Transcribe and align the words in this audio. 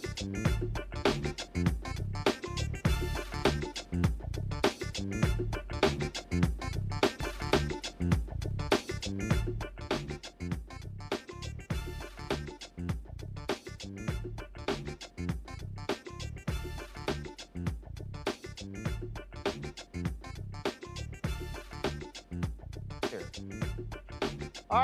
Thank 0.00 1.56
you. 1.56 1.77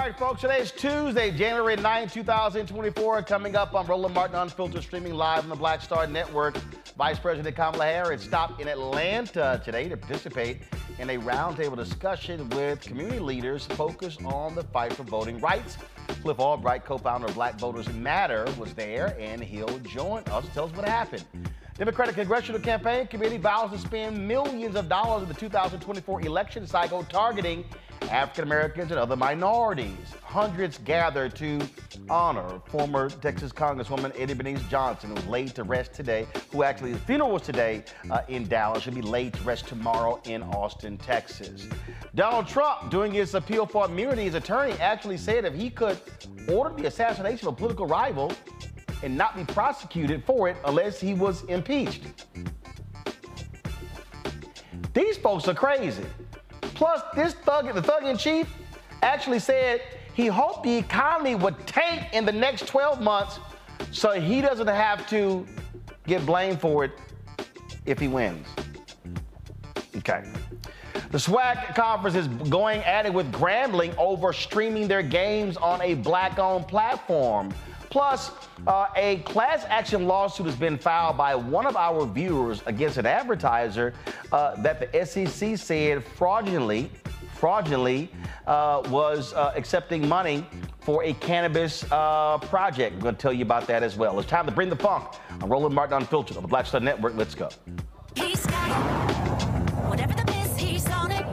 Right, 0.04 0.18
folks, 0.18 0.42
today 0.42 0.58
is 0.58 0.70
Tuesday, 0.70 1.30
January 1.30 1.76
9, 1.76 2.08
2024. 2.10 3.22
Coming 3.22 3.56
up 3.56 3.72
on 3.72 3.86
Roland 3.86 4.14
Martin 4.14 4.36
Unfiltered, 4.36 4.82
streaming 4.82 5.14
live 5.14 5.44
on 5.44 5.48
the 5.48 5.56
Black 5.56 5.80
Star 5.80 6.06
Network. 6.06 6.58
Vice 6.98 7.18
President 7.18 7.56
Kamala 7.56 7.86
Harris 7.86 8.22
stopped 8.22 8.60
in 8.60 8.68
Atlanta 8.68 9.62
today 9.64 9.88
to 9.88 9.96
participate 9.96 10.58
in 10.98 11.08
a 11.08 11.16
roundtable 11.16 11.74
discussion 11.74 12.46
with 12.50 12.82
community 12.82 13.18
leaders 13.18 13.64
focused 13.64 14.22
on 14.26 14.54
the 14.54 14.62
fight 14.64 14.92
for 14.92 15.04
voting 15.04 15.40
rights. 15.40 15.78
Cliff 16.20 16.38
Albright, 16.38 16.84
co-founder 16.84 17.28
of 17.28 17.34
Black 17.34 17.58
Voters 17.58 17.88
Matter, 17.94 18.46
was 18.58 18.74
there, 18.74 19.16
and 19.18 19.42
he'll 19.42 19.78
join 19.78 20.22
us 20.24 20.44
to 20.44 20.50
tell 20.50 20.64
us 20.66 20.76
what 20.76 20.86
happened. 20.86 21.24
Democratic 21.78 22.14
Congressional 22.14 22.60
Campaign 22.60 23.06
Committee 23.06 23.38
vows 23.38 23.70
to 23.72 23.78
spend 23.78 24.28
millions 24.28 24.76
of 24.76 24.86
dollars 24.86 25.22
in 25.22 25.28
the 25.28 25.34
2024 25.34 26.20
election 26.20 26.66
cycle 26.66 27.02
targeting 27.04 27.64
African 28.10 28.44
Americans 28.44 28.90
and 28.90 29.00
other 29.00 29.16
minorities. 29.16 29.96
Hundreds 30.22 30.78
gathered 30.78 31.34
to 31.36 31.60
honor 32.08 32.60
former 32.66 33.08
Texas 33.08 33.52
Congresswoman 33.52 34.12
Eddie 34.18 34.34
Bernice 34.34 34.62
Johnson, 34.68 35.10
who 35.10 35.16
was 35.16 35.26
laid 35.26 35.54
to 35.54 35.64
rest 35.64 35.92
today, 35.92 36.26
who 36.50 36.62
actually, 36.62 36.92
the 36.92 36.98
funeral 37.00 37.30
was 37.30 37.42
today 37.42 37.84
uh, 38.10 38.22
in 38.28 38.46
Dallas, 38.48 38.82
should 38.82 38.94
be 38.94 39.02
laid 39.02 39.34
to 39.34 39.42
rest 39.42 39.66
tomorrow 39.68 40.20
in 40.24 40.42
Austin, 40.42 40.98
Texas. 40.98 41.68
Donald 42.14 42.46
Trump, 42.46 42.90
doing 42.90 43.12
his 43.12 43.34
appeal 43.34 43.66
for 43.66 43.86
immunity, 43.86 44.24
his 44.24 44.34
attorney 44.34 44.72
actually 44.80 45.16
said 45.16 45.44
if 45.44 45.54
he 45.54 45.70
could 45.70 45.98
order 46.48 46.74
the 46.74 46.86
assassination 46.86 47.48
of 47.48 47.54
a 47.54 47.56
political 47.56 47.86
rival 47.86 48.32
and 49.02 49.16
not 49.16 49.36
be 49.36 49.44
prosecuted 49.44 50.24
for 50.24 50.48
it 50.48 50.56
unless 50.64 51.00
he 51.00 51.14
was 51.14 51.44
impeached. 51.44 52.02
These 54.94 55.16
folks 55.18 55.48
are 55.48 55.54
crazy. 55.54 56.04
Plus, 56.74 57.02
this 57.14 57.34
thug, 57.34 57.72
the 57.74 57.82
thug 57.82 58.04
in 58.04 58.16
chief, 58.16 58.52
actually 59.02 59.38
said 59.38 59.82
he 60.14 60.26
hoped 60.26 60.62
the 60.62 60.76
economy 60.76 61.34
would 61.34 61.66
tank 61.66 62.08
in 62.12 62.24
the 62.24 62.32
next 62.32 62.66
12 62.66 63.00
months 63.00 63.38
so 63.90 64.12
he 64.12 64.40
doesn't 64.40 64.66
have 64.66 65.06
to 65.08 65.46
get 66.06 66.24
blamed 66.24 66.60
for 66.60 66.84
it 66.84 66.92
if 67.86 67.98
he 67.98 68.08
wins. 68.08 68.46
Okay. 69.96 70.24
The 71.10 71.18
SWAC 71.18 71.76
conference 71.76 72.16
is 72.16 72.26
going 72.48 72.80
at 72.80 73.06
it 73.06 73.14
with 73.14 73.30
Grambling 73.30 73.96
over 73.96 74.32
streaming 74.32 74.88
their 74.88 75.02
games 75.02 75.56
on 75.56 75.80
a 75.80 75.94
black 75.94 76.38
owned 76.38 76.66
platform. 76.66 77.52
Plus, 77.94 78.32
uh, 78.66 78.88
a 78.96 79.18
class 79.18 79.64
action 79.68 80.08
lawsuit 80.08 80.46
has 80.46 80.56
been 80.56 80.76
filed 80.76 81.16
by 81.16 81.32
one 81.32 81.64
of 81.64 81.76
our 81.76 82.04
viewers 82.04 82.60
against 82.66 82.96
an 82.96 83.06
advertiser 83.06 83.94
uh, 84.32 84.60
that 84.62 84.80
the 84.80 85.06
SEC 85.06 85.56
said 85.56 86.02
fraudulently, 86.02 86.90
fraudulently 87.34 88.10
uh, 88.48 88.82
was 88.88 89.32
uh, 89.34 89.52
accepting 89.54 90.08
money 90.08 90.44
for 90.80 91.04
a 91.04 91.12
cannabis 91.12 91.84
uh, 91.92 92.36
project. 92.38 92.94
I'm 92.94 93.00
going 93.00 93.14
to 93.14 93.22
tell 93.22 93.32
you 93.32 93.44
about 93.44 93.68
that 93.68 93.84
as 93.84 93.96
well. 93.96 94.18
It's 94.18 94.28
time 94.28 94.46
to 94.46 94.52
bring 94.52 94.70
the 94.70 94.76
funk. 94.76 95.14
I'm 95.40 95.48
Roland 95.48 95.72
Martin 95.72 95.98
Unfiltered 95.98 96.36
on 96.36 96.42
the 96.42 96.48
Black 96.48 96.66
Star 96.66 96.80
Network. 96.80 97.14
Let's 97.14 97.36
go. 97.36 97.48
Whatever 99.86 100.14
the 100.14 100.32
he's 100.58 100.90
on 100.90 101.12
it. 101.12 101.24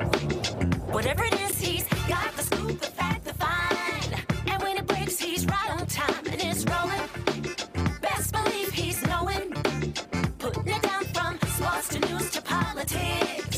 Whatever 0.93 1.23
it 1.23 1.33
is, 1.33 1.40
Best 8.01 8.33
believe 8.33 8.71
he's 8.71 9.01
knowing. 9.07 9.51
Putting 10.39 10.67
it 10.67 10.81
down 10.81 11.03
from 11.13 11.39
sports 11.49 11.89
to 11.89 11.99
news 11.99 12.29
to 12.31 12.41
politics. 12.41 13.50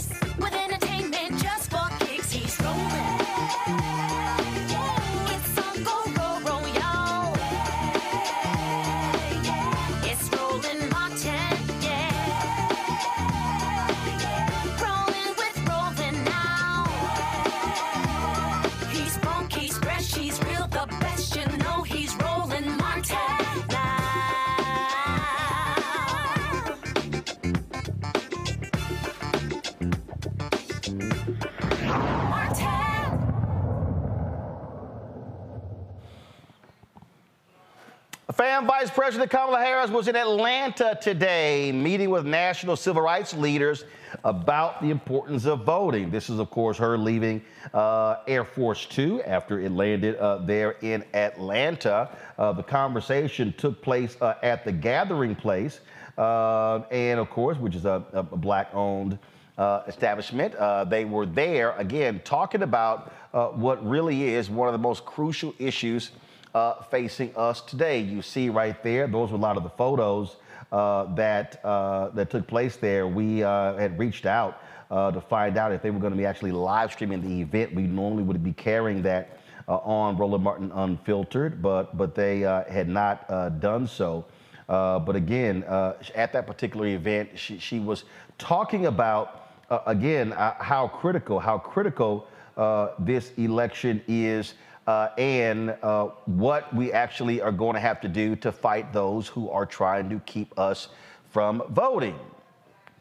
President 39.04 39.32
Kamala 39.32 39.60
Harris 39.60 39.90
was 39.92 40.08
in 40.08 40.16
Atlanta 40.16 40.98
today, 41.02 41.74
meeting 41.74 42.10
with 42.10 42.26
national 42.26 42.78
civil 42.78 43.02
rights 43.02 43.34
leaders 43.34 43.84
about 44.24 44.82
the 44.82 44.92
importance 44.92 45.46
of 45.46 45.66
voting. 45.66 46.10
This 46.10 46.30
is, 46.30 46.40
of 46.40 46.50
course, 46.50 46.78
her 46.78 46.98
leaving 46.98 47.44
uh, 47.74 48.22
Air 48.30 48.46
Force 48.46 48.86
Two 48.86 49.22
after 49.24 49.60
it 49.60 49.74
landed 49.74 50.16
uh, 50.16 50.38
there 50.38 50.78
in 50.80 51.04
Atlanta. 51.14 52.16
Uh, 52.38 52.54
the 52.54 52.64
conversation 52.64 53.54
took 53.58 53.82
place 53.82 54.16
uh, 54.22 54.36
at 54.42 54.64
the 54.64 54.72
Gathering 54.72 55.36
Place, 55.36 55.82
uh, 56.18 56.84
and 56.90 57.20
of 57.20 57.30
course, 57.30 57.58
which 57.58 57.76
is 57.76 57.84
a, 57.84 58.06
a 58.14 58.24
black-owned 58.24 59.20
uh, 59.58 59.84
establishment. 59.86 60.56
Uh, 60.56 60.86
they 60.86 61.04
were 61.04 61.26
there 61.26 61.74
again 61.74 62.22
talking 62.24 62.62
about 62.64 63.12
uh, 63.34 63.48
what 63.48 63.86
really 63.86 64.30
is 64.30 64.50
one 64.50 64.70
of 64.70 64.74
the 64.74 64.78
most 64.80 65.04
crucial 65.04 65.54
issues 65.60 66.12
uh, 66.54 66.82
facing 66.84 67.36
us 67.36 67.62
today. 67.62 68.00
You 68.00 68.22
see 68.22 68.50
right 68.50 68.82
there, 68.84 69.08
those 69.08 69.32
were 69.32 69.38
a 69.38 69.42
lot 69.42 69.58
of 69.58 69.64
the 69.64 69.70
photos 69.70 70.38
uh, 70.72 71.14
that 71.16 71.64
uh, 71.64 72.10
that 72.10 72.30
took 72.30 72.48
place 72.48 72.78
there. 72.78 73.08
We 73.08 73.44
uh, 73.44 73.76
had 73.76 73.98
reached 73.98 74.26
out 74.26 74.62
uh, 74.90 75.12
to 75.12 75.22
find 75.22 75.58
out 75.58 75.72
if 75.72 75.82
they 75.82 75.92
were 75.92 76.00
going 76.00 76.14
to 76.14 76.18
be 76.18 76.26
actually 76.26 76.52
live 76.52 76.92
streaming 76.92 77.22
the 77.22 77.42
event. 77.42 77.74
We 77.74 77.84
normally 77.84 78.24
would 78.24 78.44
be 78.44 78.54
carrying 78.54 79.02
that 79.04 79.40
on 79.68 80.18
Roland 80.18 80.44
Martin 80.44 80.72
Unfiltered, 80.74 81.62
but 81.62 81.98
but 81.98 82.16
they 82.16 82.40
had 82.40 82.90
not 82.90 83.28
done 83.60 83.88
so. 83.88 84.26
But 84.68 85.16
again, 85.16 85.64
at 85.64 86.34
that 86.34 86.48
particular 86.48 86.88
event, 86.88 87.30
she, 87.36 87.60
she 87.60 87.80
was 87.80 88.04
talking 88.38 88.88
about 88.88 89.44
uh, 89.70 89.80
again 89.88 90.34
uh, 90.34 90.54
how 90.60 90.88
critical 90.88 91.40
how 91.40 91.58
critical 91.58 92.28
uh, 92.58 92.90
this 93.00 93.32
election 93.38 94.02
is. 94.08 94.54
Uh, 94.86 95.10
and 95.18 95.76
uh, 95.82 96.10
what 96.26 96.74
we 96.76 96.92
actually 96.92 97.42
are 97.42 97.52
going 97.52 97.74
to 97.74 97.80
have 97.80 98.02
to 98.02 98.08
do 98.08 98.36
to 98.36 98.52
fight 98.52 98.92
those 98.92 99.28
who 99.28 99.50
are 99.50 99.66
trying 99.66 100.10
to 100.10 100.20
keep 100.26 100.58
us 100.60 100.90
from 101.30 101.64
voting. 101.70 102.20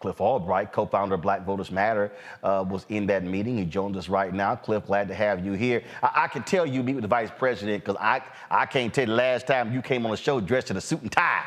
Cliff 0.03 0.21
Albright, 0.21 0.73
co-founder 0.73 1.15
of 1.15 1.23
Black 1.23 1.47
Voters 1.47 1.71
Matter, 1.71 2.11
uh, 2.43 2.65
was 2.69 2.85
in 2.89 3.07
that 3.07 3.23
meeting. 3.23 3.57
He 3.57 3.65
joins 3.65 3.97
us 3.97 4.09
right 4.09 4.35
now. 4.35 4.57
Cliff, 4.57 4.87
glad 4.87 5.07
to 5.09 5.15
have 5.15 5.45
you 5.45 5.53
here. 5.53 5.85
I, 6.03 6.25
I 6.25 6.29
can 6.29 6.43
tell 6.43 6.67
you 6.67 6.83
meet 6.83 6.95
with 6.95 7.03
the 7.03 7.09
vice 7.09 7.31
president 7.37 7.85
because 7.85 7.97
I, 8.01 8.21
I 8.51 8.67
can't 8.67 8.93
tell 8.93 9.07
the 9.07 9.13
last 9.13 9.47
time 9.47 9.73
you 9.73 9.81
came 9.81 10.05
on 10.05 10.11
the 10.11 10.17
show 10.17 10.41
dressed 10.41 10.73
in 10.73 10.77
a 10.77 10.81
suit 10.81 11.03
and 11.03 11.13
tie. 11.13 11.45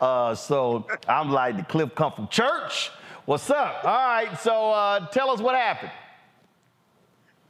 Uh, 0.00 0.34
so 0.34 0.86
I'm 1.06 1.30
like, 1.30 1.58
the 1.58 1.64
Cliff 1.64 1.94
come 1.94 2.12
from 2.12 2.28
church. 2.28 2.90
What's 3.26 3.50
up? 3.50 3.84
All 3.84 3.90
right, 3.90 4.38
so 4.38 4.72
uh, 4.72 5.06
tell 5.08 5.28
us 5.28 5.40
what 5.40 5.54
happened. 5.54 5.92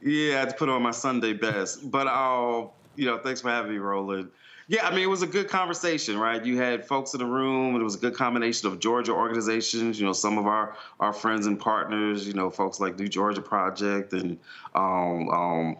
Yeah, 0.01 0.35
I 0.35 0.39
had 0.39 0.49
to 0.49 0.55
put 0.55 0.69
on 0.69 0.81
my 0.81 0.91
Sunday 0.91 1.33
best. 1.33 1.89
But 1.89 2.07
uh, 2.07 2.67
you 2.95 3.05
know, 3.05 3.17
thanks 3.17 3.41
for 3.41 3.49
having 3.49 3.71
me, 3.71 3.77
Roland. 3.77 4.29
Yeah, 4.67 4.85
I 4.85 4.91
mean, 4.91 4.99
it 5.01 5.09
was 5.09 5.23
a 5.23 5.27
good 5.27 5.47
conversation, 5.47 6.19
right? 6.19 6.45
You 6.45 6.57
had 6.57 6.85
folks 6.85 7.15
in 7.15 7.19
the 7.19 7.25
room, 7.25 7.73
and 7.73 7.81
it 7.81 7.83
was 7.83 7.95
a 7.95 7.97
good 7.97 8.13
combination 8.13 8.67
of 8.67 8.79
Georgia 8.79 9.13
organizations, 9.13 9.99
you 9.99 10.05
know, 10.05 10.13
some 10.13 10.37
of 10.37 10.45
our 10.45 10.75
our 10.99 11.11
friends 11.11 11.47
and 11.47 11.59
partners, 11.59 12.27
you 12.27 12.33
know, 12.33 12.51
folks 12.51 12.79
like 12.79 12.99
New 12.99 13.07
Georgia 13.07 13.41
Project 13.41 14.13
and 14.13 14.37
um, 14.75 15.27
um, 15.29 15.77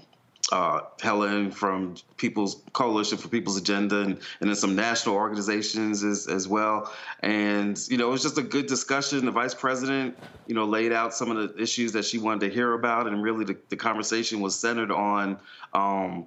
uh, 0.52 0.82
Helen 1.02 1.52
from 1.52 1.96
People's 2.18 2.62
Coalition 2.74 3.18
for 3.18 3.28
People's 3.28 3.58
Agenda, 3.58 4.02
and, 4.02 4.20
and 4.40 4.50
then 4.50 4.56
some 4.56 4.76
national 4.76 5.16
organizations 5.16 6.04
as, 6.04 6.28
as 6.28 6.48
well. 6.48 6.92
And, 7.22 7.80
you 7.90 7.98
know, 7.98 8.08
it 8.08 8.12
was 8.12 8.24
just 8.24 8.38
a 8.38 8.44
good 8.44 8.66
discussion. 8.66 9.26
The 9.26 9.32
vice 9.32 9.54
president, 9.54 10.18
you 10.48 10.56
know, 10.56 10.66
laid 10.66 10.92
out 10.92 11.14
some 11.14 11.30
of 11.32 11.38
the 11.38 11.62
issues 11.62 11.92
that 11.94 12.06
she 12.06 12.18
wanted 12.18 12.48
to 12.48 12.50
hear 12.50 12.74
about. 12.74 13.08
And 13.08 13.22
really, 13.22 13.46
the, 13.46 13.58
the 13.70 13.78
conversation 13.78 14.42
was 14.42 14.58
centered 14.58 14.92
on 14.92 15.40
um, 15.74 16.26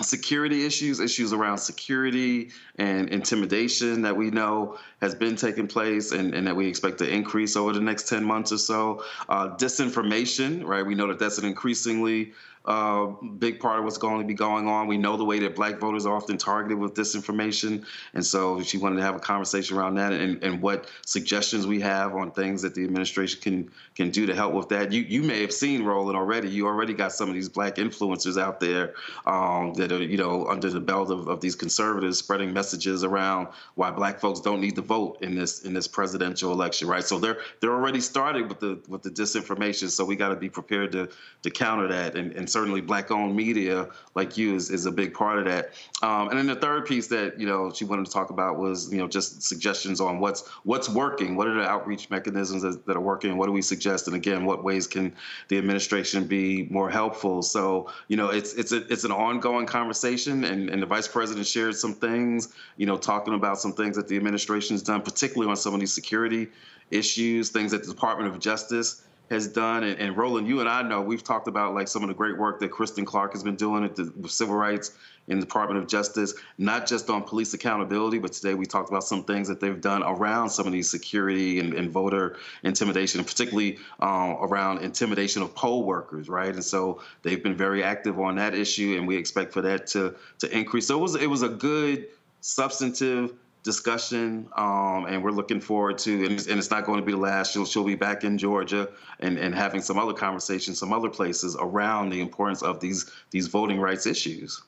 security 0.00 0.64
issues, 0.64 1.00
issues 1.00 1.32
around 1.32 1.58
security 1.58 2.50
and 2.76 3.08
intimidation 3.10 4.02
that 4.02 4.16
we 4.16 4.30
know 4.30 4.78
has 5.00 5.14
been 5.14 5.36
taking 5.36 5.66
place 5.66 6.12
and, 6.12 6.34
and 6.34 6.46
that 6.46 6.56
we 6.56 6.66
expect 6.66 6.98
to 6.98 7.08
increase 7.08 7.56
over 7.56 7.72
the 7.72 7.80
next 7.80 8.08
10 8.08 8.24
months 8.24 8.52
or 8.52 8.58
so. 8.58 9.04
Uh, 9.28 9.54
disinformation, 9.56 10.64
right? 10.64 10.84
We 10.84 10.94
know 10.94 11.08
that 11.08 11.18
that's 11.18 11.38
an 11.38 11.44
increasingly 11.44 12.32
uh, 12.64 13.06
big 13.38 13.58
part 13.58 13.78
of 13.78 13.84
what's 13.84 13.98
going 13.98 14.20
to 14.20 14.26
be 14.26 14.34
going 14.34 14.68
on. 14.68 14.86
We 14.86 14.98
know 14.98 15.16
the 15.16 15.24
way 15.24 15.40
that 15.40 15.56
black 15.56 15.78
voters 15.78 16.06
are 16.06 16.14
often 16.14 16.38
targeted 16.38 16.78
with 16.78 16.94
disinformation. 16.94 17.84
And 18.14 18.24
so 18.24 18.62
she 18.62 18.78
wanted 18.78 18.96
to 18.96 19.02
have 19.02 19.16
a 19.16 19.20
conversation 19.20 19.76
around 19.76 19.96
that 19.96 20.12
and, 20.12 20.42
and 20.42 20.62
what 20.62 20.88
suggestions 21.04 21.66
we 21.66 21.80
have 21.80 22.14
on 22.14 22.30
things 22.30 22.62
that 22.62 22.74
the 22.74 22.84
administration 22.84 23.40
can 23.40 23.70
can 23.94 24.10
do 24.10 24.26
to 24.26 24.34
help 24.34 24.54
with 24.54 24.68
that. 24.68 24.92
You 24.92 25.02
you 25.02 25.22
may 25.22 25.40
have 25.40 25.52
seen 25.52 25.84
Roland 25.84 26.16
already. 26.16 26.48
You 26.48 26.66
already 26.66 26.94
got 26.94 27.12
some 27.12 27.28
of 27.28 27.34
these 27.34 27.48
black 27.48 27.76
influencers 27.76 28.40
out 28.40 28.60
there 28.60 28.94
um, 29.26 29.74
that 29.74 29.90
are, 29.90 30.02
you 30.02 30.16
know, 30.16 30.46
under 30.46 30.70
the 30.70 30.80
belt 30.80 31.10
of, 31.10 31.28
of 31.28 31.40
these 31.40 31.56
conservatives 31.56 32.18
spreading 32.18 32.52
messages 32.52 33.02
around 33.04 33.48
why 33.74 33.90
black 33.90 34.20
folks 34.20 34.40
don't 34.40 34.60
need 34.60 34.76
to 34.76 34.82
vote 34.82 35.18
in 35.20 35.34
this 35.34 35.62
in 35.64 35.74
this 35.74 35.88
presidential 35.88 36.52
election, 36.52 36.86
right? 36.86 37.04
So 37.04 37.18
they're 37.18 37.38
they're 37.60 37.74
already 37.74 38.00
starting 38.00 38.48
with 38.48 38.60
the 38.60 38.80
with 38.86 39.02
the 39.02 39.10
disinformation. 39.10 39.90
So 39.90 40.04
we 40.04 40.14
got 40.16 40.28
to 40.28 40.36
be 40.36 40.48
prepared 40.48 40.92
to 40.92 41.08
to 41.42 41.50
counter 41.50 41.88
that 41.88 42.16
and, 42.16 42.32
and 42.32 42.48
certainly 42.52 42.80
black-owned 42.80 43.34
media 43.34 43.88
like 44.14 44.36
you 44.36 44.54
is, 44.54 44.70
is 44.70 44.86
a 44.86 44.92
big 44.92 45.14
part 45.14 45.38
of 45.38 45.44
that. 45.46 45.72
Um, 46.02 46.28
and 46.28 46.38
then 46.38 46.46
the 46.46 46.56
third 46.56 46.86
piece 46.86 47.06
that 47.08 47.40
you 47.40 47.46
know 47.46 47.72
she 47.72 47.84
wanted 47.84 48.06
to 48.06 48.12
talk 48.12 48.30
about 48.30 48.58
was 48.58 48.92
you 48.92 48.98
know 48.98 49.08
just 49.08 49.42
suggestions 49.42 50.00
on 50.00 50.20
what's 50.20 50.48
what's 50.64 50.88
working, 50.88 51.36
what 51.36 51.48
are 51.48 51.54
the 51.54 51.68
outreach 51.68 52.10
mechanisms 52.10 52.62
that, 52.62 52.86
that 52.86 52.96
are 52.96 53.00
working, 53.00 53.36
what 53.36 53.46
do 53.46 53.52
we 53.52 53.62
suggest, 53.62 54.06
and 54.06 54.16
again, 54.16 54.44
what 54.44 54.62
ways 54.62 54.86
can 54.86 55.14
the 55.48 55.58
administration 55.58 56.26
be 56.26 56.68
more 56.70 56.90
helpful? 56.90 57.42
So 57.42 57.90
you 58.08 58.16
know 58.16 58.28
it's 58.28 58.54
it's 58.54 58.72
a, 58.72 58.86
it's 58.92 59.04
an 59.04 59.12
ongoing 59.12 59.66
conversation, 59.66 60.44
and, 60.44 60.70
and 60.70 60.82
the 60.82 60.86
vice 60.86 61.08
president 61.08 61.46
shared 61.46 61.76
some 61.76 61.94
things, 61.94 62.52
you 62.76 62.86
know, 62.86 62.98
talking 62.98 63.34
about 63.34 63.58
some 63.58 63.72
things 63.72 63.96
that 63.96 64.08
the 64.08 64.16
administration 64.16 64.74
has 64.74 64.82
done, 64.82 65.02
particularly 65.02 65.50
on 65.50 65.56
some 65.56 65.74
of 65.74 65.80
these 65.80 65.92
security 65.92 66.48
issues, 66.90 67.48
things 67.48 67.70
that 67.72 67.82
the 67.82 67.92
Department 67.92 68.32
of 68.32 68.38
Justice 68.38 69.02
has 69.32 69.48
done. 69.48 69.82
And, 69.82 69.98
and, 69.98 70.16
Roland, 70.16 70.46
you 70.46 70.60
and 70.60 70.68
I 70.68 70.82
know 70.82 71.00
we've 71.00 71.24
talked 71.24 71.48
about 71.48 71.74
like 71.74 71.88
some 71.88 72.02
of 72.02 72.08
the 72.08 72.14
great 72.14 72.38
work 72.38 72.60
that 72.60 72.70
Kristen 72.70 73.04
Clarke 73.04 73.32
has 73.32 73.42
been 73.42 73.56
doing 73.56 73.84
at 73.84 73.96
the 73.96 74.12
civil 74.28 74.54
rights 74.54 74.92
in 75.28 75.38
the 75.38 75.46
Department 75.46 75.80
of 75.80 75.88
Justice, 75.88 76.34
not 76.58 76.86
just 76.86 77.08
on 77.08 77.22
police 77.22 77.54
accountability, 77.54 78.18
but 78.18 78.32
today 78.32 78.54
we 78.54 78.66
talked 78.66 78.90
about 78.90 79.04
some 79.04 79.24
things 79.24 79.48
that 79.48 79.60
they've 79.60 79.80
done 79.80 80.02
around 80.02 80.50
some 80.50 80.66
of 80.66 80.72
these 80.72 80.90
security 80.90 81.60
and, 81.60 81.74
and 81.74 81.90
voter 81.90 82.36
intimidation, 82.64 83.20
and 83.20 83.26
particularly 83.26 83.78
um, 84.00 84.36
around 84.40 84.78
intimidation 84.78 85.42
of 85.42 85.54
poll 85.54 85.84
workers, 85.84 86.28
right? 86.28 86.52
And 86.52 86.64
so 86.64 87.00
they've 87.22 87.42
been 87.42 87.56
very 87.56 87.84
active 87.84 88.18
on 88.18 88.36
that 88.36 88.54
issue, 88.54 88.96
and 88.98 89.06
we 89.06 89.16
expect 89.16 89.52
for 89.52 89.62
that 89.62 89.86
to 89.88 90.16
to 90.40 90.56
increase. 90.56 90.88
So 90.88 90.98
it 90.98 91.02
was 91.02 91.14
it 91.14 91.30
was 91.30 91.42
a 91.42 91.48
good 91.48 92.08
substantive 92.40 93.32
discussion, 93.62 94.48
um, 94.56 95.06
and 95.06 95.22
we're 95.22 95.30
looking 95.30 95.60
forward 95.60 95.98
to. 95.98 96.24
And 96.24 96.32
it's, 96.32 96.46
and 96.46 96.58
it's, 96.58 96.70
not 96.70 96.84
going 96.84 97.00
to 97.00 97.06
be 97.06 97.12
the 97.12 97.18
last. 97.18 97.52
She'll 97.52 97.64
she'll 97.64 97.84
be 97.84 97.94
back 97.94 98.24
in 98.24 98.38
Georgia 98.38 98.88
and, 99.20 99.38
and 99.38 99.54
having 99.54 99.80
some 99.80 99.98
other 99.98 100.12
conversations, 100.12 100.78
some 100.78 100.92
other 100.92 101.08
places 101.08 101.56
around 101.58 102.10
the 102.10 102.20
importance 102.20 102.62
of 102.62 102.80
these 102.80 103.10
these 103.30 103.46
voting 103.46 103.80
rights 103.80 104.06
issues. 104.06 104.62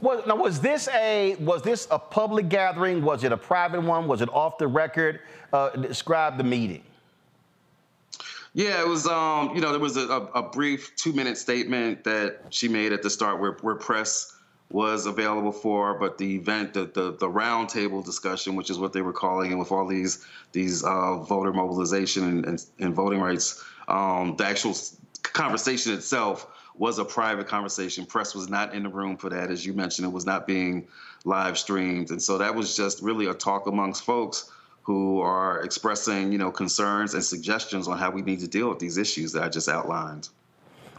Was, 0.00 0.26
now, 0.26 0.34
was 0.34 0.60
this 0.60 0.88
a 0.88 1.36
was 1.36 1.62
this 1.62 1.86
a 1.90 1.98
public 1.98 2.48
gathering? 2.48 3.02
Was 3.02 3.22
it 3.22 3.32
a 3.32 3.36
private 3.36 3.82
one? 3.82 4.08
Was 4.08 4.20
it 4.20 4.28
off 4.30 4.58
the 4.58 4.66
record? 4.66 5.20
Uh, 5.52 5.70
describe 5.70 6.38
the 6.38 6.44
meeting. 6.44 6.82
Yeah, 8.54 8.80
it 8.80 8.88
was. 8.88 9.06
Um, 9.06 9.54
you 9.54 9.60
know, 9.60 9.70
there 9.70 9.80
was 9.80 9.96
a, 9.96 10.08
a, 10.34 10.42
brief 10.42 10.94
two 10.96 11.12
minute 11.12 11.38
statement 11.38 12.04
that 12.04 12.40
she 12.50 12.68
made 12.68 12.92
at 12.92 13.02
the 13.02 13.08
start 13.08 13.40
where, 13.40 13.52
where 13.62 13.76
press 13.76 14.36
was 14.72 15.04
available 15.04 15.52
for, 15.52 15.94
but 15.94 16.16
the 16.16 16.34
event, 16.34 16.72
the 16.72 16.86
the, 16.86 17.12
the 17.12 17.28
roundtable 17.28 18.04
discussion, 18.04 18.56
which 18.56 18.70
is 18.70 18.78
what 18.78 18.92
they 18.92 19.02
were 19.02 19.12
calling, 19.12 19.50
and 19.50 19.58
with 19.58 19.70
all 19.70 19.86
these 19.86 20.24
these 20.52 20.82
uh, 20.82 21.16
voter 21.16 21.52
mobilization 21.52 22.24
and, 22.24 22.46
and, 22.46 22.64
and 22.78 22.94
voting 22.94 23.20
rights, 23.20 23.62
um, 23.88 24.34
the 24.36 24.46
actual 24.46 24.74
conversation 25.22 25.92
itself 25.92 26.46
was 26.74 26.98
a 26.98 27.04
private 27.04 27.46
conversation. 27.46 28.06
Press 28.06 28.34
was 28.34 28.48
not 28.48 28.74
in 28.74 28.82
the 28.82 28.88
room 28.88 29.16
for 29.18 29.28
that, 29.28 29.50
as 29.50 29.64
you 29.64 29.74
mentioned. 29.74 30.06
It 30.06 30.12
was 30.12 30.24
not 30.24 30.46
being 30.46 30.88
live 31.24 31.58
streamed, 31.58 32.10
and 32.10 32.20
so 32.20 32.38
that 32.38 32.54
was 32.54 32.74
just 32.74 33.02
really 33.02 33.26
a 33.26 33.34
talk 33.34 33.66
amongst 33.66 34.04
folks 34.04 34.50
who 34.84 35.20
are 35.20 35.62
expressing, 35.62 36.32
you 36.32 36.38
know, 36.38 36.50
concerns 36.50 37.14
and 37.14 37.22
suggestions 37.22 37.86
on 37.86 37.98
how 37.98 38.10
we 38.10 38.22
need 38.22 38.40
to 38.40 38.48
deal 38.48 38.68
with 38.68 38.80
these 38.80 38.96
issues 38.96 39.32
that 39.32 39.42
I 39.44 39.48
just 39.48 39.68
outlined. 39.68 40.30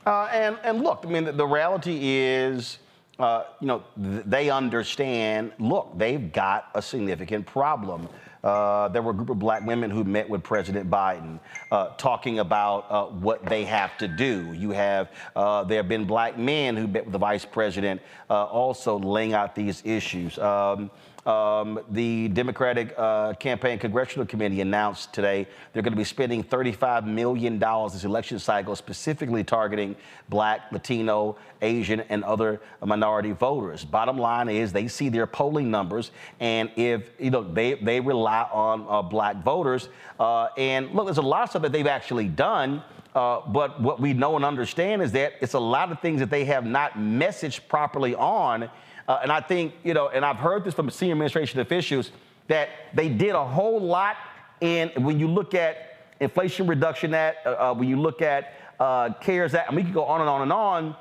Uh, 0.05 0.29
and 0.31 0.59
and 0.63 0.83
look, 0.83 1.05
I 1.07 1.09
mean, 1.09 1.23
the, 1.23 1.31
the 1.31 1.47
reality 1.47 1.99
is 2.03 2.77
uh, 3.19 3.43
you 3.59 3.67
know, 3.67 3.83
th- 4.01 4.23
they 4.25 4.49
understand, 4.49 5.51
look, 5.59 5.91
they've 5.97 6.31
got 6.31 6.69
a 6.73 6.81
significant 6.81 7.45
problem. 7.45 8.07
Uh, 8.43 8.89
there 8.89 9.01
were 9.01 9.11
a 9.11 9.13
group 9.13 9.29
of 9.29 9.39
black 9.39 9.65
women 9.65 9.89
who 9.89 10.03
met 10.03 10.29
with 10.29 10.43
President 10.43 10.89
Biden 10.89 11.39
uh, 11.71 11.89
talking 11.97 12.39
about 12.39 12.85
uh, 12.89 13.05
what 13.05 13.45
they 13.45 13.63
have 13.63 13.97
to 13.99 14.07
do. 14.07 14.51
You 14.53 14.71
have, 14.71 15.11
uh, 15.35 15.63
there 15.63 15.77
have 15.77 15.87
been 15.87 16.05
black 16.05 16.37
men 16.37 16.75
who 16.75 16.87
met 16.87 17.05
with 17.05 17.13
the 17.13 17.19
vice 17.19 17.45
president 17.45 18.01
uh, 18.29 18.43
also 18.45 18.99
laying 18.99 19.33
out 19.33 19.55
these 19.55 19.81
issues. 19.85 20.37
Um, 20.39 20.91
um, 21.25 21.79
the 21.91 22.27
Democratic 22.29 22.93
uh, 22.97 23.33
Campaign 23.35 23.79
Congressional 23.79 24.25
Committee 24.25 24.61
announced 24.61 25.13
today 25.13 25.47
they're 25.71 25.81
going 25.81 25.93
to 25.93 25.97
be 25.97 26.03
spending 26.03 26.43
$35 26.43 27.05
million 27.05 27.59
this 27.59 28.03
election 28.03 28.39
cycle, 28.39 28.75
specifically 28.75 29.43
targeting 29.43 29.95
black, 30.29 30.71
Latino, 30.71 31.37
Asian, 31.61 32.01
and 32.09 32.23
other 32.23 32.59
minority 32.83 33.31
voters. 33.31 33.85
Bottom 33.85 34.17
line 34.17 34.49
is 34.49 34.73
they 34.73 34.87
see 34.87 35.09
their 35.09 35.25
polling 35.25 35.71
numbers, 35.71 36.11
and 36.39 36.69
if 36.75 37.09
you 37.19 37.29
know 37.29 37.43
they 37.43 37.75
they 37.75 37.99
rely 37.99 38.47
on 38.51 38.85
uh, 38.89 39.01
black 39.01 39.43
voters. 39.43 39.89
Uh, 40.19 40.47
and 40.57 40.93
look, 40.93 41.05
there's 41.05 41.17
a 41.17 41.21
lot 41.21 41.43
of 41.43 41.49
stuff 41.49 41.61
that 41.61 41.71
they've 41.71 41.87
actually 41.87 42.27
done. 42.27 42.83
Uh, 43.15 43.41
but 43.47 43.79
what 43.79 43.99
we 43.99 44.11
know 44.11 44.35
and 44.35 44.43
understand 44.43 45.01
is 45.01 45.11
that 45.11 45.33
it's 45.39 45.53
a 45.53 45.59
lot 45.59 45.91
of 45.91 45.99
things 45.99 46.19
that 46.19 46.31
they 46.31 46.45
have 46.45 46.65
not 46.65 46.93
messaged 46.93 47.67
properly 47.67 48.15
on 48.15 48.69
uh, 49.07 49.19
and 49.21 49.31
I 49.31 49.41
think, 49.41 49.73
you 49.83 49.93
know, 49.93 50.09
and 50.09 50.23
I've 50.23 50.37
heard 50.37 50.63
this 50.63 50.73
from 50.73 50.89
senior 50.89 51.13
administration 51.13 51.59
officials 51.59 52.11
that 52.47 52.69
they 52.93 53.09
did 53.09 53.35
a 53.35 53.45
whole 53.45 53.79
lot 53.79 54.17
in 54.61 54.89
when 55.03 55.19
you 55.19 55.27
look 55.27 55.53
at 55.53 55.97
Inflation 56.19 56.67
Reduction 56.67 57.13
Act, 57.13 57.45
uh, 57.45 57.49
uh, 57.49 57.73
when 57.73 57.89
you 57.89 57.99
look 57.99 58.21
at 58.21 58.53
uh, 58.79 59.13
CARES 59.21 59.53
Act, 59.53 59.67
and 59.67 59.75
we 59.75 59.83
could 59.83 59.93
go 59.93 60.05
on 60.05 60.21
and 60.21 60.29
on 60.29 60.41
and 60.41 60.53
on. 60.53 60.95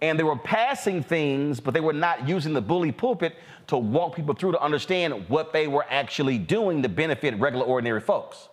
And 0.00 0.16
they 0.16 0.22
were 0.22 0.36
passing 0.36 1.02
things, 1.02 1.58
but 1.58 1.74
they 1.74 1.80
were 1.80 1.92
not 1.92 2.28
using 2.28 2.52
the 2.52 2.60
bully 2.60 2.92
pulpit 2.92 3.34
to 3.66 3.76
walk 3.76 4.14
people 4.14 4.34
through 4.34 4.52
to 4.52 4.60
understand 4.60 5.28
what 5.28 5.52
they 5.52 5.66
were 5.66 5.84
actually 5.90 6.38
doing 6.38 6.82
to 6.82 6.88
benefit 6.88 7.36
regular, 7.40 7.66
ordinary 7.66 8.00
folks. 8.00 8.48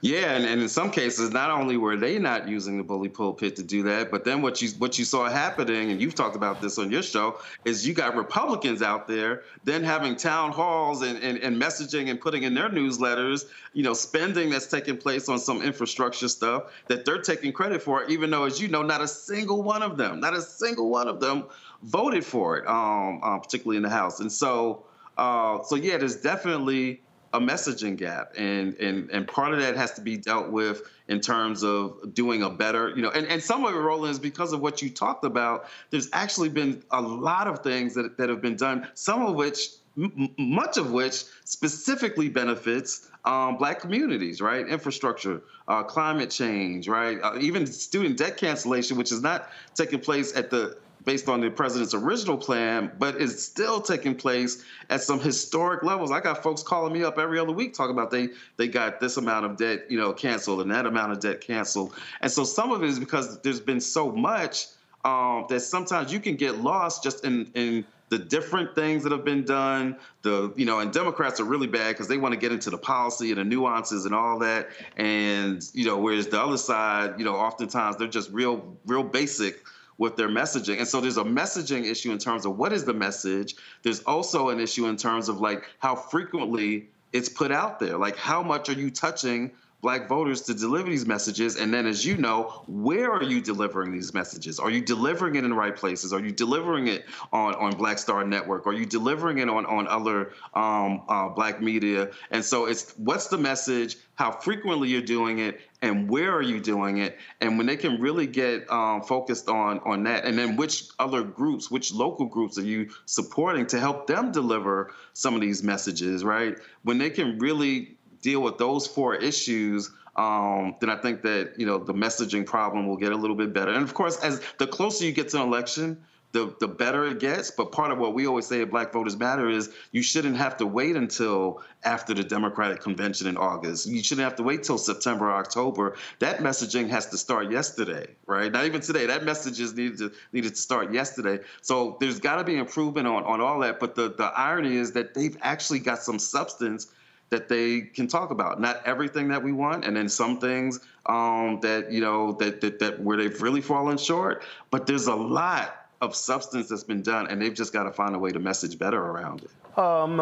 Yeah, 0.00 0.34
and, 0.36 0.44
and 0.44 0.62
in 0.62 0.68
some 0.68 0.92
cases, 0.92 1.32
not 1.32 1.50
only 1.50 1.76
were 1.76 1.96
they 1.96 2.20
not 2.20 2.48
using 2.48 2.78
the 2.78 2.84
bully 2.84 3.08
pulpit 3.08 3.56
to 3.56 3.64
do 3.64 3.82
that, 3.82 4.12
but 4.12 4.24
then 4.24 4.42
what 4.42 4.62
you 4.62 4.68
what 4.78 4.96
you 4.96 5.04
saw 5.04 5.28
happening, 5.28 5.90
and 5.90 6.00
you've 6.00 6.14
talked 6.14 6.36
about 6.36 6.60
this 6.60 6.78
on 6.78 6.92
your 6.92 7.02
show, 7.02 7.40
is 7.64 7.84
you 7.84 7.94
got 7.94 8.14
Republicans 8.14 8.80
out 8.80 9.08
there 9.08 9.42
then 9.64 9.82
having 9.82 10.14
town 10.14 10.52
halls 10.52 11.02
and, 11.02 11.20
and, 11.20 11.38
and 11.38 11.60
messaging 11.60 12.10
and 12.10 12.20
putting 12.20 12.44
in 12.44 12.54
their 12.54 12.68
newsletters, 12.68 13.46
you 13.72 13.82
know, 13.82 13.92
spending 13.92 14.50
that's 14.50 14.68
taking 14.68 14.96
place 14.96 15.28
on 15.28 15.38
some 15.38 15.62
infrastructure 15.62 16.28
stuff 16.28 16.72
that 16.86 17.04
they're 17.04 17.20
taking 17.20 17.52
credit 17.52 17.82
for, 17.82 18.04
even 18.04 18.30
though, 18.30 18.44
as 18.44 18.60
you 18.60 18.68
know, 18.68 18.82
not 18.82 19.00
a 19.00 19.08
single 19.08 19.62
one 19.62 19.82
of 19.82 19.96
them, 19.96 20.20
not 20.20 20.32
a 20.32 20.40
single 20.40 20.90
one 20.90 21.08
of 21.08 21.18
them 21.18 21.44
voted 21.82 22.24
for 22.24 22.58
it, 22.58 22.68
um, 22.68 23.20
uh, 23.24 23.36
particularly 23.38 23.76
in 23.76 23.82
the 23.82 23.90
House. 23.90 24.20
And 24.20 24.30
so, 24.30 24.84
uh, 25.16 25.60
so 25.64 25.74
yeah, 25.74 25.96
there's 25.96 26.16
definitely 26.16 27.02
a 27.32 27.40
messaging 27.40 27.96
gap. 27.96 28.32
And 28.36 28.74
and 28.76 29.10
and 29.10 29.26
part 29.26 29.52
of 29.52 29.60
that 29.60 29.76
has 29.76 29.92
to 29.94 30.00
be 30.00 30.16
dealt 30.16 30.50
with 30.50 30.82
in 31.08 31.20
terms 31.20 31.62
of 31.62 32.14
doing 32.14 32.42
a 32.42 32.50
better 32.50 32.90
you 32.90 33.02
know 33.02 33.10
and, 33.10 33.26
and 33.26 33.42
some 33.42 33.64
of 33.64 33.74
it 33.74 33.78
roland 33.78 34.12
is 34.12 34.18
because 34.18 34.52
of 34.52 34.60
what 34.60 34.82
you 34.82 34.90
talked 34.90 35.24
about. 35.24 35.66
There's 35.90 36.08
actually 36.12 36.48
been 36.48 36.82
a 36.90 37.00
lot 37.00 37.46
of 37.46 37.60
things 37.60 37.94
that, 37.94 38.16
that 38.18 38.28
have 38.28 38.40
been 38.40 38.56
done 38.56 38.88
some 38.94 39.24
of 39.24 39.34
which 39.34 39.68
m- 39.96 40.34
much 40.38 40.76
of 40.76 40.90
which 40.92 41.24
specifically 41.44 42.28
benefits 42.28 43.08
um, 43.24 43.58
black 43.58 43.80
communities 43.80 44.40
right? 44.40 44.66
Infrastructure 44.66 45.42
uh, 45.66 45.82
climate 45.82 46.30
change 46.30 46.88
right? 46.88 47.18
Uh, 47.22 47.36
even 47.40 47.66
student 47.66 48.16
debt 48.16 48.36
cancellation 48.36 48.96
which 48.96 49.12
is 49.12 49.20
not 49.22 49.50
taking 49.74 50.00
place 50.00 50.34
at 50.34 50.50
the 50.50 50.78
based 51.04 51.28
on 51.28 51.40
the 51.40 51.50
president's 51.50 51.94
original 51.94 52.36
plan, 52.36 52.90
but 52.98 53.20
it's 53.20 53.42
still 53.42 53.80
taking 53.80 54.14
place 54.14 54.64
at 54.90 55.02
some 55.02 55.20
historic 55.20 55.82
levels. 55.82 56.10
I 56.10 56.20
got 56.20 56.42
folks 56.42 56.62
calling 56.62 56.92
me 56.92 57.02
up 57.02 57.18
every 57.18 57.38
other 57.38 57.52
week 57.52 57.74
talking 57.74 57.92
about 57.92 58.10
they 58.10 58.30
they 58.56 58.68
got 58.68 59.00
this 59.00 59.16
amount 59.16 59.46
of 59.46 59.56
debt, 59.56 59.90
you 59.90 59.98
know, 59.98 60.12
canceled 60.12 60.60
and 60.60 60.70
that 60.70 60.86
amount 60.86 61.12
of 61.12 61.20
debt 61.20 61.40
canceled. 61.40 61.94
And 62.20 62.30
so 62.30 62.44
some 62.44 62.72
of 62.72 62.82
it 62.82 62.88
is 62.88 62.98
because 62.98 63.40
there's 63.40 63.60
been 63.60 63.80
so 63.80 64.10
much 64.10 64.66
um, 65.04 65.46
that 65.48 65.60
sometimes 65.60 66.12
you 66.12 66.20
can 66.20 66.36
get 66.36 66.58
lost 66.58 67.02
just 67.02 67.24
in 67.24 67.50
in 67.54 67.84
the 68.10 68.18
different 68.18 68.74
things 68.74 69.02
that 69.02 69.12
have 69.12 69.24
been 69.24 69.44
done. 69.44 69.96
The 70.22 70.52
you 70.56 70.64
know, 70.64 70.80
and 70.80 70.92
Democrats 70.92 71.40
are 71.40 71.44
really 71.44 71.66
bad 71.66 71.90
because 71.90 72.08
they 72.08 72.16
want 72.16 72.34
to 72.34 72.40
get 72.40 72.52
into 72.52 72.70
the 72.70 72.78
policy 72.78 73.30
and 73.30 73.38
the 73.38 73.44
nuances 73.44 74.06
and 74.06 74.14
all 74.14 74.38
that. 74.40 74.68
And 74.96 75.62
you 75.72 75.84
know, 75.84 75.98
whereas 75.98 76.28
the 76.28 76.40
other 76.40 76.56
side, 76.56 77.18
you 77.18 77.24
know, 77.24 77.36
oftentimes 77.36 77.96
they're 77.96 78.08
just 78.08 78.30
real 78.30 78.76
real 78.86 79.04
basic 79.04 79.62
with 79.98 80.16
their 80.16 80.28
messaging. 80.28 80.78
And 80.78 80.88
so 80.88 81.00
there's 81.00 81.16
a 81.16 81.24
messaging 81.24 81.84
issue 81.84 82.12
in 82.12 82.18
terms 82.18 82.46
of 82.46 82.56
what 82.56 82.72
is 82.72 82.84
the 82.84 82.94
message. 82.94 83.56
There's 83.82 84.00
also 84.04 84.48
an 84.48 84.60
issue 84.60 84.86
in 84.86 84.96
terms 84.96 85.28
of 85.28 85.40
like 85.40 85.64
how 85.80 85.96
frequently 85.96 86.88
it's 87.12 87.28
put 87.28 87.50
out 87.50 87.80
there. 87.80 87.98
Like 87.98 88.16
how 88.16 88.42
much 88.42 88.68
are 88.68 88.74
you 88.74 88.90
touching 88.90 89.50
black 89.80 90.08
voters 90.08 90.42
to 90.42 90.54
deliver 90.54 90.88
these 90.88 91.06
messages? 91.06 91.56
And 91.56 91.72
then 91.72 91.86
as 91.86 92.04
you 92.04 92.16
know 92.16 92.64
where 92.66 93.12
are 93.12 93.22
you 93.22 93.40
delivering 93.40 93.92
these 93.92 94.12
messages? 94.12 94.58
Are 94.58 94.70
you 94.70 94.80
delivering 94.80 95.36
it 95.36 95.44
in 95.44 95.50
the 95.50 95.56
right 95.56 95.74
places? 95.74 96.12
Are 96.12 96.20
you 96.20 96.32
delivering 96.32 96.88
it 96.88 97.04
on, 97.32 97.54
on 97.54 97.76
black 97.76 97.98
star 97.98 98.24
network? 98.24 98.66
Are 98.66 98.72
you 98.72 98.86
delivering 98.86 99.38
it 99.38 99.48
on, 99.48 99.66
on 99.66 99.86
other 99.86 100.32
um, 100.54 101.02
uh, 101.08 101.28
black 101.28 101.60
media? 101.60 102.10
And 102.30 102.44
so 102.44 102.66
it's 102.66 102.92
what's 102.98 103.28
the 103.28 103.38
message? 103.38 103.96
How 104.14 104.32
frequently 104.32 104.88
you're 104.88 105.00
doing 105.00 105.38
it 105.38 105.60
and 105.80 106.08
where 106.10 106.34
are 106.34 106.42
you 106.42 106.60
doing 106.60 106.98
it 106.98 107.18
and 107.40 107.56
when 107.56 107.66
they 107.66 107.76
can 107.76 108.00
really 108.00 108.26
get 108.26 108.68
um, 108.70 109.00
focused 109.02 109.48
on 109.48 109.78
on 109.80 110.02
that 110.04 110.24
and 110.24 110.38
then 110.38 110.56
which 110.56 110.84
other 110.98 111.22
groups 111.22 111.70
which 111.70 111.92
local 111.92 112.26
groups 112.26 112.58
are 112.58 112.64
you 112.64 112.88
supporting 113.06 113.66
to 113.66 113.78
help 113.78 114.06
them 114.06 114.32
deliver 114.32 114.92
some 115.12 115.34
of 115.34 115.40
these 115.40 115.62
messages 115.62 116.24
right 116.24 116.56
when 116.82 116.98
they 116.98 117.10
can 117.10 117.38
really 117.38 117.96
deal 118.22 118.40
with 118.40 118.58
those 118.58 118.86
four 118.86 119.14
issues, 119.14 119.90
um, 120.16 120.74
then 120.80 120.90
I 120.90 120.96
think 120.96 121.22
that 121.22 121.54
you 121.56 121.66
know 121.66 121.78
the 121.78 121.94
messaging 121.94 122.44
problem 122.44 122.88
will 122.88 122.96
get 122.96 123.12
a 123.12 123.16
little 123.16 123.36
bit 123.36 123.52
better. 123.52 123.72
And 123.72 123.82
of 123.82 123.94
course, 123.94 124.18
as 124.22 124.40
the 124.58 124.66
closer 124.66 125.04
you 125.04 125.12
get 125.12 125.28
to 125.30 125.42
an 125.42 125.48
election, 125.48 126.02
the 126.32 126.54
the 126.60 126.68
better 126.68 127.06
it 127.06 127.20
gets. 127.20 127.50
But 127.50 127.72
part 127.72 127.90
of 127.90 127.98
what 127.98 128.14
we 128.14 128.26
always 128.26 128.46
say 128.46 128.60
at 128.62 128.70
Black 128.70 128.92
Voters 128.92 129.16
Matter 129.16 129.48
is 129.48 129.70
you 129.92 130.02
shouldn't 130.02 130.36
have 130.36 130.56
to 130.58 130.66
wait 130.66 130.96
until 130.96 131.62
after 131.84 132.14
the 132.14 132.24
Democratic 132.24 132.80
convention 132.80 133.26
in 133.26 133.36
August. 133.36 133.86
You 133.86 134.02
shouldn't 134.02 134.24
have 134.24 134.36
to 134.36 134.42
wait 134.42 134.62
till 134.62 134.78
September 134.78 135.26
or 135.26 135.34
October. 135.34 135.96
That 136.18 136.38
messaging 136.38 136.88
has 136.90 137.06
to 137.08 137.18
start 137.18 137.50
yesterday, 137.50 138.08
right? 138.26 138.52
Not 138.52 138.66
even 138.66 138.80
today. 138.80 139.06
That 139.06 139.24
message 139.24 139.60
is 139.60 139.74
needed 139.74 139.98
to 139.98 140.12
needed 140.32 140.54
to 140.54 140.60
start 140.60 140.92
yesterday. 140.92 141.40
So 141.62 141.96
there's 142.00 142.20
got 142.20 142.36
to 142.36 142.44
be 142.44 142.56
improvement 142.56 143.06
on 143.06 143.24
on 143.24 143.40
all 143.40 143.60
that. 143.60 143.80
But 143.80 143.94
the 143.94 144.10
the 144.10 144.26
irony 144.26 144.76
is 144.76 144.92
that 144.92 145.14
they've 145.14 145.36
actually 145.42 145.80
got 145.80 146.02
some 146.02 146.18
substance 146.18 146.88
that 147.30 147.48
they 147.48 147.82
can 147.82 148.08
talk 148.08 148.30
about. 148.30 148.60
Not 148.60 148.80
everything 148.86 149.28
that 149.28 149.42
we 149.42 149.52
want, 149.52 149.84
and 149.84 149.96
then 149.96 150.08
some 150.08 150.38
things 150.38 150.80
um, 151.06 151.60
that 151.60 151.92
you 151.92 152.00
know 152.00 152.32
that, 152.32 152.60
that 152.60 152.78
that 152.80 153.00
where 153.00 153.16
they've 153.16 153.40
really 153.40 153.60
fallen 153.60 153.98
short. 153.98 154.42
But 154.70 154.86
there's 154.86 155.06
a 155.06 155.14
lot 155.14 155.77
of 156.00 156.14
substance 156.14 156.68
that's 156.68 156.84
been 156.84 157.02
done, 157.02 157.26
and 157.28 157.40
they've 157.40 157.54
just 157.54 157.72
got 157.72 157.84
to 157.84 157.92
find 157.92 158.14
a 158.14 158.18
way 158.18 158.30
to 158.30 158.38
message 158.38 158.78
better 158.78 159.00
around 159.00 159.42
it. 159.42 159.78
Um, 159.78 160.20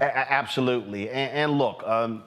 absolutely. 0.00 1.08
And, 1.08 1.32
and 1.32 1.52
look, 1.58 1.82
um, 1.86 2.22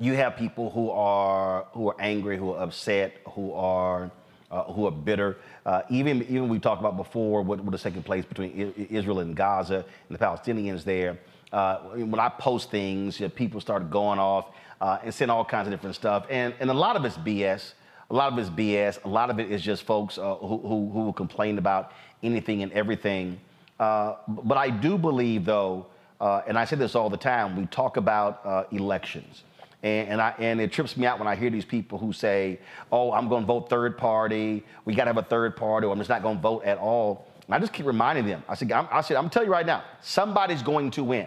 you 0.00 0.14
have 0.14 0.36
people 0.36 0.70
who 0.70 0.90
are 0.90 1.66
who 1.72 1.88
are 1.88 1.96
angry, 1.98 2.36
who 2.36 2.52
are 2.52 2.62
upset, 2.62 3.16
who 3.30 3.52
are 3.52 4.10
uh, 4.50 4.64
who 4.64 4.86
are 4.86 4.92
bitter. 4.92 5.36
Uh, 5.66 5.82
even 5.90 6.22
even 6.22 6.48
we 6.48 6.58
talked 6.58 6.80
about 6.80 6.96
before 6.96 7.42
what, 7.42 7.60
what 7.60 7.74
is 7.74 7.82
taking 7.82 8.02
place 8.02 8.24
between 8.24 8.72
Israel 8.90 9.20
and 9.20 9.36
Gaza 9.36 9.84
and 10.08 10.18
the 10.18 10.24
Palestinians 10.24 10.84
there 10.84 11.18
uh, 11.54 11.78
when 11.94 12.18
I 12.18 12.28
post 12.28 12.72
things, 12.72 13.20
you 13.20 13.26
know, 13.26 13.30
people 13.30 13.60
start 13.60 13.88
going 13.88 14.18
off 14.18 14.46
uh, 14.80 14.98
and 15.04 15.14
saying 15.14 15.30
all 15.30 15.44
kinds 15.44 15.68
of 15.68 15.72
different 15.72 15.94
stuff. 15.94 16.26
And, 16.28 16.52
and 16.58 16.68
a 16.68 16.74
lot 16.74 16.96
of 16.96 17.04
it's 17.04 17.16
BS. 17.16 17.74
A 18.14 18.16
lot 18.16 18.32
of 18.32 18.38
it's 18.38 18.48
BS. 18.48 19.02
A 19.04 19.08
lot 19.08 19.28
of 19.28 19.40
it 19.40 19.50
is 19.50 19.60
just 19.60 19.82
folks 19.82 20.18
uh, 20.18 20.36
who, 20.36 20.58
who, 20.58 20.88
who 20.92 21.12
complain 21.14 21.58
about 21.58 21.90
anything 22.22 22.62
and 22.62 22.70
everything. 22.70 23.40
Uh, 23.80 24.14
but 24.28 24.56
I 24.56 24.70
do 24.70 24.96
believe, 24.96 25.44
though, 25.44 25.86
uh, 26.20 26.42
and 26.46 26.56
I 26.56 26.64
say 26.64 26.76
this 26.76 26.94
all 26.94 27.10
the 27.10 27.16
time, 27.16 27.56
we 27.56 27.66
talk 27.66 27.96
about 27.96 28.40
uh, 28.44 28.64
elections. 28.70 29.42
And, 29.82 30.10
and, 30.10 30.22
I, 30.22 30.32
and 30.38 30.60
it 30.60 30.70
trips 30.70 30.96
me 30.96 31.06
out 31.06 31.18
when 31.18 31.26
I 31.26 31.34
hear 31.34 31.50
these 31.50 31.64
people 31.64 31.98
who 31.98 32.12
say, 32.12 32.60
oh, 32.92 33.10
I'm 33.10 33.28
going 33.28 33.42
to 33.42 33.46
vote 33.48 33.68
third 33.68 33.98
party. 33.98 34.62
We 34.84 34.94
got 34.94 35.06
to 35.06 35.08
have 35.08 35.18
a 35.18 35.28
third 35.28 35.56
party, 35.56 35.88
or 35.88 35.92
I'm 35.92 35.98
just 35.98 36.08
not 36.08 36.22
going 36.22 36.36
to 36.36 36.42
vote 36.42 36.62
at 36.62 36.78
all. 36.78 37.26
And 37.46 37.54
I 37.56 37.58
just 37.58 37.72
keep 37.72 37.84
reminding 37.84 38.26
them. 38.26 38.44
I 38.48 38.54
said, 38.54 38.70
I'm, 38.70 38.86
I 38.92 39.00
said, 39.00 39.16
I'm 39.16 39.28
telling 39.28 39.48
you 39.48 39.52
right 39.52 39.66
now, 39.66 39.82
somebody's 40.00 40.62
going 40.62 40.92
to 40.92 41.02
win. 41.02 41.26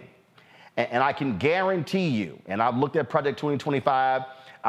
And, 0.77 0.87
and 0.89 1.03
I 1.03 1.11
can 1.11 1.37
guarantee 1.37 2.07
you, 2.07 2.39
and 2.45 2.61
I've 2.61 2.77
looked 2.77 2.95
at 2.95 3.09
Project 3.09 3.37
2025, 3.39 4.21
uh, 4.21 4.25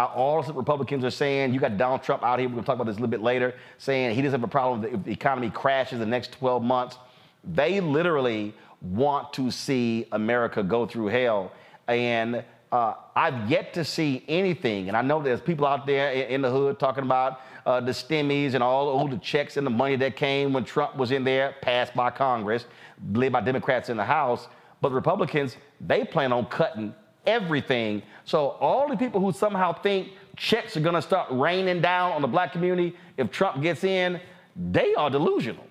all 0.06 0.42
the 0.42 0.52
Republicans 0.52 1.04
are 1.04 1.10
saying, 1.10 1.52
you 1.52 1.60
got 1.60 1.76
Donald 1.76 2.02
Trump 2.02 2.22
out 2.22 2.38
here, 2.38 2.48
we're 2.48 2.56
gonna 2.56 2.66
talk 2.66 2.76
about 2.76 2.86
this 2.86 2.96
a 2.96 3.00
little 3.00 3.10
bit 3.10 3.22
later, 3.22 3.54
saying 3.78 4.14
he 4.14 4.22
doesn't 4.22 4.40
have 4.40 4.48
a 4.48 4.50
problem 4.50 4.84
if 4.84 5.04
the 5.04 5.10
economy 5.10 5.50
crashes 5.50 5.98
the 5.98 6.06
next 6.06 6.32
12 6.32 6.62
months. 6.62 6.98
They 7.44 7.80
literally 7.80 8.54
want 8.80 9.32
to 9.34 9.50
see 9.50 10.06
America 10.12 10.62
go 10.62 10.86
through 10.86 11.06
hell. 11.06 11.52
And 11.86 12.44
uh, 12.70 12.94
I've 13.16 13.50
yet 13.50 13.72
to 13.74 13.84
see 13.84 14.24
anything, 14.28 14.88
and 14.88 14.96
I 14.96 15.02
know 15.02 15.22
there's 15.22 15.40
people 15.40 15.66
out 15.66 15.86
there 15.86 16.12
in, 16.12 16.28
in 16.28 16.42
the 16.42 16.50
hood 16.50 16.78
talking 16.78 17.02
about 17.02 17.40
uh, 17.64 17.80
the 17.80 17.92
stimmies 17.92 18.54
and 18.54 18.62
all, 18.62 18.88
all 18.88 19.08
the 19.08 19.18
checks 19.18 19.56
and 19.56 19.66
the 19.66 19.70
money 19.70 19.96
that 19.96 20.16
came 20.16 20.52
when 20.52 20.64
Trump 20.64 20.96
was 20.96 21.10
in 21.10 21.24
there, 21.24 21.54
passed 21.62 21.94
by 21.94 22.10
Congress, 22.10 22.66
led 23.12 23.32
by 23.32 23.40
Democrats 23.40 23.88
in 23.88 23.96
the 23.96 24.04
House. 24.04 24.48
But 24.80 24.92
Republicans, 24.92 25.56
they 25.80 26.04
plan 26.04 26.32
on 26.32 26.46
cutting 26.46 26.94
everything. 27.28 28.02
So 28.24 28.56
all 28.60 28.88
the 28.88 28.96
people 28.96 29.20
who 29.20 29.32
somehow 29.32 29.72
think 29.80 30.08
checks 30.36 30.76
are 30.76 30.80
going 30.80 30.94
to 30.94 31.02
start 31.02 31.28
raining 31.30 31.80
down 31.80 32.12
on 32.12 32.22
the 32.22 32.28
black 32.28 32.52
community 32.52 32.96
if 33.16 33.30
Trump 33.30 33.62
gets 33.62 33.84
in, 33.84 34.20
they 34.56 34.94
are 34.94 35.10
delusional. 35.10 35.64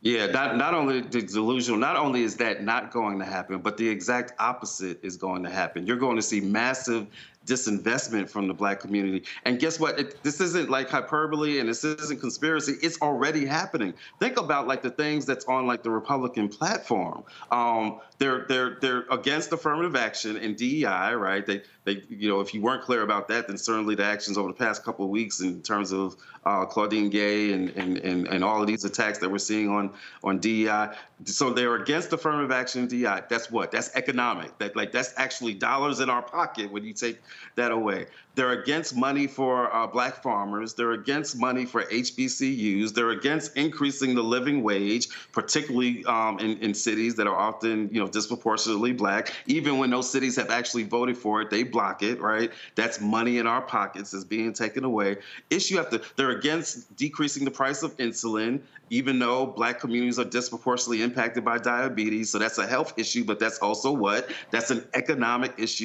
Yeah, 0.00 0.26
not, 0.26 0.56
not 0.56 0.74
only 0.74 1.00
delusional, 1.00 1.78
not 1.78 1.94
only 1.94 2.24
is 2.24 2.36
that 2.38 2.64
not 2.64 2.90
going 2.90 3.20
to 3.20 3.24
happen, 3.24 3.58
but 3.58 3.76
the 3.76 3.88
exact 3.88 4.32
opposite 4.40 4.98
is 5.04 5.16
going 5.16 5.44
to 5.44 5.50
happen. 5.50 5.86
You're 5.86 5.96
going 5.96 6.16
to 6.16 6.22
see 6.22 6.40
massive 6.40 7.06
disinvestment 7.46 8.28
from 8.28 8.48
the 8.48 8.54
black 8.54 8.80
community. 8.80 9.24
And 9.44 9.58
guess 9.58 9.80
what? 9.80 9.98
It, 9.98 10.22
this 10.22 10.40
isn't 10.40 10.70
like 10.70 10.88
hyperbole 10.88 11.58
and 11.58 11.68
this 11.68 11.84
isn't 11.84 12.20
conspiracy. 12.20 12.74
It's 12.82 13.00
already 13.00 13.44
happening. 13.44 13.94
Think 14.20 14.38
about 14.38 14.66
like 14.66 14.82
the 14.82 14.90
things 14.90 15.26
that's 15.26 15.44
on 15.46 15.66
like 15.66 15.82
the 15.82 15.90
Republican 15.90 16.48
platform. 16.48 17.24
Um, 17.50 18.00
they're 18.18 18.46
they're 18.48 18.78
they're 18.80 19.04
against 19.10 19.52
affirmative 19.52 19.96
action 19.96 20.36
and 20.36 20.56
DEI, 20.56 21.14
right? 21.14 21.44
They 21.44 21.62
they 21.84 22.02
you 22.08 22.28
know 22.28 22.40
if 22.40 22.54
you 22.54 22.60
weren't 22.60 22.82
clear 22.82 23.02
about 23.02 23.28
that, 23.28 23.48
then 23.48 23.58
certainly 23.58 23.94
the 23.94 24.04
actions 24.04 24.38
over 24.38 24.48
the 24.48 24.54
past 24.54 24.84
couple 24.84 25.04
of 25.04 25.10
weeks 25.10 25.40
in 25.40 25.62
terms 25.62 25.92
of 25.92 26.16
uh, 26.44 26.64
Claudine 26.64 27.10
Gay 27.10 27.52
and, 27.52 27.70
and 27.70 27.98
and 27.98 28.28
and 28.28 28.44
all 28.44 28.60
of 28.60 28.66
these 28.66 28.84
attacks 28.84 29.18
that 29.18 29.30
we're 29.30 29.38
seeing 29.38 29.68
on 29.68 29.92
on 30.22 30.38
DEI. 30.38 30.90
So 31.24 31.50
they're 31.52 31.74
against 31.76 32.12
affirmative 32.12 32.52
action 32.52 32.82
and 32.82 32.90
DEI. 32.90 33.22
That's 33.28 33.50
what? 33.50 33.72
That's 33.72 33.94
economic. 33.94 34.56
That 34.58 34.76
like 34.76 34.92
that's 34.92 35.12
actually 35.16 35.54
dollars 35.54 36.00
in 36.00 36.08
our 36.08 36.22
pocket 36.22 36.70
when 36.70 36.84
you 36.84 36.92
take 36.92 37.20
that 37.56 37.72
away. 37.72 38.06
They're 38.34 38.52
against 38.52 38.96
money 38.96 39.26
for 39.26 39.74
uh, 39.74 39.86
black 39.86 40.22
farmers. 40.22 40.74
They're 40.74 40.92
against 40.92 41.38
money 41.38 41.66
for 41.66 41.82
HBCUs. 41.84 42.94
They're 42.94 43.10
against 43.10 43.56
increasing 43.56 44.14
the 44.14 44.22
living 44.22 44.62
wage, 44.62 45.08
particularly 45.32 46.04
um, 46.06 46.38
in, 46.38 46.56
in 46.58 46.72
cities 46.72 47.14
that 47.16 47.26
are 47.26 47.36
often, 47.36 47.90
you 47.92 48.00
know, 48.00 48.08
disproportionately 48.08 48.92
black. 48.92 49.32
Even 49.46 49.78
when 49.78 49.90
those 49.90 50.10
cities 50.10 50.36
have 50.36 50.50
actually 50.50 50.84
voted 50.84 51.16
for 51.16 51.42
it, 51.42 51.50
they 51.50 51.62
block 51.62 52.02
it, 52.02 52.20
right? 52.20 52.50
That's 52.74 53.00
money 53.00 53.38
in 53.38 53.46
our 53.46 53.60
pockets 53.60 54.14
is 54.14 54.24
being 54.24 54.52
taken 54.54 54.84
away. 54.84 55.18
Issue 55.50 55.78
after 55.78 56.00
they're 56.16 56.30
against 56.30 56.94
decreasing 56.96 57.44
the 57.44 57.50
price 57.50 57.82
of 57.82 57.94
insulin, 57.98 58.62
even 58.88 59.18
though 59.18 59.46
black 59.46 59.80
communities 59.80 60.18
are 60.18 60.24
disproportionately 60.24 61.02
impacted 61.02 61.44
by 61.44 61.58
diabetes. 61.58 62.30
So 62.30 62.38
that's 62.38 62.58
a 62.58 62.66
health 62.66 62.94
issue, 62.98 63.24
but 63.24 63.38
that's 63.38 63.58
also 63.58 63.92
what? 63.92 64.30
That's 64.50 64.70
an 64.70 64.86
economic 64.94 65.52
issue 65.58 65.82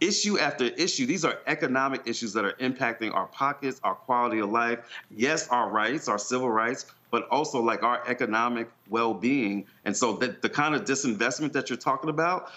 issue 0.00 0.38
after 0.38 0.64
issue, 0.64 1.06
these 1.06 1.24
are 1.24 1.38
economic 1.46 2.02
issues 2.06 2.32
that 2.32 2.44
are 2.44 2.54
impacting 2.54 3.14
our 3.14 3.26
pockets, 3.26 3.80
our 3.84 3.94
quality 3.94 4.40
of 4.40 4.50
life, 4.50 4.80
yes, 5.10 5.48
our 5.48 5.68
rights, 5.68 6.08
our 6.08 6.18
civil 6.18 6.50
rights, 6.50 6.86
but 7.10 7.28
also 7.28 7.60
like 7.60 7.82
our 7.82 8.02
economic 8.06 8.70
well-being. 8.88 9.66
And 9.84 9.96
so 9.96 10.14
the, 10.14 10.36
the 10.40 10.48
kind 10.48 10.74
of 10.74 10.84
disinvestment 10.84 11.52
that 11.52 11.68
you're 11.68 11.76
talking 11.76 12.10
about 12.10 12.50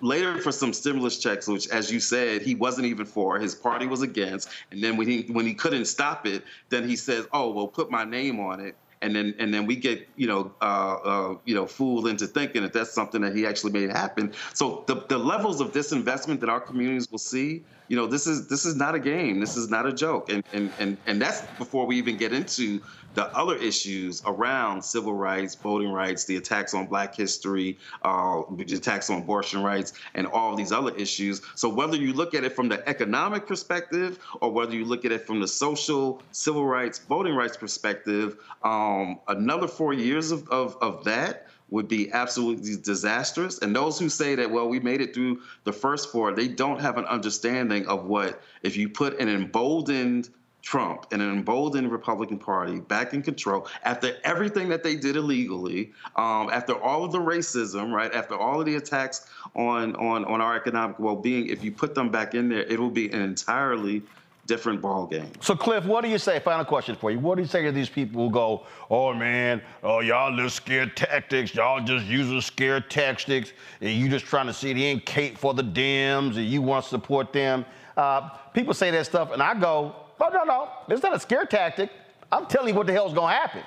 later 0.00 0.40
for 0.40 0.52
some 0.52 0.72
stimulus 0.72 1.18
checks, 1.18 1.46
which 1.46 1.68
as 1.68 1.90
you 1.90 2.00
said, 2.00 2.42
he 2.42 2.54
wasn't 2.54 2.86
even 2.86 3.06
for, 3.06 3.38
his 3.38 3.54
party 3.54 3.86
was 3.86 4.02
against. 4.02 4.48
And 4.70 4.82
then 4.82 4.96
when 4.96 5.08
he 5.08 5.22
when 5.30 5.46
he 5.46 5.54
couldn't 5.54 5.86
stop 5.86 6.26
it, 6.26 6.42
then 6.68 6.88
he 6.88 6.96
says, 6.96 7.26
oh, 7.32 7.50
well, 7.52 7.68
put 7.68 7.90
my 7.90 8.04
name 8.04 8.40
on 8.40 8.60
it 8.60 8.76
and 9.02 9.14
then 9.14 9.34
and 9.38 9.52
then 9.52 9.66
we 9.66 9.76
get 9.76 10.08
you 10.16 10.26
know 10.26 10.52
uh, 10.60 10.96
uh, 11.04 11.36
you 11.44 11.54
know 11.54 11.66
fooled 11.66 12.08
into 12.08 12.26
thinking 12.26 12.62
that 12.62 12.72
that's 12.72 12.92
something 12.92 13.20
that 13.22 13.34
he 13.34 13.46
actually 13.46 13.72
made 13.72 13.90
happen. 13.90 14.32
So 14.54 14.84
the 14.86 15.04
the 15.08 15.18
levels 15.18 15.60
of 15.60 15.72
disinvestment 15.72 16.40
that 16.40 16.48
our 16.48 16.60
communities 16.60 17.10
will 17.10 17.18
see, 17.18 17.64
you 17.88 17.96
know, 17.96 18.06
this 18.06 18.26
is 18.26 18.48
this 18.48 18.64
is 18.64 18.74
not 18.74 18.94
a 18.94 18.98
game. 18.98 19.40
This 19.40 19.56
is 19.56 19.70
not 19.70 19.86
a 19.86 19.92
joke, 19.92 20.30
and 20.30 20.42
and 20.52 20.72
and 20.78 20.96
and 21.06 21.20
that's 21.20 21.42
before 21.58 21.86
we 21.86 21.96
even 21.96 22.16
get 22.16 22.32
into 22.32 22.80
the 23.14 23.34
other 23.34 23.56
issues 23.56 24.22
around 24.26 24.84
civil 24.84 25.14
rights, 25.14 25.54
voting 25.54 25.90
rights, 25.90 26.24
the 26.26 26.36
attacks 26.36 26.74
on 26.74 26.86
Black 26.86 27.14
history, 27.14 27.78
uh, 28.02 28.42
the 28.50 28.64
attacks 28.76 29.08
on 29.08 29.22
abortion 29.22 29.62
rights, 29.62 29.94
and 30.14 30.26
all 30.26 30.54
these 30.54 30.70
other 30.70 30.94
issues. 30.96 31.40
So 31.54 31.68
whether 31.68 31.96
you 31.96 32.12
look 32.12 32.34
at 32.34 32.44
it 32.44 32.54
from 32.54 32.68
the 32.68 32.86
economic 32.86 33.46
perspective 33.46 34.18
or 34.42 34.52
whether 34.52 34.74
you 34.74 34.84
look 34.84 35.06
at 35.06 35.12
it 35.12 35.26
from 35.26 35.40
the 35.40 35.48
social, 35.48 36.22
civil 36.32 36.66
rights, 36.66 36.98
voting 36.98 37.34
rights 37.34 37.56
perspective, 37.56 38.36
um, 38.62 39.18
another 39.28 39.66
four 39.66 39.94
years 39.94 40.30
of, 40.30 40.46
of, 40.50 40.76
of 40.82 41.02
that 41.04 41.46
would 41.70 41.88
be 41.88 42.12
absolutely 42.12 42.76
disastrous. 42.76 43.58
And 43.58 43.74
those 43.74 43.98
who 43.98 44.08
say 44.08 44.34
that, 44.36 44.50
well, 44.50 44.68
we 44.68 44.80
made 44.80 45.00
it 45.00 45.14
through 45.14 45.40
the 45.64 45.72
first 45.72 46.12
four, 46.12 46.32
they 46.32 46.48
don't 46.48 46.80
have 46.80 46.96
an 46.96 47.04
understanding 47.06 47.86
of 47.86 48.04
what, 48.06 48.40
if 48.62 48.76
you 48.76 48.88
put 48.88 49.18
an 49.18 49.28
emboldened 49.28 50.30
Trump 50.66 51.06
and 51.12 51.22
an 51.22 51.30
emboldened 51.30 51.92
Republican 51.92 52.38
Party 52.38 52.80
back 52.80 53.14
in 53.14 53.22
control 53.22 53.68
after 53.84 54.16
everything 54.24 54.68
that 54.68 54.82
they 54.82 54.96
did 54.96 55.14
illegally, 55.14 55.92
um, 56.16 56.50
after 56.50 56.74
all 56.74 57.04
of 57.04 57.12
the 57.12 57.20
racism, 57.20 57.92
right? 57.92 58.12
After 58.12 58.36
all 58.36 58.58
of 58.58 58.66
the 58.66 58.74
attacks 58.74 59.28
on 59.54 59.94
on 59.94 60.24
on 60.24 60.40
our 60.40 60.56
economic 60.56 60.98
well-being, 60.98 61.46
if 61.50 61.62
you 61.62 61.70
put 61.70 61.94
them 61.94 62.10
back 62.10 62.34
in 62.34 62.48
there, 62.48 62.64
it 62.64 62.80
will 62.80 62.90
be 62.90 63.08
an 63.12 63.22
entirely 63.22 64.02
different 64.46 64.80
ball 64.80 65.06
game. 65.06 65.30
So, 65.40 65.54
Cliff, 65.54 65.84
what 65.84 66.02
do 66.02 66.10
you 66.10 66.18
say? 66.18 66.38
Final 66.40 66.64
question 66.64 66.94
for 66.94 67.10
you. 67.10 67.18
What 67.18 67.36
do 67.36 67.42
you 67.42 67.48
say 67.48 67.62
to 67.62 67.72
these 67.72 67.88
people 67.88 68.24
who 68.24 68.30
go, 68.30 68.66
"Oh 68.90 69.12
man, 69.12 69.62
oh 69.82 70.00
y'all 70.00 70.36
just 70.36 70.56
scared 70.56 70.96
tactics. 70.96 71.54
Y'all 71.54 71.80
just 71.84 72.06
using 72.06 72.40
scare 72.40 72.80
tactics, 72.80 73.52
and 73.80 73.90
you 73.90 74.08
just 74.08 74.26
trying 74.26 74.46
to 74.46 74.52
see 74.52 74.72
the 74.72 74.86
end 74.86 75.04
Kate 75.04 75.38
for 75.38 75.54
the 75.54 75.64
Dems, 75.64 76.36
and 76.36 76.46
you 76.46 76.62
want 76.62 76.84
to 76.84 76.88
support 76.90 77.32
them." 77.32 77.64
Uh, 77.96 78.28
people 78.54 78.74
say 78.74 78.90
that 78.90 79.06
stuff, 79.06 79.32
and 79.32 79.42
I 79.42 79.54
go, 79.54 79.94
"Oh 80.20 80.28
no, 80.32 80.44
no, 80.44 80.68
it's 80.88 81.02
not 81.02 81.14
a 81.14 81.20
scare 81.20 81.44
tactic. 81.44 81.90
I'm 82.30 82.46
telling 82.46 82.68
you 82.68 82.74
what 82.74 82.86
the 82.86 82.92
hell's 82.92 83.14
to 83.14 83.26
happen." 83.26 83.62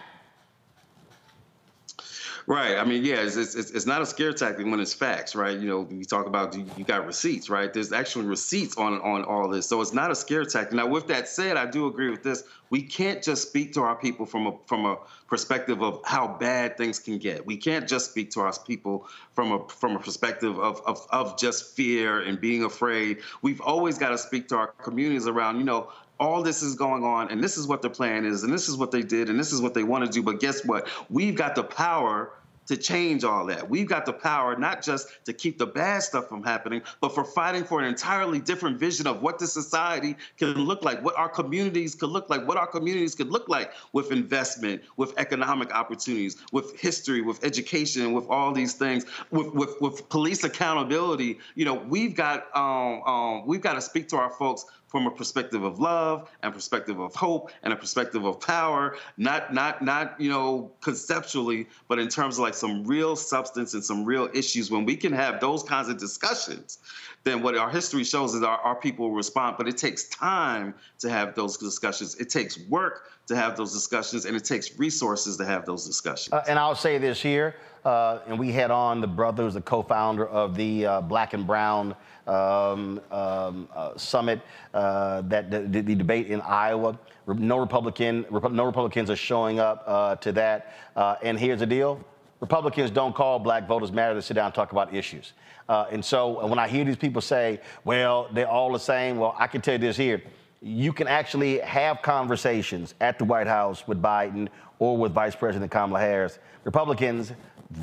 Right. 2.49 2.79
I 2.79 2.83
mean, 2.83 3.05
yeah, 3.05 3.17
it's, 3.17 3.35
it's, 3.35 3.53
it's 3.53 3.85
not 3.85 4.01
a 4.01 4.07
scare 4.07 4.33
tactic 4.33 4.65
when 4.65 4.79
it's 4.79 4.91
facts, 4.91 5.35
right? 5.35 5.55
You 5.55 5.67
know, 5.67 5.87
you 5.91 6.03
talk 6.03 6.25
about 6.25 6.55
you, 6.57 6.65
you 6.77 6.83
got 6.83 7.05
receipts, 7.05 7.47
right? 7.47 7.71
There's 7.71 7.93
actually 7.93 8.25
receipts 8.25 8.75
on 8.75 8.99
on 9.01 9.23
all 9.23 9.47
this, 9.47 9.69
so 9.69 9.79
it's 9.81 9.93
not 9.93 10.09
a 10.09 10.15
scare 10.15 10.43
tactic. 10.45 10.73
Now, 10.73 10.87
with 10.87 11.05
that 11.09 11.27
said, 11.27 11.57
I 11.57 11.67
do 11.67 11.85
agree 11.85 12.09
with 12.09 12.23
this. 12.23 12.43
We 12.71 12.81
can't 12.81 13.21
just 13.21 13.49
speak 13.49 13.73
to 13.73 13.81
our 13.81 13.95
people 13.95 14.25
from 14.25 14.47
a 14.47 14.53
from 14.65 14.87
a 14.87 14.97
perspective 15.27 15.83
of 15.83 16.01
how 16.05 16.27
bad 16.39 16.75
things 16.75 16.97
can 16.97 17.19
get. 17.19 17.45
We 17.45 17.55
can't 17.55 17.87
just 17.87 18.09
speak 18.09 18.31
to 18.31 18.39
our 18.39 18.53
people 18.65 19.07
from 19.33 19.51
a 19.51 19.69
from 19.69 19.95
a 19.95 19.99
perspective 19.99 20.57
of 20.57 20.81
of, 20.87 21.05
of 21.11 21.37
just 21.37 21.75
fear 21.75 22.21
and 22.21 22.41
being 22.41 22.63
afraid. 22.63 23.19
We've 23.43 23.62
always 23.62 23.99
got 23.99 24.09
to 24.09 24.17
speak 24.17 24.47
to 24.47 24.55
our 24.55 24.67
communities 24.69 25.27
around, 25.27 25.59
you 25.59 25.65
know, 25.65 25.91
all 26.19 26.43
this 26.43 26.62
is 26.62 26.75
going 26.75 27.03
on 27.03 27.31
and 27.31 27.41
this 27.43 27.57
is 27.57 27.65
what 27.65 27.81
their 27.81 27.89
plan 27.89 28.25
is 28.25 28.43
and 28.43 28.51
this 28.51 28.67
is 28.67 28.75
what 28.75 28.91
they 28.91 29.01
did 29.01 29.29
and 29.29 29.39
this 29.39 29.53
is 29.53 29.62
what 29.62 29.73
they 29.73 29.83
want 29.83 30.05
to 30.05 30.12
do 30.12 30.21
but 30.21 30.39
guess 30.39 30.65
what 30.65 30.88
we've 31.09 31.35
got 31.35 31.55
the 31.55 31.63
power 31.63 32.33
to 32.69 32.77
change 32.77 33.23
all 33.23 33.47
that. 33.47 33.67
We've 33.67 33.88
got 33.88 34.05
the 34.05 34.13
power 34.13 34.55
not 34.55 34.84
just 34.84 35.25
to 35.25 35.34
keep 35.34 35.58
the 35.58 35.65
bad 35.65 36.03
stuff 36.03 36.29
from 36.29 36.43
happening, 36.43 36.84
but 37.01 37.15
for 37.15 37.25
fighting 37.25 37.63
for 37.63 37.79
an 37.79 37.86
entirely 37.86 38.39
different 38.39 38.77
vision 38.77 39.08
of 39.08 39.23
what 39.23 39.39
the 39.39 39.47
society 39.47 40.15
can 40.38 40.53
look 40.53 40.84
like, 40.84 41.03
what 41.03 41.17
our 41.17 41.29
communities 41.29 41.95
could 41.95 42.12
look 42.12 42.29
like, 42.29 42.47
what 42.47 42.58
our 42.58 42.67
communities 42.67 43.15
could 43.15 43.32
look 43.32 43.49
like 43.49 43.71
with 43.93 44.12
investment, 44.12 44.84
with 44.97 45.17
economic 45.17 45.73
opportunities, 45.73 46.38
with 46.51 46.79
history, 46.79 47.21
with 47.21 47.43
education, 47.43 48.13
with 48.13 48.27
all 48.27 48.53
these 48.53 48.73
things, 48.73 49.03
with 49.32 49.51
with, 49.55 49.73
with 49.82 50.08
police 50.10 50.43
accountability. 50.43 51.39
You 51.55 51.65
know, 51.65 51.73
we've 51.73 52.15
got 52.15 52.55
um, 52.55 53.01
um, 53.01 53.47
we've 53.47 53.62
got 53.62 53.73
to 53.73 53.82
speak 53.82 54.10
to 54.10 54.17
our 54.17 54.29
folks 54.29 54.65
from 54.89 55.06
a 55.06 55.12
perspective 55.12 55.63
of 55.63 55.80
love 55.80 56.30
and 56.43 56.54
perspective 56.54 56.99
of 56.99 57.15
hope 57.15 57.52
and 57.63 57.71
a 57.71 57.75
perspective 57.75 58.25
of 58.25 58.41
power 58.41 58.97
not 59.17 59.54
not 59.54 59.84
not 59.84 60.19
you 60.19 60.30
know 60.30 60.71
conceptually 60.82 61.67
but 61.88 61.99
in 61.99 62.08
terms 62.08 62.38
of 62.38 62.41
like 62.41 62.56
some 62.56 62.84
real 62.84 63.15
substance 63.15 63.73
and 63.73 63.84
some 63.84 64.04
real 64.04 64.28
issues. 64.34 64.69
When 64.69 64.86
we 64.86 64.95
can 64.95 65.13
have 65.13 65.39
those 65.39 65.63
kinds 65.63 65.89
of 65.89 65.97
discussions 65.97 66.80
then 67.23 67.43
what 67.43 67.58
our 67.58 67.69
history 67.69 68.04
shows 68.04 68.34
is 68.34 68.43
our, 68.43 68.58
our 68.60 68.75
people 68.75 69.12
respond. 69.12 69.58
But 69.58 69.67
it 69.67 69.78
takes 69.78 70.06
time 70.06 70.73
to 70.99 71.10
have 71.10 71.36
those 71.36 71.58
discussions. 71.58 72.15
It 72.15 72.30
takes 72.30 72.58
work 72.69 73.12
to 73.30 73.36
have 73.36 73.56
those 73.56 73.71
discussions 73.73 74.25
and 74.25 74.36
it 74.36 74.43
takes 74.43 74.78
resources 74.80 75.38
to 75.38 75.45
have 75.45 75.65
those 75.65 75.86
discussions. 75.86 76.34
Uh, 76.34 76.43
and 76.47 76.58
i'll 76.58 76.75
say 76.75 76.97
this 76.97 77.21
here 77.21 77.56
uh, 77.86 78.19
and 78.28 78.38
we 78.39 78.52
had 78.52 78.71
on 78.71 79.02
the 79.02 79.08
brother 79.08 79.43
who's 79.43 79.54
the 79.54 79.62
co-founder 79.62 80.28
of 80.28 80.56
the 80.56 80.86
uh, 80.86 81.02
black 81.02 81.34
and 81.34 81.45
brown 81.45 81.95
um, 82.29 83.01
um, 83.11 83.67
uh, 83.75 83.97
summit, 83.97 84.41
uh, 84.73 85.21
that 85.21 85.49
the, 85.49 85.81
the, 85.81 85.95
debate 85.95 86.27
in 86.27 86.41
Iowa. 86.41 86.97
No 87.27 87.57
Republican, 87.57 88.25
no 88.29 88.65
Republicans 88.65 89.09
are 89.09 89.15
showing 89.15 89.59
up 89.59 89.83
uh, 89.85 90.15
to 90.17 90.31
that. 90.33 90.73
Uh, 90.95 91.15
and 91.23 91.39
here's 91.39 91.59
the 91.59 91.65
deal: 91.65 91.99
Republicans 92.39 92.91
don't 92.91 93.15
call 93.15 93.39
Black 93.39 93.67
Voters 93.67 93.91
Matter 93.91 94.13
to 94.15 94.21
sit 94.21 94.35
down 94.35 94.45
and 94.45 94.55
talk 94.55 94.71
about 94.71 94.93
issues. 94.93 95.33
Uh, 95.67 95.85
and 95.91 96.03
so 96.03 96.45
when 96.47 96.57
I 96.57 96.67
hear 96.67 96.85
these 96.85 96.97
people 96.97 97.21
say, 97.21 97.59
"Well, 97.83 98.29
they're 98.31 98.49
all 98.49 98.71
the 98.71 98.79
same," 98.79 99.17
well, 99.17 99.35
I 99.37 99.47
can 99.47 99.61
tell 99.61 99.73
you 99.73 99.79
this 99.79 99.97
here: 99.97 100.21
you 100.61 100.93
can 100.93 101.07
actually 101.07 101.59
have 101.59 102.01
conversations 102.01 102.93
at 103.01 103.17
the 103.17 103.25
White 103.25 103.47
House 103.47 103.87
with 103.87 104.01
Biden 104.01 104.49
or 104.79 104.97
with 104.97 105.13
Vice 105.13 105.35
President 105.35 105.71
Kamala 105.71 105.99
Harris. 105.99 106.39
Republicans, 106.63 107.33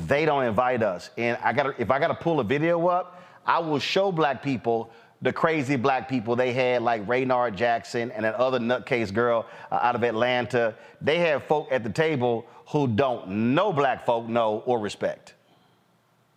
they 0.07 0.25
don't 0.25 0.43
invite 0.43 0.83
us. 0.83 1.09
And 1.17 1.37
I 1.43 1.53
got 1.53 1.79
if 1.79 1.91
I 1.91 1.99
got 1.99 2.07
to 2.07 2.15
pull 2.15 2.39
a 2.39 2.43
video 2.43 2.87
up 2.87 3.21
I 3.47 3.59
will 3.59 3.79
show 3.79 4.11
black 4.11 4.43
people 4.43 4.91
the 5.21 5.33
crazy 5.33 5.75
black 5.77 6.07
people 6.07 6.35
they 6.35 6.53
had, 6.53 6.83
like 6.83 7.07
Raynard 7.07 7.57
Jackson 7.57 8.11
and 8.11 8.23
that 8.23 8.35
other 8.35 8.59
nutcase 8.59 9.11
girl 9.11 9.47
uh, 9.71 9.79
out 9.81 9.95
of 9.95 10.03
Atlanta. 10.03 10.75
They 11.01 11.17
have 11.19 11.43
folk 11.45 11.69
at 11.71 11.83
the 11.83 11.89
table 11.89 12.45
who 12.67 12.87
don't 12.87 13.55
know 13.55 13.73
black 13.73 14.05
folk 14.05 14.27
know 14.27 14.61
or 14.65 14.79
respect. 14.79 15.33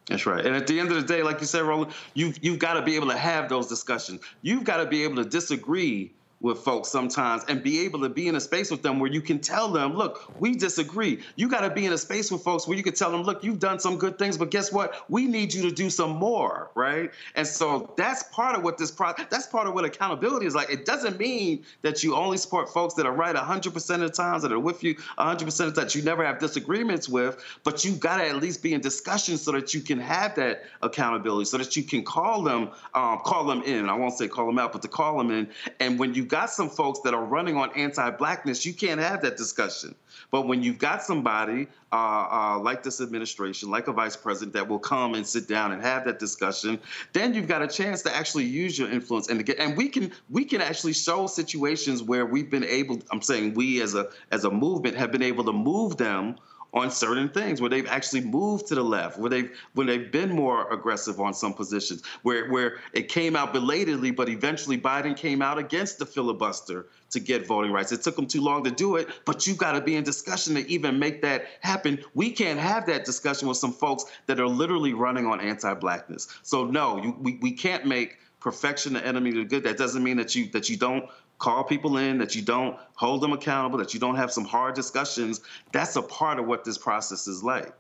That's 0.07 0.25
right. 0.25 0.45
And 0.45 0.57
at 0.57 0.67
the 0.67 0.81
end 0.81 0.91
of 0.91 0.97
the 0.97 1.07
day, 1.07 1.23
like 1.23 1.41
you 1.41 1.47
said, 1.47 1.63
Roland, 1.63 1.93
you've, 2.15 2.43
you've 2.43 2.59
got 2.59 2.75
to 2.75 2.83
be 2.83 2.97
able 2.97 3.09
to 3.09 3.17
have 3.17 3.49
those 3.49 3.67
discussions. 3.67 4.23
You've 4.43 4.65
got 4.65 4.79
to 4.79 4.87
be 4.87 5.05
able 5.05 5.17
to 5.17 5.25
disagree 5.25 6.13
with 6.41 6.59
folks 6.59 6.89
sometimes 6.89 7.45
and 7.49 7.63
be 7.63 7.81
able 7.81 8.01
to 8.01 8.09
be 8.09 8.27
in 8.27 8.35
a 8.35 8.41
space 8.41 8.71
with 8.71 8.83
them 8.83 8.99
where 8.99 9.11
you 9.11 9.21
can 9.21 9.39
tell 9.39 9.69
them, 9.69 9.95
look, 9.95 10.33
we 10.41 10.55
disagree. 10.55 11.21
You 11.37 11.49
got 11.49 11.61
to 11.61 11.71
be 11.71 11.85
in 11.85 11.93
a 11.93 11.99
space 11.99 12.31
with 12.31 12.43
folks 12.43 12.67
where 12.67 12.77
you 12.77 12.83
can 12.83 12.95
tell 12.95 13.11
them, 13.11 13.23
look, 13.23 13.45
you've 13.45 13.59
done 13.59 13.79
some 13.79 13.99
good 13.99 14.19
things, 14.19 14.39
but 14.39 14.51
guess 14.51 14.73
what? 14.73 15.05
We 15.11 15.27
need 15.27 15.53
you 15.53 15.63
to 15.63 15.71
do 15.71 15.91
some 15.91 16.13
more, 16.13 16.71
right? 16.75 17.11
And 17.35 17.47
so 17.47 17.93
that's 17.97 18.23
part 18.25 18.57
of 18.57 18.63
what 18.63 18.79
this 18.79 18.91
pro 18.91 19.13
that's 19.31 19.47
part 19.47 19.67
of 19.67 19.75
what 19.75 19.85
accountability 19.85 20.47
is 20.47 20.55
like. 20.55 20.71
It 20.71 20.87
doesn't 20.87 21.19
mean 21.19 21.65
that 21.83 22.03
you 22.03 22.15
only 22.15 22.39
support 22.39 22.71
folks 22.71 22.95
that 22.95 23.07
are 23.07 23.13
right 23.13 23.37
100% 23.37 23.95
of 23.95 24.01
the 24.01 24.09
times 24.09 24.43
that 24.43 24.53
are 24.53 24.59
with 24.59 24.83
you 24.83 24.95
100% 25.19 25.67
of 25.67 25.75
that 25.75 25.95
you 25.95 26.03
never 26.03 26.25
have 26.25 26.39
disagreements 26.39 27.09
with, 27.09 27.45
but 27.65 27.85
you've 27.85 28.01
got 28.01 28.17
to 28.17 28.27
at 28.27 28.37
least 28.37 28.63
be 28.63 28.73
in 28.73 28.81
discussion 28.81 29.37
so 29.37 29.53
that 29.53 29.75
you 29.75 29.81
can 29.81 29.99
have 29.99 30.35
that 30.37 30.65
accountability, 30.83 31.45
so 31.45 31.59
that 31.59 31.77
you 31.77 31.83
can 31.83 32.03
call 32.03 32.43
them, 32.43 32.71
um, 32.95 33.19
call 33.25 33.45
them 33.45 33.63
in. 33.63 33.89
I 33.89 33.95
won't 33.95 34.15
say 34.15 34.27
call 34.29 34.47
them 34.47 34.59
out, 34.59 34.73
but 34.73 34.81
to 34.83 34.89
call 34.89 35.19
them 35.19 35.31
in. 35.31 35.49
And 35.81 35.99
when 35.99 36.15
you 36.15 36.25
got 36.31 36.51
some 36.51 36.71
folks 36.71 37.01
that 37.01 37.13
are 37.13 37.25
running 37.25 37.57
on 37.57 37.71
anti-blackness, 37.77 38.65
you 38.65 38.73
can't 38.73 39.01
have 39.01 39.21
that 39.23 39.37
discussion. 39.37 39.95
But 40.31 40.47
when 40.47 40.63
you've 40.63 40.79
got 40.79 41.03
somebody 41.03 41.67
uh, 41.93 41.97
uh, 42.31 42.59
like 42.61 42.83
this 42.83 43.01
administration, 43.01 43.71
like 43.71 43.89
a 43.89 43.93
vice 43.93 44.17
president, 44.17 44.55
that 44.55 44.69
will 44.69 44.79
come 44.79 45.15
and 45.15 45.27
sit 45.27 45.49
down 45.49 45.73
and 45.73 45.83
have 45.83 46.05
that 46.05 46.19
discussion, 46.19 46.79
then 47.13 47.35
you've 47.35 47.49
got 47.49 47.63
a 47.63 47.69
chance 47.69 48.03
to 48.03 48.17
actually 48.17 48.45
use 48.45 48.79
your 48.79 48.89
influence 48.91 49.29
and 49.29 49.39
to 49.41 49.45
get. 49.45 49.59
And 49.59 49.77
we 49.77 49.89
can 49.89 50.13
we 50.31 50.45
can 50.45 50.61
actually 50.61 50.93
show 50.93 51.27
situations 51.27 52.03
where 52.03 52.25
we've 52.25 52.51
been 52.51 52.65
able. 52.65 53.01
I'm 53.11 53.23
saying 53.23 53.55
we 53.55 53.83
as 53.83 53.95
a 53.95 54.09
as 54.31 54.45
a 54.45 54.51
movement 54.51 54.97
have 54.97 55.11
been 55.11 55.23
able 55.23 55.45
to 55.45 55.53
move 55.53 55.97
them 55.97 56.37
on 56.73 56.91
certain 56.91 57.29
things 57.29 57.61
where 57.61 57.71
they've 57.71 57.87
actually 57.89 58.21
moved 58.21 58.69
to 58.69 58.75
the 58.75 58.83
left, 58.83 59.19
where 59.19 59.31
they've 59.31 59.51
when 59.75 59.87
they've 59.87 60.11
been 60.11 60.31
more 60.31 60.73
aggressive 60.73 61.21
on 61.21 61.35
some 61.35 61.53
positions, 61.55 62.03
where 62.23 62.49
where 62.51 62.79
it 62.93 63.09
came 63.09 63.37
out 63.37 63.53
belatedly, 63.53 64.11
but 64.11 64.29
eventually 64.29 64.79
Biden 64.79 65.17
came 65.17 65.43
out 65.43 65.59
against 65.59 65.99
the 65.99 66.07
filibuster 66.07 66.87
to 67.11 67.21
get 67.21 67.47
voting 67.47 67.73
rights. 67.73 67.93
It 67.93 68.03
took 68.03 68.17
them 68.17 68.27
too 68.27 68.41
long 68.41 68.63
to 68.65 68.71
do 68.71 68.97
it, 68.97 69.09
but 69.25 69.47
you 69.47 69.55
got 69.55 69.73
to 69.73 69.81
be 69.81 69.97
in 69.97 70.05
discussion 70.05 70.55
to 70.55 70.69
even 70.71 70.99
make 70.99 71.23
that 71.23 71.47
happen. 71.61 72.03
We 72.15 72.31
can't 72.31 72.61
have 72.61 72.87
that 72.87 73.05
discussion 73.05 73.49
with 73.49 73.57
some 73.57 73.73
folks 73.73 74.05
that 74.27 74.39
are 74.39 74.49
literally 74.49 74.95
running 74.95 75.27
on 75.27 75.41
anti-blackness. 75.41 76.29
So 76.43 76.65
no, 76.65 77.03
you, 77.03 77.17
we 77.21 77.39
we 77.43 77.53
can't 77.53 77.85
make 77.87 78.19
perfection 78.39 78.95
the 78.95 79.05
enemy 79.05 79.31
of 79.31 79.37
the 79.37 79.45
good. 79.45 79.65
That 79.65 79.77
doesn't 79.77 80.03
mean 80.03 80.17
that 80.19 80.35
you 80.35 80.49
that 80.51 80.71
you 80.71 80.77
don't 80.77 81.05
call 81.41 81.65
people 81.65 81.97
in, 81.97 82.19
that 82.19 82.37
you 82.37 82.43
don't 82.43 82.77
hold 82.95 83.21
them 83.23 83.33
accountable, 83.33 83.79
that 83.79 83.93
you 83.93 83.99
don't 83.99 84.17
have 84.17 84.31
some 84.31 84.45
hard 84.45 84.75
discussions. 84.75 85.41
That's 85.73 85.97
a 85.97 86.03
part 86.03 86.39
of 86.39 86.47
what 86.47 86.65
this 86.65 86.79
process 86.79 87.27
is 87.27 87.43
like. 87.43 87.73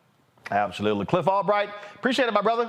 Absolutely. 0.51 1.07
Cliff 1.07 1.29
Albright, 1.29 1.69
appreciate 1.95 2.27
it, 2.27 2.35
my 2.35 2.43
brother. 2.43 2.69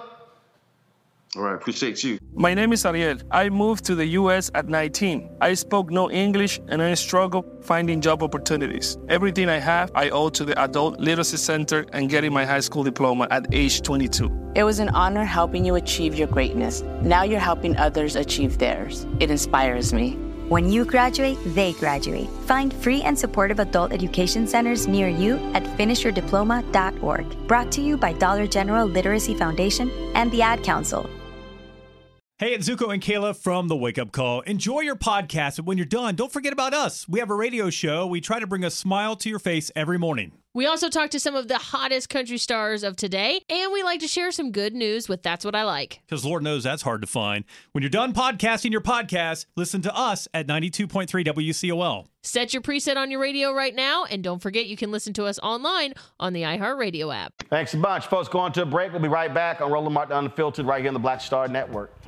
All 1.38 1.44
right, 1.44 1.56
appreciate 1.56 2.04
you. 2.04 2.20
My 2.34 2.54
name 2.54 2.74
is 2.74 2.86
Ariel. 2.86 3.18
I 3.32 3.48
moved 3.48 3.86
to 3.86 3.96
the 3.96 4.06
US 4.20 4.52
at 4.54 4.68
19. 4.68 5.30
I 5.40 5.54
spoke 5.54 5.90
no 5.90 6.12
English 6.12 6.60
and 6.68 6.82
I 6.82 6.94
struggled 6.96 7.46
finding 7.64 8.02
job 8.02 8.22
opportunities. 8.22 8.98
Everything 9.08 9.48
I 9.48 9.58
have, 9.58 9.92
I 9.96 10.10
owe 10.10 10.28
to 10.28 10.44
the 10.44 10.62
Adult 10.62 11.00
Literacy 11.00 11.38
Center 11.38 11.86
and 11.94 12.10
getting 12.10 12.34
my 12.34 12.44
high 12.44 12.60
school 12.60 12.84
diploma 12.84 13.30
at 13.32 13.48
age 13.54 13.82
22. 13.82 14.30
It 14.56 14.64
was 14.64 14.80
an 14.80 14.90
honor 14.90 15.24
helping 15.24 15.64
you 15.64 15.76
achieve 15.76 16.16
your 16.16 16.28
greatness. 16.28 16.82
Now 17.02 17.24
you're 17.24 17.40
helping 17.40 17.78
others 17.78 18.18
achieve 18.18 18.58
theirs. 18.58 19.08
It 19.22 19.32
inspires 19.32 19.94
me. 19.94 20.18
When 20.52 20.70
you 20.70 20.84
graduate, 20.84 21.38
they 21.56 21.72
graduate. 21.72 22.28
Find 22.46 22.74
free 22.74 23.04
and 23.04 23.18
supportive 23.18 23.60
adult 23.60 23.94
education 23.94 24.46
centers 24.46 24.86
near 24.86 25.08
you 25.08 25.38
at 25.54 25.64
finishyourdiploma.org. 25.64 27.48
Brought 27.48 27.72
to 27.72 27.82
you 27.82 27.96
by 27.96 28.12
Dollar 28.12 28.46
General 28.48 28.86
Literacy 28.86 29.34
Foundation 29.34 29.90
and 30.14 30.30
the 30.30 30.42
Ad 30.42 30.62
Council. 30.62 31.10
Hey, 32.42 32.56
it's 32.56 32.68
Zuko 32.68 32.92
and 32.92 33.04
Kayla 33.04 33.38
from 33.38 33.68
The 33.68 33.76
Wake 33.76 34.00
Up 34.00 34.12
Call. 34.12 34.42
Enjoy 34.42 34.80
your 34.80 34.96
podcast, 34.96 35.58
but 35.58 35.66
when 35.66 35.78
you're 35.78 35.86
done, 35.86 36.16
don't 36.16 36.32
forget 36.32 36.52
about 36.52 36.74
us. 36.74 37.08
We 37.08 37.20
have 37.20 37.30
a 37.30 37.36
radio 37.36 37.70
show. 37.70 38.08
We 38.08 38.20
try 38.20 38.40
to 38.40 38.48
bring 38.48 38.64
a 38.64 38.72
smile 38.72 39.16
to 39.18 39.30
your 39.30 39.38
face 39.38 39.70
every 39.76 40.00
morning. 40.00 40.32
We 40.56 40.66
also 40.66 40.90
talk 40.90 41.12
to 41.12 41.20
some 41.20 41.36
of 41.36 41.48
the 41.48 41.60
hottest 41.60 42.10
country 42.10 42.40
stars 42.40 42.82
of 42.82 42.96
today, 42.96 43.42
and 43.48 43.72
we 43.72 43.84
like 43.84 44.00
to 44.00 44.08
share 44.08 44.32
some 44.32 44.52
good 44.52 44.74
news 44.74 45.08
with 45.08 45.22
That's 45.22 45.46
What 45.46 45.54
I 45.54 45.66
Like. 45.66 46.02
Because 46.08 46.26
Lord 46.26 46.42
knows 46.42 46.64
that's 46.64 46.82
hard 46.82 47.02
to 47.02 47.08
find. 47.08 47.46
When 47.74 47.84
you're 47.84 47.92
done 47.92 48.12
podcasting 48.12 48.72
your 48.72 48.82
podcast, 48.82 49.46
listen 49.56 49.84
to 49.84 49.96
us 49.96 50.28
at 50.34 50.48
92.3 50.48 51.08
WCOL. 51.08 52.08
Set 52.24 52.54
your 52.54 52.64
preset 52.64 52.98
on 52.98 53.12
your 53.12 53.22
radio 53.22 53.54
right 53.54 53.76
now, 53.76 54.06
and 54.06 54.24
don't 54.24 54.42
forget 54.42 54.66
you 54.66 54.76
can 54.76 54.90
listen 54.90 55.14
to 55.14 55.26
us 55.26 55.38
online 55.44 55.94
on 56.20 56.34
the 56.34 56.42
iHeartRadio 56.42 57.16
app. 57.16 57.34
Thanks 57.52 57.76
a 57.76 57.78
bunch, 57.78 58.08
folks. 58.08 58.28
Going 58.28 58.52
to 58.54 58.64
a 58.64 58.66
break. 58.66 58.94
We'll 58.94 59.02
be 59.02 59.10
right 59.10 59.32
back 59.32 59.62
on 59.62 59.72
Roland 59.72 59.94
Martin 59.94 60.18
Unfiltered 60.18 60.66
right 60.66 60.82
here 60.82 60.90
on 60.90 60.96
the 60.96 61.00
Black 61.00 61.22
Star 61.22 61.48
Network. 61.48 62.01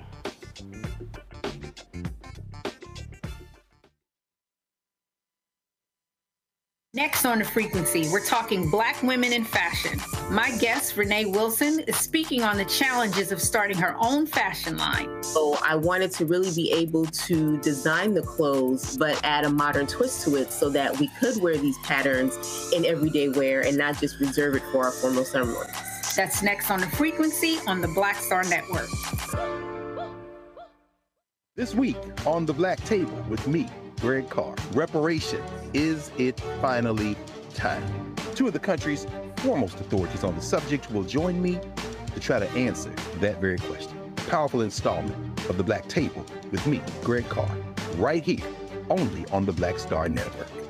Next 6.95 7.25
on 7.25 7.39
the 7.39 7.43
frequency, 7.43 8.07
we're 8.11 8.23
talking 8.23 8.69
black 8.69 9.01
women 9.01 9.33
in 9.33 9.43
fashion. 9.43 9.99
My 10.29 10.55
guest, 10.59 10.95
Renee 10.95 11.25
Wilson, 11.25 11.79
is 11.87 11.97
speaking 11.97 12.43
on 12.43 12.55
the 12.55 12.65
challenges 12.65 13.31
of 13.31 13.41
starting 13.41 13.75
her 13.77 13.95
own 13.99 14.27
fashion 14.27 14.77
line. 14.77 15.23
So 15.23 15.57
I 15.63 15.75
wanted 15.75 16.11
to 16.11 16.25
really 16.27 16.51
be 16.51 16.71
able 16.71 17.07
to 17.07 17.57
design 17.61 18.13
the 18.13 18.21
clothes, 18.21 18.95
but 18.95 19.19
add 19.23 19.43
a 19.43 19.49
modern 19.49 19.87
twist 19.87 20.23
to 20.25 20.35
it 20.35 20.51
so 20.51 20.69
that 20.69 20.95
we 20.99 21.07
could 21.19 21.41
wear 21.41 21.57
these 21.57 21.79
patterns 21.79 22.37
in 22.71 22.85
everyday 22.85 23.29
wear 23.29 23.61
and 23.65 23.75
not 23.75 23.97
just 23.97 24.19
reserve 24.19 24.53
it 24.53 24.61
for 24.71 24.85
our 24.85 24.91
formal 24.91 25.25
ceremonies. 25.25 25.75
That's 26.15 26.43
next 26.43 26.69
on 26.69 26.79
the 26.79 26.89
frequency 26.91 27.57
on 27.65 27.81
the 27.81 27.87
Black 27.87 28.17
Star 28.17 28.43
Network. 28.43 28.87
This 31.55 31.73
week 31.73 31.97
on 32.27 32.45
the 32.45 32.53
Black 32.53 32.77
Table 32.85 33.25
with 33.29 33.47
me, 33.47 33.67
Greg 34.03 34.29
Carr, 34.29 34.53
reparation. 34.73 35.41
Is 35.73 36.11
it 36.17 36.37
finally 36.59 37.15
time? 37.53 38.13
Two 38.35 38.47
of 38.47 38.51
the 38.51 38.59
country's 38.59 39.07
foremost 39.37 39.79
authorities 39.79 40.25
on 40.25 40.35
the 40.35 40.41
subject 40.41 40.91
will 40.91 41.03
join 41.03 41.41
me 41.41 41.57
to 42.13 42.19
try 42.19 42.37
to 42.37 42.49
answer 42.49 42.93
that 43.21 43.39
very 43.39 43.57
question. 43.59 43.97
Powerful 44.27 44.59
installment 44.59 45.15
of 45.49 45.55
the 45.55 45.63
Black 45.63 45.87
Table 45.87 46.25
with 46.51 46.67
me, 46.67 46.81
Greg 47.01 47.29
Carr, 47.29 47.49
right 47.95 48.21
here, 48.21 48.45
only 48.89 49.25
on 49.27 49.45
the 49.45 49.53
Black 49.53 49.79
Star 49.79 50.09
Network. 50.09 50.62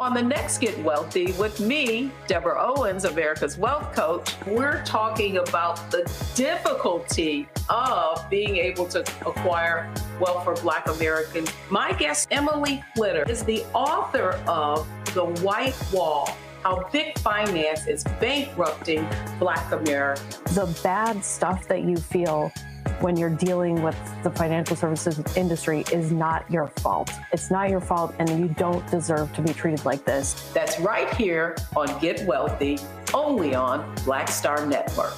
On 0.00 0.14
the 0.14 0.22
next 0.22 0.62
Get 0.62 0.82
Wealthy 0.82 1.32
with 1.32 1.60
me, 1.60 2.10
Deborah 2.26 2.56
Owens, 2.58 3.04
America's 3.04 3.58
Wealth 3.58 3.94
Coach, 3.94 4.34
we're 4.46 4.82
talking 4.82 5.36
about 5.36 5.90
the 5.90 6.10
difficulty 6.34 7.46
of 7.68 8.24
being 8.30 8.56
able 8.56 8.86
to 8.86 9.00
acquire 9.26 9.92
wealth 10.18 10.44
for 10.44 10.54
Black 10.62 10.88
Americans. 10.88 11.52
My 11.68 11.92
guest, 11.92 12.28
Emily 12.30 12.82
Flitter, 12.96 13.24
is 13.28 13.44
the 13.44 13.62
author 13.74 14.40
of 14.48 14.88
The 15.12 15.26
White 15.42 15.76
Wall 15.92 16.34
how 16.62 16.86
big 16.92 17.18
finance 17.18 17.86
is 17.86 18.04
bankrupting 18.20 19.06
Black 19.38 19.72
America. 19.72 20.22
The 20.54 20.78
bad 20.82 21.24
stuff 21.24 21.66
that 21.68 21.84
you 21.84 21.96
feel 21.96 22.52
when 23.00 23.16
you're 23.16 23.30
dealing 23.30 23.82
with 23.82 23.96
the 24.22 24.30
financial 24.30 24.76
services 24.76 25.20
industry 25.36 25.84
is 25.92 26.12
not 26.12 26.48
your 26.50 26.66
fault. 26.66 27.10
It's 27.32 27.50
not 27.50 27.70
your 27.70 27.80
fault, 27.80 28.14
and 28.18 28.28
you 28.38 28.48
don't 28.48 28.86
deserve 28.90 29.32
to 29.34 29.42
be 29.42 29.52
treated 29.52 29.84
like 29.84 30.04
this. 30.04 30.50
That's 30.52 30.78
right 30.80 31.12
here 31.14 31.56
on 31.76 31.98
Get 32.00 32.26
Wealthy, 32.26 32.78
only 33.14 33.54
on 33.54 33.94
Black 34.04 34.28
Star 34.28 34.66
Network. 34.66 35.14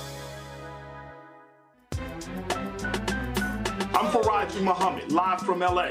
I'm 3.94 4.10
Faraji 4.10 4.62
Muhammad, 4.62 5.12
live 5.12 5.40
from 5.40 5.60
LA. 5.60 5.90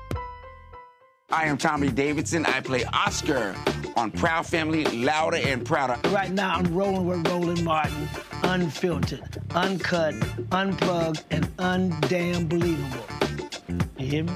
I 1.33 1.45
am 1.45 1.57
Tommy 1.57 1.89
Davidson. 1.89 2.45
I 2.45 2.59
play 2.59 2.83
Oscar 2.85 3.55
on 3.95 4.11
Proud 4.11 4.45
Family, 4.45 4.83
Louder 4.83 5.37
and 5.37 5.65
Prouder. 5.65 5.97
Right 6.09 6.29
now, 6.29 6.55
I'm 6.55 6.75
rolling 6.75 7.07
with 7.07 7.25
Roland 7.25 7.63
Martin, 7.63 8.09
unfiltered, 8.43 9.41
uncut, 9.51 10.13
unplugged, 10.51 11.23
and 11.31 11.45
undamn 11.55 12.49
believable. 12.49 13.05
You 13.97 14.07
hear 14.07 14.23
me? 14.25 14.33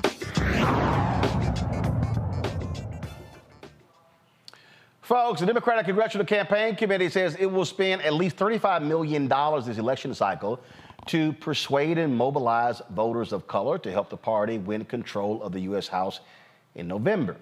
Folks, 5.02 5.42
the 5.42 5.46
Democratic 5.46 5.86
Congressional 5.86 6.26
Campaign 6.26 6.78
Committee 6.78 7.10
says 7.10 7.36
it 7.36 7.46
will 7.46 7.66
spend 7.66 8.04
at 8.04 8.14
least 8.14 8.38
$35 8.38 8.84
million 8.84 9.28
this 9.28 9.78
election 9.78 10.14
cycle 10.14 10.62
to 11.08 11.34
persuade 11.34 11.98
and 11.98 12.16
mobilize 12.16 12.82
voters 12.92 13.34
of 13.34 13.48
color 13.48 13.78
to 13.80 13.92
help 13.92 14.10
the 14.10 14.18
party 14.18 14.58
win 14.60 14.86
control 14.86 15.44
of 15.44 15.52
the 15.52 15.60
U.S. 15.60 15.90
House 15.90 16.22
in 16.76 16.88
November. 16.88 17.36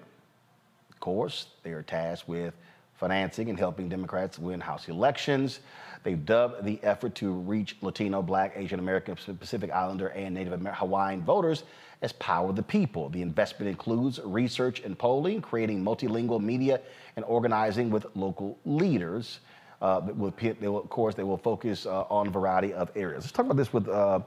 Of 0.90 1.00
course, 1.00 1.46
they 1.62 1.72
are 1.72 1.82
tasked 1.82 2.28
with 2.28 2.54
financing 2.94 3.50
and 3.50 3.58
helping 3.58 3.88
Democrats 3.88 4.38
win 4.38 4.60
House 4.60 4.88
elections. 4.88 5.60
They've 6.04 6.24
dubbed 6.24 6.64
the 6.64 6.78
effort 6.82 7.14
to 7.16 7.32
reach 7.32 7.76
Latino, 7.80 8.22
Black, 8.22 8.52
Asian 8.56 8.78
American, 8.78 9.16
Pacific 9.16 9.70
Islander, 9.72 10.08
and 10.08 10.34
Native 10.34 10.60
Hawaiian 10.60 11.22
voters 11.22 11.64
as 12.02 12.12
Power 12.12 12.50
of 12.50 12.56
the 12.56 12.62
People. 12.62 13.08
The 13.08 13.22
investment 13.22 13.70
includes 13.70 14.20
research 14.22 14.80
and 14.80 14.98
polling, 14.98 15.40
creating 15.40 15.82
multilingual 15.82 16.40
media, 16.40 16.80
and 17.16 17.24
organizing 17.24 17.90
with 17.90 18.06
local 18.14 18.58
leaders. 18.64 19.40
Uh, 19.80 20.02
will, 20.14 20.32
of 20.78 20.90
course, 20.90 21.14
they 21.14 21.24
will 21.24 21.38
focus 21.38 21.86
uh, 21.86 22.02
on 22.02 22.28
a 22.28 22.30
variety 22.30 22.72
of 22.72 22.90
areas. 22.94 23.24
Let's 23.24 23.32
talk 23.32 23.46
about 23.46 23.56
this 23.56 23.72
with 23.72 23.88
uh, 23.88 24.20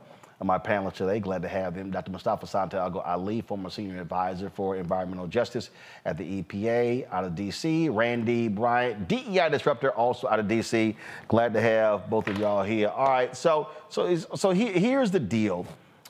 my 0.45 0.59
panelists 0.59 0.95
today. 0.95 1.19
Glad 1.19 1.41
to 1.41 1.47
have 1.47 1.73
them. 1.73 1.89
Dr. 1.89 2.11
Mustafa 2.11 2.45
Santiago 2.45 2.99
Ali, 2.99 3.41
former 3.41 3.69
senior 3.69 3.99
advisor 3.99 4.49
for 4.49 4.75
environmental 4.75 5.27
justice 5.27 5.71
at 6.05 6.17
the 6.17 6.43
EPA 6.43 7.07
out 7.11 7.23
of 7.23 7.35
D.C. 7.35 7.89
Randy 7.89 8.47
Bryant, 8.47 9.07
DEI 9.07 9.49
disruptor, 9.49 9.91
also 9.91 10.27
out 10.27 10.39
of 10.39 10.47
D.C. 10.47 10.95
Glad 11.27 11.53
to 11.53 11.61
have 11.61 12.09
both 12.09 12.27
of 12.27 12.37
y'all 12.37 12.63
here. 12.63 12.89
All 12.89 13.07
right, 13.07 13.35
so 13.35 13.69
so 13.89 14.15
so 14.15 14.51
he, 14.51 14.67
here's 14.67 15.09
the 15.09 15.19
deal. 15.19 15.65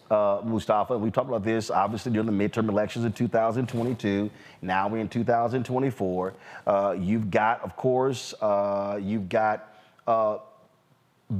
Uh, 0.09 0.41
Mustafa, 0.43 0.97
we 0.97 1.11
talked 1.11 1.27
about 1.27 1.43
this 1.43 1.69
obviously 1.69 2.11
during 2.13 2.25
the 2.25 2.31
midterm 2.31 2.69
elections 2.69 3.03
in 3.03 3.11
2022. 3.11 4.29
Now 4.61 4.87
we're 4.87 4.99
in 4.99 5.09
2024. 5.09 6.33
Uh, 6.65 6.95
you've 6.97 7.29
got, 7.29 7.61
of 7.61 7.75
course, 7.75 8.33
uh, 8.41 8.99
you've 9.01 9.27
got 9.27 9.73
uh, 10.05 10.37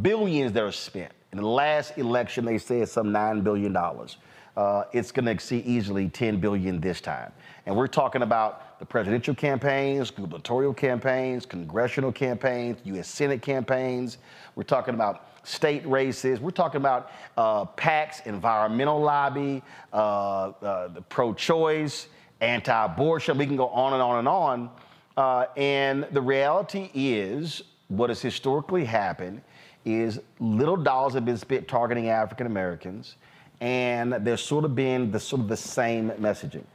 billions 0.02 0.52
that 0.52 0.64
are 0.64 0.72
spent. 0.72 1.14
In 1.38 1.44
the 1.44 1.50
last 1.50 2.00
election, 2.00 2.46
they 2.46 2.58
said 2.58 2.90
some 2.90 3.10
$9 3.10 3.44
billion. 3.44 3.78
Uh, 3.78 4.84
it's 4.92 5.12
going 5.12 5.26
to 5.26 5.32
exceed 5.32 5.68
easily 5.68 6.10
10 6.10 6.40
billion 6.40 6.82
this 6.82 7.00
time. 7.00 7.32
And 7.68 7.76
we're 7.78 7.86
talking 7.86 8.24
about 8.24 8.80
the 8.80 8.88
presidential 8.88 9.36
campaigns, 9.36 10.10
gubernatorial 10.10 10.74
campaigns, 10.74 11.46
congressional 11.46 12.12
campaigns, 12.12 12.80
U.S. 12.86 13.08
Senate 13.08 13.44
campaigns. 13.44 14.18
We're 14.56 14.64
talking 14.64 14.96
about 14.96 15.28
state 15.44 15.86
races. 15.86 16.40
We're 16.40 16.50
talking 16.50 16.82
about 16.82 17.12
uh, 17.38 17.66
PACs, 17.66 18.26
environmental 18.26 19.00
lobby, 19.00 19.62
uh, 19.94 19.96
uh, 19.96 20.88
the 20.88 21.04
pro-choice, 21.04 22.08
anti-abortion. 22.42 23.38
We 23.38 23.46
can 23.46 23.58
go 23.58 23.68
on 23.68 23.94
and 23.94 24.02
on 24.02 24.18
and 24.18 24.28
on. 24.28 24.70
Uh, 25.16 25.46
and 25.56 26.08
the 26.12 26.22
reality 26.22 26.90
is, 26.96 27.62
what 27.90 28.10
has 28.10 28.24
historically 28.24 28.86
happened 28.86 29.44
is 29.88 30.20
little 30.40 30.76
dollars 30.76 31.14
have 31.14 31.24
been 31.24 31.38
spent 31.38 31.68
targeting 31.68 32.10
African 32.10 32.46
Americans, 32.46 33.16
and 33.62 34.14
there's 34.14 34.42
sort 34.42 34.66
of 34.66 34.76
been 34.76 35.12
the 35.12 35.20
sort 35.20 35.42
of 35.42 35.48
the 35.48 35.58
same 35.58 36.12
messaging. 36.12 36.66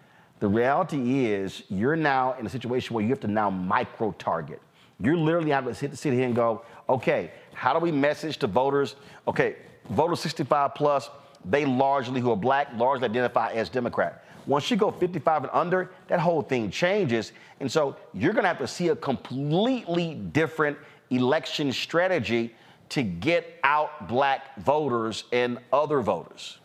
The 0.41 0.49
reality 0.49 1.27
is, 1.27 1.63
you're 1.69 1.95
now 1.95 2.35
in 2.41 2.47
a 2.47 2.49
situation 2.49 2.95
where 2.95 3.05
you 3.05 3.11
have 3.11 3.21
to 3.21 3.29
now 3.29 3.51
micro 3.51 4.13
target. 4.13 4.61
You're 4.99 5.17
literally 5.17 5.51
having 5.51 5.73
to 5.73 5.79
sit, 5.79 5.97
sit 5.97 6.15
here 6.15 6.25
and 6.25 6.35
go, 6.35 6.63
okay, 6.89 7.31
how 7.53 7.73
do 7.75 7.79
we 7.79 7.93
message 7.93 8.39
to 8.39 8.47
voters? 8.47 8.97
Okay, 9.29 9.57
voters 9.91 10.21
65 10.21 10.75
plus, 10.75 11.11
they 11.45 11.67
largely, 11.67 12.21
who 12.21 12.31
are 12.31 12.37
black, 12.37 12.69
largely 12.77 13.05
identify 13.05 13.53
as 13.53 13.69
Democrat. 13.69 14.25
Once 14.47 14.71
you 14.71 14.77
go 14.77 14.91
55 14.91 15.45
and 15.45 15.51
under, 15.53 15.91
that 16.09 16.19
whole 16.19 16.43
thing 16.43 16.71
changes. 16.71 17.33
And 17.61 17.71
so 17.71 17.95
you're 18.13 18.33
going 18.33 18.43
to 18.45 18.49
have 18.49 18.59
to 18.59 18.67
see 18.67 18.89
a 18.89 18.97
completely 18.97 20.15
different 20.15 20.79
election 21.11 21.73
strategy 21.73 22.55
to 22.93 23.03
get 23.03 23.59
out 23.65 24.07
black 24.07 24.55
voters 24.59 25.25
and 25.33 25.59
other 25.73 26.03
voters. 26.03 26.59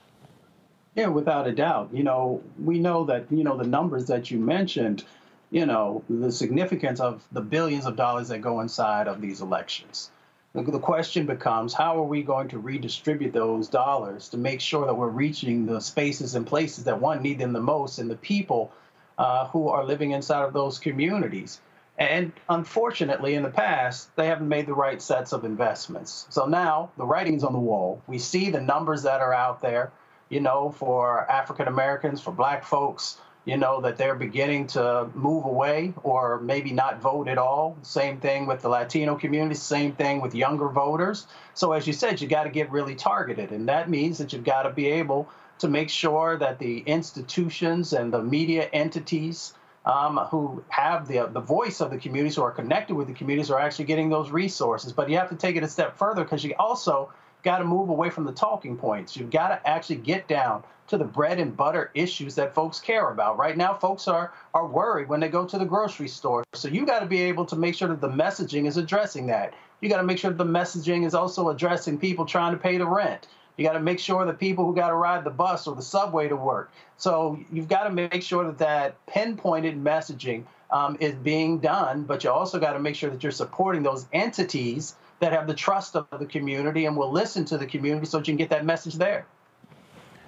Yeah, 0.93 1.07
without 1.07 1.47
a 1.47 1.53
doubt. 1.53 1.89
You 1.93 2.03
know, 2.03 2.43
we 2.61 2.79
know 2.79 3.05
that, 3.05 3.31
you 3.31 3.45
know, 3.45 3.55
the 3.55 3.65
numbers 3.65 4.07
that 4.07 4.29
you 4.29 4.37
mentioned, 4.37 5.05
you 5.51 5.65
know, 5.65 6.03
the 6.09 6.29
significance 6.29 6.99
of 6.99 7.23
the 7.31 7.39
billions 7.39 7.85
of 7.85 7.95
dollars 7.95 8.27
that 8.27 8.39
go 8.39 8.59
inside 8.59 9.07
of 9.07 9.21
these 9.21 9.39
elections. 9.39 10.11
The, 10.53 10.79
question 10.79 11.25
becomes 11.27 11.73
how 11.73 11.97
are 11.97 12.03
we 12.03 12.23
going 12.23 12.49
to 12.49 12.59
redistribute 12.59 13.31
those 13.31 13.69
dollars 13.69 14.27
to 14.29 14.37
make 14.37 14.59
sure 14.59 14.85
that 14.85 14.95
we're 14.95 15.07
reaching 15.07 15.65
the 15.65 15.79
spaces 15.79 16.35
and 16.35 16.45
places 16.45 16.83
that 16.85 16.99
one 16.99 17.21
need 17.21 17.39
them 17.39 17.53
the 17.53 17.61
most 17.61 17.99
and 17.99 18.09
the 18.09 18.17
people 18.17 18.73
uh, 19.17 19.47
who 19.47 19.69
are 19.69 19.85
living 19.85 20.11
inside 20.11 20.43
of 20.43 20.51
those 20.51 20.77
communities? 20.77 21.61
And 21.97 22.31
unfortunately, 22.47 23.33
in 23.33 23.41
the 23.41 23.49
past, 23.49 24.15
they 24.15 24.27
haven't 24.27 24.47
made 24.47 24.67
the 24.67 24.73
right 24.73 25.01
sets 25.01 25.33
of 25.33 25.43
investments. 25.45 26.27
So 26.29 26.45
now 26.45 26.91
the 26.95 27.05
writing's 27.05 27.43
on 27.43 27.53
the 27.53 27.59
wall. 27.59 28.03
We 28.05 28.19
see 28.19 28.51
the 28.51 28.61
numbers 28.61 29.03
that 29.03 29.21
are 29.21 29.33
out 29.33 29.61
there, 29.61 29.91
you 30.29 30.39
know, 30.39 30.69
for 30.69 31.29
African 31.29 31.67
Americans, 31.67 32.21
for 32.21 32.31
black 32.31 32.65
folks, 32.65 33.17
you 33.45 33.57
know, 33.57 33.81
that 33.81 33.97
they're 33.97 34.13
beginning 34.13 34.67
to 34.67 35.09
move 35.15 35.45
away 35.45 35.93
or 36.03 36.39
maybe 36.39 36.71
not 36.71 37.01
vote 37.01 37.27
at 37.29 37.39
all. 37.39 37.77
Same 37.81 38.19
thing 38.19 38.45
with 38.45 38.61
the 38.61 38.69
Latino 38.69 39.15
community, 39.15 39.55
same 39.55 39.93
thing 39.93 40.21
with 40.21 40.35
younger 40.35 40.67
voters. 40.67 41.25
So, 41.55 41.71
as 41.71 41.87
you 41.87 41.93
said, 41.93 42.21
you 42.21 42.27
got 42.27 42.43
to 42.43 42.49
get 42.49 42.69
really 42.69 42.93
targeted. 42.93 43.51
And 43.51 43.69
that 43.69 43.89
means 43.89 44.19
that 44.19 44.33
you've 44.33 44.43
got 44.43 44.63
to 44.63 44.69
be 44.69 44.87
able 44.87 45.29
to 45.59 45.67
make 45.67 45.89
sure 45.89 46.37
that 46.37 46.59
the 46.59 46.79
institutions 46.79 47.93
and 47.93 48.13
the 48.13 48.21
media 48.21 48.69
entities 48.71 49.53
um, 49.87 50.17
who 50.29 50.61
have 50.67 51.07
the, 51.07 51.29
the 51.31 51.39
voice 51.39 51.79
of 51.79 51.89
the 51.89 51.97
communities, 51.97 52.35
who 52.35 52.41
are 52.41 52.51
connected 52.51 52.93
with 52.93 53.07
the 53.07 53.13
communities, 53.13 53.49
are 53.49 53.59
actually 53.59 53.85
getting 53.85 54.09
those 54.09 54.29
resources. 54.29 54.91
But 54.91 55.09
you 55.09 55.17
have 55.17 55.29
to 55.29 55.35
take 55.35 55.55
it 55.55 55.63
a 55.63 55.67
step 55.67 55.97
further 55.97 56.23
because 56.23 56.43
you 56.43 56.53
also 56.59 57.11
got 57.41 57.59
to 57.59 57.63
move 57.63 57.87
away 57.87 58.09
from 58.09 58.25
the 58.25 58.33
talking 58.33 58.75
points. 58.75 59.15
You've 59.15 59.31
got 59.31 59.47
to 59.47 59.67
actually 59.67 59.95
get 59.95 60.27
down 60.27 60.63
to 60.87 60.97
the 60.97 61.05
bread 61.05 61.39
and 61.39 61.55
butter 61.55 61.89
issues 61.93 62.35
that 62.35 62.53
folks 62.53 62.81
care 62.81 63.11
about. 63.11 63.37
Right 63.37 63.55
now, 63.55 63.73
folks 63.73 64.09
are 64.09 64.33
are 64.53 64.67
worried 64.67 65.07
when 65.07 65.21
they 65.21 65.29
go 65.29 65.45
to 65.45 65.57
the 65.57 65.65
grocery 65.65 66.09
store. 66.09 66.43
So 66.53 66.67
you 66.67 66.85
got 66.85 66.99
to 66.99 67.05
be 67.05 67.21
able 67.21 67.45
to 67.45 67.55
make 67.55 67.75
sure 67.75 67.87
that 67.87 68.01
the 68.01 68.09
messaging 68.09 68.67
is 68.67 68.75
addressing 68.75 69.27
that. 69.27 69.53
You 69.79 69.87
got 69.87 69.97
to 69.97 70.03
make 70.03 70.17
sure 70.17 70.31
that 70.31 70.37
the 70.37 70.49
messaging 70.49 71.05
is 71.05 71.13
also 71.13 71.49
addressing 71.49 71.97
people 71.97 72.25
trying 72.25 72.51
to 72.51 72.57
pay 72.57 72.77
the 72.77 72.87
rent. 72.87 73.27
You 73.57 73.65
got 73.65 73.73
to 73.73 73.79
make 73.79 73.99
sure 73.99 74.23
that 74.25 74.39
people 74.39 74.65
who 74.65 74.75
got 74.75 74.89
to 74.89 74.95
ride 74.95 75.23
the 75.23 75.31
bus 75.31 75.67
or 75.67 75.75
the 75.75 75.81
subway 75.81 76.27
to 76.27 76.35
work. 76.35 76.71
So 76.97 77.39
you've 77.51 77.67
got 77.67 77.83
to 77.83 77.89
make 77.89 78.21
sure 78.21 78.45
that 78.45 78.59
that 78.59 79.05
pinpointed 79.07 79.83
messaging 79.83 80.43
um, 80.69 80.97
is 80.99 81.15
being 81.15 81.59
done, 81.59 82.03
but 82.03 82.23
you 82.23 82.29
also 82.29 82.59
got 82.59 82.73
to 82.73 82.79
make 82.79 82.95
sure 82.95 83.09
that 83.09 83.23
you're 83.23 83.31
supporting 83.31 83.83
those 83.83 84.05
entities 84.13 84.95
that 85.19 85.31
have 85.33 85.47
the 85.47 85.53
trust 85.53 85.95
of 85.95 86.05
the 86.19 86.25
community 86.25 86.85
and 86.85 86.95
will 86.95 87.11
listen 87.11 87.45
to 87.45 87.57
the 87.57 87.65
community 87.65 88.05
so 88.05 88.19
that 88.19 88.27
you 88.27 88.33
can 88.33 88.37
get 88.37 88.49
that 88.49 88.63
message 88.65 88.95
there. 88.95 89.25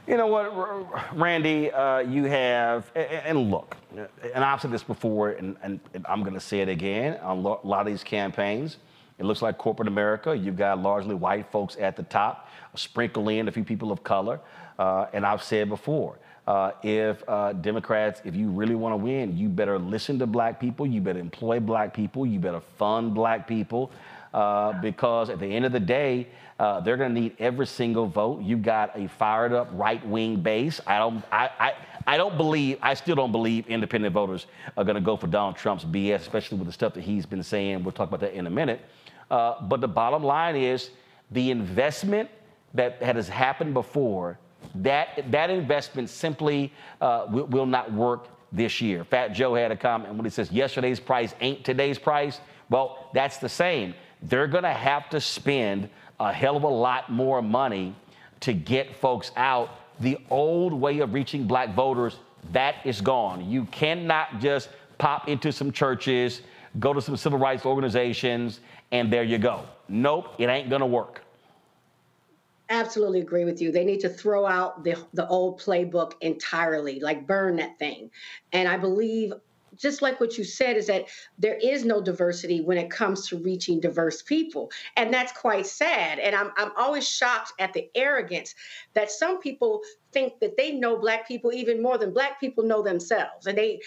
You 0.07 0.17
know 0.17 0.25
what, 0.25 1.15
Randy, 1.15 1.71
uh, 1.71 1.99
you 1.99 2.23
have, 2.23 2.89
and 2.95 3.51
look, 3.51 3.77
and 4.33 4.43
I've 4.43 4.59
said 4.59 4.71
this 4.71 4.81
before, 4.81 5.29
and, 5.31 5.55
and, 5.61 5.79
and 5.93 6.03
I'm 6.09 6.21
going 6.21 6.33
to 6.33 6.39
say 6.39 6.61
it 6.61 6.69
again 6.69 7.19
on 7.21 7.37
a 7.37 7.41
lot 7.41 7.81
of 7.81 7.85
these 7.85 8.03
campaigns. 8.03 8.77
It 9.19 9.25
looks 9.25 9.41
like 9.41 9.57
corporate 9.57 9.87
America. 9.87 10.35
You've 10.35 10.57
got 10.57 10.81
largely 10.81 11.13
white 11.13 11.51
folks 11.51 11.75
at 11.79 11.95
the 11.95 12.03
top 12.03 12.47
sprinkle 12.75 13.27
in 13.29 13.47
a 13.47 13.51
few 13.51 13.63
people 13.63 13.91
of 13.91 14.03
color. 14.03 14.39
Uh, 14.77 15.07
and 15.11 15.25
I've 15.25 15.43
said 15.43 15.67
before, 15.67 16.17
uh, 16.47 16.71
if 16.81 17.21
uh, 17.27 17.53
Democrats, 17.53 18.21
if 18.23 18.35
you 18.35 18.49
really 18.49 18.75
want 18.75 18.93
to 18.93 18.97
win, 18.97 19.37
you 19.37 19.49
better 19.49 19.77
listen 19.77 20.17
to 20.19 20.25
black 20.25 20.59
people, 20.59 20.87
you 20.87 21.01
better 21.01 21.19
employ 21.19 21.59
black 21.59 21.93
people, 21.93 22.25
you 22.25 22.39
better 22.39 22.61
fund 22.77 23.13
black 23.13 23.47
people, 23.47 23.91
uh, 24.33 24.73
because 24.81 25.29
at 25.29 25.39
the 25.39 25.45
end 25.45 25.65
of 25.65 25.71
the 25.71 25.79
day, 25.79 26.27
uh, 26.59 26.79
they're 26.79 26.97
going 26.97 27.13
to 27.13 27.21
need 27.21 27.35
every 27.39 27.67
single 27.67 28.07
vote. 28.07 28.41
You've 28.41 28.63
got 28.63 28.97
a 28.97 29.07
fired 29.07 29.53
up 29.53 29.69
right 29.73 30.05
wing 30.07 30.41
base. 30.41 30.81
I 30.87 30.97
don't, 30.97 31.23
I, 31.31 31.49
I, 31.59 31.73
I 32.07 32.17
don't 32.17 32.37
believe, 32.37 32.79
I 32.81 32.95
still 32.95 33.15
don't 33.15 33.31
believe 33.31 33.67
independent 33.67 34.13
voters 34.13 34.47
are 34.75 34.83
going 34.83 34.95
to 34.95 35.01
go 35.01 35.17
for 35.17 35.27
Donald 35.27 35.55
Trump's 35.55 35.85
BS, 35.85 36.15
especially 36.15 36.57
with 36.57 36.67
the 36.67 36.73
stuff 36.73 36.93
that 36.95 37.01
he's 37.01 37.25
been 37.25 37.43
saying. 37.43 37.83
We'll 37.83 37.91
talk 37.91 38.07
about 38.07 38.21
that 38.21 38.33
in 38.33 38.47
a 38.47 38.49
minute. 38.49 38.81
Uh, 39.29 39.61
but 39.61 39.81
the 39.81 39.87
bottom 39.87 40.23
line 40.23 40.55
is 40.55 40.89
the 41.31 41.51
investment 41.51 42.29
that 42.73 43.01
has 43.01 43.27
happened 43.29 43.73
before, 43.73 44.39
that, 44.75 45.23
that 45.31 45.49
investment 45.49 46.09
simply 46.09 46.71
uh, 47.01 47.25
will, 47.29 47.45
will 47.45 47.65
not 47.65 47.91
work 47.91 48.27
this 48.51 48.81
year. 48.81 49.03
Fat 49.03 49.29
Joe 49.29 49.53
had 49.55 49.71
a 49.71 49.75
comment 49.75 50.13
when 50.15 50.25
he 50.25 50.31
says 50.31 50.51
yesterday's 50.51 50.99
price 50.99 51.33
ain't 51.41 51.63
today's 51.63 51.99
price. 51.99 52.41
Well, 52.69 53.09
that's 53.13 53.37
the 53.37 53.49
same. 53.49 53.93
They're 54.23 54.47
going 54.47 54.63
to 54.63 54.73
have 54.73 55.09
to 55.09 55.21
spend 55.21 55.89
a 56.19 56.33
hell 56.33 56.57
of 56.57 56.63
a 56.63 56.67
lot 56.67 57.11
more 57.11 57.41
money 57.41 57.95
to 58.41 58.53
get 58.53 58.95
folks 58.95 59.31
out. 59.35 59.69
The 59.99 60.17
old 60.29 60.73
way 60.73 60.99
of 60.99 61.13
reaching 61.13 61.45
black 61.45 61.73
voters, 61.73 62.17
that 62.51 62.75
is 62.85 63.01
gone. 63.01 63.49
You 63.49 63.65
cannot 63.65 64.39
just 64.39 64.69
pop 64.97 65.27
into 65.27 65.51
some 65.51 65.71
churches, 65.71 66.41
go 66.79 66.93
to 66.93 67.01
some 67.01 67.17
civil 67.17 67.39
rights 67.39 67.65
organizations, 67.65 68.59
and 68.91 69.11
there 69.11 69.23
you 69.23 69.37
go. 69.37 69.63
Nope, 69.87 70.35
it 70.37 70.49
ain't 70.49 70.69
going 70.69 70.81
to 70.81 70.87
work 70.87 71.21
absolutely 72.69 73.19
agree 73.19 73.45
with 73.45 73.61
you. 73.61 73.71
They 73.71 73.83
need 73.83 73.99
to 74.01 74.09
throw 74.09 74.45
out 74.45 74.83
the 74.83 74.95
the 75.13 75.27
old 75.27 75.59
playbook 75.59 76.13
entirely, 76.21 76.99
like 76.99 77.27
burn 77.27 77.57
that 77.57 77.79
thing. 77.79 78.11
And 78.53 78.67
I 78.67 78.77
believe 78.77 79.33
just 79.75 80.01
like 80.01 80.19
what 80.19 80.37
you 80.37 80.43
said 80.43 80.77
is 80.77 80.87
that 80.87 81.05
there 81.37 81.55
is 81.55 81.85
no 81.85 82.01
diversity 82.01 82.61
when 82.61 82.77
it 82.77 82.89
comes 82.89 83.27
to 83.27 83.37
reaching 83.37 83.79
diverse 83.79 84.21
people 84.21 84.71
and 84.97 85.13
that's 85.13 85.31
quite 85.31 85.65
sad 85.65 86.17
and 86.17 86.35
i'm, 86.35 86.51
I'm 86.57 86.71
always 86.75 87.07
shocked 87.07 87.53
at 87.59 87.73
the 87.73 87.87
arrogance 87.93 88.55
that 88.95 89.11
some 89.11 89.39
people 89.39 89.81
think 90.11 90.39
that 90.39 90.57
they 90.57 90.71
know 90.71 90.97
black 90.97 91.27
people 91.27 91.53
even 91.53 91.81
more 91.83 91.99
than 91.99 92.13
black 92.13 92.39
people 92.39 92.63
know 92.63 92.81
themselves 92.81 93.45
and 93.45 93.57
they 93.57 93.79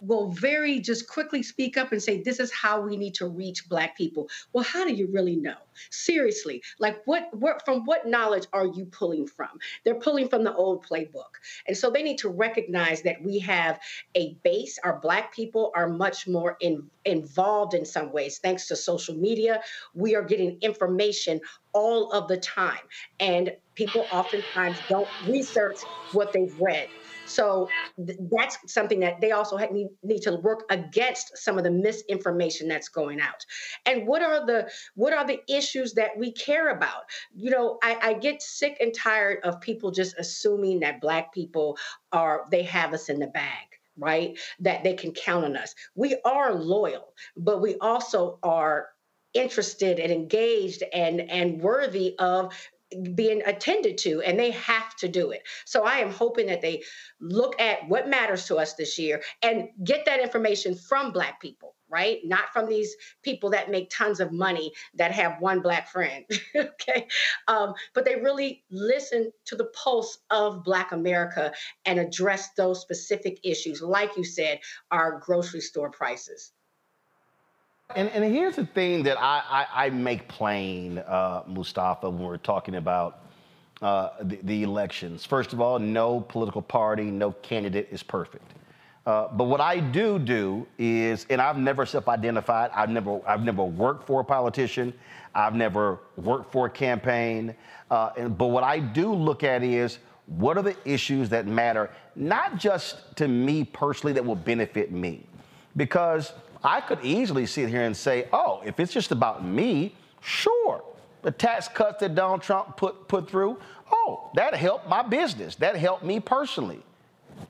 will 0.00 0.30
very 0.30 0.78
just 0.78 1.08
quickly 1.08 1.42
speak 1.42 1.76
up 1.76 1.92
and 1.92 2.02
say 2.02 2.22
this 2.22 2.40
is 2.40 2.52
how 2.52 2.80
we 2.80 2.96
need 2.96 3.14
to 3.14 3.26
reach 3.26 3.68
black 3.68 3.96
people 3.96 4.28
well 4.52 4.64
how 4.64 4.84
do 4.84 4.92
you 4.92 5.08
really 5.08 5.36
know 5.36 5.56
Seriously, 5.90 6.62
like 6.78 7.02
what, 7.06 7.28
what 7.32 7.64
from 7.64 7.84
what 7.84 8.06
knowledge 8.06 8.46
are 8.52 8.66
you 8.66 8.86
pulling 8.86 9.26
from? 9.26 9.58
They're 9.84 10.00
pulling 10.00 10.28
from 10.28 10.44
the 10.44 10.54
old 10.54 10.86
playbook. 10.86 11.36
And 11.66 11.76
so 11.76 11.90
they 11.90 12.02
need 12.02 12.18
to 12.18 12.28
recognize 12.28 13.02
that 13.02 13.22
we 13.22 13.38
have 13.40 13.78
a 14.14 14.34
base. 14.42 14.78
Our 14.82 14.98
Black 15.00 15.34
people 15.34 15.72
are 15.74 15.88
much 15.88 16.26
more 16.26 16.56
in, 16.60 16.88
involved 17.04 17.74
in 17.74 17.84
some 17.84 18.12
ways. 18.12 18.38
Thanks 18.38 18.68
to 18.68 18.76
social 18.76 19.14
media, 19.14 19.60
we 19.94 20.14
are 20.14 20.22
getting 20.22 20.58
information 20.60 21.40
all 21.72 22.10
of 22.12 22.28
the 22.28 22.38
time. 22.38 22.78
And 23.20 23.54
people 23.74 24.06
oftentimes 24.12 24.78
don't 24.88 25.08
research 25.28 25.76
what 26.12 26.32
they've 26.32 26.58
read. 26.60 26.88
So 27.26 27.68
th- 28.04 28.18
that's 28.30 28.58
something 28.72 29.00
that 29.00 29.20
they 29.20 29.32
also 29.32 29.56
need, 29.56 29.88
need 30.02 30.22
to 30.22 30.36
work 30.36 30.64
against 30.70 31.36
some 31.36 31.58
of 31.58 31.64
the 31.64 31.70
misinformation 31.70 32.68
that's 32.68 32.88
going 32.88 33.20
out. 33.20 33.44
And 33.84 34.06
what 34.06 34.22
are 34.22 34.46
the 34.46 34.70
what 34.94 35.12
are 35.12 35.26
the 35.26 35.40
issues 35.48 35.94
that 35.94 36.16
we 36.16 36.32
care 36.32 36.70
about? 36.70 37.04
You 37.34 37.50
know, 37.50 37.78
I, 37.82 37.98
I 38.00 38.12
get 38.14 38.42
sick 38.42 38.78
and 38.80 38.94
tired 38.94 39.38
of 39.44 39.60
people 39.60 39.90
just 39.90 40.14
assuming 40.18 40.80
that 40.80 41.00
black 41.00 41.32
people 41.32 41.76
are 42.12 42.46
they 42.50 42.62
have 42.62 42.92
us 42.92 43.08
in 43.08 43.18
the 43.18 43.26
bag 43.26 43.66
right? 43.98 44.38
That 44.60 44.84
they 44.84 44.92
can 44.92 45.12
count 45.12 45.46
on 45.46 45.56
us. 45.56 45.74
We 45.94 46.18
are 46.26 46.52
loyal, 46.54 47.14
but 47.34 47.62
we 47.62 47.76
also 47.76 48.38
are 48.42 48.88
interested 49.36 49.98
and 49.98 50.10
engaged 50.12 50.82
and 50.92 51.20
and 51.20 51.60
worthy 51.60 52.14
of 52.18 52.54
being 53.14 53.42
attended 53.46 53.98
to 53.98 54.22
and 54.22 54.38
they 54.38 54.52
have 54.52 54.94
to 54.96 55.08
do 55.08 55.30
it. 55.30 55.42
So 55.64 55.84
i 55.84 55.98
am 55.98 56.10
hoping 56.10 56.46
that 56.46 56.62
they 56.62 56.82
look 57.20 57.60
at 57.60 57.88
what 57.88 58.08
matters 58.08 58.46
to 58.46 58.56
us 58.56 58.74
this 58.74 58.98
year 58.98 59.22
and 59.42 59.68
get 59.82 60.06
that 60.06 60.20
information 60.20 60.74
from 60.74 61.12
black 61.12 61.40
people 61.40 61.74
right? 61.88 62.18
Not 62.24 62.52
from 62.52 62.68
these 62.68 62.94
people 63.22 63.50
that 63.50 63.70
make 63.70 63.90
tons 63.90 64.20
of 64.20 64.32
money 64.32 64.72
that 64.94 65.12
have 65.12 65.40
one 65.40 65.60
black 65.60 65.88
friend 65.88 66.24
okay? 66.56 67.06
Um, 67.48 67.74
but 67.94 68.04
they 68.04 68.16
really 68.16 68.64
listen 68.70 69.30
to 69.46 69.56
the 69.56 69.66
pulse 69.66 70.18
of 70.30 70.64
black 70.64 70.92
america 70.92 71.52
and 71.84 71.98
address 71.98 72.50
those 72.56 72.80
specific 72.80 73.38
issues. 73.44 73.82
Like 73.82 74.16
you 74.16 74.24
said 74.24 74.60
our 74.90 75.20
grocery 75.20 75.60
store 75.60 75.90
prices 75.90 76.52
And, 77.94 78.08
and 78.10 78.24
here's 78.24 78.56
the 78.56 78.66
thing 78.66 79.04
that 79.04 79.16
I, 79.18 79.42
I, 79.48 79.86
I 79.86 79.90
make 79.90 80.26
plain, 80.26 80.98
uh, 80.98 81.44
Mustafa, 81.46 82.10
when 82.10 82.26
we're 82.26 82.36
talking 82.36 82.74
about 82.74 83.20
uh, 83.80 84.10
the, 84.22 84.40
the 84.42 84.62
elections. 84.64 85.24
First 85.24 85.52
of 85.52 85.60
all, 85.60 85.78
no 85.78 86.20
political 86.20 86.62
party, 86.62 87.04
no 87.04 87.30
candidate 87.32 87.88
is 87.92 88.02
perfect. 88.02 88.54
Uh, 89.06 89.28
but 89.28 89.44
what 89.44 89.60
I 89.60 89.78
do 89.78 90.18
do 90.18 90.66
is, 90.78 91.26
and 91.30 91.40
I've 91.40 91.58
never 91.58 91.86
self-identified. 91.86 92.72
I've 92.74 92.90
never, 92.90 93.20
I've 93.26 93.44
never 93.44 93.62
worked 93.62 94.04
for 94.04 94.20
a 94.20 94.24
politician. 94.24 94.92
I've 95.32 95.54
never 95.54 96.00
worked 96.16 96.50
for 96.50 96.66
a 96.66 96.70
campaign. 96.70 97.54
Uh, 97.88 98.10
and, 98.18 98.36
but 98.36 98.48
what 98.48 98.64
I 98.64 98.80
do 98.80 99.14
look 99.14 99.44
at 99.44 99.62
is, 99.62 100.00
what 100.26 100.58
are 100.58 100.62
the 100.62 100.76
issues 100.84 101.28
that 101.28 101.46
matter, 101.46 101.88
not 102.16 102.58
just 102.58 103.16
to 103.16 103.28
me 103.28 103.62
personally, 103.62 104.12
that 104.14 104.24
will 104.24 104.34
benefit 104.34 104.90
me, 104.90 105.24
because 105.76 106.32
I 106.66 106.80
could 106.80 106.98
easily 107.04 107.46
sit 107.46 107.68
here 107.68 107.82
and 107.82 107.96
say, 107.96 108.26
oh, 108.32 108.60
if 108.64 108.80
it's 108.80 108.92
just 108.92 109.12
about 109.12 109.44
me, 109.44 109.94
sure. 110.20 110.82
The 111.22 111.30
tax 111.30 111.68
cuts 111.68 112.00
that 112.00 112.16
Donald 112.16 112.42
Trump 112.42 112.76
put, 112.76 113.06
put 113.06 113.30
through, 113.30 113.58
oh, 113.92 114.30
that 114.34 114.52
helped 114.52 114.88
my 114.88 115.02
business. 115.02 115.54
That 115.54 115.76
helped 115.76 116.04
me 116.04 116.18
personally. 116.18 116.82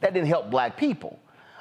That 0.00 0.12
didn't 0.12 0.28
help 0.28 0.50
black 0.50 0.76
people. 0.76 1.18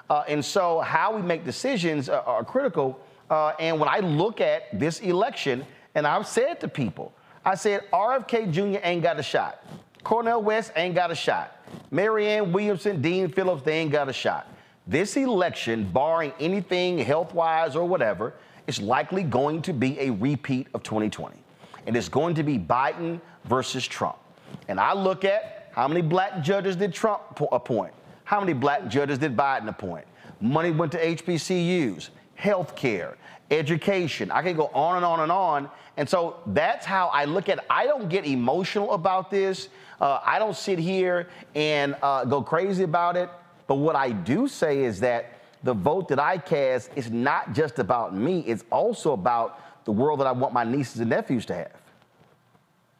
Uh, 0.09 0.23
and 0.27 0.43
so, 0.43 0.81
how 0.81 1.15
we 1.15 1.21
make 1.21 1.45
decisions 1.45 2.09
are, 2.09 2.21
are 2.23 2.43
critical. 2.43 2.99
Uh, 3.29 3.53
and 3.57 3.79
when 3.79 3.87
I 3.87 3.99
look 3.99 4.41
at 4.41 4.77
this 4.77 4.99
election, 4.99 5.65
and 5.95 6.05
I've 6.05 6.27
said 6.27 6.59
to 6.59 6.67
people, 6.67 7.13
I 7.45 7.55
said, 7.55 7.89
RFK 7.93 8.51
Jr. 8.51 8.79
ain't 8.83 9.01
got 9.01 9.17
a 9.17 9.23
shot. 9.23 9.63
Cornel 10.03 10.43
West 10.43 10.73
ain't 10.75 10.93
got 10.93 11.09
a 11.09 11.15
shot. 11.15 11.57
Marianne 11.89 12.51
Williamson, 12.51 13.01
Dean 13.01 13.29
Phillips, 13.29 13.61
they 13.63 13.77
ain't 13.77 13.93
got 13.93 14.09
a 14.09 14.13
shot. 14.13 14.47
This 14.87 15.17
election, 15.17 15.89
barring 15.91 16.31
anything 16.39 16.99
health 16.99 17.33
wise 17.33 17.75
or 17.75 17.85
whatever, 17.85 18.33
is 18.67 18.79
likely 18.79 19.23
going 19.23 19.61
to 19.63 19.73
be 19.73 19.99
a 19.99 20.11
repeat 20.11 20.67
of 20.73 20.83
2020. 20.83 21.35
And 21.87 21.95
it's 21.95 22.09
going 22.09 22.35
to 22.35 22.43
be 22.43 22.59
Biden 22.59 23.19
versus 23.45 23.85
Trump. 23.87 24.17
And 24.67 24.79
I 24.79 24.93
look 24.93 25.25
at 25.25 25.69
how 25.71 25.87
many 25.87 26.01
black 26.01 26.43
judges 26.43 26.75
did 26.75 26.93
Trump 26.93 27.21
appoint? 27.51 27.93
How 28.23 28.39
many 28.39 28.53
black 28.53 28.87
judges 28.87 29.17
did 29.17 29.35
Biden 29.35 29.67
appoint? 29.67 30.05
Money 30.39 30.71
went 30.71 30.91
to 30.91 31.03
HBCUs, 31.03 32.09
health 32.35 32.75
care, 32.75 33.17
education. 33.51 34.29
I 34.31 34.41
can 34.41 34.55
go 34.55 34.67
on 34.67 34.97
and 34.97 35.05
on 35.05 35.19
and 35.21 35.31
on. 35.31 35.69
And 35.97 36.07
so 36.07 36.37
that's 36.47 36.85
how 36.85 37.07
I 37.07 37.25
look 37.25 37.49
at. 37.49 37.63
I 37.69 37.85
don't 37.85 38.09
get 38.09 38.25
emotional 38.25 38.93
about 38.93 39.31
this. 39.31 39.69
Uh, 39.99 40.19
I 40.23 40.39
don't 40.39 40.55
sit 40.55 40.77
here 40.77 41.29
and 41.55 41.95
uh, 42.03 42.25
go 42.25 42.41
crazy 42.41 42.83
about 42.83 43.15
it. 43.15 43.29
But 43.67 43.75
what 43.75 43.95
I 43.95 44.11
do 44.11 44.47
say 44.47 44.83
is 44.83 44.99
that 44.99 45.33
the 45.63 45.73
vote 45.73 46.07
that 46.09 46.19
I 46.19 46.37
cast 46.37 46.91
is 46.95 47.09
not 47.09 47.53
just 47.53 47.79
about 47.79 48.15
me, 48.15 48.41
it's 48.41 48.63
also 48.71 49.13
about 49.13 49.85
the 49.85 49.91
world 49.91 50.19
that 50.19 50.27
I 50.27 50.31
want 50.31 50.53
my 50.53 50.63
nieces 50.63 51.01
and 51.01 51.09
nephews 51.09 51.45
to 51.47 51.55
have. 51.55 51.71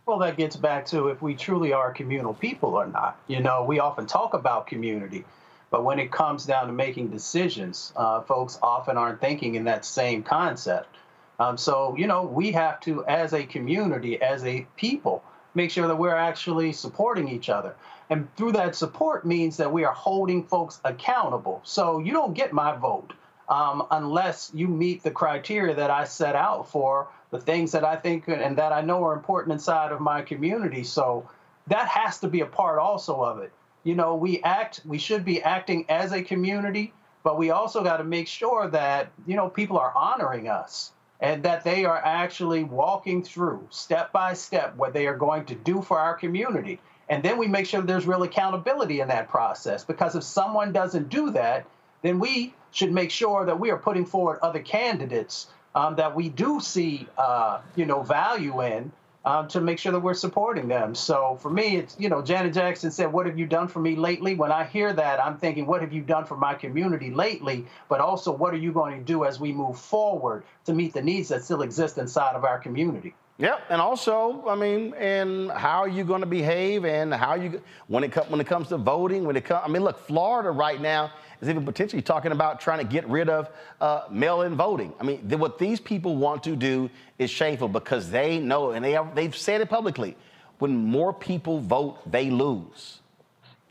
Well, 0.06 0.20
that 0.20 0.38
gets 0.38 0.56
back 0.56 0.86
to 0.88 1.08
if 1.08 1.22
we 1.22 1.36
truly 1.36 1.74
are 1.74 1.92
communal 1.92 2.34
people 2.34 2.76
or 2.76 2.86
not. 2.86 3.20
You 3.28 3.42
know, 3.42 3.64
we 3.64 3.80
often 3.80 4.06
talk 4.06 4.36
about 4.36 4.68
community, 4.68 5.26
but 5.72 5.84
when 5.84 6.00
it 6.00 6.12
comes 6.12 6.46
down 6.46 6.68
to 6.68 6.74
making 6.74 7.10
decisions, 7.10 7.92
uh, 7.96 8.22
folks 8.22 8.60
often 8.62 8.98
aren't 8.98 9.20
thinking 9.20 9.56
in 9.56 9.64
that 9.64 9.84
same 9.84 10.22
concept. 10.22 10.96
Um, 11.40 11.58
so, 11.58 11.96
you 11.98 12.08
know, 12.08 12.24
we 12.24 12.52
have 12.52 12.80
to, 12.82 13.04
as 13.06 13.34
a 13.34 13.44
community, 13.46 14.22
as 14.22 14.46
a 14.46 14.66
people, 14.76 15.24
make 15.56 15.72
sure 15.72 15.88
that 15.88 15.96
we're 15.96 16.16
actually 16.16 16.74
supporting 16.74 17.28
each 17.28 17.50
other. 17.50 17.76
And 18.10 18.34
through 18.36 18.52
that 18.54 18.76
support 18.76 19.26
means 19.26 19.58
that 19.58 19.72
we 19.72 19.84
are 19.84 19.94
holding 19.94 20.44
folks 20.44 20.80
accountable. 20.84 21.62
So 21.64 22.00
you 22.00 22.12
don't 22.12 22.34
get 22.34 22.54
my 22.54 22.76
vote 22.76 23.14
um, 23.50 23.88
unless 23.92 24.52
you 24.54 24.68
meet 24.68 25.04
the 25.04 25.12
criteria 25.12 25.76
that 25.76 25.90
I 25.90 26.04
set 26.06 26.36
out 26.36 26.70
for 26.70 27.08
the 27.32 27.40
things 27.40 27.72
that 27.72 27.84
I 27.84 27.96
think 27.96 28.28
and 28.28 28.58
that 28.58 28.72
I 28.72 28.82
know 28.82 29.04
are 29.04 29.14
important 29.14 29.54
inside 29.54 29.92
of 29.92 30.00
my 30.00 30.22
community. 30.22 30.84
So 30.84 31.28
that 31.68 31.88
has 31.88 32.20
to 32.20 32.28
be 32.28 32.42
a 32.42 32.46
part 32.46 32.80
also 32.80 33.22
of 33.22 33.40
it. 33.40 33.52
You 33.84 33.96
know, 33.96 34.16
we 34.16 34.42
act, 34.42 34.82
we 34.86 34.98
should 34.98 35.26
be 35.26 35.42
acting 35.42 35.86
as 35.90 36.12
a 36.12 36.22
community, 36.22 36.94
but 37.24 37.38
we 37.38 37.52
also 37.52 37.84
got 37.84 37.98
to 37.98 38.04
make 38.04 38.28
sure 38.28 38.68
that, 38.70 39.12
you 39.26 39.36
know, 39.36 39.50
people 39.50 39.78
are 39.78 39.92
honoring 39.96 40.48
us 40.48 40.92
and 41.26 41.42
that 41.42 41.64
they 41.64 41.86
are 41.86 41.98
actually 42.06 42.64
walking 42.64 43.24
through 43.24 43.68
step 43.72 44.12
by 44.12 44.32
step 44.32 44.76
what 44.78 44.94
they 44.94 45.08
are 45.08 45.18
going 45.18 45.44
to 45.44 45.56
do 45.56 45.82
for 45.82 45.98
our 45.98 46.14
community. 46.14 46.80
And 47.10 47.24
then 47.24 47.40
we 47.40 47.48
make 47.48 47.66
sure 47.66 47.82
there's 47.82 48.06
real 48.06 48.22
accountability 48.22 49.00
in 49.00 49.08
that 49.08 49.28
process 49.28 49.84
because 49.84 50.16
if 50.16 50.22
someone 50.22 50.72
doesn't 50.72 51.10
do 51.10 51.32
that, 51.32 51.66
then 52.04 52.20
we 52.20 52.54
should 52.70 52.92
make 52.92 53.10
sure 53.10 53.44
that 53.44 53.60
we 53.60 53.72
are 53.72 53.78
putting 53.78 54.06
forward 54.06 54.38
other 54.44 54.60
candidates 54.60 55.48
um, 55.74 55.96
that 55.96 56.16
we 56.16 56.30
do 56.30 56.60
see, 56.60 57.08
uh, 57.18 57.62
you 57.76 57.88
know, 57.88 58.04
value 58.04 58.62
in 58.62 58.92
um, 59.26 59.48
to 59.50 59.60
make 59.60 59.80
sure 59.80 59.92
that 59.92 60.00
we're 60.00 60.14
supporting 60.14 60.68
them. 60.68 60.94
So 60.94 61.38
for 61.42 61.50
me, 61.50 61.78
it's, 61.78 61.96
you 62.00 62.10
know, 62.10 62.22
Janet 62.22 62.54
Jackson 62.54 62.92
said, 62.92 63.12
What 63.12 63.26
have 63.26 63.38
you 63.38 63.48
done 63.48 63.68
for 63.68 63.80
me 63.80 63.96
lately? 63.96 64.36
When 64.36 64.52
I 64.52 64.64
hear 64.64 64.94
that, 64.94 65.20
I'm 65.20 65.38
thinking, 65.38 65.66
What 65.66 65.82
have 65.82 65.92
you 65.92 66.02
done 66.02 66.26
for 66.26 66.38
my 66.38 66.54
community 66.54 67.12
lately? 67.12 67.66
But 67.90 68.02
also, 68.02 68.32
what 68.32 68.54
are 68.54 68.58
you 68.58 68.72
going 68.72 68.98
to 68.98 69.04
do 69.04 69.26
as 69.26 69.40
we 69.40 69.52
move 69.52 69.80
forward 69.80 70.44
to 70.66 70.74
meet 70.74 70.94
the 70.94 71.02
needs 71.02 71.30
that 71.30 71.44
still 71.44 71.64
exist 71.64 71.98
inside 71.98 72.36
of 72.36 72.44
our 72.44 72.60
community? 72.60 73.16
Yep, 73.38 73.64
and 73.70 73.82
also, 73.82 74.48
I 74.48 74.56
mean, 74.56 74.94
and 74.94 75.52
how 75.52 75.80
are 75.80 75.90
you 75.90 76.06
going 76.06 76.22
to 76.22 76.28
behave, 76.28 76.86
and 76.86 77.14
how 77.14 77.34
you 77.34 77.62
when 77.88 78.06
it 78.06 78.14
comes 78.14 78.30
when 78.30 78.40
it 78.40 78.48
comes 78.48 78.70
to 78.70 78.78
voting, 78.78 79.26
when 79.26 79.36
it 79.36 79.44
comes. 79.44 79.62
I 79.66 79.68
mean, 79.68 79.84
look, 79.84 80.00
Florida 80.08 80.52
right 80.52 80.80
now 80.80 81.12
is 81.42 81.50
even 81.50 81.66
potentially 81.66 82.02
talking 82.02 82.32
about 82.32 82.60
trying 82.60 82.80
to 82.80 82.86
get 82.86 83.08
rid 83.08 83.30
of 83.30 83.50
uh, 83.82 84.04
mail-in 84.10 84.56
voting. 84.56 84.94
I 85.00 85.04
mean, 85.04 85.28
th- 85.28 85.40
what 85.40 85.58
these 85.58 85.80
people 85.80 86.16
want 86.16 86.44
to 86.44 86.56
do 86.56 86.90
is 87.20 87.30
shameful 87.30 87.68
because 87.68 88.10
they 88.10 88.40
know, 88.40 88.72
and 88.72 88.84
they 88.84 88.92
have, 88.92 89.16
they've 89.16 89.36
said 89.36 89.62
it 89.62 89.70
publicly. 89.70 90.16
When 90.60 90.76
more 90.76 91.14
people 91.14 91.60
vote, 91.60 92.10
they 92.10 92.30
lose. 92.30 93.00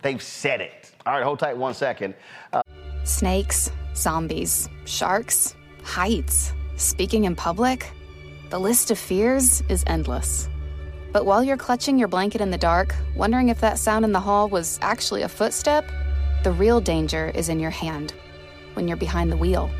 They've 0.02 0.22
said 0.22 0.60
it. 0.60 0.92
All 1.06 1.14
right, 1.14 1.24
hold 1.24 1.38
tight 1.38 1.56
one 1.56 1.74
second. 1.74 2.14
Uh, 2.52 2.62
Snakes, 3.04 3.70
zombies, 3.94 4.68
sharks, 4.84 5.56
heights, 5.82 6.52
speaking 6.76 7.24
in 7.24 7.34
public. 7.34 7.90
The 8.50 8.58
list 8.58 8.90
of 8.90 8.98
fears 8.98 9.62
is 9.68 9.82
endless. 9.86 10.48
But 11.12 11.26
while 11.26 11.44
you're 11.44 11.56
clutching 11.56 11.98
your 11.98 12.08
blanket 12.08 12.40
in 12.40 12.50
the 12.50 12.58
dark, 12.58 12.94
wondering 13.14 13.48
if 13.48 13.60
that 13.60 13.78
sound 13.78 14.04
in 14.04 14.12
the 14.12 14.20
hall 14.20 14.48
was 14.48 14.78
actually 14.82 15.22
a 15.22 15.28
footstep, 15.28 15.90
the 16.44 16.52
real 16.52 16.78
danger 16.78 17.32
is 17.34 17.48
in 17.48 17.58
your 17.58 17.70
hand 17.70 18.12
when 18.74 18.86
you're 18.86 18.98
behind 18.98 19.32
the 19.32 19.36
wheel. 19.36 19.70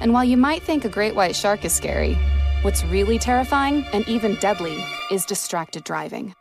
And 0.00 0.12
while 0.12 0.24
you 0.24 0.36
might 0.36 0.62
think 0.62 0.84
a 0.84 0.90
great 0.90 1.14
white 1.14 1.34
shark 1.34 1.64
is 1.64 1.72
scary, 1.72 2.18
what's 2.60 2.84
really 2.84 3.18
terrifying 3.18 3.82
and 3.94 4.06
even 4.06 4.34
deadly 4.34 4.84
is 5.10 5.24
distracted 5.24 5.84
driving. 5.84 6.34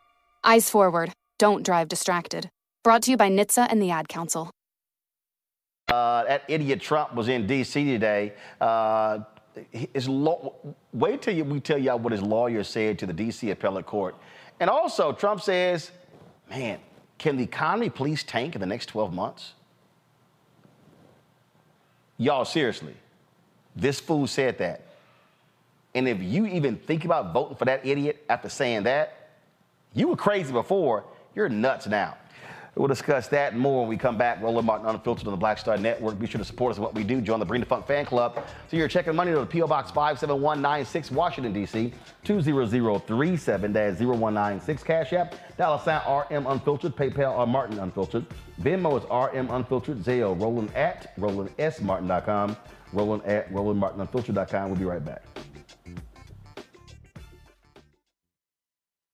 Eyes 0.44 0.70
forward, 0.70 1.14
don't 1.40 1.64
drive 1.64 1.88
distracted. 1.88 2.50
Brought 2.84 3.04
to 3.04 3.12
you 3.12 3.18
by 3.18 3.30
NHTSA 3.30 3.68
and 3.70 3.82
the 3.82 3.92
Ad 3.92 4.10
Council. 4.10 4.52
Uh, 5.88 6.26
that 6.26 6.44
idiot 6.50 6.82
Trump 6.82 7.16
was 7.16 7.30
in 7.30 7.48
D.C. 7.48 7.86
today. 7.86 8.34
Uh, 8.60 9.20
his 9.72 10.10
law. 10.10 10.54
Wait 10.92 11.22
till 11.22 11.34
you, 11.34 11.46
we 11.46 11.62
tell 11.62 11.78
y'all 11.78 11.98
what 11.98 12.12
his 12.12 12.22
lawyer 12.22 12.62
said 12.62 13.00
to 13.00 13.06
the 13.06 13.14
D.C. 13.14 13.50
appellate 13.52 13.86
court. 13.86 14.16
And 14.60 14.70
also, 14.70 15.14
Trump 15.14 15.40
says, 15.42 15.92
man, 16.50 16.80
can 17.18 17.38
the 17.38 17.44
economy 17.44 17.90
please 17.90 18.24
tank 18.24 18.56
in 18.56 18.62
the 18.62 18.68
next 18.68 18.88
12 18.88 19.14
months? 19.14 19.54
Y'all, 22.18 22.46
seriously, 22.46 22.96
this 23.76 24.00
fool 24.00 24.28
said 24.28 24.58
that. 24.60 24.82
And 25.94 26.08
if 26.08 26.22
you 26.22 26.46
even 26.46 26.78
think 26.78 27.06
about 27.06 27.34
voting 27.34 27.56
for 27.56 27.66
that 27.66 27.86
idiot 27.86 28.24
after 28.30 28.50
saying 28.50 28.84
that, 28.84 29.30
you 29.94 30.10
were 30.10 30.18
crazy 30.18 30.52
before, 30.52 31.06
you're 31.34 31.50
nuts 31.50 31.88
now. 31.88 32.18
We'll 32.76 32.90
discuss 32.90 33.30
that 33.30 33.54
and 33.54 33.62
more 33.62 33.82
when 33.82 33.90
we 33.90 33.96
come 33.96 34.18
back. 34.18 34.42
Roland 34.42 34.68
Martin 34.68 34.88
Unfiltered 34.88 35.28
on 35.28 35.32
the 35.32 35.38
Black 35.38 35.58
Star 35.58 35.78
Network. 35.78 36.20
Be 36.20 36.28
sure 36.28 36.40
to 36.40 36.46
support 36.46 36.72
us 36.72 36.78
in 36.78 36.84
what 36.84 36.94
we 36.94 37.06
do. 37.06 37.22
Join 37.22 37.40
the 37.40 37.46
Bring 37.46 37.62
the 37.62 37.66
Funk 37.66 37.88
fan 37.88 38.06
club. 38.06 38.38
So 38.70 38.76
you're 38.76 38.90
checking 38.90 39.16
money 39.16 39.32
to 39.32 39.40
the 39.40 39.46
P.O. 39.46 39.68
Box 39.68 39.92
57196, 39.92 41.10
Washington, 41.12 41.54
D.C. 41.54 41.94
20037 42.26 43.74
0196. 43.74 44.84
Cash 44.84 45.14
App, 45.14 45.36
dollar 45.58 45.82
sign 45.82 46.02
RM 46.30 46.48
Unfiltered. 46.48 46.96
PayPal 46.96 47.38
or 47.38 47.48
Martin 47.48 47.80
Unfiltered. 47.80 48.26
Venmo 48.62 48.98
is 48.98 49.06
RM 49.10 49.50
Unfiltered. 49.52 50.04
Zelle, 50.04 50.40
Roland 50.40 50.74
at 50.76 51.16
RolandSMartin.com. 51.18 52.58
Roland 52.92 53.24
at 53.24 53.52
RolandMartinUnfiltered.com. 53.54 54.70
We'll 54.70 54.80
be 54.80 54.86
right 54.86 55.04
back. 55.04 55.24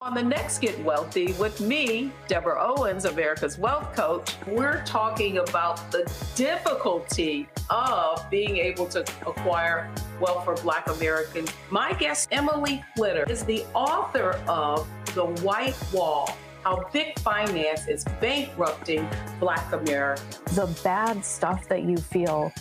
On 0.04 0.16
the 0.16 0.24
next 0.24 0.58
Get 0.58 0.84
Wealthy 0.84 1.34
with 1.34 1.62
me, 1.62 2.12
Deborah 2.28 2.58
Owens, 2.60 3.06
America's 3.06 3.60
Wealth 3.60 3.95
Coach, 3.95 4.36
we're 4.47 4.84
talking 4.84 5.38
about 5.38 5.91
the 5.91 6.12
difficulty 6.34 7.47
of 7.70 8.28
being 8.32 8.58
able 8.58 8.88
to 8.88 9.02
acquire 9.28 9.93
wealth 10.20 10.43
for 10.43 10.56
Black 10.56 10.88
Americans. 10.88 11.54
My 11.70 11.93
guest, 11.93 12.30
Emily 12.32 12.84
Flitter, 12.95 13.30
is 13.30 13.45
the 13.45 13.64
author 13.76 14.41
of 14.47 14.89
The 15.14 15.26
White 15.43 15.78
Wall 15.93 16.36
How 16.64 16.89
Big 16.91 17.20
Finance 17.20 17.88
is 17.88 18.04
Bankrupting 18.20 19.08
Black 19.39 19.72
Americans. 19.72 20.39
The 20.56 20.76
bad 20.84 21.24
stuff 21.24 21.68
that 21.68 21.84
you 21.84 21.97
feel 21.97 22.52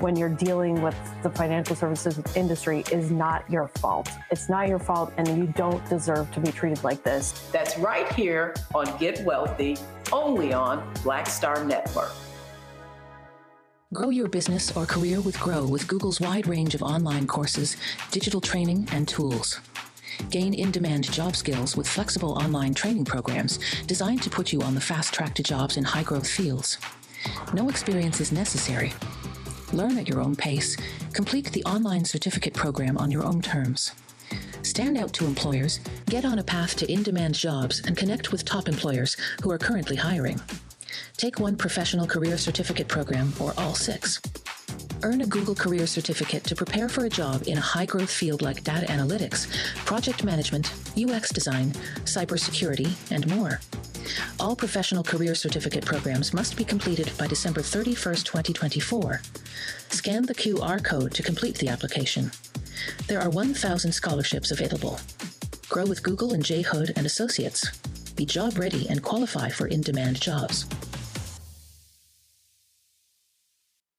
when 0.00 0.16
you're 0.16 0.28
dealing 0.28 0.82
with 0.82 0.96
the 1.22 1.30
financial 1.30 1.76
services 1.76 2.18
industry 2.34 2.84
is 2.90 3.10
not 3.10 3.48
your 3.50 3.68
fault. 3.68 4.08
It's 4.30 4.48
not 4.48 4.68
your 4.68 4.78
fault, 4.78 5.12
and 5.16 5.28
you 5.36 5.46
don't 5.56 5.86
deserve 5.88 6.30
to 6.32 6.40
be 6.40 6.50
treated 6.50 6.82
like 6.82 7.02
this. 7.02 7.48
That's 7.52 7.78
right 7.78 8.10
here 8.12 8.54
on 8.74 8.86
Get 8.98 9.24
Wealthy, 9.24 9.76
only 10.12 10.52
on 10.52 10.82
Black 11.02 11.26
Star 11.26 11.64
Network. 11.64 12.12
Grow 13.92 14.10
your 14.10 14.28
business 14.28 14.76
or 14.76 14.86
career 14.86 15.20
with 15.20 15.38
Grow 15.40 15.66
with 15.66 15.88
Google's 15.88 16.20
wide 16.20 16.46
range 16.46 16.74
of 16.74 16.82
online 16.82 17.26
courses, 17.26 17.76
digital 18.12 18.40
training, 18.40 18.88
and 18.92 19.08
tools. 19.08 19.60
Gain 20.30 20.54
in 20.54 20.70
demand 20.70 21.10
job 21.10 21.34
skills 21.34 21.76
with 21.76 21.88
flexible 21.88 22.32
online 22.32 22.72
training 22.72 23.04
programs 23.04 23.58
designed 23.86 24.22
to 24.22 24.30
put 24.30 24.52
you 24.52 24.62
on 24.62 24.74
the 24.74 24.80
fast 24.80 25.12
track 25.12 25.34
to 25.34 25.42
jobs 25.42 25.76
in 25.76 25.82
high 25.82 26.02
growth 26.04 26.28
fields. 26.28 26.78
No 27.52 27.68
experience 27.68 28.20
is 28.20 28.30
necessary. 28.30 28.92
Learn 29.72 29.98
at 29.98 30.08
your 30.08 30.20
own 30.20 30.34
pace. 30.34 30.76
Complete 31.12 31.52
the 31.52 31.64
online 31.64 32.04
certificate 32.04 32.54
program 32.54 32.98
on 32.98 33.10
your 33.10 33.22
own 33.22 33.40
terms. 33.40 33.92
Stand 34.62 34.98
out 34.98 35.12
to 35.14 35.26
employers, 35.26 35.80
get 36.06 36.24
on 36.24 36.38
a 36.38 36.44
path 36.44 36.76
to 36.76 36.92
in 36.92 37.02
demand 37.02 37.34
jobs, 37.34 37.80
and 37.86 37.96
connect 37.96 38.32
with 38.32 38.44
top 38.44 38.68
employers 38.68 39.16
who 39.42 39.50
are 39.50 39.58
currently 39.58 39.96
hiring. 39.96 40.40
Take 41.16 41.38
one 41.38 41.56
professional 41.56 42.06
career 42.06 42.36
certificate 42.36 42.88
program 42.88 43.32
or 43.40 43.54
all 43.56 43.74
six. 43.74 44.20
Earn 45.02 45.22
a 45.22 45.26
Google 45.26 45.54
Career 45.54 45.86
Certificate 45.86 46.44
to 46.44 46.54
prepare 46.54 46.88
for 46.88 47.06
a 47.06 47.08
job 47.08 47.44
in 47.46 47.56
a 47.56 47.60
high 47.60 47.86
growth 47.86 48.10
field 48.10 48.42
like 48.42 48.64
data 48.64 48.86
analytics, 48.86 49.48
project 49.86 50.24
management, 50.24 50.72
UX 50.98 51.30
design, 51.30 51.70
cybersecurity, 52.04 52.92
and 53.10 53.26
more. 53.34 53.60
All 54.38 54.56
professional 54.56 55.02
career 55.02 55.34
certificate 55.34 55.84
programs 55.84 56.32
must 56.32 56.56
be 56.56 56.64
completed 56.64 57.12
by 57.18 57.26
December 57.26 57.60
31st, 57.60 58.24
2024. 58.24 59.20
Scan 59.90 60.24
the 60.24 60.34
QR 60.34 60.82
code 60.82 61.12
to 61.14 61.22
complete 61.22 61.58
the 61.58 61.68
application. 61.68 62.30
There 63.06 63.20
are 63.20 63.30
1,000 63.30 63.92
scholarships 63.92 64.50
available. 64.50 64.98
Grow 65.68 65.84
with 65.84 66.02
Google 66.02 66.32
and 66.32 66.44
J. 66.44 66.62
Hood 66.62 66.92
and 66.96 67.06
Associates. 67.06 67.78
Be 68.16 68.24
job 68.24 68.58
ready 68.58 68.88
and 68.88 69.02
qualify 69.02 69.48
for 69.50 69.66
in-demand 69.66 70.20
jobs. 70.20 70.66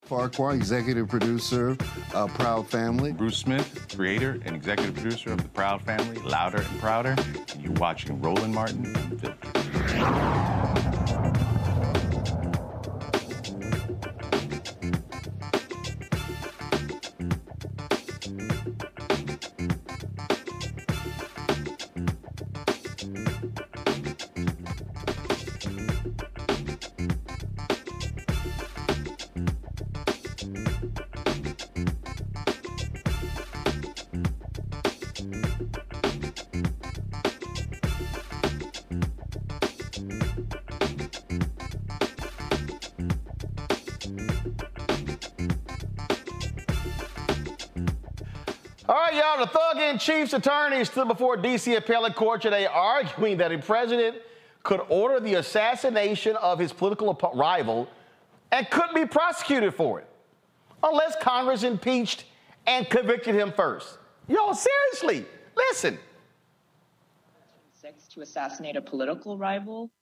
Farquhar, 0.04 0.52
executive 0.54 1.08
producer 1.08 1.76
of 2.12 2.34
Proud 2.34 2.68
Family. 2.68 3.12
Bruce 3.12 3.38
Smith, 3.38 3.86
creator 3.96 4.38
and 4.44 4.54
executive 4.54 4.94
producer 4.94 5.32
of 5.32 5.42
The 5.42 5.48
Proud 5.48 5.80
Family, 5.82 6.18
Louder 6.20 6.58
and 6.58 6.80
Prouder. 6.80 7.16
And 7.54 7.62
you're 7.62 7.72
watching 7.72 8.20
Roland 8.20 8.54
Martin 8.54 8.84
And 9.88 10.81
Chief's 50.02 50.32
attorney 50.32 50.84
stood 50.84 51.06
before 51.06 51.36
D.C. 51.36 51.76
appellate 51.76 52.16
court 52.16 52.42
today 52.42 52.66
arguing 52.66 53.36
that 53.36 53.52
a 53.52 53.58
president 53.58 54.16
could 54.64 54.80
order 54.88 55.20
the 55.20 55.34
assassination 55.34 56.34
of 56.36 56.58
his 56.58 56.72
political 56.72 57.14
oppo- 57.14 57.34
rival 57.36 57.88
and 58.50 58.68
couldn't 58.70 58.96
be 58.96 59.06
prosecuted 59.06 59.74
for 59.74 60.00
it 60.00 60.08
unless 60.82 61.14
Congress 61.20 61.62
impeached 61.62 62.24
and 62.66 62.90
convicted 62.90 63.36
him 63.36 63.52
first. 63.52 63.98
Y'all, 64.26 64.54
seriously, 64.54 65.24
listen. 65.56 65.98
Six 67.72 68.08
to 68.08 68.22
assassinate 68.22 68.74
a 68.74 68.82
political 68.82 69.38
rival. 69.38 69.92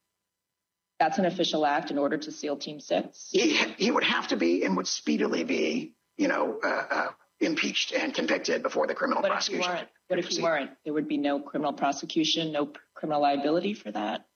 That's 0.98 1.18
an 1.18 1.26
official 1.26 1.66
act 1.66 1.90
in 1.90 1.98
order 1.98 2.16
to 2.16 2.32
SEAL 2.32 2.56
Team 2.56 2.80
Six. 2.80 3.28
he, 3.30 3.56
he 3.76 3.90
would 3.90 4.04
have 4.04 4.28
to 4.28 4.36
be 4.36 4.64
and 4.64 4.76
would 4.78 4.86
speedily 4.86 5.44
be, 5.44 5.92
you 6.16 6.28
know, 6.28 6.58
uh, 6.62 6.84
uh, 6.90 7.08
impeached 7.40 7.92
and 7.92 8.12
convicted 8.14 8.62
before 8.62 8.86
the 8.86 8.94
criminal 8.94 9.22
What 9.22 9.30
if 9.32 9.48
you 9.48 9.58
prosecution. 9.58 9.72
weren't? 9.72 9.88
What 10.08 10.18
if 10.18 10.32
you 10.32 10.42
weren't? 10.42 10.70
There 10.84 10.92
would 10.92 11.08
be 11.08 11.16
no 11.16 11.40
criminal 11.40 11.72
prosecution, 11.72 12.52
no 12.52 12.72
criminal 12.94 13.22
liability 13.22 13.74
for 13.74 13.90
that. 13.92 14.26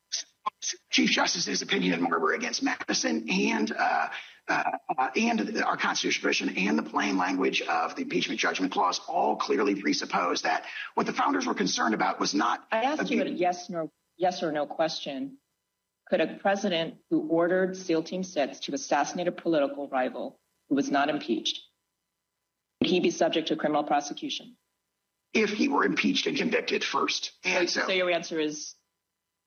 Chief 0.90 1.10
Justice's 1.10 1.62
opinion 1.62 1.94
in 1.94 2.02
Marbury 2.02 2.36
against 2.36 2.62
Madison 2.62 3.28
and 3.28 3.72
uh, 3.72 4.08
uh, 4.46 4.62
and 5.16 5.62
our 5.62 5.76
constitutional 5.76 6.22
provision 6.22 6.68
and 6.68 6.78
the 6.78 6.82
plain 6.82 7.16
language 7.16 7.62
of 7.62 7.96
the 7.96 8.02
impeachment 8.02 8.38
judgment 8.38 8.72
clause 8.72 9.00
all 9.08 9.36
clearly 9.36 9.74
presuppose 9.74 10.42
that 10.42 10.64
what 10.94 11.06
the 11.06 11.12
founders 11.12 11.46
were 11.46 11.54
concerned 11.54 11.94
about 11.94 12.20
was 12.20 12.34
not. 12.34 12.64
I 12.70 12.82
asked 12.84 13.10
you 13.10 13.22
a 13.22 13.28
yes 13.28 13.70
or 13.70 13.90
yes 14.16 14.42
or 14.42 14.52
no 14.52 14.66
question. 14.66 15.38
Could 16.08 16.20
a 16.20 16.26
president 16.34 16.96
who 17.10 17.26
ordered 17.28 17.76
SEAL 17.76 18.02
Team 18.02 18.22
Six 18.22 18.60
to 18.60 18.74
assassinate 18.74 19.26
a 19.28 19.32
political 19.32 19.88
rival 19.88 20.38
who 20.68 20.74
was 20.74 20.90
not 20.90 21.08
impeached, 21.08 21.60
would 22.80 22.90
he 22.90 23.00
be 23.00 23.10
subject 23.10 23.48
to 23.48 23.56
criminal 23.56 23.84
prosecution? 23.84 24.56
if 25.34 25.50
he 25.50 25.66
were 25.68 25.84
impeached 25.84 26.28
and 26.28 26.36
convicted 26.36 26.84
first. 26.84 27.32
And 27.42 27.68
so, 27.68 27.86
So 27.88 27.92
your 27.92 28.08
answer 28.10 28.38
is 28.38 28.76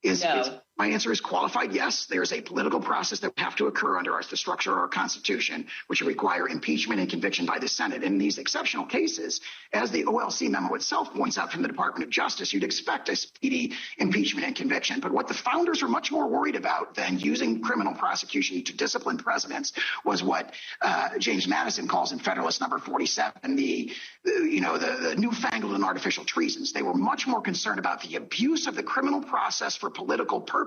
is, 0.04 0.22
no. 0.24 0.42
is- 0.42 0.50
my 0.78 0.88
answer 0.88 1.12
is 1.12 1.20
qualified 1.20 1.74
yes. 1.74 2.06
There's 2.06 2.32
a 2.32 2.42
political 2.42 2.80
process 2.80 3.20
that 3.22 3.36
would 3.36 3.44
have 3.44 3.56
to 3.56 3.66
occur 3.66 3.98
under 3.98 4.14
our, 4.14 4.22
the 4.30 4.38
structure 4.38 4.72
of 4.72 4.78
our 4.78 4.88
Constitution, 4.88 5.66
which 5.88 6.02
would 6.02 6.08
require 6.08 6.48
impeachment 6.48 7.00
and 7.00 7.10
conviction 7.10 7.48
by 7.48 7.58
the 7.58 7.68
Senate. 7.68 8.04
In 8.04 8.20
these 8.20 8.38
exceptional 8.38 8.86
cases, 8.86 9.42
as 9.74 9.90
the 9.90 10.04
OLC 10.04 10.50
memo 10.52 10.76
itself 10.76 11.12
points 11.14 11.40
out 11.40 11.52
from 11.52 11.64
the 11.64 11.68
Department 11.68 12.04
of 12.04 12.12
Justice, 12.12 12.54
you'd 12.54 12.64
expect 12.64 13.10
a 13.10 13.16
speedy 13.16 13.74
impeachment 13.98 14.46
and 14.46 14.56
conviction. 14.56 15.00
But 15.00 15.12
what 15.12 15.28
the 15.28 15.34
founders 15.34 15.82
were 15.82 15.88
much 15.88 16.12
more 16.12 16.28
worried 16.28 16.56
about 16.56 16.94
than 16.94 17.18
using 17.18 17.62
criminal 17.62 17.96
prosecution 17.96 18.64
to 18.64 18.78
discipline 18.78 19.18
presidents 19.18 19.74
was 20.06 20.22
what 20.22 20.54
uh, 20.82 21.18
James 21.18 21.48
Madison 21.48 21.88
calls 21.88 22.12
in 22.12 22.20
Federalist 22.20 22.62
Number 22.62 22.78
47 22.78 23.56
the, 23.56 23.92
the 24.24 24.32
you 24.32 24.62
know 24.62 24.78
the, 24.78 25.10
the 25.10 25.16
newfangled 25.16 25.74
and 25.74 25.84
artificial 25.84 26.24
treasons. 26.24 26.72
They 26.72 26.84
were 26.84 26.94
much 26.94 27.26
more 27.26 27.42
concerned 27.42 27.80
about 27.80 28.02
the 28.02 28.16
abuse 28.16 28.68
of 28.68 28.76
the 28.76 28.84
criminal 28.84 29.22
process 29.22 29.76
for 29.76 29.90
political 29.90 30.40
purposes 30.40 30.67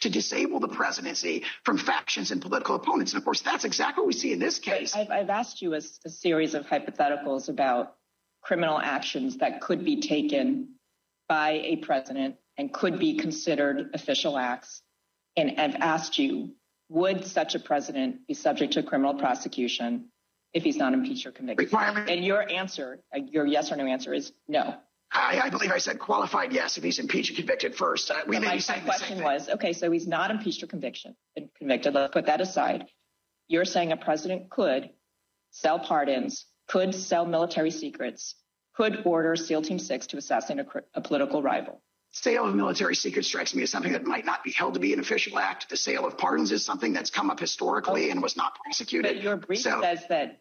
to 0.00 0.10
disable 0.10 0.60
the 0.60 0.68
presidency 0.68 1.44
from 1.64 1.78
factions 1.78 2.30
and 2.30 2.40
political 2.40 2.76
opponents. 2.76 3.12
And 3.12 3.18
of 3.18 3.24
course, 3.24 3.42
that's 3.42 3.64
exactly 3.64 4.02
what 4.02 4.08
we 4.08 4.12
see 4.12 4.32
in 4.32 4.38
this 4.38 4.58
case. 4.58 4.94
I've, 4.94 5.10
I've 5.10 5.30
asked 5.30 5.62
you 5.62 5.74
a 5.74 5.80
series 5.80 6.54
of 6.54 6.66
hypotheticals 6.66 7.48
about 7.48 7.96
criminal 8.42 8.78
actions 8.78 9.38
that 9.38 9.60
could 9.60 9.84
be 9.84 10.00
taken 10.00 10.74
by 11.28 11.50
a 11.64 11.76
president 11.76 12.36
and 12.58 12.72
could 12.72 12.98
be 12.98 13.16
considered 13.16 13.90
official 13.94 14.36
acts, 14.36 14.82
and 15.36 15.58
I've 15.58 15.76
asked 15.76 16.18
you, 16.18 16.54
would 16.88 17.24
such 17.24 17.54
a 17.54 17.58
president 17.58 18.26
be 18.26 18.34
subject 18.34 18.74
to 18.74 18.82
criminal 18.82 19.14
prosecution 19.14 20.10
if 20.52 20.62
he's 20.62 20.76
not 20.76 20.92
impeached 20.92 21.24
or 21.24 21.32
convicted? 21.32 21.72
And 21.72 22.24
your 22.24 22.46
answer, 22.50 23.00
uh, 23.14 23.20
your 23.20 23.46
yes 23.46 23.72
or 23.72 23.76
no 23.76 23.86
answer 23.86 24.12
is 24.12 24.32
no. 24.46 24.76
I, 25.12 25.42
I 25.44 25.50
believe 25.50 25.70
I 25.70 25.78
said 25.78 25.98
qualified 25.98 26.52
yes 26.52 26.78
if 26.78 26.84
he's 26.84 26.98
impeached 26.98 27.30
and 27.30 27.36
convicted 27.36 27.74
first. 27.74 28.10
Uh, 28.10 28.16
we 28.26 28.38
may 28.38 28.46
my, 28.46 28.54
be 28.54 28.60
saying 28.60 28.84
the 28.84 28.92
same 28.92 28.98
question 28.98 29.24
was, 29.24 29.48
okay, 29.48 29.72
so 29.72 29.90
he's 29.90 30.06
not 30.06 30.30
impeached 30.30 30.62
or 30.62 30.66
conviction, 30.66 31.14
convicted. 31.58 31.94
Let's 31.94 32.12
put 32.12 32.26
that 32.26 32.40
aside. 32.40 32.86
You're 33.48 33.64
saying 33.64 33.92
a 33.92 33.96
president 33.96 34.48
could 34.50 34.90
sell 35.50 35.78
pardons, 35.78 36.46
could 36.66 36.94
sell 36.94 37.26
military 37.26 37.70
secrets, 37.70 38.36
could 38.74 39.02
order 39.04 39.36
SEAL 39.36 39.62
Team 39.62 39.78
6 39.78 40.06
to 40.08 40.16
assassinate 40.16 40.66
a, 40.66 40.98
a 40.98 41.00
political 41.02 41.42
rival. 41.42 41.82
Sale 42.12 42.46
of 42.46 42.54
military 42.54 42.94
secrets 42.94 43.28
strikes 43.28 43.54
me 43.54 43.62
as 43.62 43.70
something 43.70 43.92
that 43.92 44.04
might 44.04 44.24
not 44.24 44.44
be 44.44 44.52
held 44.52 44.74
to 44.74 44.80
be 44.80 44.92
an 44.92 45.00
official 45.00 45.38
act. 45.38 45.68
The 45.70 45.76
sale 45.76 46.06
of 46.06 46.18
pardons 46.18 46.52
is 46.52 46.64
something 46.64 46.92
that's 46.92 47.10
come 47.10 47.30
up 47.30 47.40
historically 47.40 48.10
and 48.10 48.22
was 48.22 48.36
not 48.36 48.54
prosecuted. 48.62 49.16
But 49.16 49.22
your 49.22 49.36
brief 49.36 49.60
So- 49.60 49.80
says 49.80 50.04
that 50.08 50.40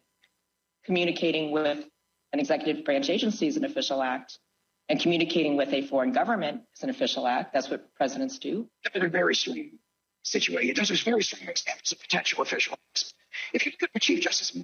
communicating 0.85 1.51
with 1.51 1.85
an 2.33 2.39
executive 2.39 2.85
branch 2.85 3.09
agency 3.09 3.47
is 3.47 3.57
an 3.57 3.65
official 3.65 4.01
act, 4.01 4.37
and 4.91 4.99
communicating 4.99 5.55
with 5.55 5.71
a 5.71 5.87
foreign 5.87 6.11
government 6.11 6.63
is 6.75 6.83
an 6.83 6.89
official 6.89 7.25
act. 7.25 7.53
That's 7.53 7.69
what 7.69 7.95
presidents 7.95 8.37
do. 8.39 8.67
They're 8.93 9.07
very 9.07 9.35
strong 9.35 9.69
situation. 10.21 10.75
Those 10.75 10.91
are 10.91 11.09
very 11.09 11.23
strong 11.23 11.47
examples 11.47 11.93
of 11.93 11.99
potential 12.01 12.41
official 12.41 12.77
acts. 12.89 13.13
If 13.53 13.65
you 13.65 13.71
look 13.71 13.83
at 13.83 13.89
what 13.93 14.03
Chief 14.03 14.19
Justice 14.19 14.57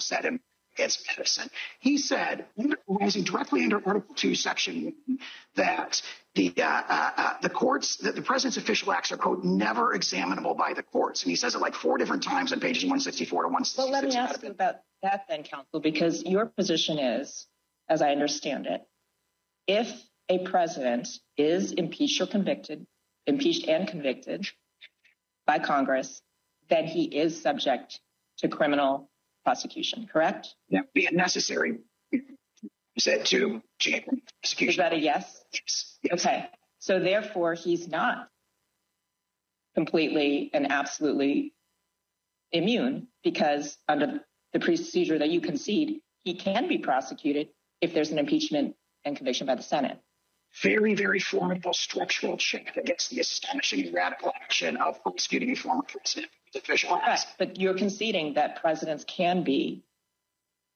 said 0.00 0.24
in 0.24 0.40
against 0.74 1.06
Madison, 1.06 1.48
he 1.78 1.96
said, 1.96 2.46
rising 2.88 3.22
directly 3.22 3.62
under 3.62 3.80
Article 3.86 4.16
2, 4.16 4.34
Section 4.34 4.92
1, 5.06 5.18
that 5.54 6.02
the, 6.34 6.52
uh, 6.58 6.64
uh, 6.64 7.10
uh, 7.16 7.34
the 7.40 7.48
courts, 7.48 7.98
that 7.98 8.16
the 8.16 8.22
president's 8.22 8.56
official 8.56 8.90
acts 8.90 9.12
are, 9.12 9.16
quote, 9.16 9.44
never 9.44 9.94
examinable 9.94 10.56
by 10.56 10.74
the 10.74 10.82
courts. 10.82 11.22
And 11.22 11.30
he 11.30 11.36
says 11.36 11.54
it 11.54 11.60
like 11.60 11.76
four 11.76 11.98
different 11.98 12.24
times 12.24 12.52
on 12.52 12.58
pages 12.58 12.82
164 12.82 13.42
to 13.42 13.46
166. 13.46 13.78
Well, 13.78 13.92
let 13.92 14.02
me 14.02 14.16
ask 14.16 14.42
you 14.42 14.50
about 14.50 14.80
that 15.04 15.26
then, 15.28 15.44
counsel, 15.44 15.78
because 15.78 16.24
your 16.24 16.46
position 16.46 16.98
is, 16.98 17.46
as 17.88 18.02
I 18.02 18.10
understand 18.10 18.66
it, 18.66 18.84
if 19.68 20.02
a 20.28 20.38
president 20.38 21.08
is 21.36 21.72
impeached 21.72 22.20
or 22.20 22.26
convicted, 22.26 22.86
impeached 23.26 23.68
and 23.68 23.86
convicted 23.86 24.48
by 25.46 25.58
Congress, 25.58 26.22
then 26.68 26.86
he 26.86 27.04
is 27.04 27.40
subject 27.40 28.00
to 28.38 28.48
criminal 28.48 29.10
prosecution, 29.44 30.08
correct? 30.10 30.54
That 30.70 30.82
would 30.82 30.92
be 30.94 31.06
a 31.06 31.12
necessary, 31.12 31.78
said 32.98 33.26
to 33.26 33.62
chamber 33.78 34.12
prosecution. 34.42 34.70
Is 34.70 34.76
that 34.78 34.92
a 34.92 34.98
yes? 34.98 35.44
Okay. 36.10 36.46
So 36.80 36.98
therefore, 36.98 37.54
he's 37.54 37.88
not 37.88 38.28
completely 39.74 40.50
and 40.52 40.70
absolutely 40.70 41.52
immune 42.52 43.08
because 43.22 43.76
under 43.88 44.20
the 44.52 44.60
procedure 44.60 45.18
that 45.18 45.28
you 45.28 45.40
concede, 45.40 46.00
he 46.24 46.34
can 46.34 46.68
be 46.68 46.78
prosecuted 46.78 47.48
if 47.80 47.94
there's 47.94 48.10
an 48.10 48.18
impeachment 48.18 48.74
and 49.08 49.16
conviction 49.16 49.46
by 49.46 49.54
the 49.56 49.62
Senate. 49.62 49.98
very, 50.62 50.94
very 50.94 51.20
formidable 51.20 51.72
structural 51.74 52.36
check 52.36 52.76
against 52.76 53.10
the 53.10 53.20
astonishing 53.20 53.92
radical 53.92 54.32
action 54.42 54.76
of 54.76 55.02
prosecuting 55.02 55.50
a 55.50 55.54
former 55.56 55.82
president 55.82 56.30
with 56.46 56.62
official 56.62 56.94
acts. 56.94 57.24
Correct. 57.24 57.38
But 57.38 57.60
you're 57.60 57.74
conceding 57.76 58.34
that 58.34 58.60
presidents 58.60 59.04
can 59.04 59.44
be 59.44 59.84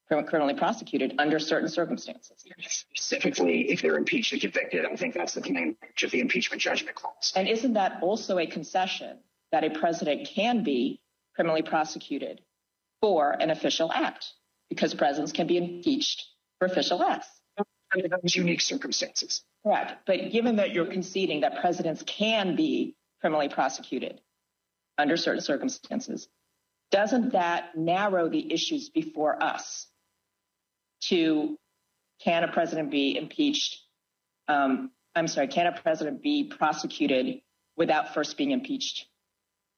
crim- 0.09 0.27
criminally 0.27 0.55
prosecuted 0.55 1.15
under 1.19 1.39
certain 1.39 1.69
circumstances. 1.69 2.45
Specifically, 2.69 3.71
if 3.71 3.81
they're 3.83 3.97
impeached 3.97 4.33
and 4.33 4.41
convicted, 4.41 4.85
I 4.85 4.95
think 4.97 5.15
that's 5.15 5.35
the 5.35 5.41
main 5.41 5.77
branch 5.81 6.03
of 6.03 6.11
the 6.11 6.21
impeachment 6.21 6.61
judgment 6.61 6.97
clause. 6.97 7.33
And 7.35 7.49
isn't 7.49 7.75
that 7.75 8.03
also 8.03 8.39
a 8.39 8.47
concession 8.47 9.19
that 9.53 9.65
a 9.65 9.71
president 9.71 10.29
can 10.35 10.63
be 10.65 11.01
criminally 11.35 11.63
prosecuted 11.63 12.43
for 13.01 13.31
an 13.31 13.51
official 13.51 13.91
act? 13.93 14.27
Because 14.69 14.95
presidents 14.95 15.33
can 15.33 15.47
be 15.47 15.57
impeached 15.57 16.25
for 16.59 16.67
official 16.67 17.03
acts. 17.03 17.29
Under 17.95 18.09
those 18.09 18.35
unique 18.35 18.61
circumstances. 18.61 19.43
Correct. 19.65 20.07
But 20.07 20.31
given 20.31 20.57
that 20.57 20.73
you're 20.73 20.87
conceding 20.87 21.41
that 21.43 21.61
presidents 21.61 22.03
can 22.07 22.57
be 22.57 22.97
criminally 23.21 23.49
prosecuted 23.49 24.21
under 24.99 25.17
certain 25.17 25.43
circumstances, 25.43 26.29
doesn't 26.91 27.33
that 27.33 27.77
narrow 27.77 28.29
the 28.29 28.53
issues 28.53 28.89
before 28.89 29.43
us 29.43 29.87
to 31.03 31.59
can 32.23 32.45
a 32.45 32.49
president 32.49 32.91
be 32.91 33.17
impeached? 33.17 33.79
Um, 34.49 34.91
I'm 35.15 35.29
sorry, 35.29 35.49
can 35.49 35.67
a 35.67 35.73
president 35.73 36.23
be 36.23 36.45
prosecuted 36.45 37.41
without 37.77 38.15
first 38.15 38.37
being 38.37 38.51
impeached 38.51 39.07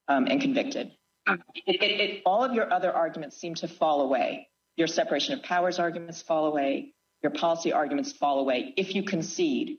um, 0.09 0.27
and 0.27 0.41
convicted? 0.41 0.93
It, 1.27 1.41
it, 1.67 2.01
it, 2.01 2.23
all 2.27 2.45
of 2.45 2.53
your 2.53 2.73
other 2.73 2.93
arguments 2.93 3.37
seem 3.37 3.55
to 3.57 3.69
fall 3.69 4.03
away. 4.03 4.49
Your 4.77 4.87
separation 4.87 5.35
of 5.35 5.43
powers 5.43 5.79
arguments 5.79 6.21
fall 6.21 6.47
away. 6.47 6.94
Your 7.25 7.31
policy 7.31 7.73
arguments 7.73 8.13
fall 8.13 8.39
away 8.39 8.75
if 8.77 8.95
you 8.95 9.03
concede 9.03 9.79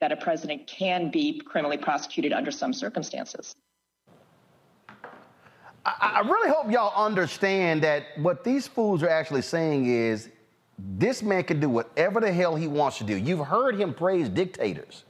that 0.00 0.12
a 0.12 0.16
president 0.16 0.68
can 0.68 1.10
be 1.10 1.40
criminally 1.40 1.78
prosecuted 1.78 2.32
under 2.32 2.52
some 2.52 2.72
circumstances. 2.72 3.56
I, 5.84 6.12
I 6.14 6.20
really 6.20 6.48
hope 6.48 6.70
y'all 6.70 7.04
understand 7.04 7.82
that 7.82 8.04
what 8.18 8.44
these 8.44 8.68
fools 8.68 9.02
are 9.02 9.08
actually 9.08 9.42
saying 9.42 9.86
is 9.86 10.30
this 10.78 11.24
man 11.24 11.42
can 11.42 11.58
do 11.58 11.68
whatever 11.68 12.20
the 12.20 12.30
hell 12.32 12.54
he 12.54 12.68
wants 12.68 12.98
to 12.98 13.04
do. 13.04 13.16
You've 13.16 13.44
heard 13.44 13.74
him 13.74 13.92
praise 13.92 14.28
dictators. 14.28 15.02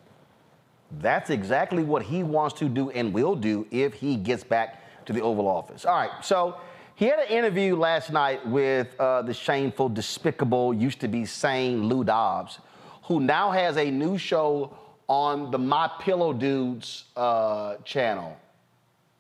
That's 0.92 1.28
exactly 1.28 1.82
what 1.82 2.04
he 2.04 2.22
wants 2.22 2.58
to 2.60 2.70
do 2.70 2.88
and 2.88 3.12
will 3.12 3.36
do 3.36 3.66
if 3.70 3.92
he 3.92 4.16
gets 4.16 4.44
back 4.44 5.04
to 5.04 5.12
the 5.12 5.20
Oval 5.20 5.46
Office. 5.46 5.84
All 5.84 5.94
right, 5.94 6.24
so 6.24 6.56
he 6.96 7.04
had 7.04 7.18
an 7.18 7.28
interview 7.28 7.76
last 7.76 8.10
night 8.10 8.46
with 8.48 8.88
uh, 8.98 9.20
the 9.20 9.34
shameful, 9.34 9.90
despicable, 9.90 10.72
used 10.72 10.98
to 11.00 11.08
be 11.08 11.26
sane 11.26 11.88
Lou 11.90 12.04
Dobbs, 12.04 12.58
who 13.04 13.20
now 13.20 13.50
has 13.50 13.76
a 13.76 13.90
new 13.90 14.16
show 14.16 14.74
on 15.06 15.50
the 15.50 15.58
My 15.58 15.90
Pillow 16.00 16.32
Dudes 16.32 17.04
uh, 17.14 17.76
channel. 17.84 18.34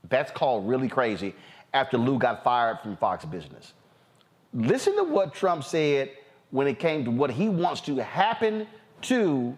That's 0.08 0.30
called 0.30 0.66
Really 0.66 0.88
Crazy 0.88 1.34
after 1.74 1.98
Lou 1.98 2.18
got 2.18 2.42
fired 2.42 2.80
from 2.80 2.96
Fox 2.96 3.26
Business. 3.26 3.74
Listen 4.54 4.96
to 4.96 5.04
what 5.04 5.34
Trump 5.34 5.62
said 5.62 6.12
when 6.52 6.66
it 6.66 6.78
came 6.78 7.04
to 7.04 7.10
what 7.10 7.30
he 7.30 7.50
wants 7.50 7.82
to 7.82 8.02
happen 8.02 8.66
to 9.02 9.54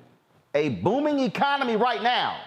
a 0.57 0.71
booming 0.71 1.21
economy 1.21 1.77
right 1.77 2.03
now. 2.03 2.41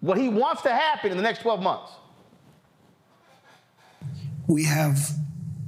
What 0.00 0.16
he 0.16 0.30
wants 0.30 0.62
to 0.62 0.70
happen 0.70 1.10
in 1.10 1.18
the 1.18 1.22
next 1.22 1.42
12 1.42 1.60
months. 1.60 1.92
We 4.48 4.64
have 4.64 5.10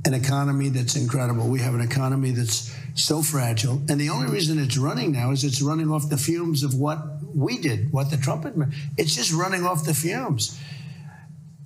an 0.06 0.14
economy 0.14 0.70
that's 0.70 0.96
incredible. 0.96 1.46
We 1.46 1.60
have 1.60 1.74
an 1.74 1.82
economy 1.82 2.30
that's 2.30 2.74
so 2.94 3.22
fragile. 3.22 3.82
And 3.88 4.00
the 4.00 4.08
only 4.08 4.32
reason 4.32 4.58
it's 4.58 4.78
running 4.78 5.12
now 5.12 5.30
is 5.30 5.44
it's 5.44 5.60
running 5.60 5.90
off 5.90 6.08
the 6.08 6.16
fumes 6.16 6.62
of 6.62 6.74
what 6.74 6.98
we 7.34 7.58
did, 7.58 7.92
what 7.92 8.10
the 8.10 8.16
Trump 8.16 8.46
administration. 8.46 8.90
It's 8.96 9.14
just 9.14 9.32
running 9.32 9.64
off 9.64 9.84
the 9.84 9.94
fumes. 9.94 10.58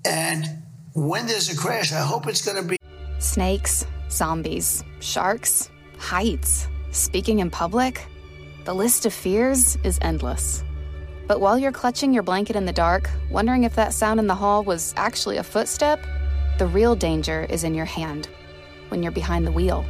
And 0.05 0.45
when 0.95 1.27
there's 1.27 1.49
a 1.49 1.57
crash, 1.57 1.93
I 1.93 2.01
hope 2.01 2.27
it's 2.27 2.45
going 2.45 2.61
to 2.61 2.69
be. 2.69 2.77
Snakes, 3.21 3.87
zombies, 4.11 4.85
sharks, 5.01 5.71
heights, 5.99 6.69
speaking 6.91 7.39
in 7.39 7.51
public. 7.51 8.07
The 8.65 8.75
list 8.75 9.07
of 9.07 9.13
fears 9.13 9.77
is 9.85 9.99
endless. 10.03 10.65
But 11.27 11.41
while 11.41 11.59
you're 11.59 11.73
clutching 11.73 12.13
your 12.13 12.23
blanket 12.23 12.57
in 12.57 12.67
the 12.67 12.73
dark, 12.73 13.09
wondering 13.31 13.65
if 13.65 13.75
that 13.77 13.95
sound 13.95 14.21
in 14.21 14.27
the 14.27 14.35
hall 14.35 14.63
was 14.65 14.93
actually 14.97 15.39
a 15.39 15.43
footstep, 15.43 16.05
the 16.59 16.67
real 16.67 16.95
danger 16.95 17.47
is 17.51 17.65
in 17.65 17.75
your 17.75 17.85
hand 17.85 18.29
when 18.89 19.03
you're 19.03 19.13
behind 19.13 19.47
the 19.47 19.53
wheel. 19.53 19.85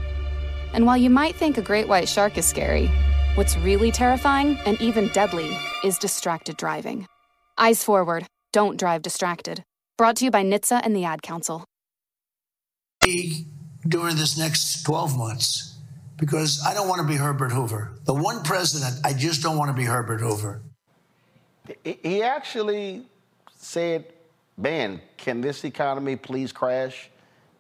And 0.73 0.87
while 0.87 0.97
you 0.97 1.11
might 1.11 1.37
think 1.37 1.57
a 1.59 1.63
great 1.63 1.89
white 1.89 2.09
shark 2.09 2.37
is 2.39 2.47
scary, 2.47 2.91
what's 3.35 3.57
really 3.59 3.91
terrifying 3.91 4.59
and 4.67 4.81
even 4.81 5.09
deadly 5.09 5.57
is 5.85 5.99
distracted 5.99 6.57
driving. 6.57 7.07
Eyes 7.59 7.85
forward, 7.85 8.27
don't 8.53 8.79
drive 8.79 9.03
distracted. 9.03 9.63
Brought 9.99 10.17
to 10.17 10.25
you 10.25 10.31
by 10.31 10.43
NHTSA 10.43 10.81
and 10.85 10.95
the 10.97 11.05
Ad 11.05 11.23
Council. 11.23 11.65
during 13.87 14.17
this 14.17 14.39
next 14.39 14.83
12 14.85 15.19
months 15.19 15.77
because 16.17 16.65
I 16.67 16.73
don't 16.73 16.89
want 16.89 17.03
to 17.03 17.07
be 17.07 17.17
Herbert 17.17 17.53
Hoover. 17.53 17.93
The 18.07 18.15
one 18.15 18.43
president, 18.43 18.99
I 19.05 19.13
just 19.13 19.43
don't 19.43 19.59
want 19.59 19.69
to 19.69 19.75
be 19.75 19.85
Herbert 19.85 20.21
Hoover. 20.21 20.63
He- 21.85 21.99
He 22.03 22.23
actually 22.23 23.05
said, 23.59 24.07
man, 24.57 25.01
can 25.17 25.41
this 25.41 25.65
economy 25.65 26.17
please 26.17 26.53
crash 26.53 27.11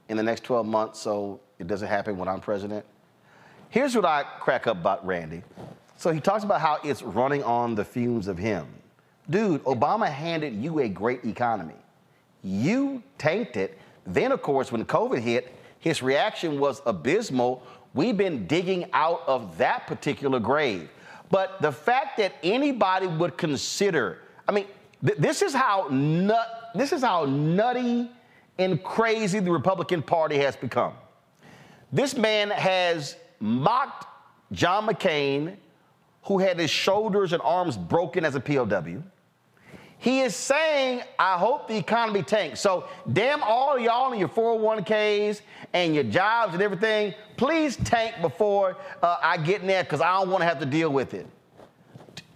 in 0.09 0.17
the 0.17 0.23
next 0.23 0.45
12 0.45 0.67
months 0.67 1.01
so 1.01 1.41
it 1.59 1.67
doesn't 1.67 1.89
happen 1.89 2.17
when 2.17 2.29
I'm 2.29 2.41
president? 2.41 2.85
Here's 3.71 3.97
what 3.97 4.05
I 4.05 4.25
crack 4.41 4.67
up 4.67 4.79
about 4.79 5.05
Randy. 5.07 5.43
So 5.97 6.13
he 6.13 6.21
talks 6.21 6.45
about 6.45 6.61
how 6.61 6.79
it's 6.85 7.03
running 7.03 7.43
on 7.43 7.75
the 7.75 7.85
fumes 7.85 8.29
of 8.29 8.39
him. 8.39 8.67
Dude, 9.31 9.65
Obama 9.65 10.09
handed 10.09 10.55
you 10.55 10.81
a 10.81 10.89
great 10.89 11.25
economy. 11.25 11.75
You 12.43 13.03
tanked 13.19 13.57
it. 13.57 13.79
Then, 14.07 14.33
of 14.33 14.43
course, 14.43 14.71
when 14.71 14.85
COVID 14.85 15.21
hit, 15.21 15.55
his 15.79 16.03
reaction 16.03 16.61
was 16.61 16.83
abysmal 16.85 17.67
We've 17.95 18.17
been 18.17 18.47
digging 18.49 18.91
out 18.93 19.23
of 19.27 19.57
that 19.59 19.87
particular 19.87 20.41
grave. 20.41 20.91
But 21.31 21.63
the 21.63 21.71
fact 21.71 22.19
that 22.19 22.35
anybody 22.43 23.07
would 23.07 23.39
consider, 23.39 24.19
I 24.49 24.53
mean, 24.53 24.67
th- 25.05 25.19
this 25.19 25.43
is 25.43 25.55
how 25.55 25.87
nut, 25.91 26.64
this 26.75 26.93
is 26.93 27.03
how 27.03 27.25
nutty 27.25 28.11
and 28.59 28.83
crazy 28.83 29.41
the 29.41 29.51
Republican 29.51 30.03
Party 30.03 30.37
has 30.39 30.57
become. 30.57 30.95
This 31.93 32.17
man 32.17 32.51
has 32.51 33.17
mocked 33.41 34.07
John 34.53 34.87
McCain, 34.87 35.57
who 36.25 36.39
had 36.39 36.59
his 36.59 36.71
shoulders 36.71 37.33
and 37.33 37.43
arms 37.43 37.77
broken 37.77 38.25
as 38.25 38.35
a 38.35 38.41
POW. 38.41 39.03
He 39.99 40.21
is 40.21 40.37
saying, 40.37 41.03
I 41.19 41.39
hope 41.39 41.67
the 41.69 41.77
economy 41.77 42.23
tanks. 42.23 42.61
So, 42.61 42.89
damn 43.13 43.43
all 43.43 43.79
y'all 43.79 44.11
and 44.11 44.21
your 44.21 44.29
401ks 44.29 45.41
and 45.73 45.95
your 45.95 46.05
jobs 46.05 46.53
and 46.53 46.63
everything, 46.63 47.15
please 47.37 47.77
tank 47.77 48.17
before 48.21 48.77
uh, 49.03 49.17
I 49.23 49.39
get 49.39 49.63
in 49.63 49.67
there 49.67 49.83
because 49.83 50.01
I 50.01 50.13
don't 50.19 50.31
want 50.31 50.43
to 50.43 50.47
have 50.47 50.59
to 50.59 50.67
deal 50.67 50.91
with 50.91 51.15
it. 51.15 51.27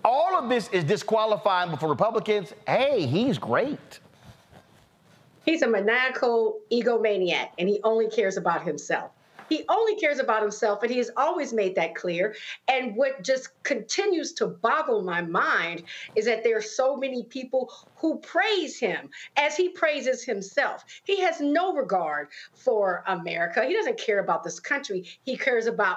All 0.05 0.39
of 0.39 0.49
this 0.49 0.69
is 0.69 0.85
disqualifying, 0.85 1.71
but 1.71 1.81
for 1.81 1.89
Republicans, 1.89 2.55
hey, 2.67 3.05
he's 3.05 3.37
great. 3.37 4.01
He's 5.49 5.63
a 5.63 5.67
maniacal 5.67 6.61
egomaniac 6.71 7.53
and 7.59 7.71
he 7.71 7.81
only 7.83 8.11
cares 8.11 8.37
about 8.37 8.65
himself. 8.65 9.13
He 9.49 9.65
only 9.71 9.97
cares 9.97 10.19
about 10.19 10.43
himself, 10.43 10.83
and 10.83 10.93
he 10.93 10.99
has 10.99 11.11
always 11.17 11.55
made 11.55 11.75
that 11.77 11.95
clear. 11.95 12.37
And 12.69 12.95
what 12.95 13.25
just 13.25 13.49
continues 13.63 14.35
to 14.35 14.47
boggle 14.47 15.01
my 15.01 15.23
mind 15.23 15.85
is 16.15 16.27
that 16.27 16.45
there 16.45 16.59
are 16.59 16.63
so 16.63 16.99
many 16.99 17.25
people 17.25 17.73
who 17.97 18.19
praise 18.19 18.79
him 18.79 19.09
as 19.39 19.57
he 19.57 19.71
praises 19.71 20.23
himself. 20.23 20.85
He 21.05 21.19
has 21.21 21.41
no 21.41 21.73
regard 21.73 22.29
for 22.53 23.03
America. 23.07 23.65
He 23.65 23.73
doesn't 23.73 23.99
care 23.99 24.19
about 24.19 24.45
this 24.45 24.61
country, 24.61 25.09
he 25.25 25.39
cares 25.39 25.65
about 25.65 25.97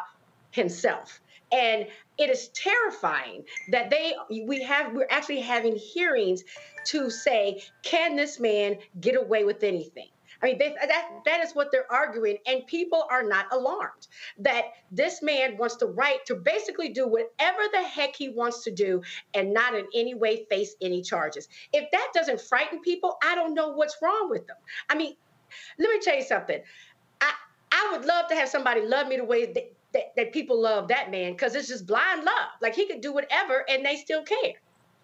himself. 0.52 1.21
And 1.52 1.88
it 2.18 2.30
is 2.30 2.50
terrifying 2.50 3.44
that 3.72 3.90
they 3.90 4.14
we 4.30 4.64
have 4.64 4.94
we're 4.94 5.08
actually 5.10 5.42
having 5.42 5.76
hearings 5.76 6.44
to 6.86 7.10
say 7.10 7.64
can 7.84 8.16
this 8.16 8.40
man 8.40 8.78
get 9.00 9.16
away 9.16 9.44
with 9.44 9.64
anything 9.64 10.08
I 10.42 10.48
mean, 10.48 10.58
they, 10.58 10.70
that 10.70 11.10
that 11.26 11.42
is 11.42 11.54
what 11.54 11.72
they're 11.72 11.92
arguing, 11.92 12.38
and 12.48 12.66
people 12.66 13.06
are 13.12 13.24
not 13.24 13.46
alarmed 13.52 14.08
that 14.40 14.66
this 14.92 15.22
man 15.22 15.58
wants 15.58 15.76
the 15.76 15.88
right 15.88 16.26
to 16.26 16.36
basically 16.36 16.90
do 16.90 17.08
whatever 17.08 17.60
the 17.72 17.82
heck 17.84 18.16
he 18.16 18.30
wants 18.30 18.64
to 18.64 18.72
do, 18.72 19.02
and 19.34 19.54
not 19.54 19.76
in 19.76 19.86
any 19.94 20.16
way 20.16 20.46
face 20.50 20.76
any 20.82 21.02
charges. 21.02 21.48
If 21.74 21.92
that 21.92 22.12
doesn't 22.14 22.42
frighten 22.42 22.80
people, 22.80 23.18
I 23.24 23.36
don't 23.36 23.54
know 23.54 23.70
what's 23.70 23.98
wrong 24.02 24.30
with 24.30 24.48
them. 24.48 24.58
I 24.90 24.96
mean, 24.96 25.16
let 25.78 25.92
me 25.92 26.00
tell 26.00 26.16
you 26.16 26.24
something. 26.24 26.62
I 27.20 27.34
I 27.72 27.90
would 27.92 28.06
love 28.06 28.28
to 28.30 28.36
have 28.36 28.50
somebody 28.50 28.82
love 28.82 29.08
me 29.08 29.18
the 29.18 29.26
way 29.26 29.46
that, 29.46 29.72
that, 29.94 30.14
that 30.16 30.34
people 30.34 30.62
love 30.62 30.88
that 30.90 31.12
man 31.12 31.34
because 31.34 31.56
it's 31.56 31.68
just 31.68 31.86
blind 31.86 32.24
love. 32.24 32.50
Like 32.62 32.76
he 32.76 32.88
could 32.88 33.02
do 33.02 33.14
whatever 33.14 33.66
and 33.70 33.86
they 33.86 33.96
still 33.98 34.24
care. 34.24 34.54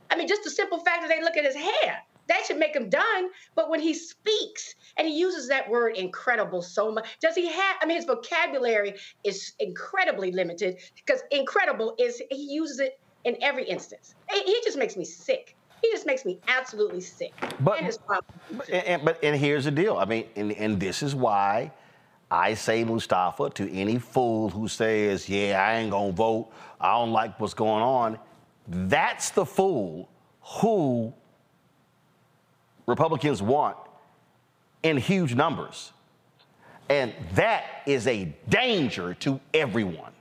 I 0.09 0.15
mean, 0.15 0.27
just 0.27 0.43
the 0.43 0.49
simple 0.49 0.79
fact 0.79 1.01
that 1.01 1.09
they 1.09 1.21
look 1.21 1.35
at 1.37 1.43
his 1.43 1.55
hair 1.55 2.03
that 2.27 2.45
should 2.45 2.57
make 2.57 2.75
him 2.75 2.89
done. 2.89 3.29
But 3.55 3.69
when 3.69 3.79
he 3.79 3.93
speaks 3.93 4.75
and 4.97 5.07
he 5.07 5.17
uses 5.17 5.47
that 5.49 5.69
word 5.69 5.95
incredible 5.95 6.61
so 6.61 6.91
much, 6.91 7.17
does 7.19 7.35
he 7.35 7.47
have? 7.47 7.75
I 7.81 7.85
mean, 7.85 7.97
his 7.97 8.05
vocabulary 8.05 8.95
is 9.23 9.53
incredibly 9.59 10.31
limited 10.31 10.77
because 10.95 11.21
incredible 11.31 11.95
is 11.97 12.21
he 12.29 12.53
uses 12.53 12.79
it 12.79 12.99
in 13.23 13.37
every 13.41 13.65
instance. 13.65 14.15
He 14.31 14.59
just 14.63 14.77
makes 14.77 14.95
me 14.95 15.05
sick. 15.05 15.55
He 15.81 15.91
just 15.91 16.05
makes 16.05 16.25
me 16.25 16.39
absolutely 16.47 17.01
sick. 17.01 17.33
But 17.59 17.79
and, 17.79 17.97
and, 18.71 19.05
but 19.05 19.23
and 19.23 19.35
here's 19.35 19.65
the 19.65 19.71
deal. 19.71 19.97
I 19.97 20.05
mean, 20.05 20.25
and, 20.35 20.51
and 20.53 20.79
this 20.79 21.03
is 21.03 21.13
why 21.13 21.71
I 22.29 22.55
say 22.55 22.83
Mustafa 22.83 23.49
to 23.51 23.71
any 23.71 23.99
fool 23.99 24.49
who 24.49 24.67
says, 24.67 25.29
"Yeah, 25.29 25.63
I 25.65 25.75
ain't 25.77 25.91
gonna 25.91 26.11
vote. 26.11 26.49
I 26.79 26.93
don't 26.93 27.11
like 27.11 27.39
what's 27.39 27.53
going 27.53 27.83
on." 27.83 28.19
That's 28.67 29.29
the 29.29 29.45
fool 29.45 30.09
who 30.41 31.13
Republicans 32.85 33.41
want 33.41 33.77
in 34.83 34.97
huge 34.97 35.35
numbers. 35.35 35.93
And 36.89 37.13
that 37.33 37.63
is 37.85 38.07
a 38.07 38.33
danger 38.47 39.13
to 39.15 39.39
everyone. 39.53 40.11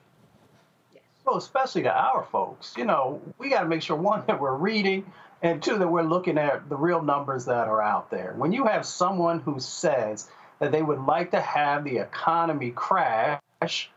Well, 1.24 1.36
especially 1.36 1.82
to 1.82 1.92
our 1.92 2.24
folks. 2.24 2.74
You 2.76 2.84
know, 2.84 3.20
we 3.38 3.48
got 3.48 3.60
to 3.60 3.66
make 3.66 3.82
sure 3.82 3.96
one, 3.96 4.24
that 4.28 4.40
we're 4.40 4.56
reading, 4.56 5.04
and 5.42 5.62
two, 5.62 5.78
that 5.78 5.88
we're 5.88 6.02
looking 6.02 6.38
at 6.38 6.68
the 6.68 6.76
real 6.76 7.02
numbers 7.02 7.44
that 7.46 7.68
are 7.68 7.82
out 7.82 8.10
there. 8.10 8.34
When 8.36 8.52
you 8.52 8.64
have 8.64 8.86
someone 8.86 9.40
who 9.40 9.60
says 9.60 10.28
that 10.58 10.72
they 10.72 10.82
would 10.82 11.00
like 11.00 11.30
to 11.32 11.40
have 11.40 11.84
the 11.84 11.98
economy 11.98 12.70
crash 12.70 13.90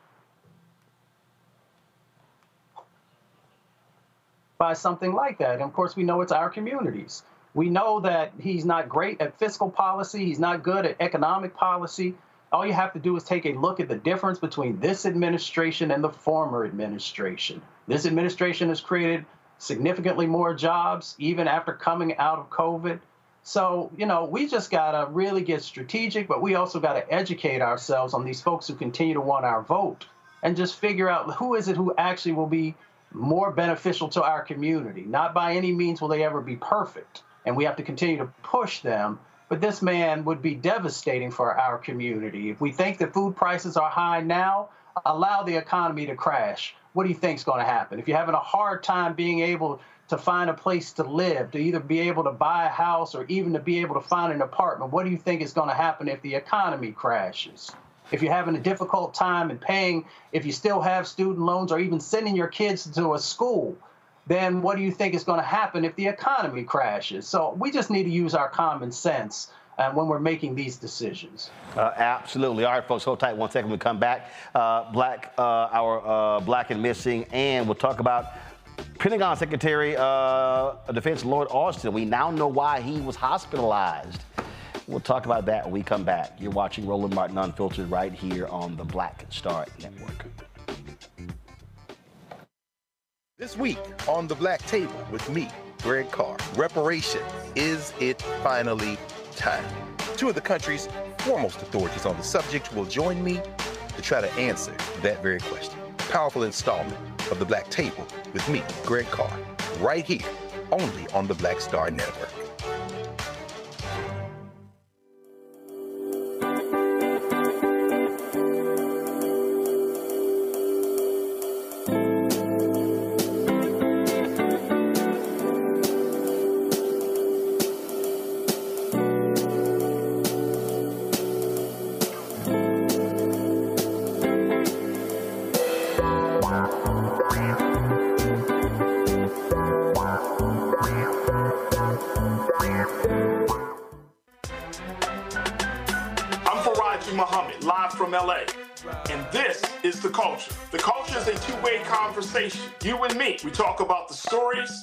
by 4.57 4.73
something 4.73 5.13
like 5.13 5.37
that, 5.37 5.53
and 5.53 5.63
of 5.63 5.73
course, 5.73 5.95
we 5.95 6.03
know 6.03 6.21
it's 6.21 6.33
our 6.33 6.49
communities. 6.49 7.23
We 7.53 7.69
know 7.69 8.01
that 8.01 8.33
he's 8.39 8.65
not 8.65 8.89
great 8.89 9.21
at 9.21 9.39
fiscal 9.39 9.69
policy, 9.69 10.25
he's 10.25 10.39
not 10.39 10.63
good 10.63 10.85
at 10.85 10.97
economic 10.99 11.55
policy. 11.55 12.15
All 12.51 12.65
you 12.65 12.73
have 12.73 12.93
to 12.93 12.99
do 12.99 13.15
is 13.15 13.23
take 13.23 13.45
a 13.45 13.53
look 13.53 13.79
at 13.79 13.87
the 13.87 13.95
difference 13.95 14.39
between 14.39 14.79
this 14.79 15.05
administration 15.05 15.91
and 15.91 16.03
the 16.03 16.09
former 16.09 16.65
administration. 16.65 17.61
This 17.87 18.05
administration 18.05 18.69
has 18.69 18.81
created 18.81 19.25
significantly 19.59 20.25
more 20.25 20.53
jobs 20.53 21.15
even 21.19 21.47
after 21.47 21.73
coming 21.73 22.17
out 22.17 22.39
of 22.39 22.49
COVID. 22.49 22.99
So, 23.43 23.91
you 23.97 24.05
know, 24.05 24.25
we 24.25 24.47
just 24.47 24.69
got 24.69 24.91
to 24.91 25.11
really 25.11 25.41
get 25.41 25.63
strategic, 25.63 26.27
but 26.27 26.41
we 26.41 26.55
also 26.55 26.79
got 26.79 26.93
to 26.93 27.13
educate 27.13 27.61
ourselves 27.61 28.13
on 28.13 28.25
these 28.25 28.41
folks 28.41 28.67
who 28.67 28.75
continue 28.75 29.13
to 29.13 29.21
want 29.21 29.45
our 29.45 29.61
vote 29.61 30.05
and 30.43 30.55
just 30.55 30.75
figure 30.75 31.09
out 31.09 31.33
who 31.35 31.55
is 31.55 31.67
it 31.67 31.75
who 31.75 31.93
actually 31.97 32.33
will 32.33 32.47
be 32.47 32.75
more 33.11 33.51
beneficial 33.51 34.07
to 34.09 34.23
our 34.23 34.41
community. 34.41 35.03
Not 35.03 35.33
by 35.33 35.55
any 35.55 35.71
means 35.71 36.01
will 36.01 36.09
they 36.09 36.23
ever 36.23 36.41
be 36.41 36.55
perfect, 36.57 37.23
and 37.45 37.57
we 37.57 37.65
have 37.65 37.75
to 37.77 37.83
continue 37.83 38.17
to 38.17 38.27
push 38.43 38.81
them. 38.81 39.19
But 39.47 39.61
this 39.61 39.81
man 39.81 40.25
would 40.25 40.43
be 40.43 40.53
devastating 40.53 41.31
for 41.31 41.59
our 41.59 41.79
community. 41.79 42.51
If 42.51 42.61
we 42.61 42.71
think 42.71 42.99
that 42.99 43.13
food 43.13 43.35
prices 43.35 43.77
are 43.77 43.89
high 43.89 44.21
now, 44.21 44.69
allow 45.05 45.43
the 45.43 45.55
economy 45.55 46.05
to 46.07 46.15
crash. 46.15 46.75
What 46.93 47.03
do 47.03 47.09
you 47.09 47.15
think 47.15 47.37
is 47.37 47.43
going 47.43 47.59
to 47.59 47.65
happen? 47.65 47.99
If 47.99 48.07
you're 48.07 48.17
having 48.17 48.35
a 48.35 48.39
hard 48.39 48.83
time 48.83 49.13
being 49.13 49.41
able 49.41 49.81
to 50.09 50.17
find 50.17 50.49
a 50.49 50.53
place 50.53 50.93
to 50.93 51.03
live, 51.03 51.51
to 51.51 51.59
either 51.59 51.79
be 51.79 51.99
able 52.01 52.23
to 52.23 52.31
buy 52.31 52.65
a 52.65 52.69
house 52.69 53.13
or 53.13 53.25
even 53.25 53.53
to 53.53 53.59
be 53.59 53.81
able 53.81 53.95
to 53.95 54.01
find 54.01 54.33
an 54.33 54.41
apartment, 54.41 54.91
what 54.91 55.05
do 55.05 55.11
you 55.11 55.17
think 55.17 55.41
is 55.41 55.53
going 55.53 55.69
to 55.69 55.75
happen 55.75 56.07
if 56.07 56.21
the 56.21 56.35
economy 56.35 56.91
crashes? 56.91 57.71
If 58.11 58.23
you're 58.23 58.33
having 58.33 58.55
a 58.55 58.59
difficult 58.59 59.13
time 59.13 59.51
in 59.51 59.59
paying, 59.59 60.05
if 60.31 60.45
you 60.45 60.51
still 60.51 60.81
have 60.81 61.07
student 61.07 61.39
loans 61.39 61.71
or 61.71 61.79
even 61.79 61.99
sending 61.99 62.35
your 62.35 62.47
kids 62.47 62.89
to 62.89 63.13
a 63.13 63.19
school, 63.19 63.77
then 64.25 64.61
what 64.63 64.77
do 64.77 64.83
you 64.83 64.91
think 64.91 65.13
is 65.13 65.23
going 65.23 65.39
to 65.39 65.45
happen 65.45 65.85
if 65.85 65.95
the 65.95 66.07
economy 66.07 66.63
crashes? 66.63 67.27
So 67.27 67.55
we 67.59 67.71
just 67.71 67.91
need 67.91 68.03
to 68.03 68.09
use 68.09 68.33
our 68.33 68.49
common 68.49 68.91
sense 68.91 69.51
uh, 69.79 69.91
when 69.93 70.07
we're 70.07 70.19
making 70.19 70.53
these 70.53 70.75
decisions. 70.77 71.49
Uh, 71.75 71.91
absolutely. 71.95 72.65
All 72.65 72.73
right, 72.73 72.85
folks, 72.85 73.03
hold 73.05 73.19
tight 73.19 73.35
one 73.35 73.49
second. 73.49 73.71
We 73.71 73.77
come 73.77 73.97
back. 73.97 74.29
Uh, 74.53 74.91
black, 74.91 75.33
uh, 75.37 75.69
our 75.71 76.05
uh, 76.05 76.39
black 76.41 76.69
and 76.69 76.81
missing, 76.81 77.25
and 77.31 77.65
we'll 77.65 77.75
talk 77.75 77.99
about 78.01 78.33
Pentagon 78.99 79.37
Secretary 79.37 79.95
uh, 79.95 80.03
of 80.87 80.93
Defense 80.93 81.23
Lloyd 81.23 81.47
Austin. 81.49 81.93
We 81.93 82.05
now 82.05 82.29
know 82.29 82.47
why 82.47 82.81
he 82.81 82.99
was 82.99 83.15
hospitalized. 83.15 84.21
We'll 84.87 84.99
talk 84.99 85.25
about 85.25 85.45
that 85.45 85.65
when 85.65 85.73
we 85.73 85.83
come 85.83 86.03
back. 86.03 86.33
You're 86.39 86.51
watching 86.51 86.85
Roland 86.85 87.15
Martin 87.15 87.37
Unfiltered 87.37 87.89
right 87.89 88.11
here 88.11 88.47
on 88.47 88.75
the 88.75 88.83
Black 88.83 89.25
Star 89.29 89.65
Network. 89.81 90.25
This 93.37 93.55
week 93.55 93.79
on 94.09 94.27
the 94.27 94.35
Black 94.35 94.59
Table 94.65 95.07
with 95.11 95.29
me, 95.29 95.47
Greg 95.83 96.11
Carr, 96.11 96.35
reparation. 96.57 97.21
Is 97.55 97.93
it 98.01 98.21
finally 98.43 98.97
time? 99.39 99.63
Two 100.17 100.29
of 100.29 100.35
the 100.35 100.41
country's 100.41 100.89
foremost 101.19 101.61
authorities 101.61 102.05
on 102.05 102.15
the 102.17 102.23
subject 102.23 102.73
will 102.75 102.85
join 102.85 103.23
me 103.23 103.41
to 103.95 104.01
try 104.01 104.21
to 104.21 104.31
answer 104.33 104.75
that 105.01 105.23
very 105.23 105.39
question. 105.39 105.79
A 105.79 106.11
powerful 106.11 106.43
installment 106.43 106.97
of 107.31 107.39
the 107.39 107.45
Black 107.45 107.69
Table 107.69 108.05
with 108.33 108.47
me, 108.49 108.61
Greg 108.85 109.05
Carr, 109.07 109.31
right 109.79 110.05
here, 110.05 110.27
only 110.71 111.07
on 111.13 111.25
the 111.25 111.33
Black 111.33 111.61
Star 111.61 111.89
Network. 111.89 112.48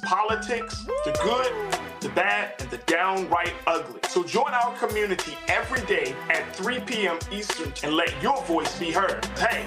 Politics, 0.03 0.85
the 1.05 1.13
good, 1.23 1.53
the 2.01 2.09
bad, 2.11 2.55
and 2.61 2.71
the 2.71 2.79
downright 2.79 3.53
ugly. 3.67 4.01
So 4.09 4.25
join 4.25 4.53
our 4.53 4.75
community 4.79 5.37
every 5.49 5.83
day 5.87 6.15
at 6.31 6.55
3 6.57 6.81
p.m. 6.81 7.19
Eastern 7.31 7.73
and 7.83 7.95
let 7.95 8.11
your 8.23 8.41
voice 8.45 8.79
be 8.79 8.91
heard. 8.91 9.25
Hey, 9.39 9.67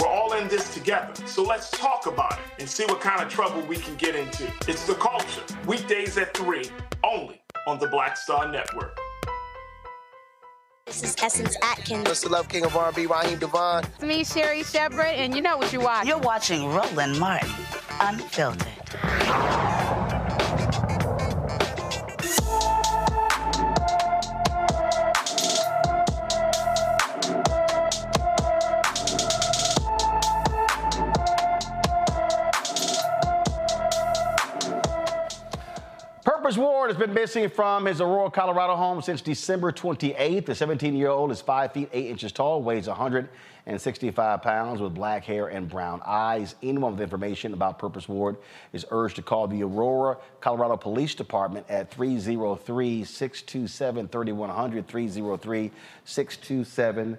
we're 0.00 0.08
all 0.08 0.32
in 0.34 0.48
this 0.48 0.74
together. 0.74 1.12
So 1.26 1.42
let's 1.42 1.70
talk 1.70 2.06
about 2.06 2.32
it 2.32 2.38
and 2.60 2.68
see 2.68 2.84
what 2.86 3.00
kind 3.00 3.22
of 3.22 3.28
trouble 3.28 3.62
we 3.62 3.76
can 3.76 3.94
get 3.96 4.16
into. 4.16 4.50
It's 4.66 4.86
The 4.86 4.94
Culture, 4.94 5.42
weekdays 5.66 6.18
at 6.18 6.36
3, 6.36 6.64
only 7.04 7.40
on 7.66 7.78
the 7.78 7.86
Black 7.86 8.16
Star 8.16 8.50
Network. 8.50 8.98
This 10.88 11.02
is 11.02 11.16
Essence 11.22 11.54
Atkins. 11.62 12.06
What's 12.06 12.22
the 12.22 12.30
love 12.30 12.48
king 12.48 12.64
of 12.64 12.74
R&B, 12.74 13.04
Raheem 13.04 13.38
DeVaughn? 13.38 13.84
It's 13.84 14.02
me, 14.02 14.24
Sherri 14.24 14.62
Shepherd, 14.62 15.04
and 15.04 15.36
you 15.36 15.42
know 15.42 15.58
what 15.58 15.70
you 15.70 15.80
watch. 15.80 16.06
You're 16.06 16.16
watching 16.16 16.66
Roland 16.66 17.20
Martin, 17.20 17.50
Unfiltered. 18.00 18.66
Purpose 36.48 36.62
Ward 36.62 36.88
has 36.88 36.96
been 36.96 37.12
missing 37.12 37.50
from 37.50 37.84
his 37.84 38.00
Aurora, 38.00 38.30
Colorado 38.30 38.74
home 38.74 39.02
since 39.02 39.20
December 39.20 39.70
28th. 39.70 40.46
The 40.46 40.54
17 40.54 40.96
year 40.96 41.10
old 41.10 41.30
is 41.30 41.42
5 41.42 41.72
feet 41.72 41.90
8 41.92 42.06
inches 42.06 42.32
tall, 42.32 42.62
weighs 42.62 42.88
165 42.88 44.40
pounds, 44.40 44.80
with 44.80 44.94
black 44.94 45.24
hair 45.24 45.48
and 45.48 45.68
brown 45.68 46.00
eyes. 46.06 46.54
Anyone 46.62 46.92
with 46.92 47.02
information 47.02 47.52
about 47.52 47.78
Purpose 47.78 48.08
Ward 48.08 48.38
is 48.72 48.86
urged 48.90 49.16
to 49.16 49.22
call 49.22 49.46
the 49.46 49.62
Aurora, 49.62 50.16
Colorado 50.40 50.78
Police 50.78 51.14
Department 51.14 51.66
at 51.68 51.90
303 51.90 53.04
627 53.04 54.08
3100. 54.08 54.88
303 54.88 55.70
627 56.06 57.18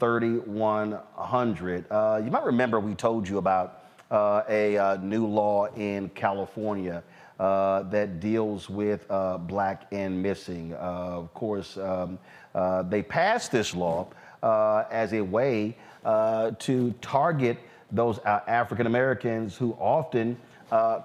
3100. 0.00 1.84
Uh, 1.88 2.20
you 2.24 2.30
might 2.32 2.44
remember 2.44 2.80
we 2.80 2.96
told 2.96 3.28
you 3.28 3.38
about 3.38 3.84
uh, 4.10 4.42
a 4.48 4.76
uh, 4.76 4.96
new 4.96 5.26
law 5.26 5.66
in 5.76 6.08
California 6.08 7.04
uh, 7.38 7.82
that 7.84 8.20
deals 8.20 8.68
with 8.68 9.06
uh, 9.10 9.38
black 9.38 9.86
and 9.92 10.22
missing. 10.22 10.74
Uh, 10.74 10.76
of 10.76 11.32
course, 11.34 11.76
um, 11.76 12.18
uh, 12.54 12.82
they 12.82 13.02
passed 13.02 13.52
this 13.52 13.74
law 13.74 14.08
uh, 14.42 14.84
as 14.90 15.12
a 15.12 15.20
way 15.20 15.76
uh, 16.04 16.50
to 16.58 16.92
target 17.00 17.58
those 17.90 18.18
African 18.24 18.86
Americans 18.86 19.56
who 19.56 19.72
often 19.74 20.36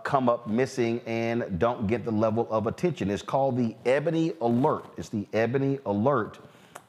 come 0.03 0.27
up 0.27 0.47
missing 0.47 0.99
and 1.05 1.57
don't 1.59 1.87
get 1.87 2.03
the 2.03 2.11
level 2.11 2.47
of 2.49 2.67
attention. 2.67 3.09
It's 3.09 3.21
called 3.21 3.57
the 3.57 3.75
Ebony 3.85 4.33
Alert. 4.41 4.85
It's 4.97 5.09
the 5.09 5.25
Ebony 5.33 5.79
Alert. 5.85 6.39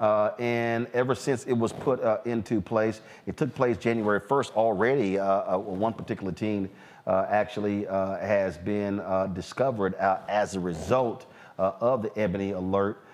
Uh, 0.00 0.32
and 0.40 0.88
ever 0.92 1.14
since 1.14 1.44
it 1.44 1.52
was 1.52 1.72
put 1.72 2.02
uh, 2.02 2.18
into 2.24 2.60
place, 2.60 3.00
it 3.26 3.36
took 3.36 3.54
place 3.54 3.76
January 3.76 4.20
1st 4.20 4.52
already. 4.52 5.18
Uh, 5.18 5.56
one 5.56 5.92
particular 5.92 6.32
teen 6.32 6.64
uh, 6.64 6.68
Uh, 7.06 7.26
actually 7.28 7.86
uh, 7.86 8.16
has 8.18 8.56
been 8.56 8.98
uh, 9.00 9.26
discovered 9.26 9.94
uh, 9.96 10.20
as 10.26 10.54
a 10.54 10.60
result 10.60 11.26
uh, 11.58 11.72
of 11.80 12.02
the 12.02 12.18
Ebony 12.18 12.52
Alert. 12.52 13.04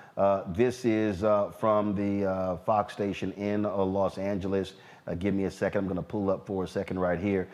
this 0.54 0.84
is 0.84 1.20
from 1.58 1.94
the 1.96 2.58
Fox 2.64 2.92
station 2.92 3.32
in 3.32 3.64
Los 3.64 4.16
Angeles. 4.16 4.74
give 5.18 5.34
me 5.34 5.44
a 5.44 5.50
second. 5.50 5.80
I'm 5.80 5.84
going 5.86 5.96
to 5.96 6.02
pull 6.02 6.30
up 6.30 6.46
for 6.46 6.64
a 6.64 6.68
second 6.68 7.00
right 7.00 7.18
here. 7.18 7.48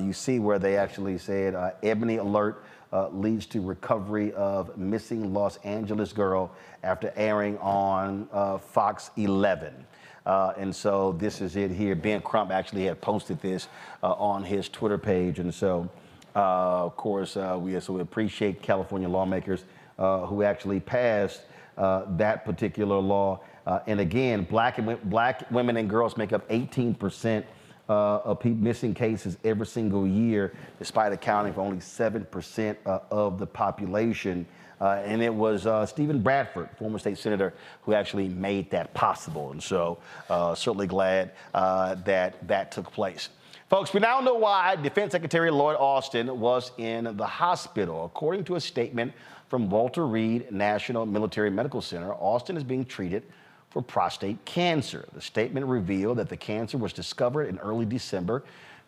you 0.00 0.12
see 0.14 0.38
where 0.38 0.58
they 0.58 0.76
actually 0.76 1.18
said 1.18 1.74
Ebony 1.82 2.16
Alert 2.16 2.64
uh, 2.92 3.08
leads 3.08 3.46
to 3.46 3.60
recovery 3.60 4.32
of 4.34 4.76
missing 4.76 5.32
Los 5.32 5.56
Angeles 5.58 6.12
girl 6.12 6.52
after 6.82 7.12
airing 7.16 7.56
on 7.58 8.28
uh, 8.32 8.58
Fox 8.58 9.10
11. 9.16 9.86
Uh, 10.24 10.52
and 10.56 10.74
so 10.74 11.12
this 11.12 11.40
is 11.40 11.56
it 11.56 11.70
here. 11.70 11.94
Ben 11.94 12.20
Crump 12.20 12.50
actually 12.50 12.84
had 12.84 13.00
posted 13.00 13.40
this 13.40 13.68
uh, 14.02 14.12
on 14.12 14.44
his 14.44 14.68
Twitter 14.68 14.98
page. 14.98 15.38
And 15.38 15.52
so, 15.52 15.88
uh, 16.36 16.84
of 16.84 16.96
course, 16.96 17.36
uh, 17.36 17.58
we, 17.60 17.78
so 17.80 17.94
we 17.94 18.00
appreciate 18.00 18.62
California 18.62 19.08
lawmakers 19.08 19.64
uh, 19.98 20.26
who 20.26 20.42
actually 20.42 20.80
passed 20.80 21.42
that 21.76 22.44
particular 22.44 22.98
law. 22.98 23.40
and 23.86 24.00
again, 24.00 24.44
black, 24.44 24.78
and, 24.78 25.00
black 25.10 25.50
women 25.50 25.76
and 25.76 25.90
girls 25.90 26.16
make 26.16 26.32
up 26.32 26.48
18% 26.48 27.44
of 27.88 28.44
missing 28.44 28.94
cases 28.94 29.36
every 29.44 29.66
single 29.66 30.06
year, 30.06 30.54
despite 30.78 31.12
accounting 31.12 31.52
for 31.52 31.60
only 31.60 31.78
7% 31.78 32.76
of 33.10 33.38
the 33.38 33.46
population. 33.46 34.46
Uh, 34.82 35.00
and 35.04 35.22
it 35.22 35.32
was 35.32 35.64
uh, 35.64 35.86
Steven 35.86 36.20
Bradford, 36.20 36.68
former 36.76 36.98
state 36.98 37.16
senator, 37.16 37.54
who 37.82 37.94
actually 37.94 38.28
made 38.28 38.68
that 38.72 38.92
possible. 38.94 39.52
And 39.52 39.62
so, 39.62 39.98
uh, 40.28 40.56
certainly 40.56 40.88
glad 40.88 41.30
uh, 41.54 41.94
that 42.04 42.44
that 42.48 42.72
took 42.72 42.90
place. 42.90 43.28
Folks, 43.70 43.94
we 43.94 44.00
now 44.00 44.18
know 44.18 44.34
why 44.34 44.74
Defense 44.74 45.12
Secretary 45.12 45.52
Lloyd 45.52 45.76
Austin 45.78 46.40
was 46.40 46.72
in 46.78 47.16
the 47.16 47.24
hospital. 47.24 48.06
According 48.06 48.42
to 48.46 48.56
a 48.56 48.60
statement 48.60 49.12
from 49.46 49.70
Walter 49.70 50.04
Reed 50.04 50.50
National 50.50 51.06
Military 51.06 51.48
Medical 51.48 51.80
Center, 51.80 52.12
Austin 52.14 52.56
is 52.56 52.64
being 52.64 52.84
treated 52.84 53.22
for 53.70 53.82
prostate 53.82 54.44
cancer. 54.44 55.06
The 55.14 55.20
statement 55.20 55.64
revealed 55.64 56.18
that 56.18 56.28
the 56.28 56.36
cancer 56.36 56.76
was 56.76 56.92
discovered 56.92 57.44
in 57.44 57.58
early 57.60 57.86
December 57.86 58.42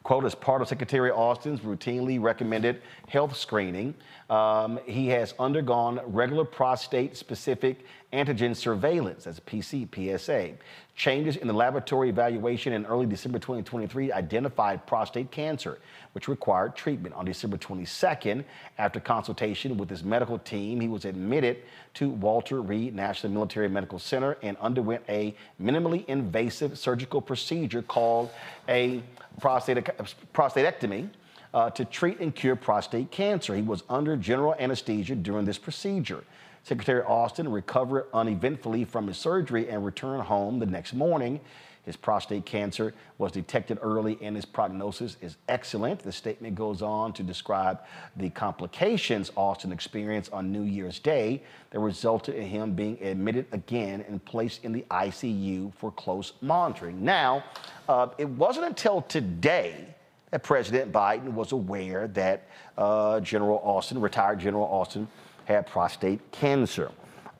quote, 0.04 0.26
as 0.26 0.34
part 0.34 0.60
of 0.60 0.68
Secretary 0.68 1.10
Austin's 1.10 1.60
routinely 1.60 2.20
recommended 2.22 2.82
health 3.08 3.34
screening. 3.36 3.94
Um, 4.28 4.78
he 4.84 5.08
has 5.08 5.34
undergone 5.38 6.00
regular 6.04 6.44
prostate 6.44 7.16
specific 7.16 7.84
antigen 8.12 8.54
surveillance, 8.54 9.24
that's 9.24 9.40
PC 9.40 9.88
PSA. 10.18 10.52
Changes 10.94 11.36
in 11.36 11.48
the 11.48 11.54
laboratory 11.54 12.10
evaluation 12.10 12.74
in 12.74 12.86
early 12.86 13.06
December 13.06 13.38
2023 13.38 14.12
identified 14.12 14.86
prostate 14.86 15.30
cancer, 15.30 15.78
which 16.12 16.28
required 16.28 16.76
treatment. 16.76 17.14
On 17.14 17.24
December 17.24 17.56
22nd, 17.56 18.44
after 18.78 19.00
consultation 19.00 19.76
with 19.76 19.90
his 19.90 20.04
medical 20.04 20.38
team, 20.38 20.80
he 20.80 20.86
was 20.86 21.06
admitted 21.06 21.62
to 21.94 22.10
Walter 22.10 22.62
Reed 22.62 22.94
National 22.94 23.32
Military 23.32 23.68
Medical 23.68 23.98
Center 23.98 24.36
and 24.42 24.56
underwent 24.58 25.02
a 25.08 25.34
minimally 25.60 26.06
invasive 26.06 26.78
surgical 26.78 27.20
procedure 27.20 27.82
called 27.82 28.30
a 28.68 29.02
prostatectomy. 29.40 31.08
Uh, 31.52 31.70
to 31.70 31.84
treat 31.84 32.18
and 32.18 32.34
cure 32.34 32.56
prostate 32.56 33.12
cancer. 33.12 33.54
He 33.54 33.62
was 33.62 33.84
under 33.88 34.16
general 34.16 34.56
anesthesia 34.58 35.14
during 35.14 35.44
this 35.44 35.56
procedure. 35.56 36.24
Secretary 36.64 37.00
Austin 37.02 37.48
recovered 37.48 38.06
uneventfully 38.12 38.84
from 38.84 39.06
his 39.06 39.18
surgery 39.18 39.68
and 39.68 39.84
returned 39.84 40.22
home 40.22 40.58
the 40.58 40.66
next 40.66 40.94
morning. 40.94 41.40
His 41.84 41.96
prostate 41.96 42.46
cancer 42.46 42.94
was 43.18 43.32
detected 43.32 43.78
early 43.82 44.18
and 44.22 44.34
his 44.34 44.44
prognosis 44.44 45.16
is 45.20 45.36
excellent. 45.48 46.00
The 46.00 46.12
statement 46.12 46.54
goes 46.54 46.82
on 46.82 47.12
to 47.14 47.22
describe 47.22 47.80
the 48.16 48.30
complications 48.30 49.30
Austin 49.36 49.70
experienced 49.70 50.32
on 50.32 50.50
New 50.50 50.62
Year's 50.62 50.98
Day 50.98 51.42
that 51.70 51.78
resulted 51.78 52.34
in 52.36 52.46
him 52.46 52.72
being 52.72 52.98
admitted 53.02 53.46
again 53.52 54.04
and 54.08 54.24
placed 54.24 54.64
in 54.64 54.72
the 54.72 54.84
ICU 54.90 55.74
for 55.74 55.90
close 55.92 56.32
monitoring. 56.40 57.04
Now, 57.04 57.44
uh, 57.88 58.08
it 58.18 58.28
wasn't 58.28 58.66
until 58.66 59.02
today 59.02 59.94
that 60.30 60.42
President 60.42 60.90
Biden 60.90 61.32
was 61.32 61.52
aware 61.52 62.08
that 62.08 62.48
uh, 62.76 63.20
General 63.20 63.60
Austin, 63.62 64.00
retired 64.00 64.40
General 64.40 64.64
Austin, 64.64 65.06
had 65.44 65.66
prostate 65.66 66.20
cancer. 66.32 66.90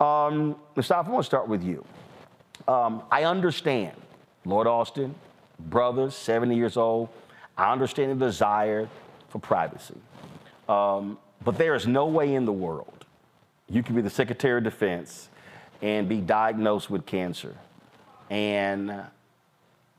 Um, 0.01 0.57
Mustafa, 0.77 1.09
I 1.09 1.13
want 1.13 1.25
to 1.25 1.27
start 1.27 1.49
with 1.49 1.63
you. 1.65 1.85
Um, 2.69 3.03
I 3.11 3.25
understand, 3.25 3.97
Lloyd 4.45 4.67
Austin, 4.67 5.15
brothers, 5.59 6.15
70 6.15 6.57
years 6.57 6.77
old, 6.77 7.09
I 7.57 7.73
understand 7.73 8.21
the 8.21 8.27
desire 8.27 8.89
for 9.29 9.39
privacy. 9.39 9.97
Um, 10.69 11.19
but 11.45 11.59
there 11.59 11.75
is 11.75 11.87
no 11.87 12.07
way 12.07 12.35
in 12.35 12.45
the 12.45 12.53
world 12.53 12.95
you 13.69 13.83
can 13.83 13.95
be 13.95 14.03
the 14.03 14.11
Secretary 14.11 14.59
of 14.59 14.65
Defense 14.65 15.29
and 15.83 16.09
be 16.09 16.21
diagnosed 16.21 16.91
with 16.91 17.07
cancer. 17.07 17.57
And 18.31 19.03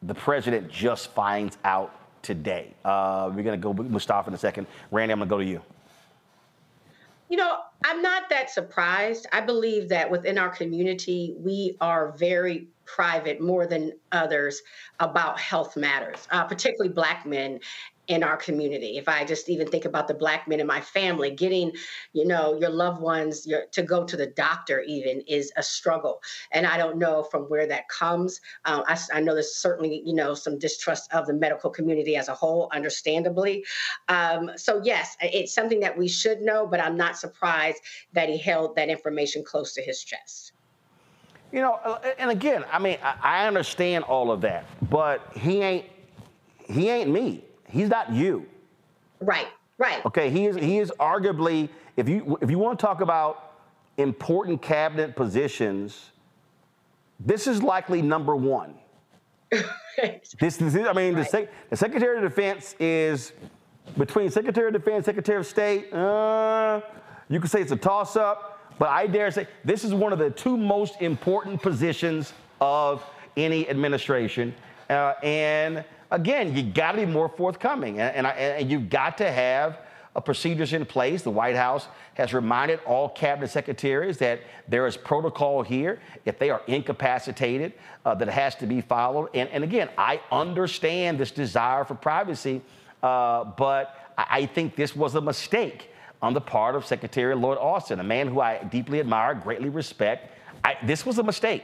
the 0.01 0.13
president 0.13 0.69
just 0.69 1.11
finds 1.11 1.57
out 1.63 1.93
today. 2.21 2.73
Uh, 2.83 3.31
we're 3.33 3.43
going 3.43 3.59
to 3.59 3.63
go 3.63 3.73
Mustafa 3.73 4.29
in 4.29 4.33
a 4.33 4.37
second. 4.37 4.67
Randy, 4.91 5.13
I'm 5.13 5.19
going 5.19 5.29
to 5.29 5.35
go 5.35 5.39
to 5.39 5.45
you. 5.45 5.61
You 7.29 7.37
know, 7.37 7.57
I'm 7.83 8.01
not 8.01 8.29
that 8.29 8.51
surprised. 8.51 9.25
I 9.31 9.41
believe 9.41 9.89
that 9.89 10.09
within 10.09 10.37
our 10.37 10.49
community, 10.49 11.35
we 11.39 11.75
are 11.81 12.11
very 12.11 12.67
private 12.85 13.41
more 13.41 13.67
than 13.67 13.93
others 14.11 14.61
about 14.99 15.39
health 15.39 15.75
matters, 15.75 16.27
uh, 16.31 16.43
particularly 16.45 16.93
Black 16.93 17.25
men 17.25 17.59
in 18.07 18.23
our 18.23 18.37
community. 18.37 18.97
If 18.97 19.07
I 19.07 19.25
just 19.25 19.49
even 19.49 19.67
think 19.67 19.85
about 19.85 20.07
the 20.07 20.13
black 20.13 20.47
men 20.47 20.59
in 20.59 20.67
my 20.67 20.81
family, 20.81 21.31
getting, 21.31 21.71
you 22.13 22.25
know, 22.25 22.57
your 22.59 22.69
loved 22.69 23.01
ones 23.01 23.45
your, 23.45 23.65
to 23.71 23.81
go 23.81 24.03
to 24.05 24.17
the 24.17 24.27
doctor 24.27 24.81
even 24.81 25.21
is 25.21 25.51
a 25.57 25.63
struggle. 25.63 26.21
And 26.51 26.65
I 26.65 26.77
don't 26.77 26.97
know 26.97 27.23
from 27.23 27.43
where 27.43 27.67
that 27.67 27.87
comes. 27.89 28.41
Um, 28.65 28.83
I, 28.87 28.97
I, 29.13 29.21
know 29.21 29.33
there's 29.33 29.55
certainly, 29.55 30.03
you 30.05 30.13
know, 30.13 30.33
some 30.33 30.59
distrust 30.59 31.11
of 31.13 31.25
the 31.25 31.33
medical 31.33 31.69
community 31.69 32.15
as 32.15 32.27
a 32.27 32.35
whole, 32.35 32.69
understandably. 32.73 33.65
Um, 34.07 34.51
so 34.55 34.81
yes, 34.83 35.15
it's 35.21 35.53
something 35.53 35.79
that 35.79 35.97
we 35.97 36.07
should 36.07 36.41
know, 36.41 36.67
but 36.67 36.79
I'm 36.79 36.97
not 36.97 37.17
surprised 37.17 37.81
that 38.13 38.29
he 38.29 38.37
held 38.37 38.75
that 38.75 38.89
information 38.89 39.43
close 39.43 39.73
to 39.73 39.81
his 39.81 40.03
chest. 40.03 40.53
You 41.55 41.61
know, 41.61 41.79
uh, 41.85 41.99
and 42.19 42.29
again, 42.29 42.65
I 42.69 42.79
mean, 42.79 42.97
I 43.01 43.47
understand 43.47 44.03
all 44.03 44.29
of 44.29 44.41
that, 44.41 44.65
but 44.89 45.25
he 45.33 45.61
ain't 45.61 45.85
he 46.67 46.89
ain't 46.89 47.09
me. 47.09 47.45
He's 47.69 47.87
not 47.87 48.11
you. 48.11 48.45
Right. 49.21 49.47
Right. 49.77 50.05
Okay. 50.05 50.29
He 50.29 50.47
is. 50.47 50.57
He 50.57 50.79
is 50.79 50.91
arguably, 50.99 51.69
if 51.95 52.09
you 52.09 52.37
if 52.41 52.51
you 52.51 52.59
want 52.59 52.77
to 52.77 52.85
talk 52.85 52.99
about 52.99 53.53
important 53.95 54.61
cabinet 54.61 55.15
positions, 55.15 56.11
this 57.21 57.47
is 57.47 57.63
likely 57.63 58.01
number 58.01 58.35
one. 58.35 58.75
this, 59.49 60.35
this 60.37 60.61
is. 60.61 60.75
I 60.75 60.91
mean, 60.91 61.15
right. 61.15 61.23
the, 61.23 61.23
sec, 61.23 61.69
the 61.69 61.77
Secretary 61.77 62.17
of 62.17 62.23
Defense 62.23 62.75
is 62.81 63.31
between 63.97 64.29
Secretary 64.29 64.67
of 64.67 64.73
Defense, 64.73 65.05
Secretary 65.05 65.39
of 65.39 65.45
State. 65.47 65.93
Uh, 65.93 66.81
you 67.29 67.39
could 67.39 67.49
say 67.49 67.61
it's 67.61 67.71
a 67.71 67.77
toss 67.77 68.17
up. 68.17 68.54
But 68.77 68.89
I 68.89 69.07
dare 69.07 69.31
say 69.31 69.47
this 69.63 69.83
is 69.83 69.93
one 69.93 70.13
of 70.13 70.19
the 70.19 70.29
two 70.29 70.57
most 70.57 71.01
important 71.01 71.61
positions 71.61 72.33
of 72.59 73.03
any 73.37 73.69
administration. 73.69 74.53
Uh, 74.89 75.13
and 75.23 75.83
again, 76.11 76.55
you 76.55 76.63
got 76.63 76.93
to 76.93 76.99
be 76.99 77.05
more 77.05 77.29
forthcoming, 77.29 77.99
and, 77.99 78.15
and, 78.15 78.27
I, 78.27 78.31
and 78.31 78.69
you've 78.69 78.89
got 78.89 79.17
to 79.19 79.31
have 79.31 79.79
procedures 80.23 80.71
in 80.71 80.85
place. 80.85 81.23
The 81.23 81.31
White 81.31 81.55
House 81.55 81.87
has 82.13 82.33
reminded 82.33 82.79
all 82.85 83.09
cabinet 83.09 83.49
secretaries 83.49 84.17
that 84.19 84.39
there 84.67 84.87
is 84.87 84.95
protocol 84.95 85.61
here. 85.61 85.99
If 86.23 86.39
they 86.39 86.49
are 86.49 86.61
incapacitated, 86.67 87.73
uh, 88.05 88.15
that 88.15 88.29
has 88.29 88.55
to 88.55 88.65
be 88.65 88.79
followed. 88.79 89.29
And, 89.33 89.49
and, 89.49 89.63
again, 89.63 89.89
I 89.97 90.21
understand 90.31 91.17
this 91.17 91.31
desire 91.31 91.83
for 91.83 91.95
privacy, 91.95 92.61
uh, 93.03 93.43
but 93.43 94.13
I 94.17 94.45
think 94.45 94.77
this 94.77 94.95
was 94.95 95.15
a 95.15 95.21
mistake 95.21 95.89
on 96.21 96.33
the 96.33 96.41
part 96.41 96.75
of 96.75 96.85
Secretary 96.85 97.35
Lloyd 97.35 97.57
Austin, 97.57 97.99
a 97.99 98.03
man 98.03 98.27
who 98.27 98.39
I 98.41 98.63
deeply 98.63 98.99
admire, 98.99 99.35
greatly 99.35 99.69
respect. 99.69 100.31
I, 100.63 100.77
this 100.83 101.05
was 101.05 101.19
a 101.19 101.23
mistake. 101.23 101.63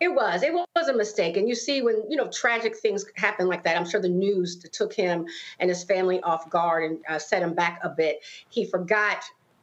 It 0.00 0.08
was. 0.08 0.42
It 0.42 0.52
was 0.54 0.88
a 0.88 0.94
mistake. 0.94 1.36
And 1.36 1.46
you 1.46 1.54
see, 1.54 1.82
when, 1.82 2.02
you 2.08 2.16
know, 2.16 2.30
tragic 2.30 2.74
things 2.78 3.04
happen 3.16 3.48
like 3.48 3.62
that, 3.64 3.76
I'm 3.76 3.86
sure 3.86 4.00
the 4.00 4.08
news 4.08 4.56
took 4.72 4.94
him 4.94 5.26
and 5.58 5.68
his 5.68 5.84
family 5.84 6.22
off 6.22 6.48
guard 6.48 6.90
and 6.90 6.98
uh, 7.06 7.18
set 7.18 7.42
him 7.42 7.52
back 7.52 7.80
a 7.82 7.90
bit. 7.90 8.20
He 8.48 8.64
forgot 8.64 9.22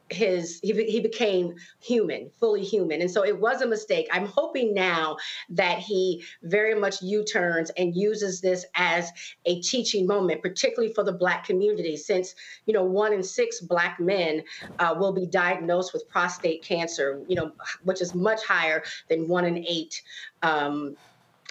his 0.09 0.59
he, 0.61 0.73
he 0.85 0.99
became 0.99 1.55
human 1.79 2.29
fully 2.39 2.63
human. 2.63 3.01
And 3.01 3.11
so 3.11 3.25
it 3.25 3.39
was 3.39 3.61
a 3.61 3.67
mistake. 3.67 4.07
I'm 4.11 4.25
hoping 4.25 4.73
now 4.73 5.17
that 5.49 5.79
he 5.79 6.23
very 6.43 6.75
much 6.75 7.01
u-turns 7.01 7.69
and 7.71 7.95
uses 7.95 8.41
this 8.41 8.65
as 8.75 9.11
a 9.45 9.61
teaching 9.61 10.05
moment 10.07 10.41
particularly 10.41 10.93
for 10.93 11.03
the 11.03 11.11
black 11.11 11.45
community 11.45 11.97
since 11.97 12.35
you 12.65 12.73
know 12.73 12.83
one 12.83 13.13
in 13.13 13.23
six 13.23 13.61
black 13.61 13.99
men 13.99 14.43
uh, 14.79 14.95
will 14.97 15.13
be 15.13 15.25
diagnosed 15.25 15.93
with 15.93 16.07
prostate 16.09 16.63
cancer 16.63 17.21
you 17.27 17.35
know 17.35 17.51
which 17.83 18.01
is 18.01 18.13
much 18.13 18.43
higher 18.43 18.83
than 19.09 19.27
one 19.27 19.45
in 19.45 19.57
eight 19.67 20.01
um, 20.43 20.95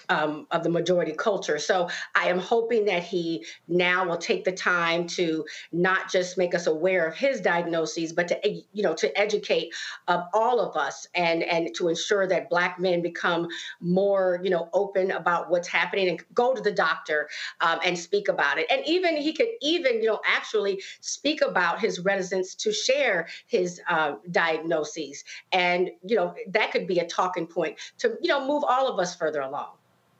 um, 0.09 0.47
of 0.51 0.63
the 0.63 0.69
majority 0.69 1.13
culture. 1.13 1.59
So 1.59 1.89
I 2.15 2.29
am 2.29 2.39
hoping 2.39 2.85
that 2.85 3.03
he 3.03 3.45
now 3.67 4.07
will 4.07 4.17
take 4.17 4.45
the 4.45 4.51
time 4.51 5.07
to 5.07 5.45
not 5.71 6.11
just 6.11 6.37
make 6.37 6.55
us 6.55 6.67
aware 6.67 7.07
of 7.07 7.15
his 7.15 7.41
diagnoses, 7.41 8.13
but 8.13 8.27
to 8.29 8.39
you 8.73 8.83
know 8.83 8.93
to 8.95 9.17
educate 9.19 9.73
of 10.07 10.23
all 10.33 10.59
of 10.59 10.75
us 10.75 11.07
and 11.15 11.43
and 11.43 11.73
to 11.75 11.89
ensure 11.89 12.27
that 12.27 12.49
Black 12.49 12.79
men 12.79 13.01
become 13.01 13.47
more 13.79 14.39
you 14.43 14.49
know 14.49 14.69
open 14.73 15.11
about 15.11 15.49
what's 15.49 15.67
happening 15.67 16.09
and 16.09 16.23
go 16.33 16.53
to 16.53 16.61
the 16.61 16.71
doctor 16.71 17.29
um, 17.61 17.79
and 17.85 17.97
speak 17.97 18.27
about 18.27 18.57
it. 18.57 18.67
And 18.69 18.81
even 18.85 19.17
he 19.17 19.33
could 19.33 19.49
even 19.61 20.01
you 20.01 20.07
know 20.07 20.19
actually 20.25 20.81
speak 21.01 21.41
about 21.41 21.79
his 21.79 21.99
reticence 21.99 22.55
to 22.55 22.71
share 22.71 23.27
his 23.47 23.81
uh, 23.89 24.15
diagnoses, 24.31 25.23
and 25.51 25.89
you 26.05 26.15
know 26.15 26.33
that 26.49 26.71
could 26.71 26.87
be 26.87 26.99
a 26.99 27.05
talking 27.07 27.47
point 27.47 27.77
to 27.99 28.17
you 28.21 28.29
know 28.29 28.45
move 28.47 28.63
all 28.67 28.87
of 28.87 28.99
us 28.99 29.15
further 29.15 29.41
along. 29.41 29.76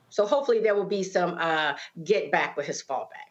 So 0.09 0.25
hopefully 0.25 0.59
there 0.59 0.75
will 0.75 0.85
be 0.85 1.03
some 1.03 1.37
uh, 1.39 1.73
get 2.03 2.31
back 2.31 2.57
with 2.57 2.65
his 2.65 2.83
fallback. 2.83 3.27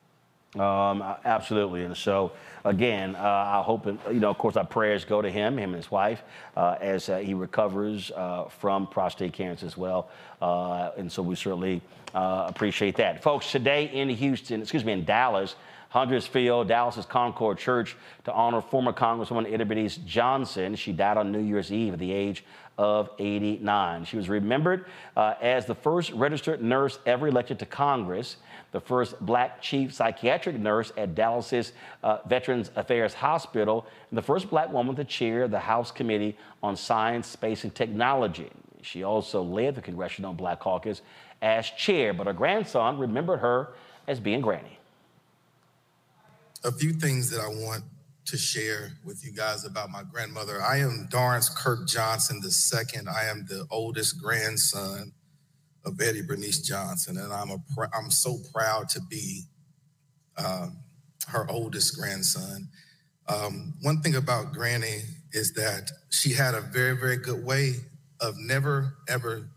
Um, 0.61 1.03
absolutely. 1.24 1.85
And 1.85 1.97
so, 1.97 2.33
again, 2.64 3.14
uh, 3.14 3.20
I 3.20 3.62
hope, 3.62 3.87
you 3.87 4.20
know, 4.20 4.31
of 4.31 4.39
course, 4.39 4.57
our 4.57 4.64
prayers 4.64 5.05
go 5.05 5.20
to 5.20 5.31
him, 5.31 5.59
him 5.59 5.74
and 5.74 5.83
his 5.83 5.91
wife, 5.91 6.22
uh, 6.57 6.77
as 6.81 7.09
uh, 7.09 7.18
he 7.18 7.35
recovers 7.35 8.11
uh, 8.12 8.45
from 8.45 8.87
prostate 8.87 9.33
cancer 9.35 9.66
as 9.66 9.77
well. 9.77 10.09
Uh, 10.41 10.93
and 10.97 11.11
so 11.11 11.22
we 11.22 11.35
certainly 11.35 11.83
uh, 12.14 12.47
appreciate 12.49 12.97
that. 12.97 13.22
Folks, 13.22 13.51
today 13.51 13.87
in 13.93 14.09
Houston, 14.09 14.62
excuse 14.62 14.85
me, 14.85 14.93
in 14.93 15.05
Dallas, 15.05 15.57
Huntersville, 15.91 16.64
Dallas's 16.64 17.07
Concord 17.07 17.59
Church 17.59 17.97
to 18.24 18.33
honor 18.33 18.61
former 18.61 18.93
Congresswoman 18.93 19.53
Eddie 19.53 19.89
Johnson. 20.05 20.74
She 20.74 20.93
died 20.93 21.16
on 21.16 21.33
New 21.33 21.41
Year's 21.41 21.72
Eve 21.72 21.95
at 21.95 21.99
the 21.99 22.12
age 22.12 22.45
of 22.79 23.11
89. 23.18 24.05
She 24.05 24.16
was 24.16 24.29
remembered 24.29 24.87
uh, 25.16 25.35
as 25.41 25.66
the 25.66 25.74
first 25.74 26.12
registered 26.12 26.62
nurse 26.62 26.99
ever 27.07 27.29
elected 27.29 27.59
to 27.61 27.66
Congress, 27.66 28.37
the 28.72 28.81
first 28.81 29.18
black 29.20 29.62
chief 29.62 29.95
psychiatric 29.95 30.59
nurse 30.59 30.93
at 30.97 31.14
Dallas's 31.14 31.72
uh, 32.03 32.18
Veterans 32.29 32.70
Affairs 32.77 33.14
Hospital, 33.14 33.87
and 34.11 34.18
the 34.18 34.22
first 34.22 34.51
black 34.51 34.70
woman 34.70 34.95
to 34.97 35.05
chair 35.05 35.49
the 35.49 35.61
House 35.61 35.91
Committee 35.91 36.37
on 36.62 36.77
Science, 36.77 37.27
Space, 37.27 37.64
and 37.64 37.74
Technology. 37.74 38.51
She 38.83 39.03
also 39.03 39.43
led 39.43 39.74
the 39.74 39.83
Congressional 39.83 40.33
Black 40.33 40.61
Caucus 40.61 41.03
as 41.43 41.68
chair, 41.70 42.12
but 42.12 42.27
her 42.27 42.33
grandson 42.33 42.99
remembered 42.99 43.39
her 43.39 43.70
as 44.07 44.20
being 44.20 44.41
Granny. 44.41 44.79
A 46.64 46.72
few 46.72 46.93
things 46.93 47.31
that 47.31 47.41
I 47.41 47.49
want 47.49 47.85
to 48.27 48.37
share 48.37 48.93
with 49.05 49.24
you 49.24 49.33
guys 49.33 49.64
about 49.64 49.91
my 49.91 50.03
grandmother. 50.03 50.61
I 50.61 50.79
am 50.79 51.07
Dorrance 51.11 51.49
Kirk 51.49 51.87
Johnson 51.87 52.41
II. 52.43 53.07
I 53.07 53.27
am 53.27 53.47
the 53.49 53.66
oldest 53.70 54.20
grandson 54.20 55.12
of 55.85 56.01
Eddie 56.01 56.22
Bernice 56.22 56.61
Johnson, 56.61 57.16
and 57.16 57.33
I'm 57.33 57.51
a 57.51 57.59
pr- 57.74 57.95
I'm 57.97 58.11
so 58.11 58.39
proud 58.53 58.89
to 58.91 59.01
be 59.09 59.45
um, 60.37 60.79
her 61.29 61.49
oldest 61.49 61.97
grandson. 61.97 62.68
Um, 63.29 63.74
one 63.83 64.03
thing 64.03 64.16
about 64.16 64.53
Granny 64.53 65.03
is 65.33 65.53
that 65.55 65.91
she 66.11 66.33
had 66.33 66.55
a 66.55 66.61
very 66.61 66.97
very 66.97 67.16
good 67.16 67.45
way 67.45 67.74
of 68.20 68.35
never 68.39 68.97
ever 69.09 69.49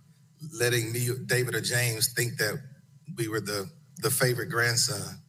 letting 0.53 0.91
me, 0.91 1.09
David, 1.25 1.55
or 1.55 1.61
James 1.61 2.13
think 2.13 2.37
that 2.37 2.61
we 3.17 3.27
were 3.27 3.41
the 3.41 3.69
the 3.97 4.11
favorite 4.11 4.49
grandson. 4.49 5.21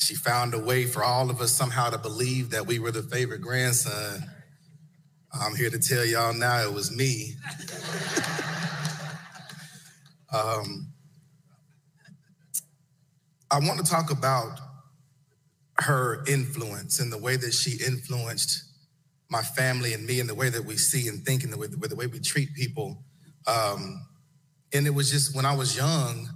She 0.00 0.14
found 0.14 0.54
a 0.54 0.58
way 0.58 0.86
for 0.86 1.04
all 1.04 1.28
of 1.28 1.42
us 1.42 1.52
somehow 1.52 1.90
to 1.90 1.98
believe 1.98 2.50
that 2.50 2.66
we 2.66 2.78
were 2.78 2.90
the 2.90 3.02
favorite 3.02 3.42
grandson. 3.42 4.24
I'm 5.32 5.54
here 5.54 5.68
to 5.68 5.78
tell 5.78 6.04
y'all 6.04 6.32
now 6.32 6.62
it 6.62 6.72
was 6.72 6.90
me. 6.90 7.34
um, 10.32 10.88
I 13.50 13.58
want 13.58 13.84
to 13.84 13.90
talk 13.90 14.10
about 14.10 14.58
her 15.80 16.24
influence 16.26 16.98
and 16.98 17.12
the 17.12 17.18
way 17.18 17.36
that 17.36 17.52
she 17.52 17.84
influenced 17.84 18.64
my 19.28 19.42
family 19.42 19.92
and 19.92 20.06
me 20.06 20.18
and 20.18 20.28
the 20.28 20.34
way 20.34 20.48
that 20.48 20.64
we 20.64 20.76
see 20.76 21.08
and 21.08 21.24
think 21.24 21.44
and 21.44 21.52
the 21.52 21.58
way, 21.58 21.66
the 21.66 21.94
way 21.94 22.06
we 22.06 22.20
treat 22.20 22.54
people. 22.54 23.04
Um, 23.46 24.06
and 24.72 24.86
it 24.86 24.94
was 24.94 25.10
just 25.10 25.36
when 25.36 25.44
I 25.44 25.54
was 25.54 25.76
young, 25.76 26.28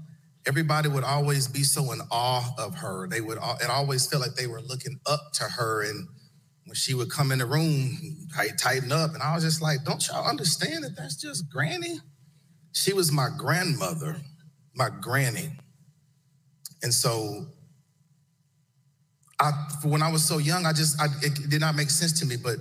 everybody 0.47 0.89
would 0.89 1.05
always 1.05 1.49
be 1.49 1.63
so 1.63 1.93
in 1.93 2.01
awe 2.11 2.51
of 2.59 2.75
her. 2.77 3.09
They 3.09 3.21
would, 3.21 3.39
it 3.39 3.71
always 3.71 4.07
felt 4.07 4.23
like 4.23 4.35
they 4.35 4.47
were 4.47 4.61
looking 4.61 4.99
up 5.07 5.21
to 5.35 5.45
her. 5.45 5.83
And 5.83 6.07
when 6.67 6.75
she 6.75 6.95
would 6.95 7.11
come 7.11 7.33
in 7.33 7.39
the 7.39 7.47
room, 7.47 8.29
I 8.37 8.49
tighten 8.59 8.93
up. 8.93 9.15
And 9.15 9.23
I 9.23 9.35
was 9.35 9.45
just 9.45 9.63
like, 9.63 9.85
don't 9.85 10.07
y'all 10.09 10.29
understand 10.29 10.85
that 10.85 10.97
that's 10.97 11.17
just 11.17 11.51
granny? 11.51 11.99
She 12.73 12.93
was 12.93 13.13
my 13.13 13.29
grandmother, 13.37 14.17
my 14.75 14.89
granny. 15.01 15.53
And 16.83 16.93
so 16.93 17.47
I, 19.41 19.53
when 19.85 20.03
I 20.03 20.13
was 20.13 20.25
so 20.25 20.39
young, 20.39 20.67
I 20.67 20.73
just, 20.73 21.01
I, 21.01 21.07
it 21.23 21.49
did 21.49 21.61
not 21.61 21.75
make 21.75 21.91
sense 21.91 22.21
to 22.21 22.27
me, 22.27 22.37
but 22.37 22.57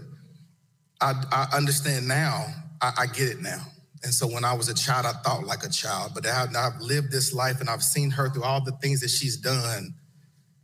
I, 1.02 1.22
I 1.32 1.58
understand 1.58 2.08
now. 2.08 2.46
I, 2.82 2.92
I 3.00 3.06
get 3.08 3.30
it 3.30 3.42
now. 3.42 3.66
And 4.04 4.14
so 4.14 4.28
when 4.28 4.44
I 4.44 4.54
was 4.54 4.68
a 4.68 4.74
child, 4.74 5.06
I 5.06 5.14
thought 5.24 5.46
like 5.46 5.64
a 5.64 5.70
child, 5.70 6.12
but 6.14 6.26
I've 6.28 6.82
lived 6.82 7.12
this 7.12 7.34
life 7.34 7.62
and 7.62 7.70
I've 7.70 7.84
seen 7.84 8.12
her 8.12 8.30
through 8.30 8.44
all 8.44 8.62
the 8.62 8.74
things 8.74 9.00
that 9.00 9.10
she's 9.10 9.38
done. 9.38 9.94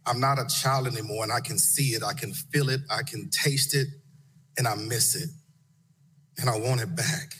I'm 0.05 0.19
not 0.19 0.39
a 0.39 0.45
child 0.47 0.87
anymore 0.87 1.23
and 1.23 1.31
I 1.31 1.39
can 1.39 1.57
see 1.57 1.91
it, 1.91 2.03
I 2.03 2.13
can 2.13 2.33
feel 2.33 2.69
it, 2.69 2.81
I 2.91 3.03
can 3.03 3.29
taste 3.29 3.73
it, 3.73 3.87
and 4.57 4.67
I 4.67 4.75
miss 4.75 5.15
it. 5.15 5.29
And 6.37 6.49
I 6.49 6.57
want 6.57 6.81
it 6.81 6.95
back. 6.95 7.33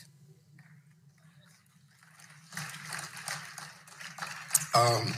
Um, 4.74 5.12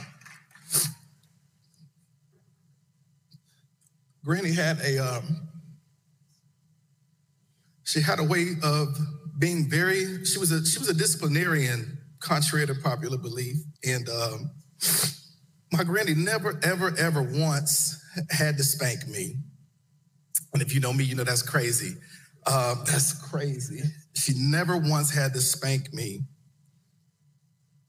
Granny 4.25 4.53
had 4.53 4.79
a 4.79 4.97
um, 4.99 5.47
she 7.83 8.01
had 8.01 8.19
a 8.19 8.23
way 8.23 8.55
of 8.63 8.97
being 9.37 9.69
very. 9.69 10.25
She 10.25 10.39
was 10.39 10.51
a 10.51 10.65
she 10.65 10.79
was 10.79 10.89
a 10.89 10.93
disciplinarian, 10.93 11.97
contrary 12.19 12.65
to 12.67 12.75
popular 12.75 13.17
belief, 13.17 13.57
and 13.85 14.07
um, 14.09 14.51
my 15.71 15.83
granny 15.83 16.13
never 16.13 16.59
ever 16.63 16.93
ever 16.97 17.21
once 17.21 18.01
had 18.29 18.57
to 18.57 18.63
spank 18.63 19.07
me. 19.07 19.35
And 20.53 20.61
if 20.61 20.73
you 20.73 20.79
know 20.79 20.93
me, 20.93 21.03
you 21.03 21.15
know 21.15 21.23
that's 21.23 21.41
crazy. 21.41 21.95
Uh, 22.45 22.75
that's 22.85 23.13
crazy. 23.29 23.81
She 24.15 24.33
never 24.37 24.77
once 24.77 25.13
had 25.13 25.33
to 25.33 25.41
spank 25.41 25.93
me. 25.93 26.21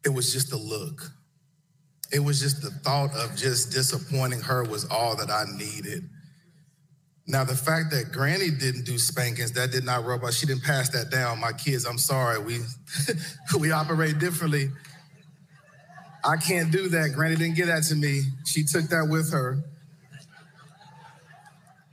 It 0.05 0.11
was 0.11 0.33
just 0.33 0.53
a 0.53 0.57
look. 0.57 1.11
It 2.13 2.21
was 2.21 2.41
just 2.41 2.63
the 2.63 2.71
thought 2.71 3.15
of 3.15 3.35
just 3.37 3.73
disappointing 3.73 4.41
her 4.41 4.63
was 4.65 4.85
all 4.87 5.17
that 5.17 5.31
I 5.31 5.45
needed. 5.57 6.09
Now, 7.27 7.43
the 7.43 7.57
fact 7.57 7.91
that 7.93 8.13
Granny 8.13 8.51
didn't 8.51 8.85
do 8.85 8.99
spankings, 8.99 9.53
that 9.53 9.71
did 9.71 9.85
not 9.85 10.05
rub 10.05 10.25
off. 10.25 10.35
She 10.35 10.45
didn't 10.45 10.63
pass 10.63 10.91
that 10.91 11.11
down. 11.11 11.41
My 11.41 11.53
kids, 11.53 11.87
I'm 11.87 11.97
sorry. 11.97 12.39
We 12.39 12.61
we 13.59 13.73
operate 13.73 14.19
differently. 14.19 14.69
I 16.23 16.37
can't 16.37 16.71
do 16.71 16.89
that. 16.91 17.13
Granny 17.15 17.37
didn't 17.37 17.57
give 17.57 17.69
that 17.69 17.85
to 17.85 17.95
me. 17.95 18.23
She 18.47 18.65
took 18.65 18.85
that 18.89 19.09
with 19.11 19.33
her. 19.33 19.63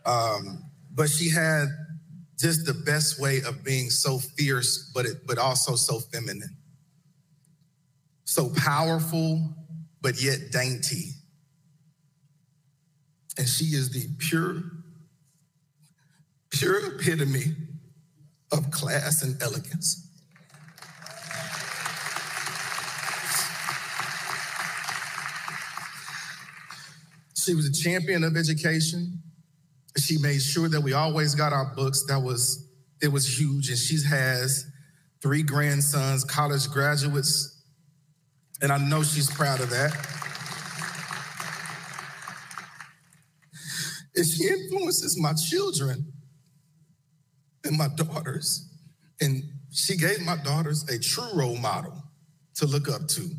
Um, 0.05 0.63
but 0.93 1.09
she 1.09 1.29
had 1.29 1.67
just 2.37 2.65
the 2.65 2.73
best 2.73 3.19
way 3.19 3.41
of 3.45 3.63
being 3.63 3.89
so 3.89 4.17
fierce, 4.17 4.91
but 4.93 5.05
it, 5.05 5.27
but 5.27 5.37
also 5.37 5.75
so 5.75 5.99
feminine, 5.99 6.57
so 8.25 8.51
powerful, 8.57 9.53
but 10.01 10.21
yet 10.21 10.51
dainty. 10.51 11.11
And 13.37 13.47
she 13.47 13.65
is 13.65 13.91
the 13.91 14.07
pure 14.17 14.63
pure 16.51 16.93
epitome 16.93 17.55
of 18.51 18.69
class 18.71 19.23
and 19.23 19.41
elegance. 19.41 20.07
She 27.35 27.55
was 27.55 27.65
a 27.65 27.71
champion 27.71 28.23
of 28.23 28.37
education. 28.37 29.19
She 29.97 30.17
made 30.19 30.41
sure 30.41 30.69
that 30.69 30.81
we 30.81 30.93
always 30.93 31.33
got 31.33 31.53
our 31.53 31.73
books. 31.75 32.05
That 32.07 32.19
was 32.19 32.67
it 33.01 33.11
was 33.11 33.39
huge. 33.39 33.69
And 33.69 33.77
she 33.77 33.97
has 34.07 34.65
three 35.21 35.41
grandsons, 35.41 36.23
college 36.23 36.69
graduates, 36.69 37.63
and 38.61 38.71
I 38.71 38.77
know 38.77 39.01
she's 39.01 39.29
proud 39.29 39.59
of 39.59 39.71
that. 39.71 39.91
And 44.15 44.25
she 44.25 44.47
influences 44.47 45.19
my 45.19 45.33
children 45.33 46.11
and 47.63 47.77
my 47.77 47.87
daughters. 47.89 48.67
And 49.19 49.43
she 49.71 49.95
gave 49.97 50.21
my 50.21 50.37
daughters 50.37 50.87
a 50.89 50.99
true 50.99 51.29
role 51.33 51.57
model 51.57 52.03
to 52.55 52.65
look 52.65 52.89
up 52.89 53.07
to. 53.09 53.29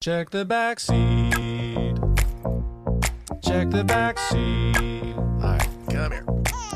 Check 0.00 0.30
the 0.30 0.44
back 0.44 0.80
seat. 0.80 1.94
Check 3.42 3.70
the 3.70 3.84
back 3.84 4.18
seat. 4.18 5.14
All 5.16 5.38
right, 5.40 5.68
come 5.88 6.12
here. 6.12 6.26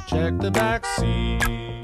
Check 0.06 0.38
the 0.38 0.50
back 0.50 0.86
seat. 0.86 1.67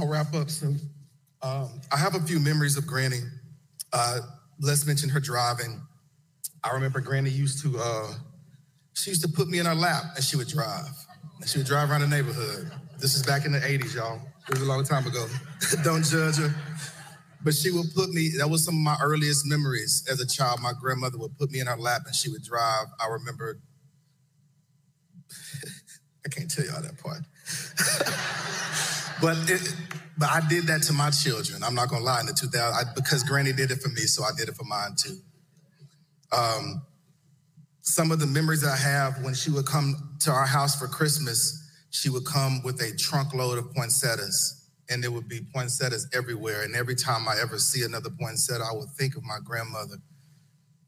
I'll 0.00 0.08
wrap 0.08 0.34
up 0.34 0.48
soon. 0.48 0.80
Um, 1.42 1.68
I 1.92 1.98
have 1.98 2.14
a 2.14 2.20
few 2.20 2.40
memories 2.40 2.76
of 2.78 2.86
Granny. 2.86 3.20
Uh, 3.92 4.20
let's 4.60 4.86
mention 4.86 5.10
her 5.10 5.20
driving. 5.20 5.80
I 6.64 6.72
remember 6.72 7.00
Granny 7.00 7.30
used 7.30 7.62
to, 7.62 7.78
uh, 7.78 8.14
she 8.94 9.10
used 9.10 9.22
to 9.22 9.28
put 9.28 9.48
me 9.48 9.58
in 9.58 9.66
her 9.66 9.74
lap 9.74 10.04
and 10.14 10.24
she 10.24 10.36
would 10.36 10.48
drive. 10.48 10.88
And 11.40 11.48
she 11.48 11.58
would 11.58 11.66
drive 11.66 11.90
around 11.90 12.00
the 12.02 12.08
neighborhood. 12.08 12.70
This 12.98 13.14
is 13.14 13.22
back 13.22 13.44
in 13.44 13.52
the 13.52 13.58
80s, 13.58 13.94
y'all. 13.94 14.20
It 14.48 14.54
was 14.54 14.62
a 14.62 14.66
long 14.66 14.84
time 14.84 15.06
ago. 15.06 15.26
Don't 15.84 16.04
judge 16.04 16.36
her. 16.36 16.54
But 17.42 17.54
she 17.54 17.70
would 17.70 17.86
put 17.94 18.10
me, 18.10 18.30
that 18.38 18.48
was 18.48 18.64
some 18.64 18.74
of 18.74 18.80
my 18.80 18.96
earliest 19.02 19.46
memories 19.46 20.06
as 20.10 20.20
a 20.20 20.26
child. 20.26 20.60
My 20.60 20.72
grandmother 20.78 21.18
would 21.18 21.36
put 21.38 21.50
me 21.50 21.60
in 21.60 21.66
her 21.66 21.76
lap 21.76 22.02
and 22.06 22.14
she 22.14 22.30
would 22.30 22.42
drive. 22.42 22.86
I 22.98 23.08
remember, 23.08 23.58
I 26.24 26.28
can't 26.30 26.50
tell 26.50 26.64
y'all 26.64 26.82
that 26.82 26.98
part. 26.98 27.20
but 29.20 29.36
it, 29.50 29.74
but 30.18 30.28
I 30.30 30.46
did 30.48 30.66
that 30.66 30.82
to 30.84 30.92
my 30.92 31.10
children. 31.10 31.62
I'm 31.62 31.74
not 31.74 31.88
gonna 31.88 32.04
lie. 32.04 32.20
In 32.20 32.26
the 32.26 32.32
2000, 32.32 32.60
I, 32.60 32.92
because 32.94 33.22
Granny 33.22 33.52
did 33.52 33.70
it 33.70 33.80
for 33.80 33.88
me, 33.88 34.02
so 34.02 34.24
I 34.24 34.30
did 34.36 34.48
it 34.48 34.56
for 34.56 34.64
mine 34.64 34.94
too. 34.96 35.18
Um, 36.32 36.82
some 37.82 38.12
of 38.12 38.20
the 38.20 38.26
memories 38.26 38.64
I 38.64 38.76
have 38.76 39.22
when 39.24 39.34
she 39.34 39.50
would 39.50 39.66
come 39.66 40.16
to 40.20 40.30
our 40.30 40.46
house 40.46 40.78
for 40.78 40.86
Christmas, 40.86 41.56
she 41.90 42.08
would 42.08 42.24
come 42.24 42.62
with 42.62 42.80
a 42.82 42.96
trunk 42.96 43.34
load 43.34 43.58
of 43.58 43.72
poinsettias, 43.74 44.70
and 44.88 45.02
there 45.02 45.10
would 45.10 45.28
be 45.28 45.40
poinsettias 45.54 46.08
everywhere. 46.14 46.62
And 46.62 46.76
every 46.76 46.94
time 46.94 47.28
I 47.28 47.36
ever 47.40 47.58
see 47.58 47.84
another 47.84 48.10
poinsettia, 48.10 48.62
I 48.62 48.76
would 48.76 48.90
think 48.90 49.16
of 49.16 49.24
my 49.24 49.38
grandmother. 49.44 49.96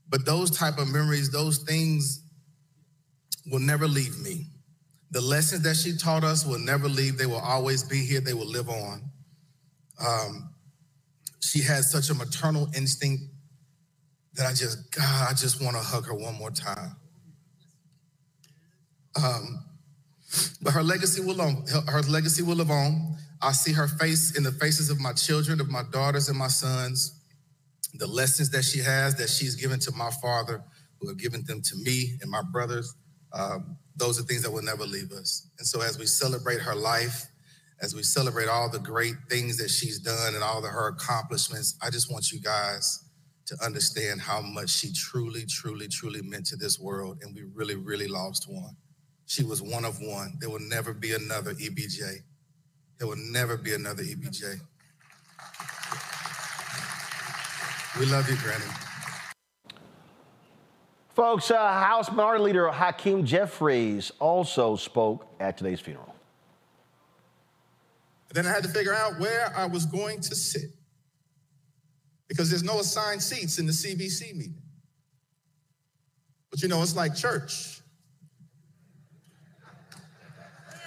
But 0.08 0.26
those 0.26 0.50
type 0.50 0.78
of 0.78 0.92
memories, 0.92 1.30
those 1.30 1.58
things 1.58 2.22
will 3.50 3.60
never 3.60 3.88
leave 3.88 4.18
me. 4.20 4.46
The 5.12 5.20
lessons 5.20 5.62
that 5.62 5.76
she 5.76 5.96
taught 5.96 6.24
us 6.24 6.46
will 6.46 6.58
never 6.58 6.88
leave. 6.88 7.18
They 7.18 7.26
will 7.26 7.36
always 7.36 7.84
be 7.84 7.98
here. 7.98 8.20
They 8.20 8.32
will 8.32 8.46
live 8.46 8.68
on. 8.68 9.02
Um, 10.04 10.50
she 11.40 11.60
had 11.60 11.84
such 11.84 12.08
a 12.08 12.14
maternal 12.14 12.68
instinct 12.74 13.24
that 14.34 14.46
I 14.46 14.54
just, 14.54 14.90
God, 14.90 15.28
I 15.30 15.34
just 15.34 15.62
want 15.62 15.76
to 15.76 15.82
hug 15.82 16.06
her 16.06 16.14
one 16.14 16.34
more 16.34 16.50
time. 16.50 16.96
Um, 19.22 19.64
but 20.62 20.72
her 20.72 20.82
legacy 20.82 21.20
will 21.20 21.36
her 21.36 22.02
legacy 22.08 22.42
will 22.42 22.56
live 22.56 22.70
on. 22.70 23.16
I 23.42 23.52
see 23.52 23.72
her 23.72 23.88
face 23.88 24.34
in 24.36 24.44
the 24.44 24.52
faces 24.52 24.88
of 24.88 24.98
my 24.98 25.12
children, 25.12 25.60
of 25.60 25.68
my 25.68 25.82
daughters 25.92 26.30
and 26.30 26.38
my 26.38 26.48
sons. 26.48 27.20
The 27.94 28.06
lessons 28.06 28.48
that 28.50 28.62
she 28.64 28.78
has, 28.78 29.16
that 29.16 29.28
she's 29.28 29.56
given 29.56 29.78
to 29.80 29.92
my 29.92 30.10
father, 30.22 30.64
who 31.00 31.08
have 31.08 31.18
given 31.18 31.44
them 31.44 31.60
to 31.60 31.76
me 31.76 32.16
and 32.22 32.30
my 32.30 32.40
brothers. 32.50 32.94
Um, 33.32 33.76
those 33.96 34.18
are 34.18 34.22
things 34.22 34.42
that 34.42 34.50
will 34.50 34.62
never 34.62 34.84
leave 34.84 35.12
us. 35.12 35.48
And 35.58 35.66
so, 35.66 35.80
as 35.80 35.98
we 35.98 36.06
celebrate 36.06 36.60
her 36.60 36.74
life, 36.74 37.26
as 37.80 37.94
we 37.94 38.02
celebrate 38.02 38.48
all 38.48 38.70
the 38.70 38.78
great 38.78 39.16
things 39.28 39.56
that 39.58 39.68
she's 39.68 39.98
done 39.98 40.34
and 40.34 40.42
all 40.42 40.64
of 40.64 40.70
her 40.70 40.88
accomplishments, 40.88 41.76
I 41.82 41.90
just 41.90 42.10
want 42.10 42.30
you 42.30 42.40
guys 42.40 43.04
to 43.46 43.56
understand 43.64 44.20
how 44.20 44.40
much 44.40 44.70
she 44.70 44.92
truly, 44.92 45.44
truly, 45.46 45.88
truly 45.88 46.22
meant 46.22 46.46
to 46.46 46.56
this 46.56 46.78
world. 46.78 47.18
And 47.22 47.34
we 47.34 47.42
really, 47.54 47.74
really 47.74 48.06
lost 48.06 48.46
one. 48.48 48.76
She 49.26 49.42
was 49.42 49.60
one 49.60 49.84
of 49.84 50.00
one. 50.00 50.36
There 50.40 50.50
will 50.50 50.60
never 50.60 50.94
be 50.94 51.12
another 51.12 51.54
EBJ. 51.54 52.18
There 52.98 53.08
will 53.08 53.16
never 53.16 53.56
be 53.56 53.74
another 53.74 54.02
EBJ. 54.02 54.60
We 57.98 58.06
love 58.06 58.28
you, 58.30 58.36
Granny. 58.36 58.91
Folks, 61.14 61.50
uh, 61.50 61.56
House 61.56 62.10
Minority 62.10 62.44
Leader 62.44 62.70
Hakeem 62.70 63.26
Jeffries 63.26 64.12
also 64.18 64.76
spoke 64.76 65.26
at 65.38 65.58
today's 65.58 65.80
funeral. 65.80 66.14
Then 68.32 68.46
I 68.46 68.50
had 68.50 68.62
to 68.62 68.68
figure 68.70 68.94
out 68.94 69.20
where 69.20 69.52
I 69.54 69.66
was 69.66 69.84
going 69.84 70.20
to 70.22 70.34
sit 70.34 70.70
because 72.28 72.48
there's 72.48 72.62
no 72.62 72.80
assigned 72.80 73.22
seats 73.22 73.58
in 73.58 73.66
the 73.66 73.72
CBC 73.72 74.34
meeting. 74.34 74.62
But 76.50 76.62
you 76.62 76.68
know, 76.68 76.80
it's 76.80 76.96
like 76.96 77.14
church. 77.14 77.82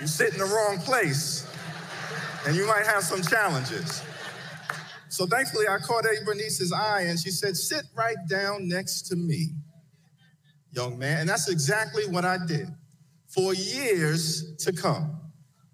You 0.02 0.08
sit 0.08 0.34
in 0.34 0.40
the 0.40 0.46
wrong 0.46 0.80
place 0.80 1.48
and 2.48 2.56
you 2.56 2.66
might 2.66 2.88
have 2.88 3.04
some 3.04 3.22
challenges. 3.22 4.02
So 5.10 5.28
thankfully, 5.28 5.68
I 5.68 5.78
caught 5.78 6.06
Eddie 6.08 6.26
Bernice's 6.26 6.74
eye 6.74 7.02
and 7.02 7.20
she 7.20 7.30
said, 7.30 7.56
Sit 7.56 7.84
right 7.96 8.18
down 8.28 8.68
next 8.68 9.04
to 9.04 9.16
me, 9.16 9.54
young 10.76 11.00
man. 11.00 11.22
And 11.22 11.30
that's 11.30 11.50
exactly 11.50 12.08
what 12.08 12.26
I 12.26 12.38
did. 12.46 12.68
for 13.28 13.54
years 13.54 14.56
to 14.58 14.72
come, 14.72 15.20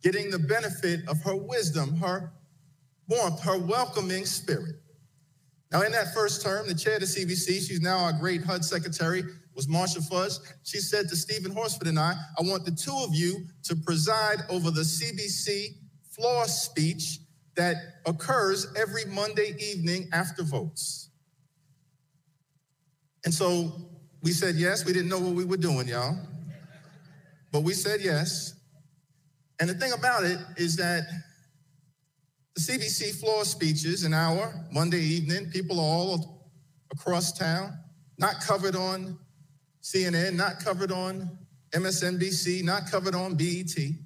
getting 0.01 0.31
the 0.31 0.39
benefit 0.39 1.01
of 1.07 1.21
her 1.21 1.35
wisdom, 1.35 1.95
her 1.97 2.31
warmth, 3.07 3.39
her 3.41 3.59
welcoming 3.59 4.25
spirit. 4.25 4.77
Now, 5.71 5.81
in 5.81 5.91
that 5.91 6.13
first 6.13 6.41
term, 6.41 6.67
the 6.67 6.73
chair 6.73 6.95
of 6.95 7.01
the 7.01 7.05
CBC, 7.05 7.67
she's 7.67 7.81
now 7.81 7.99
our 7.99 8.13
great 8.13 8.43
HUD 8.43 8.65
secretary, 8.65 9.23
was 9.53 9.67
Marcia 9.67 10.01
Fudge. 10.01 10.33
She 10.63 10.79
said 10.79 11.07
to 11.09 11.15
Steven 11.15 11.51
Horsford 11.51 11.87
and 11.87 11.99
I, 11.99 12.13
I 12.39 12.41
want 12.41 12.65
the 12.65 12.71
two 12.71 12.95
of 13.03 13.13
you 13.13 13.45
to 13.63 13.75
preside 13.75 14.39
over 14.49 14.71
the 14.71 14.81
CBC 14.81 15.75
floor 16.09 16.47
speech 16.47 17.19
that 17.55 17.75
occurs 18.05 18.67
every 18.77 19.05
Monday 19.05 19.55
evening 19.59 20.09
after 20.13 20.41
votes. 20.43 21.09
And 23.23 23.33
so 23.33 23.90
we 24.21 24.31
said 24.31 24.55
yes. 24.55 24.85
We 24.85 24.93
didn't 24.93 25.09
know 25.09 25.19
what 25.19 25.33
we 25.33 25.45
were 25.45 25.57
doing, 25.57 25.87
y'all. 25.87 26.17
But 27.51 27.63
we 27.63 27.73
said 27.73 28.01
yes. 28.01 28.53
And 29.59 29.69
the 29.69 29.73
thing 29.73 29.91
about 29.93 30.23
it 30.23 30.39
is 30.57 30.75
that 30.77 31.03
the 32.55 32.61
CBC 32.61 33.19
floor 33.19 33.45
speeches, 33.45 34.03
an 34.03 34.13
hour, 34.13 34.53
Monday 34.71 34.99
evening, 34.99 35.49
people 35.51 35.79
all 35.79 36.49
across 36.91 37.31
town, 37.31 37.77
not 38.17 38.41
covered 38.41 38.75
on 38.75 39.17
CNN, 39.81 40.35
not 40.35 40.59
covered 40.63 40.91
on 40.91 41.37
MSNBC, 41.71 42.63
not 42.63 42.89
covered 42.89 43.15
on 43.15 43.35
BET, 43.35 43.75
it's 43.77 43.97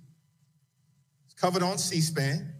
covered 1.35 1.63
on 1.63 1.77
C 1.77 1.99
SPAN. 1.99 2.53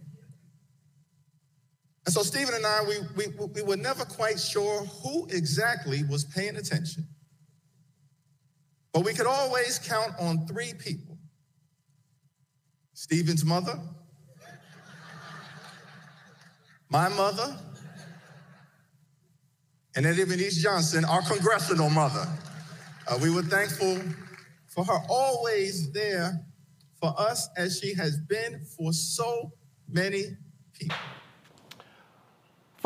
And 2.04 2.14
so 2.14 2.22
Steven 2.22 2.54
and 2.54 2.66
I, 2.66 2.84
we, 2.86 3.26
we, 3.28 3.46
we 3.46 3.62
were 3.62 3.76
never 3.76 4.04
quite 4.04 4.38
sure 4.38 4.84
who 4.84 5.26
exactly 5.30 6.04
was 6.04 6.24
paying 6.24 6.56
attention. 6.56 7.06
But 8.96 9.04
we 9.04 9.12
could 9.12 9.26
always 9.26 9.78
count 9.78 10.14
on 10.18 10.46
three 10.46 10.72
people 10.72 11.18
Steven's 12.94 13.44
mother, 13.44 13.78
my 16.88 17.10
mother, 17.10 17.58
and 19.94 20.06
Eddie 20.06 20.24
Bernice 20.24 20.62
Johnson, 20.62 21.04
our 21.04 21.20
congressional 21.20 21.90
mother. 21.90 22.26
Uh, 23.06 23.18
we 23.20 23.28
were 23.28 23.42
thankful 23.42 24.00
for 24.66 24.82
her 24.86 24.98
always 25.10 25.92
there 25.92 26.46
for 26.98 27.12
us 27.20 27.50
as 27.54 27.78
she 27.78 27.92
has 27.92 28.16
been 28.16 28.64
for 28.78 28.94
so 28.94 29.52
many 29.86 30.24
people. 30.72 30.96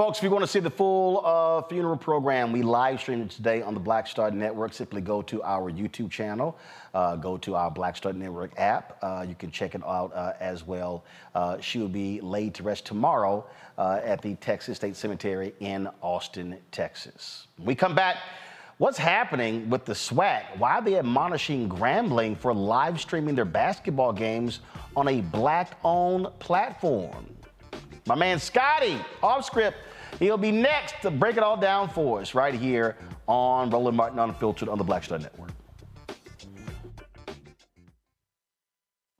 Folks, 0.01 0.17
if 0.17 0.25
you 0.25 0.31
want 0.31 0.43
to 0.43 0.49
see 0.51 0.61
the 0.61 0.71
full 0.71 1.21
uh, 1.27 1.61
funeral 1.69 1.95
program, 1.95 2.53
we 2.53 2.63
live 2.63 3.03
stream 3.03 3.21
it 3.21 3.29
today 3.29 3.61
on 3.61 3.75
the 3.75 3.81
Black 3.81 4.07
Star 4.07 4.31
Network. 4.31 4.73
Simply 4.73 5.03
go 5.03 5.21
to 5.21 5.43
our 5.43 5.71
YouTube 5.71 6.11
channel, 6.11 6.57
uh, 6.95 7.17
go 7.17 7.37
to 7.37 7.55
our 7.55 7.71
Black 7.71 7.99
Star 7.99 8.15
Network 8.15 8.59
app. 8.59 8.97
Uh, 9.03 9.27
you 9.29 9.35
can 9.35 9.51
check 9.51 9.75
it 9.75 9.83
out 9.85 10.11
uh, 10.15 10.33
as 10.41 10.67
well. 10.67 11.05
Uh, 11.35 11.61
she 11.61 11.79
will 11.79 11.91
be 11.91 12.19
laid 12.23 12.55
to 12.55 12.63
rest 12.63 12.87
tomorrow 12.87 13.45
uh, 13.77 14.01
at 14.03 14.23
the 14.23 14.37
Texas 14.37 14.79
State 14.79 14.97
Cemetery 14.97 15.53
in 15.61 15.87
Austin, 16.01 16.57
Texas. 16.73 17.49
When 17.59 17.67
we 17.67 17.75
come 17.75 17.95
back. 17.95 18.17
What's 18.79 18.97
happening 18.97 19.69
with 19.69 19.85
the 19.85 19.93
SWAC? 19.93 20.57
Why 20.57 20.77
are 20.77 20.83
they 20.83 20.99
admonishing 20.99 21.69
Grambling 21.69 22.39
for 22.39 22.55
live 22.55 22.99
streaming 22.99 23.35
their 23.35 23.45
basketball 23.45 24.15
games 24.15 24.61
on 24.97 25.09
a 25.09 25.21
black 25.21 25.77
owned 25.85 26.29
platform? 26.39 27.27
My 28.11 28.17
man 28.17 28.41
Scotty, 28.41 28.99
off 29.23 29.45
script, 29.45 29.79
he'll 30.19 30.37
be 30.37 30.51
next 30.51 31.01
to 31.03 31.13
break 31.13 31.37
it 31.37 31.45
all 31.45 31.57
down 31.57 31.89
for 31.89 32.21
us 32.21 32.35
right 32.35 32.53
here 32.53 32.97
on 33.29 33.71
Roland 33.71 33.97
Martin 33.97 34.19
Unfiltered 34.19 34.69
on 34.69 34.79
the 34.79 34.83
Black 34.83 35.05
Star 35.05 35.21
Network. 35.21 35.51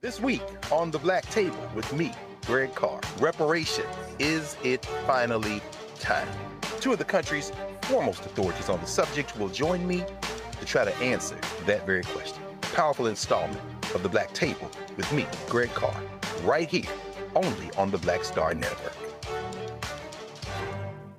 This 0.01 0.19
week 0.19 0.41
on 0.73 0.91
the 0.91 0.99
Black 0.99 1.23
Table 1.29 1.55
with 1.73 1.93
me, 1.93 2.11
Greg 2.45 2.75
Carr, 2.75 2.99
reparation. 3.21 3.85
Is 4.19 4.57
it 4.61 4.85
finally 5.07 5.61
time? 5.97 6.27
Two 6.81 6.91
of 6.91 6.97
the 6.97 7.05
country's 7.05 7.53
foremost 7.83 8.25
authorities 8.25 8.67
on 8.67 8.81
the 8.81 8.87
subject 8.87 9.39
will 9.39 9.47
join 9.47 9.87
me 9.87 10.03
to 10.59 10.65
try 10.65 10.83
to 10.83 10.93
answer 10.97 11.37
that 11.65 11.85
very 11.85 12.03
question. 12.03 12.43
Powerful 12.59 13.07
installment 13.07 13.61
of 13.95 14.03
the 14.03 14.09
Black 14.09 14.33
Table 14.33 14.69
with 14.97 15.09
me, 15.13 15.25
Greg 15.47 15.69
Carr, 15.69 15.95
right 16.43 16.69
here, 16.69 16.91
only 17.35 17.71
on 17.77 17.91
the 17.91 17.97
Black 17.97 18.23
Star 18.23 18.53
Network. 18.53 18.93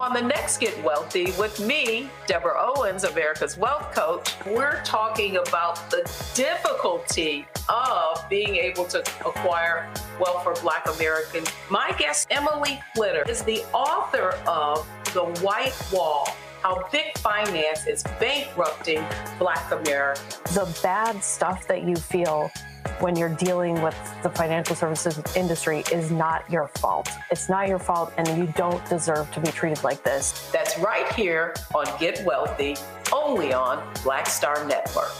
On 0.03 0.13
the 0.13 0.21
next 0.21 0.59
Get 0.59 0.83
Wealthy 0.83 1.31
with 1.39 1.61
me, 1.61 2.09
Deborah 2.27 2.59
Owens, 2.59 3.05
America's 3.05 3.57
Wealth 3.57 3.95
Coach, 3.95 4.35
we're 4.47 4.83
talking 4.83 5.37
about 5.37 5.91
the 5.91 6.03
difficulty 6.35 7.47
of 7.69 8.29
being 8.29 8.57
able 8.57 8.85
to 8.87 8.99
acquire 9.25 9.89
wealth 10.19 10.43
for 10.43 10.55
Black 10.61 10.89
Americans. 10.97 11.49
My 11.71 11.95
guest, 11.99 12.27
Emily 12.33 12.81
Flitter, 12.97 13.23
is 13.29 13.43
the 13.43 13.63
author 13.73 14.31
of 14.45 14.89
The 15.15 15.25
White 15.41 15.81
Wall 15.93 16.27
how 16.63 16.89
big 16.93 17.19
finance 17.19 17.89
is 17.89 18.05
bankrupting 18.21 19.05
Black 19.39 19.73
America. 19.73 20.21
The 20.55 20.79
bad 20.81 21.23
stuff 21.23 21.67
that 21.67 21.83
you 21.83 21.97
feel 21.97 22.53
when 23.01 23.17
you're 23.17 23.35
dealing 23.35 23.81
with 23.83 23.97
the 24.23 24.31
financial 24.31 24.77
services 24.77 25.21
industry 25.37 25.85
is 25.93 26.11
not 26.11 26.49
your 26.51 26.69
fault. 26.69 27.09
It's 27.31 27.49
not 27.49 27.69
your 27.69 27.79
fault, 27.79 28.13
and 28.17 28.27
you 28.39 28.53
don't 28.57 28.85
deserve 28.89 29.31
to 29.33 29.41
be 29.41 29.49
treated 29.49 29.83
like 29.83 30.03
this. 30.03 30.51
That's 30.53 30.79
right 30.79 31.11
here 31.15 31.55
on 31.75 31.87
Get 31.99 32.25
Wealthy, 32.25 32.77
only 33.13 33.53
on 33.53 33.83
Black 34.03 34.27
Star 34.27 34.67
Network. 34.67 35.13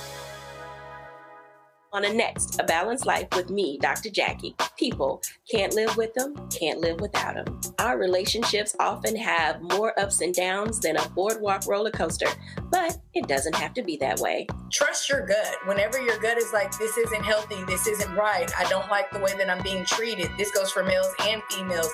On 1.95 2.01
the 2.01 2.09
next, 2.09 2.59
A 2.59 2.65
Balanced 2.65 3.05
Life 3.05 3.29
with 3.37 3.51
me, 3.51 3.77
Dr. 3.77 4.09
Jackie. 4.09 4.57
People 4.79 5.21
can't 5.51 5.75
live 5.75 5.95
with 5.99 6.15
them, 6.15 6.35
can't 6.49 6.81
live 6.81 7.01
without 7.01 7.35
them. 7.35 7.61
Our 7.79 7.99
relationships 7.99 8.75
often 8.81 9.15
have 9.15 9.61
more 9.61 9.99
ups 10.01 10.23
and 10.23 10.35
downs 10.35 10.81
than 10.81 10.97
a 10.97 11.07
boardwalk 11.11 11.67
roller 11.67 11.91
coaster, 11.91 12.29
but 12.71 12.97
it 13.13 13.29
doesn't 13.29 13.55
have 13.57 13.75
to 13.75 13.83
be 13.83 13.99
that 13.99 14.21
way. 14.21 14.47
Trust 14.73 15.11
your 15.11 15.27
gut. 15.27 15.55
Whenever 15.67 16.01
your 16.01 16.19
gut 16.19 16.39
is 16.39 16.51
like, 16.55 16.73
this 16.79 16.97
isn't 16.97 17.25
healthy, 17.25 17.63
this 17.65 17.87
isn't 17.87 18.15
right, 18.15 18.51
I 18.59 18.67
don't 18.71 18.89
like 18.89 19.11
the 19.11 19.21
way 19.21 19.37
that 19.37 19.51
I'm 19.51 19.63
being 19.63 19.85
treated, 19.85 20.31
this 20.39 20.51
goes 20.51 20.73
for 20.73 20.83
males 20.83 21.13
and 21.27 21.43
females 21.51 21.93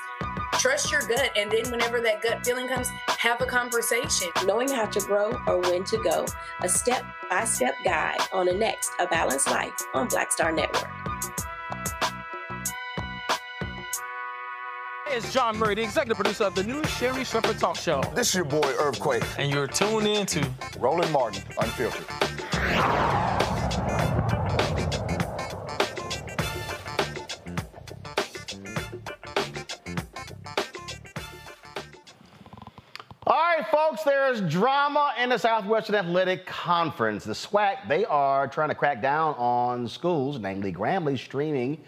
trust 0.59 0.91
your 0.91 1.03
gut 1.03 1.31
and 1.37 1.51
then 1.51 1.71
whenever 1.71 2.01
that 2.01 2.21
gut 2.21 2.45
feeling 2.45 2.69
comes 2.69 2.89
have 3.07 3.41
a 3.41 3.47
conversation 3.47 4.29
knowing 4.45 4.69
how 4.69 4.85
to 4.87 5.01
grow 5.01 5.31
or 5.47 5.61
when 5.61 5.85
to 5.85 5.97
go 6.03 6.27
a 6.63 6.69
step-by-step 6.69 7.75
guide 7.85 8.19
on 8.33 8.49
a 8.49 8.53
next 8.53 8.91
a 8.99 9.07
balanced 9.07 9.49
life 9.49 9.73
on 9.95 10.09
black 10.09 10.33
star 10.33 10.53
network 10.53 10.89
Hey, 15.07 15.17
it's 15.17 15.33
Jawn 15.33 15.57
Murray, 15.57 15.75
the 15.75 15.83
executive 15.83 16.17
producer 16.19 16.45
of 16.45 16.55
the 16.55 16.63
new 16.63 16.85
Sherri 16.85 17.25
Shepherd 17.25 17.59
Talk 17.59 17.77
Show. 17.77 18.03
This 18.15 18.29
is 18.29 18.35
your 18.35 18.45
boy 18.45 18.75
Earthquake. 18.79 19.23
And 19.39 19.51
you're 19.51 19.67
tuned 19.67 20.07
in 20.07 20.27
to 20.27 20.47
Roland 20.79 21.11
Martin, 21.11 21.43
Unfiltered. 21.59 22.05
Folks, 33.87 34.03
there's 34.03 34.41
drama 34.41 35.15
in 35.23 35.29
the 35.29 35.39
Southwestern 35.39 35.95
Athletic 35.95 36.45
Conference. 36.47 37.23
The 37.23 37.33
SWAC, 37.33 37.87
they 37.87 38.05
are 38.07 38.49
trying 38.49 38.71
to 38.71 38.75
crack 38.75 39.01
down 39.01 39.37
on 39.37 39.87
schools, 39.87 40.41
namely 40.41 40.73
Grambling, 40.73 41.17
streaming 41.17 41.79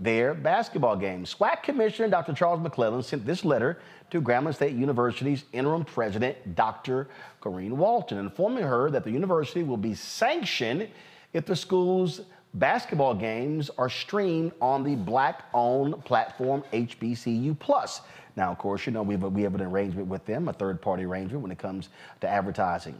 their 0.00 0.34
basketball 0.34 0.96
games. 0.96 1.32
SWAC 1.32 1.62
Commissioner 1.62 2.08
Dr. 2.08 2.32
Charles 2.32 2.58
McClelland 2.58 3.04
sent 3.04 3.24
this 3.24 3.44
letter 3.44 3.78
to 4.10 4.20
Grambling 4.20 4.56
State 4.56 4.74
University's 4.74 5.44
interim 5.52 5.84
president, 5.84 6.56
Dr. 6.56 7.06
Corrine 7.40 7.74
Walton, 7.74 8.18
informing 8.18 8.64
her 8.64 8.90
that 8.90 9.04
the 9.04 9.12
university 9.12 9.62
will 9.62 9.76
be 9.76 9.94
sanctioned 9.94 10.88
if 11.32 11.46
the 11.46 11.54
school's 11.54 12.22
basketball 12.54 13.14
games 13.14 13.70
are 13.78 13.88
streamed 13.88 14.50
on 14.60 14.82
the 14.82 14.96
black-owned 14.96 16.04
platform 16.04 16.64
HBCU 16.72 17.56
Plus. 17.60 18.00
Now, 18.36 18.50
of 18.50 18.58
course, 18.58 18.84
you 18.86 18.92
know, 18.92 19.02
we 19.02 19.14
have, 19.14 19.22
we 19.32 19.42
have 19.42 19.54
an 19.54 19.62
arrangement 19.62 20.08
with 20.08 20.24
them, 20.26 20.48
a 20.48 20.52
third 20.52 20.82
party 20.82 21.04
arrangement 21.04 21.42
when 21.42 21.50
it 21.50 21.58
comes 21.58 21.88
to 22.20 22.28
advertising. 22.28 22.94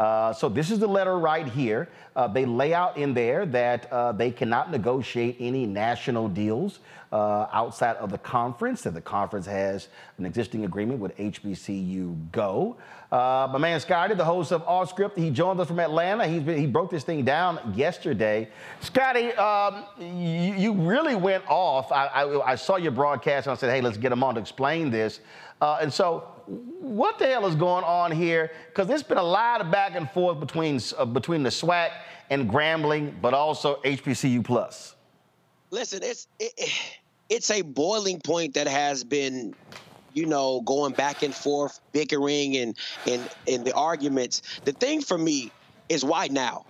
Uh, 0.00 0.32
so, 0.32 0.48
this 0.48 0.70
is 0.70 0.78
the 0.78 0.86
letter 0.86 1.18
right 1.18 1.46
here. 1.46 1.86
Uh, 2.16 2.26
they 2.26 2.46
lay 2.46 2.72
out 2.72 2.96
in 2.96 3.12
there 3.12 3.44
that 3.44 3.84
uh, 3.92 4.12
they 4.12 4.30
cannot 4.30 4.70
negotiate 4.70 5.36
any 5.38 5.66
national 5.66 6.26
deals 6.26 6.78
uh, 7.12 7.48
outside 7.52 7.96
of 7.96 8.10
the 8.10 8.16
conference, 8.16 8.80
that 8.80 8.94
the 8.94 9.00
conference 9.02 9.44
has 9.44 9.88
an 10.16 10.24
existing 10.24 10.64
agreement 10.64 11.00
with 11.00 11.14
HBCU 11.18 12.16
Go. 12.32 12.78
Uh, 13.12 13.46
my 13.52 13.58
man 13.58 13.78
Scotty, 13.78 14.14
the 14.14 14.24
host 14.24 14.52
of 14.52 14.62
Off 14.62 14.88
Script, 14.88 15.18
he 15.18 15.28
joined 15.28 15.60
us 15.60 15.68
from 15.68 15.78
Atlanta. 15.78 16.26
He's 16.26 16.44
been, 16.44 16.56
he 16.56 16.66
broke 16.66 16.90
this 16.90 17.04
thing 17.04 17.22
down 17.22 17.74
yesterday. 17.76 18.48
Scotty, 18.80 19.34
um, 19.34 19.84
you, 20.00 20.54
you, 20.54 20.72
really 20.72 21.14
went 21.14 21.44
off. 21.46 21.92
I, 21.92 22.06
I, 22.06 22.52
I, 22.52 22.54
saw 22.54 22.76
your 22.76 22.92
broadcast 22.92 23.48
and 23.48 23.52
I 23.52 23.56
said, 23.56 23.70
hey, 23.70 23.82
let's 23.82 23.98
get 23.98 24.12
him 24.12 24.24
on 24.24 24.36
to 24.36 24.40
explain 24.40 24.90
this. 24.90 25.20
And 25.60 25.92
so, 25.92 26.26
what 26.50 27.18
the 27.18 27.26
hell 27.26 27.46
is 27.46 27.54
going 27.54 27.84
on 27.84 28.10
here? 28.10 28.50
Because 28.68 28.88
there's 28.88 29.02
been 29.02 29.18
a 29.18 29.22
lot 29.22 29.60
of 29.60 29.70
back 29.70 29.94
and 29.94 30.10
forth 30.10 30.40
between 30.40 30.80
uh, 30.98 31.04
between 31.04 31.42
the 31.42 31.50
SWAC 31.50 31.90
and 32.30 32.50
Grambling, 32.50 33.14
but 33.20 33.34
also 33.34 33.80
HBCU 33.82 34.44
plus? 34.44 34.96
Listen, 35.70 36.00
it's 36.02 36.26
it, 36.38 36.70
it's 37.28 37.50
a 37.50 37.62
boiling 37.62 38.20
point 38.20 38.54
that 38.54 38.66
has 38.66 39.04
been 39.04 39.54
you 40.12 40.26
know, 40.26 40.60
going 40.62 40.92
back 40.92 41.22
and 41.22 41.34
forth, 41.34 41.80
bickering 41.92 42.56
and 42.56 42.76
and 43.06 43.28
and 43.46 43.64
the 43.64 43.72
arguments. 43.74 44.42
The 44.64 44.72
thing 44.72 45.02
for 45.02 45.18
me 45.18 45.52
is 45.88 46.04
why 46.04 46.28
now? 46.28 46.64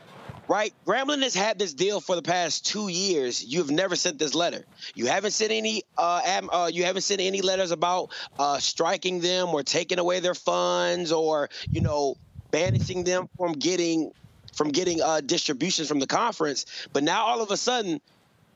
Right? 0.51 0.75
Grambling 0.85 1.23
has 1.23 1.33
had 1.33 1.61
this 1.61 1.75
deal 1.75 2.01
for 2.01 2.17
the 2.17 2.23
past 2.23 2.67
two 2.67 2.89
years. 2.89 3.45
You've 3.45 3.71
never 3.71 3.95
sent 3.95 4.19
this 4.19 4.35
letter. 4.35 4.65
You 4.97 5.07
haven't 5.07 5.31
sent 5.31 5.53
any. 5.53 5.85
Uh, 5.97 6.21
am, 6.25 6.51
uh, 6.51 6.67
you 6.67 6.83
haven't 6.85 7.03
sent 7.03 7.21
any 7.21 7.41
letters 7.41 7.71
about 7.71 8.11
uh, 8.37 8.59
striking 8.59 9.21
them 9.21 9.51
or 9.51 9.63
taking 9.63 10.01
away 10.01 10.19
their 10.19 10.35
funds 10.35 11.13
or 11.13 11.51
you 11.71 11.81
know 11.81 12.17
banishing 12.51 13.05
them 13.05 13.29
from 13.37 13.53
getting 13.53 14.11
from 14.53 14.71
getting 14.71 15.01
uh, 15.01 15.21
distributions 15.21 15.87
from 15.87 16.01
the 16.01 16.09
conference. 16.09 16.67
But 16.93 17.05
now 17.05 17.27
all 17.27 17.43
of 17.43 17.53
a 17.53 17.57
sudden, 17.57 18.01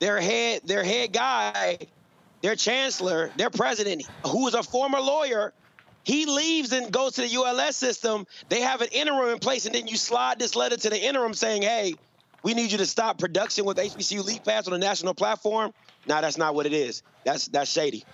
their 0.01 0.21
head 0.21 0.63
their 0.65 0.83
head 0.83 1.13
guy 1.13 1.79
their 2.45 2.57
chancellor, 2.57 3.31
their 3.37 3.49
president, 3.49 4.07
who 4.27 4.47
is 4.49 4.53
a 4.53 4.63
former 4.63 5.01
lawyer, 5.01 5.55
he 6.05 6.27
leaves 6.27 6.73
and 6.73 6.93
goes 6.93 7.13
to 7.15 7.23
the 7.23 7.35
ULS 7.35 7.77
system. 7.77 8.27
They 8.49 8.61
have 8.61 8.83
an 8.83 8.89
interim 8.93 9.31
in 9.31 9.39
place, 9.39 9.67
and 9.67 9.75
then 9.75 9.87
you 9.87 9.97
slide 9.97 10.39
this 10.39 10.55
letter 10.55 10.77
to 10.77 10.91
the 10.91 11.03
interim 11.03 11.35
saying, 11.35 11.63
hey, 11.63 11.95
we 12.43 12.53
need 12.53 12.71
you 12.71 12.79
to 12.79 12.87
stop 12.87 13.19
production 13.19 13.65
with 13.65 13.79
HBCU 13.79 14.23
League 14.23 14.45
Pass 14.45 14.69
on 14.69 14.75
a 14.75 14.79
national 14.79 15.15
platform. 15.15 15.73
Now, 16.07 16.21
that's 16.21 16.37
not 16.37 16.55
what 16.55 16.67
it 16.67 16.75
is. 16.75 17.03
That's 17.25 17.49
that's 17.49 17.71
shady. 17.71 18.05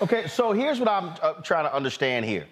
Okay, 0.00 0.28
so 0.28 0.52
here's 0.52 0.78
what 0.78 0.88
I'm 0.88 1.14
uh, 1.20 1.34
trying 1.42 1.64
to 1.64 1.74
understand 1.74 2.24
here. 2.24 2.46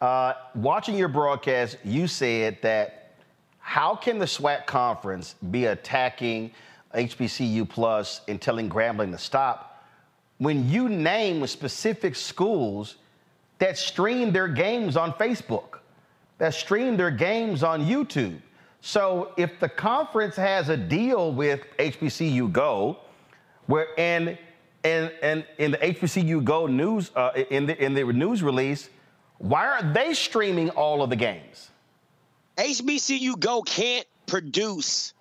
Uh, 0.00 0.34
watching 0.54 0.96
your 0.96 1.08
broadcast, 1.08 1.76
you 1.84 2.06
said 2.06 2.58
that 2.62 3.14
how 3.58 3.96
can 3.96 4.18
the 4.18 4.26
SWAC 4.26 4.66
conference 4.66 5.34
be 5.50 5.66
attacking 5.66 6.52
HBCU 6.94 7.68
Plus 7.68 8.20
and 8.28 8.40
telling 8.40 8.70
Grambling 8.70 9.10
to 9.10 9.18
stop 9.18 9.84
when 10.38 10.68
you 10.68 10.88
name 10.88 11.46
specific 11.46 12.14
schools 12.14 12.96
that 13.58 13.78
stream 13.78 14.32
their 14.32 14.48
games 14.48 14.96
on 14.96 15.12
Facebook, 15.14 15.78
that 16.38 16.54
stream 16.54 16.96
their 16.96 17.10
games 17.10 17.62
on 17.62 17.84
YouTube. 17.84 18.40
So 18.80 19.32
if 19.36 19.58
the 19.58 19.68
conference 19.68 20.36
has 20.36 20.68
a 20.68 20.76
deal 20.76 21.32
with 21.32 21.64
HBCU 21.78 22.52
Go, 22.52 22.98
where 23.66 23.88
and 23.98 24.38
and 24.84 25.12
and 25.22 25.44
in 25.58 25.72
the 25.72 25.78
HBCU 25.78 26.44
Go 26.44 26.66
news 26.66 27.10
uh, 27.16 27.32
in 27.50 27.66
the 27.66 27.82
in 27.82 27.94
the 27.94 28.04
news 28.04 28.42
release, 28.42 28.90
why 29.38 29.66
aren't 29.66 29.94
they 29.94 30.14
streaming 30.14 30.70
all 30.70 31.02
of 31.02 31.10
the 31.10 31.16
games? 31.16 31.70
HBCU 32.56 33.38
Go 33.38 33.62
can't 33.62 34.06
produce 34.26 35.14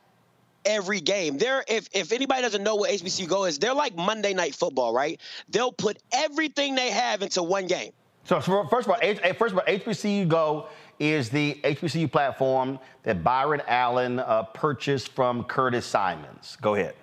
every 0.66 1.00
game. 1.00 1.38
They're 1.38 1.64
if 1.68 1.90
if 1.94 2.12
anybody 2.12 2.42
doesn't 2.42 2.64
know 2.64 2.76
what 2.76 2.92
HBCU 2.92 3.28
Go 3.28 3.46
is, 3.46 3.58
they're 3.60 3.74
like 3.74 3.96
Monday 3.96 4.34
Night 4.34 4.54
Football, 4.54 4.94
right? 4.94 5.20
They'll 5.50 5.72
put 5.72 5.98
everything 6.14 6.76
they 6.76 6.92
have 6.92 7.22
into 7.22 7.42
one 7.42 7.68
game. 7.68 7.92
So 8.26 8.42
first 8.42 8.48
of 8.48 8.54
all, 8.56 8.68
first 8.68 8.88
of 9.54 9.60
all, 9.60 9.66
HBCU 9.66 10.28
Go 10.28 10.68
is 11.00 11.30
the 11.30 11.60
HBCU 11.64 12.12
platform 12.12 12.80
that 13.04 13.24
Byron 13.24 13.62
Allen 13.68 14.20
uh, 14.20 14.44
purchased 14.44 15.10
from 15.10 15.44
Curtis 15.44 15.86
Symonds. 15.86 16.58
Go 16.60 16.74
ahead. 16.74 16.96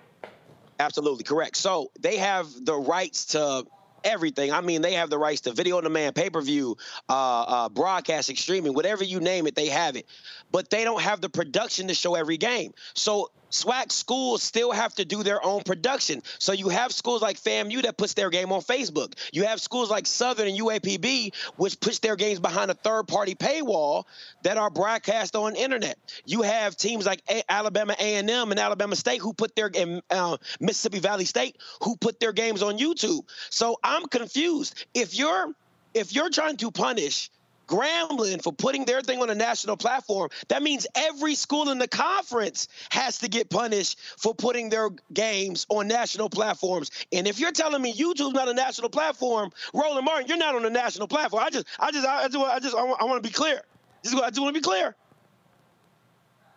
Absolutely 0.80 1.22
correct. 1.22 1.56
So 1.56 1.92
they 2.00 2.16
have 2.16 2.48
the 2.64 2.74
rights 2.74 3.26
to 3.26 3.64
everything. 4.02 4.52
I 4.52 4.62
mean, 4.62 4.82
they 4.82 4.94
have 4.94 5.10
the 5.10 5.18
rights 5.18 5.42
to 5.42 5.52
video 5.52 5.76
on 5.76 5.84
demand, 5.84 6.16
pay 6.16 6.28
per 6.28 6.40
view, 6.40 6.76
uh, 7.08 7.68
uh, 7.68 8.00
streaming, 8.34 8.74
whatever 8.74 9.04
you 9.04 9.20
name 9.20 9.46
it, 9.46 9.54
they 9.54 9.68
have 9.68 9.94
it. 9.94 10.06
But 10.50 10.70
they 10.70 10.82
don't 10.82 11.02
have 11.02 11.20
the 11.20 11.28
production 11.28 11.86
to 11.86 11.94
show 11.94 12.16
every 12.16 12.36
game. 12.36 12.74
So 12.94 13.30
SWAC 13.52 13.92
schools 13.92 14.42
still 14.42 14.72
have 14.72 14.94
to 14.94 15.04
do 15.04 15.22
their 15.22 15.44
own 15.44 15.62
production. 15.62 16.22
So 16.38 16.52
you 16.52 16.70
have 16.70 16.92
schools 16.92 17.22
like 17.22 17.36
FAMU 17.38 17.82
that 17.82 17.96
puts 17.96 18.14
their 18.14 18.30
game 18.30 18.50
on 18.50 18.62
Facebook. 18.62 19.14
You 19.32 19.44
have 19.44 19.60
schools 19.60 19.90
like 19.90 20.06
Southern 20.06 20.48
and 20.48 20.58
UAPB, 20.58 21.34
which 21.56 21.78
puts 21.78 21.98
their 22.00 22.16
games 22.16 22.40
behind 22.40 22.70
a 22.70 22.74
third-party 22.74 23.34
paywall 23.34 24.04
that 24.42 24.56
are 24.56 24.70
broadcast 24.70 25.36
on 25.36 25.54
internet. 25.54 25.98
You 26.24 26.42
have 26.42 26.76
teams 26.76 27.06
like 27.06 27.22
a- 27.28 27.44
Alabama 27.50 27.94
A&M 27.98 28.50
and 28.50 28.58
Alabama 28.58 28.96
State 28.96 29.20
who 29.20 29.34
put 29.34 29.54
their 29.54 29.70
uh, 30.10 30.36
Mississippi 30.58 30.98
Valley 31.00 31.26
State 31.26 31.56
who 31.82 31.96
put 31.96 32.18
their 32.20 32.32
games 32.32 32.62
on 32.62 32.78
YouTube. 32.78 33.24
So 33.50 33.78
I'm 33.84 34.06
confused. 34.06 34.86
If 34.94 35.16
you're 35.16 35.52
if 35.94 36.14
you're 36.14 36.30
trying 36.30 36.56
to 36.56 36.70
punish 36.70 37.30
Grambling 37.72 38.42
for 38.42 38.52
putting 38.52 38.84
their 38.84 39.00
thing 39.00 39.22
on 39.22 39.30
a 39.30 39.34
national 39.34 39.78
platform, 39.78 40.28
that 40.48 40.62
means 40.62 40.86
every 40.94 41.34
school 41.34 41.70
in 41.70 41.78
the 41.78 41.88
conference 41.88 42.68
has 42.90 43.18
to 43.20 43.28
get 43.28 43.48
punished 43.48 43.98
for 44.18 44.34
putting 44.34 44.68
their 44.68 44.90
games 45.14 45.64
on 45.70 45.88
national 45.88 46.28
platforms. 46.28 46.90
And 47.14 47.26
if 47.26 47.40
you're 47.40 47.50
telling 47.50 47.80
me 47.80 47.94
YouTube's 47.94 48.34
not 48.34 48.46
a 48.46 48.52
national 48.52 48.90
platform, 48.90 49.50
Roland 49.72 50.04
Martin, 50.04 50.28
you're 50.28 50.36
not 50.36 50.54
on 50.54 50.66
a 50.66 50.70
national 50.70 51.08
platform. 51.08 51.42
I 51.42 51.48
just, 51.48 51.66
I 51.80 51.90
just, 51.90 52.06
I 52.06 52.28
just, 52.28 52.36
I 52.36 52.58
just, 52.58 52.76
I 52.76 52.82
want, 52.82 53.00
I 53.00 53.04
want 53.06 53.22
to 53.22 53.26
be 53.26 53.32
clear. 53.32 53.62
Just, 54.04 54.16
I 54.16 54.28
just 54.28 54.42
want 54.42 54.54
to 54.54 54.60
be 54.60 54.62
clear. 54.62 54.94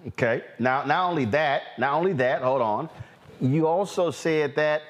Okay. 0.10 0.44
Now, 0.60 0.84
not 0.84 1.10
only 1.10 1.24
that, 1.26 1.80
not 1.80 1.94
only 1.94 2.12
that. 2.12 2.42
Hold 2.42 2.62
on. 2.62 2.90
You 3.40 3.68
also 3.68 4.12
said 4.12 4.58
that 4.58 4.82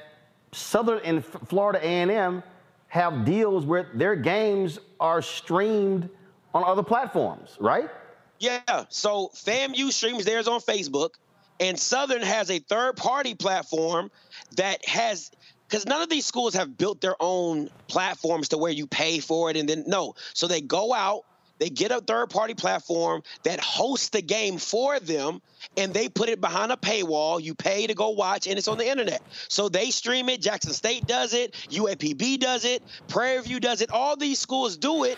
Southern 0.53 1.01
and 1.05 1.23
Florida 1.23 1.79
A&M 1.83 2.41
have 2.87 3.25
deals 3.25 3.65
where 3.65 3.89
their 3.93 4.15
games 4.15 4.79
are 4.99 5.21
streamed 5.21 6.09
on 6.53 6.63
other 6.63 6.83
platforms, 6.83 7.57
right? 7.59 7.89
Yeah. 8.39 8.85
So 8.89 9.29
FAMU 9.33 9.91
streams 9.91 10.25
theirs 10.25 10.47
on 10.47 10.61
Facebook, 10.61 11.11
and 11.59 11.79
Southern 11.79 12.21
has 12.21 12.49
a 12.49 12.59
third 12.59 12.95
party 12.95 13.35
platform 13.35 14.11
that 14.55 14.85
has 14.87 15.31
because 15.67 15.85
none 15.85 16.01
of 16.01 16.09
these 16.09 16.25
schools 16.25 16.53
have 16.53 16.77
built 16.77 17.01
their 17.01 17.15
own 17.19 17.69
platforms 17.87 18.49
to 18.49 18.57
where 18.57 18.71
you 18.71 18.87
pay 18.87 19.19
for 19.19 19.49
it 19.49 19.57
and 19.57 19.67
then 19.67 19.83
no. 19.87 20.15
So 20.33 20.47
they 20.47 20.61
go 20.61 20.93
out 20.93 21.25
they 21.57 21.69
get 21.69 21.91
a 21.91 22.01
third 22.01 22.29
party 22.29 22.53
platform 22.53 23.23
that 23.43 23.59
hosts 23.59 24.09
the 24.09 24.21
game 24.21 24.57
for 24.57 24.99
them 24.99 25.41
and 25.77 25.93
they 25.93 26.09
put 26.09 26.29
it 26.29 26.41
behind 26.41 26.71
a 26.71 26.77
paywall. 26.77 27.41
You 27.41 27.55
pay 27.55 27.87
to 27.87 27.93
go 27.93 28.09
watch 28.09 28.47
and 28.47 28.57
it's 28.57 28.67
on 28.67 28.77
the 28.77 28.87
internet. 28.87 29.21
So 29.47 29.69
they 29.69 29.91
stream 29.91 30.29
it. 30.29 30.41
Jackson 30.41 30.73
State 30.73 31.07
does 31.07 31.33
it. 31.33 31.53
UAPB 31.69 32.39
does 32.39 32.65
it. 32.65 32.83
Prairie 33.07 33.41
View 33.43 33.59
does 33.59 33.81
it. 33.81 33.91
All 33.91 34.15
these 34.15 34.39
schools 34.39 34.77
do 34.77 35.03
it 35.05 35.17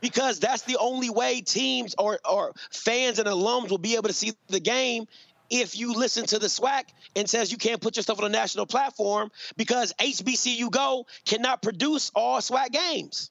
because 0.00 0.38
that's 0.38 0.62
the 0.62 0.76
only 0.78 1.10
way 1.10 1.40
teams 1.40 1.94
or, 1.98 2.18
or 2.30 2.52
fans 2.70 3.18
and 3.18 3.28
alums 3.28 3.70
will 3.70 3.78
be 3.78 3.94
able 3.94 4.08
to 4.08 4.14
see 4.14 4.32
the 4.48 4.60
game 4.60 5.06
if 5.50 5.76
you 5.76 5.94
listen 5.94 6.26
to 6.26 6.38
the 6.38 6.46
SWAC 6.46 6.84
and 7.16 7.28
says 7.28 7.52
you 7.52 7.58
can't 7.58 7.80
put 7.80 7.96
your 7.96 8.02
stuff 8.02 8.18
on 8.18 8.24
a 8.24 8.30
national 8.30 8.66
platform 8.66 9.30
because 9.56 9.92
HBCU 10.00 10.70
Go 10.70 11.06
cannot 11.24 11.62
produce 11.62 12.10
all 12.14 12.40
SWAC 12.40 12.70
games. 12.70 13.30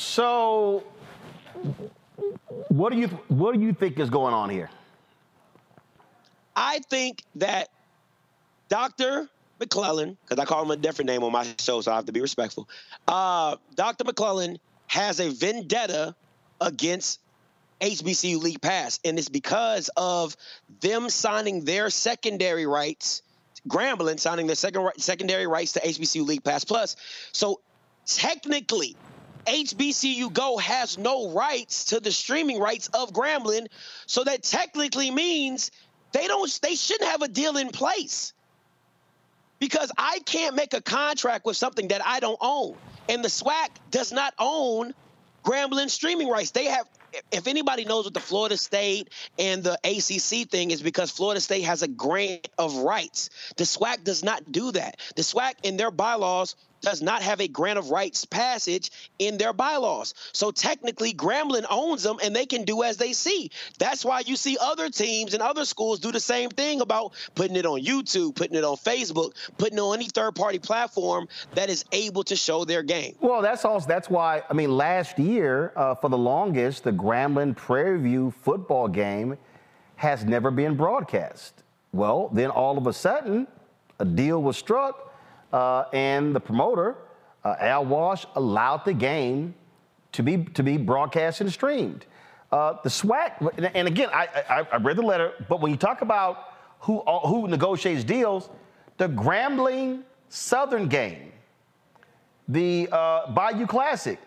So, 0.00 0.82
what 2.68 2.90
do 2.90 2.98
you 2.98 3.08
what 3.28 3.54
do 3.54 3.60
you 3.60 3.74
think 3.74 3.98
is 3.98 4.08
going 4.08 4.32
on 4.32 4.48
here? 4.48 4.70
I 6.56 6.78
think 6.88 7.22
that 7.34 7.68
Dr. 8.70 9.28
McClelland, 9.60 10.16
because 10.26 10.42
I 10.42 10.46
call 10.46 10.62
him 10.62 10.70
a 10.70 10.76
different 10.76 11.10
name 11.10 11.22
on 11.22 11.30
my 11.32 11.46
show, 11.58 11.82
so 11.82 11.92
I 11.92 11.96
have 11.96 12.06
to 12.06 12.12
be 12.12 12.22
respectful. 12.22 12.66
Uh, 13.06 13.56
Dr. 13.74 14.04
McClelland 14.04 14.58
has 14.86 15.20
a 15.20 15.28
vendetta 15.28 16.16
against 16.62 17.20
HBCU 17.82 18.40
League 18.40 18.62
Pass, 18.62 19.00
and 19.04 19.18
it's 19.18 19.28
because 19.28 19.90
of 19.98 20.34
them 20.80 21.10
signing 21.10 21.66
their 21.66 21.90
secondary 21.90 22.66
rights, 22.66 23.20
Grambling 23.68 24.18
signing 24.18 24.46
their 24.46 24.56
second 24.56 24.92
secondary 24.96 25.46
rights 25.46 25.72
to 25.72 25.80
HBCU 25.80 26.26
League 26.26 26.42
Pass 26.42 26.64
Plus. 26.64 26.96
So 27.32 27.60
technically, 28.06 28.96
HBCU 29.50 30.32
Go 30.32 30.58
has 30.58 30.96
no 30.96 31.32
rights 31.32 31.86
to 31.86 31.98
the 31.98 32.12
streaming 32.12 32.60
rights 32.60 32.88
of 32.94 33.12
Grambling, 33.12 33.66
so 34.06 34.22
that 34.22 34.44
technically 34.44 35.10
means 35.10 35.72
they 36.12 36.28
don't 36.28 36.60
they 36.62 36.76
shouldn't 36.76 37.10
have 37.10 37.22
a 37.22 37.28
deal 37.28 37.56
in 37.56 37.70
place. 37.70 38.32
Because 39.58 39.90
I 39.98 40.20
can't 40.20 40.54
make 40.54 40.72
a 40.72 40.80
contract 40.80 41.44
with 41.44 41.56
something 41.56 41.88
that 41.88 42.00
I 42.06 42.20
don't 42.20 42.38
own. 42.40 42.76
And 43.08 43.22
the 43.22 43.28
SWAC 43.28 43.68
does 43.90 44.12
not 44.12 44.32
own 44.38 44.94
Grambling 45.44 45.90
streaming 45.90 46.28
rights. 46.28 46.52
They 46.52 46.66
have 46.66 46.86
if 47.32 47.48
anybody 47.48 47.84
knows 47.84 48.04
what 48.04 48.14
the 48.14 48.20
Florida 48.20 48.56
State 48.56 49.10
and 49.36 49.64
the 49.64 49.76
ACC 49.84 50.48
thing 50.48 50.70
is 50.70 50.80
because 50.80 51.10
Florida 51.10 51.40
State 51.40 51.62
has 51.62 51.82
a 51.82 51.88
grant 51.88 52.48
of 52.56 52.76
rights. 52.76 53.30
The 53.56 53.64
SWAC 53.64 54.04
does 54.04 54.22
not 54.22 54.52
do 54.52 54.70
that. 54.72 55.00
The 55.16 55.22
SWAC 55.22 55.54
in 55.64 55.76
their 55.76 55.90
bylaws 55.90 56.54
does 56.80 57.02
not 57.02 57.22
have 57.22 57.40
a 57.40 57.48
grant 57.48 57.78
of 57.78 57.90
rights 57.90 58.24
passage 58.24 58.90
in 59.18 59.38
their 59.38 59.52
bylaws. 59.52 60.14
So 60.32 60.50
technically, 60.50 61.12
Grambling 61.12 61.66
owns 61.70 62.02
them 62.02 62.18
and 62.22 62.34
they 62.34 62.46
can 62.46 62.64
do 62.64 62.82
as 62.82 62.96
they 62.96 63.12
see. 63.12 63.50
That's 63.78 64.04
why 64.04 64.20
you 64.20 64.36
see 64.36 64.56
other 64.60 64.88
teams 64.88 65.34
and 65.34 65.42
other 65.42 65.64
schools 65.64 66.00
do 66.00 66.12
the 66.12 66.20
same 66.20 66.50
thing 66.50 66.80
about 66.80 67.12
putting 67.34 67.56
it 67.56 67.66
on 67.66 67.80
YouTube, 67.80 68.34
putting 68.34 68.56
it 68.56 68.64
on 68.64 68.76
Facebook, 68.76 69.32
putting 69.58 69.78
it 69.78 69.80
on 69.80 69.94
any 69.94 70.08
third 70.08 70.34
party 70.34 70.58
platform 70.58 71.28
that 71.54 71.70
is 71.70 71.84
able 71.92 72.24
to 72.24 72.36
show 72.36 72.64
their 72.64 72.82
game. 72.82 73.14
Well, 73.20 73.42
that's 73.42 73.64
also 73.64 73.86
that's 73.86 74.08
why 74.08 74.42
I 74.48 74.54
mean 74.54 74.76
last 74.76 75.18
year 75.18 75.72
uh, 75.76 75.94
for 75.94 76.08
the 76.10 76.18
longest 76.18 76.84
the 76.84 76.92
Grambling 76.92 77.56
Prairie 77.56 78.00
View 78.00 78.32
football 78.42 78.88
game 78.88 79.36
has 79.96 80.24
never 80.24 80.50
been 80.50 80.76
broadcast. 80.76 81.62
Well, 81.92 82.30
then 82.32 82.50
all 82.50 82.78
of 82.78 82.86
a 82.86 82.92
sudden, 82.92 83.46
a 83.98 84.04
deal 84.04 84.42
was 84.42 84.56
struck, 84.56 85.09
uh, 85.52 85.84
and 85.92 86.34
the 86.34 86.40
promoter, 86.40 86.96
uh, 87.44 87.56
Al 87.60 87.84
Walsh, 87.84 88.24
allowed 88.36 88.84
the 88.84 88.92
game 88.92 89.54
to 90.12 90.22
be 90.22 90.44
to 90.44 90.62
be 90.62 90.76
broadcast 90.76 91.40
and 91.40 91.52
streamed. 91.52 92.06
Uh, 92.52 92.74
the 92.82 92.88
SWAC, 92.88 93.70
and 93.74 93.86
again, 93.86 94.08
I, 94.12 94.26
I, 94.48 94.66
I 94.72 94.76
read 94.78 94.96
the 94.96 95.02
letter, 95.02 95.34
but 95.48 95.60
when 95.60 95.70
you 95.70 95.76
talk 95.76 96.02
about 96.02 96.54
who 96.80 97.00
who 97.00 97.46
negotiates 97.46 98.02
deals, 98.02 98.50
the 98.96 99.08
Grambling 99.08 100.02
Southern 100.28 100.88
game, 100.88 101.32
the 102.48 102.88
uh, 102.90 103.30
Bayou 103.30 103.66
Classic, 103.66 104.18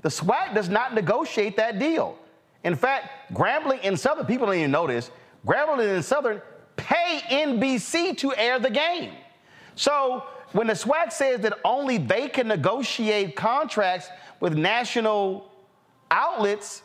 the 0.00 0.08
SWAC 0.08 0.54
does 0.54 0.68
not 0.68 0.94
negotiate 0.94 1.56
that 1.56 1.78
deal. 1.78 2.16
In 2.64 2.76
fact, 2.76 3.34
Grambling 3.34 3.80
and 3.82 3.98
Southern, 3.98 4.26
people 4.26 4.46
don't 4.46 4.56
even 4.56 4.70
know 4.70 4.86
this, 4.86 5.10
Grambling 5.46 5.92
and 5.92 6.04
Southern 6.04 6.40
pay 6.76 7.20
NBC 7.28 8.16
to 8.18 8.34
air 8.36 8.58
the 8.58 8.70
game. 8.70 9.12
So 9.74 10.24
when 10.52 10.66
the 10.66 10.74
SWAC 10.74 11.12
says 11.12 11.40
that 11.40 11.58
only 11.64 11.98
they 11.98 12.28
can 12.28 12.48
negotiate 12.48 13.36
contracts 13.36 14.08
with 14.40 14.54
national 14.54 15.50
outlets, 16.10 16.82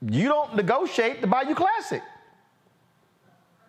you 0.00 0.28
don't 0.28 0.54
negotiate 0.56 1.20
the 1.20 1.26
Bayou 1.26 1.54
Classic. 1.54 2.02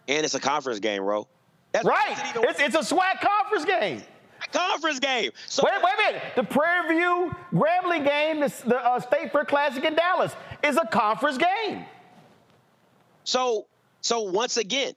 And 0.08 0.26
it's 0.26 0.36
a 0.36 0.40
conference 0.40 0.80
game, 0.80 1.04
bro. 1.04 1.28
That's 1.72 1.86
right. 1.86 2.16
It's, 2.36 2.60
it's 2.60 2.76
a 2.76 2.96
SWAC 2.96 3.20
conference 3.22 3.66
game. 3.66 4.04
Conference 4.52 5.00
game. 5.00 5.32
So 5.48 5.64
wait, 5.66 5.82
wait 5.84 5.94
a 5.94 6.12
minute. 6.12 6.24
The 6.36 6.44
Prairie 6.44 6.96
View 6.96 7.34
Grambling 7.54 8.06
game, 8.06 8.42
the, 8.42 8.54
the 8.68 8.78
uh, 8.78 9.00
State 9.00 9.32
Fair 9.32 9.46
Classic 9.46 9.84
in 9.84 9.96
Dallas, 9.96 10.34
is 10.64 10.78
a 10.78 10.86
conference 10.86 11.38
game. 11.38 11.86
So, 13.24 13.68
so 14.02 14.22
once 14.22 14.58
again, 14.58 14.94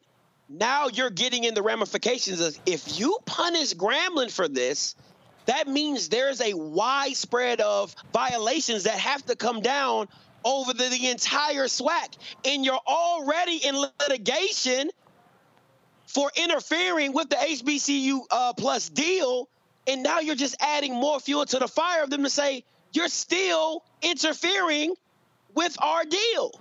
now 0.48 0.88
you're 0.88 1.10
getting 1.10 1.44
in 1.44 1.54
the 1.54 1.62
ramifications 1.62 2.40
of 2.40 2.58
if 2.66 2.98
you 2.98 3.18
punish 3.24 3.74
Grambling 3.74 4.30
for 4.30 4.48
this, 4.48 4.94
that 5.46 5.68
means 5.68 6.08
there's 6.08 6.40
a 6.40 6.54
widespread 6.54 7.60
of 7.60 7.94
violations 8.12 8.84
that 8.84 8.98
have 8.98 9.24
to 9.26 9.36
come 9.36 9.60
down 9.60 10.08
over 10.44 10.72
the, 10.72 10.88
the 10.88 11.08
entire 11.08 11.66
SWAC. 11.66 12.16
And 12.44 12.64
you're 12.64 12.80
already 12.86 13.56
in 13.56 13.76
litigation 14.00 14.90
for 16.06 16.30
interfering 16.36 17.12
with 17.12 17.28
the 17.28 17.36
HBCU 17.36 18.20
uh, 18.30 18.52
plus 18.54 18.88
deal. 18.88 19.48
And 19.88 20.02
now 20.02 20.20
you're 20.20 20.36
just 20.36 20.56
adding 20.60 20.94
more 20.94 21.20
fuel 21.20 21.46
to 21.46 21.58
the 21.58 21.68
fire 21.68 22.02
of 22.02 22.10
them 22.10 22.22
to 22.22 22.30
say, 22.30 22.64
you're 22.92 23.08
still 23.08 23.84
interfering 24.02 24.94
with 25.54 25.76
our 25.80 26.04
deal. 26.04 26.52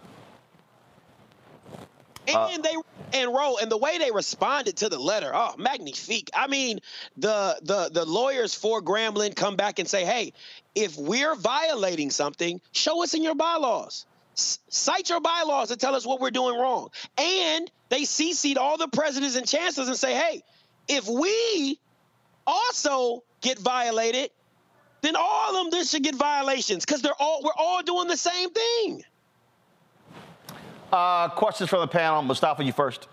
Uh, 2.27 2.49
and 2.51 2.65
uh, 2.65 2.69
they 2.69 2.75
and 3.13 3.33
roll 3.33 3.57
and 3.57 3.71
the 3.71 3.77
way 3.77 3.97
they 3.97 4.11
responded 4.11 4.77
to 4.77 4.89
the 4.89 4.99
letter, 4.99 5.31
oh, 5.33 5.55
magnifique. 5.57 6.29
I 6.33 6.47
mean, 6.47 6.79
the 7.17 7.59
the 7.61 7.89
the 7.91 8.05
lawyers 8.05 8.53
for 8.53 8.81
Grambling 8.81 9.35
come 9.35 9.55
back 9.55 9.79
and 9.79 9.87
say, 9.87 10.05
hey, 10.05 10.33
if 10.73 10.97
we're 10.97 11.35
violating 11.35 12.09
something, 12.09 12.61
show 12.71 13.03
us 13.03 13.13
in 13.13 13.23
your 13.23 13.35
bylaws. 13.35 14.05
S- 14.37 14.59
cite 14.69 15.09
your 15.09 15.21
bylaws 15.21 15.71
and 15.71 15.79
tell 15.79 15.95
us 15.95 16.05
what 16.05 16.19
we're 16.19 16.31
doing 16.31 16.59
wrong. 16.59 16.89
And 17.17 17.71
they 17.89 18.01
CC'd 18.01 18.57
all 18.57 18.77
the 18.77 18.89
presidents 18.89 19.35
and 19.35 19.47
chancellors 19.47 19.87
and 19.87 19.97
say, 19.97 20.13
hey, 20.13 20.43
if 20.87 21.07
we 21.07 21.79
also 22.45 23.23
get 23.41 23.57
violated, 23.59 24.29
then 25.01 25.15
all 25.15 25.55
of 25.55 25.55
them 25.55 25.71
this 25.71 25.91
should 25.91 26.03
get 26.03 26.15
violations 26.15 26.85
because 26.85 27.01
they're 27.01 27.13
all 27.19 27.41
we're 27.43 27.51
all 27.57 27.81
doing 27.83 28.07
the 28.07 28.17
same 28.17 28.49
thing. 28.49 29.03
Uh, 30.91 31.29
questions 31.29 31.69
from 31.69 31.81
the 31.81 31.87
panel. 31.87 32.21
Mustafa, 32.21 32.63
you 32.63 32.71
first. 32.71 33.07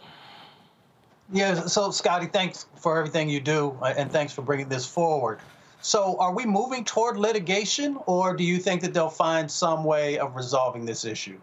Yeah, 1.33 1.67
so 1.67 1.91
Scotty, 1.91 2.27
thanks 2.27 2.67
for 2.77 2.99
everything 2.99 3.31
you 3.31 3.41
do, 3.41 3.77
uh, 3.81 3.95
and 3.97 4.11
thanks 4.11 4.35
for 4.35 4.43
bringing 4.43 4.69
this 4.69 4.87
forward. 4.87 5.41
So, 5.81 6.17
are 6.21 6.33
we 6.33 6.45
moving 6.45 6.85
toward 6.85 7.17
litigation, 7.17 7.99
or 8.07 8.37
do 8.37 8.45
you 8.45 8.59
think 8.59 8.83
that 8.83 8.95
they'll 8.95 9.09
find 9.09 9.51
some 9.51 9.83
way 9.83 10.19
of 10.19 10.37
resolving 10.37 10.85
this 10.85 11.05
issue? 11.05 11.41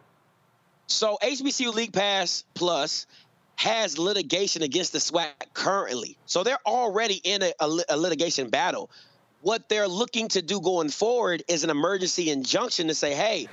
So, 0.88 1.18
HBCU 1.22 1.74
League 1.74 1.92
Pass 1.92 2.46
Plus 2.54 3.08
has 3.56 3.98
litigation 3.98 4.62
against 4.62 4.94
the 4.94 5.00
SWAC 5.00 5.34
currently. 5.54 6.18
So, 6.26 6.44
they're 6.44 6.66
already 6.66 7.20
in 7.24 7.42
a, 7.42 7.52
a, 7.60 7.80
a 7.90 7.98
litigation 7.98 8.50
battle. 8.50 8.90
What 9.42 9.68
they're 9.70 9.88
looking 9.88 10.28
to 10.30 10.42
do 10.42 10.62
going 10.62 10.90
forward 10.90 11.44
is 11.48 11.64
an 11.64 11.70
emergency 11.70 12.30
injunction 12.30 12.88
to 12.88 12.96
say, 12.96 13.14
hey, 13.16 13.48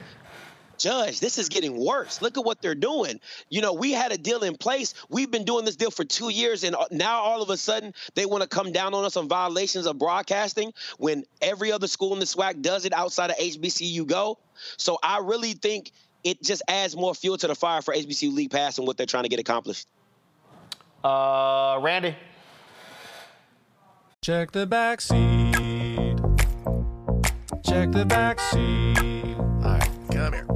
Judge, 0.79 1.21
this 1.21 1.39
is 1.39 1.49
getting 1.49 1.77
worse. 1.77 2.21
Look 2.21 2.37
at 2.39 2.45
what 2.45 2.61
they're 2.61 2.75
doing. 2.75 3.21
You 3.49 3.61
know, 3.63 3.73
we 3.73 3.93
had 3.93 4.13
a 4.13 4.19
deal 4.19 4.43
in 4.43 4.57
place. 4.57 4.95
We've 5.09 5.31
been 5.31 5.45
doing 5.45 5.65
this 5.65 5.77
deal 5.77 5.91
for 5.91 6.05
two 6.05 6.31
years, 6.31 6.65
and 6.65 6.77
uh, 6.77 6.87
now 6.91 7.21
all 7.21 7.43
of 7.43 7.51
a 7.51 7.57
sudden 7.57 7.95
they 8.15 8.27
want 8.27 8.43
to 8.43 8.49
come 8.49 8.73
down 8.73 8.95
on 8.95 9.05
us 9.05 9.17
on 9.17 9.29
violations 9.29 9.87
of 9.87 9.99
broadcasting 9.99 10.73
when 10.99 11.25
every 11.41 11.73
other 11.73 11.87
school 11.87 12.13
in 12.13 12.19
the 12.19 12.27
SWAC 12.27 12.63
does 12.63 12.85
it 12.85 12.93
outside 12.93 13.31
of 13.31 13.37
HBCU 13.37 14.07
Go. 14.07 14.39
So 14.77 14.99
I 15.03 15.19
really 15.19 15.53
think 15.53 15.93
it 16.25 16.43
just 16.43 16.63
adds 16.69 16.97
more 16.97 17.15
fuel 17.15 17.39
to 17.39 17.47
the 17.47 17.55
fire 17.55 17.83
for 17.83 17.95
HBCU 17.95 18.33
League 18.33 18.51
Pass 18.51 18.79
and 18.79 18.87
what 18.87 18.97
they're 18.97 19.07
trying 19.07 19.25
to 19.25 19.29
get 19.29 19.39
accomplished. 19.39 19.87
Uh, 21.05 21.79
Randy. 21.81 22.17
Check 24.23 24.51
the 24.51 24.67
back 24.67 25.01
seat. 25.01 26.17
Check 27.65 27.93
the 27.93 28.05
back 28.05 28.41
seat. 28.41 29.37
All 29.37 29.61
right, 29.63 29.91
come 30.11 30.33
here. 30.33 30.56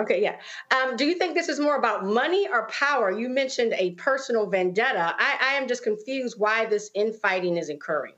Okay, 0.00 0.22
yeah. 0.22 0.36
Um, 0.70 0.96
do 0.96 1.04
you 1.04 1.14
think 1.14 1.34
this 1.34 1.48
is 1.48 1.58
more 1.58 1.76
about 1.76 2.04
money 2.04 2.48
or 2.50 2.68
power? 2.68 3.10
You 3.10 3.28
mentioned 3.28 3.74
a 3.78 3.92
personal 3.92 4.46
vendetta. 4.46 5.14
I, 5.18 5.36
I 5.40 5.52
am 5.54 5.68
just 5.68 5.82
confused 5.82 6.38
why 6.38 6.66
this 6.66 6.90
infighting 6.94 7.56
is 7.56 7.68
occurring 7.68 8.14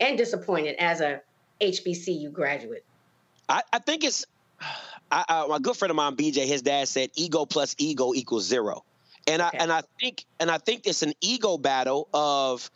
and 0.00 0.16
disappointed 0.16 0.76
as 0.78 1.00
a 1.00 1.20
HBCU 1.60 2.32
graduate. 2.32 2.84
I, 3.48 3.62
I 3.72 3.78
think 3.78 4.04
it's 4.04 4.26
I, 5.10 5.24
I, 5.28 5.46
my 5.46 5.58
good 5.58 5.76
friend 5.76 5.90
of 5.90 5.96
mine, 5.96 6.16
BJ. 6.16 6.46
His 6.46 6.62
dad 6.62 6.88
said, 6.88 7.10
"Ego 7.14 7.46
plus 7.46 7.74
ego 7.78 8.14
equals 8.14 8.44
zero. 8.44 8.84
and 9.26 9.42
okay. 9.42 9.58
I 9.58 9.62
and 9.62 9.72
I 9.72 9.82
think 10.00 10.24
and 10.40 10.50
I 10.50 10.58
think 10.58 10.86
it's 10.86 11.02
an 11.02 11.12
ego 11.20 11.58
battle 11.58 12.08
of 12.12 12.70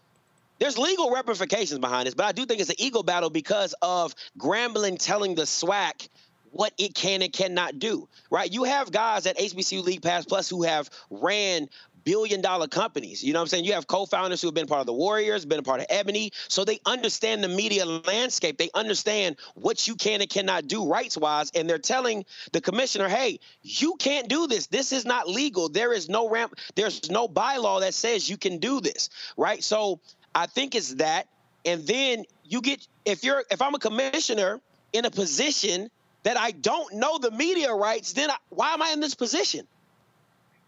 there's 0.59 0.77
legal 0.77 1.11
ramifications 1.11 1.81
behind 1.81 2.07
this, 2.07 2.15
but 2.15 2.27
I 2.27 2.33
do 2.33 2.45
think 2.45 2.61
it's 2.61 2.71
an 2.71 2.77
ego 2.79 3.03
battle 3.03 3.31
because 3.31 3.75
of 3.81 4.15
Grambling 4.39 4.99
telling 4.99 5.35
the 5.35 5.47
SWAC 5.47 6.09
what 6.53 6.73
it 6.79 6.95
can 6.95 7.23
and 7.23 7.33
cannot 7.33 7.79
do, 7.79 8.09
right? 8.31 8.53
You 8.53 8.65
have 8.65 8.91
guys 8.91 9.27
at 9.27 9.39
HBCU 9.39 9.83
League 9.83 10.03
Pass 10.03 10.25
Plus 10.25 10.49
who 10.49 10.63
have 10.63 10.91
ran 11.11 11.69
billion 12.05 12.41
dollar 12.41 12.67
companies. 12.67 13.23
You 13.23 13.33
know 13.33 13.41
what 13.41 13.45
I'm 13.45 13.49
saying? 13.49 13.65
You 13.65 13.75
have 13.75 13.87
co-founders 13.87 14.41
who 14.41 14.49
have 14.49 14.55
been 14.55 14.67
part 14.67 14.81
of 14.81 14.87
the 14.87 14.93
Warriors, 14.93 15.45
been 15.45 15.59
a 15.59 15.63
part 15.63 15.81
of 15.81 15.87
Ebony, 15.91 16.33
so 16.49 16.65
they 16.65 16.81
understand 16.87 17.43
the 17.43 17.49
media 17.49 17.85
landscape. 17.85 18.59
They 18.59 18.71
understand 18.75 19.37
what 19.55 19.87
you 19.87 19.95
can 19.95 20.21
and 20.21 20.31
cannot 20.31 20.67
do 20.67 20.87
rights 20.87 21.17
wise, 21.17 21.51
and 21.55 21.69
they're 21.69 21.79
telling 21.79 22.25
the 22.53 22.61
commissioner, 22.61 23.09
"Hey, 23.09 23.41
you 23.63 23.97
can't 23.97 24.29
do 24.29 24.47
this. 24.47 24.67
This 24.67 24.93
is 24.93 25.05
not 25.05 25.29
legal. 25.29 25.69
There 25.69 25.93
is 25.93 26.09
no 26.09 26.29
ramp. 26.29 26.55
There's 26.75 27.11
no 27.11 27.29
bylaw 27.29 27.81
that 27.81 27.95
says 27.95 28.29
you 28.29 28.37
can 28.37 28.59
do 28.59 28.81
this." 28.81 29.11
Right? 29.37 29.63
So 29.63 30.01
I 30.35 30.47
think 30.47 30.75
it's 30.75 30.95
that, 30.95 31.29
and 31.65 31.87
then 31.87 32.25
you 32.45 32.61
get 32.61 32.87
if 33.05 33.25
you're 33.25 33.45
if 33.51 33.63
I'm 33.63 33.75
a 33.75 33.79
commissioner 33.79 34.61
in 34.93 35.05
a 35.05 35.11
position 35.11 35.91
that 36.23 36.37
I 36.37 36.51
don't 36.51 36.95
know 36.95 37.19
the 37.19 37.31
media 37.31 37.73
rights, 37.73 38.13
then 38.13 38.31
I, 38.31 38.37
why 38.51 38.75
am 38.75 38.83
I 38.83 38.91
in 38.91 39.01
this 39.01 39.15
position? 39.15 39.67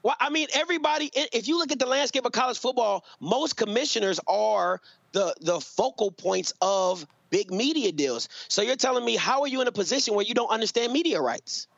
Well, 0.02 0.16
I 0.18 0.30
mean, 0.30 0.48
everybody. 0.52 1.10
If 1.14 1.46
you 1.46 1.58
look 1.58 1.70
at 1.70 1.78
the 1.78 1.86
landscape 1.86 2.24
of 2.24 2.32
college 2.32 2.58
football, 2.58 3.04
most 3.20 3.56
commissioners 3.56 4.18
are 4.26 4.80
the 5.12 5.34
the 5.40 5.60
focal 5.60 6.10
points 6.10 6.52
of 6.60 7.06
big 7.30 7.52
media 7.52 7.92
deals. 7.92 8.28
So 8.48 8.62
you're 8.62 8.76
telling 8.76 9.04
me, 9.04 9.16
how 9.16 9.42
are 9.42 9.48
you 9.48 9.60
in 9.60 9.68
a 9.68 9.72
position 9.72 10.14
where 10.14 10.24
you 10.24 10.34
don't 10.34 10.50
understand 10.50 10.92
media 10.92 11.20
rights? 11.20 11.68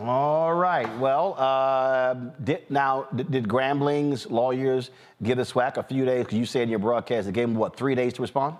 All 0.00 0.54
right. 0.54 0.88
Well, 0.98 1.34
uh, 1.38 2.14
did, 2.44 2.70
now, 2.70 3.06
did, 3.14 3.30
did 3.30 3.48
Grambling's 3.48 4.30
lawyers 4.30 4.90
give 5.22 5.38
a 5.38 5.42
SWAC 5.42 5.76
a 5.76 5.82
few 5.82 6.04
days? 6.04 6.24
Because 6.24 6.38
you 6.38 6.46
said 6.46 6.62
in 6.62 6.68
your 6.70 6.78
broadcast, 6.78 7.26
they 7.26 7.32
gave 7.32 7.48
them, 7.48 7.56
what, 7.56 7.76
three 7.76 7.94
days 7.94 8.14
to 8.14 8.22
respond? 8.22 8.56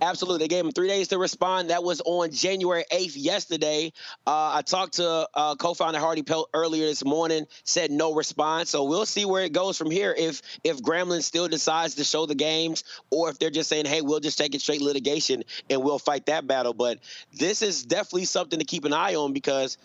Absolutely. 0.00 0.44
They 0.44 0.48
gave 0.48 0.64
him 0.64 0.72
three 0.72 0.88
days 0.88 1.08
to 1.08 1.18
respond. 1.18 1.70
That 1.70 1.82
was 1.82 2.02
on 2.04 2.30
January 2.30 2.84
8th, 2.92 3.12
yesterday. 3.14 3.92
Uh, 4.26 4.56
I 4.56 4.62
talked 4.62 4.94
to 4.94 5.28
uh, 5.32 5.54
co 5.54 5.74
founder 5.74 5.98
Hardy 5.98 6.22
Pelt 6.22 6.50
earlier 6.52 6.86
this 6.86 7.04
morning, 7.04 7.46
said 7.64 7.90
no 7.90 8.14
response. 8.14 8.70
So 8.70 8.84
we'll 8.84 9.06
see 9.06 9.24
where 9.24 9.44
it 9.44 9.52
goes 9.52 9.78
from 9.78 9.90
here 9.90 10.14
if 10.16 10.42
if 10.64 10.78
Grambling 10.82 11.22
still 11.22 11.48
decides 11.48 11.94
to 11.94 12.04
show 12.04 12.26
the 12.26 12.34
games 12.34 12.84
or 13.10 13.30
if 13.30 13.38
they're 13.38 13.50
just 13.50 13.68
saying, 13.68 13.86
hey, 13.86 14.02
we'll 14.02 14.20
just 14.20 14.36
take 14.36 14.54
it 14.54 14.60
straight 14.60 14.82
litigation 14.82 15.44
and 15.70 15.82
we'll 15.82 15.98
fight 15.98 16.26
that 16.26 16.46
battle. 16.46 16.74
But 16.74 16.98
this 17.32 17.62
is 17.62 17.84
definitely 17.84 18.26
something 18.26 18.58
to 18.58 18.64
keep 18.64 18.84
an 18.84 18.92
eye 18.92 19.14
on 19.14 19.32
because 19.32 19.78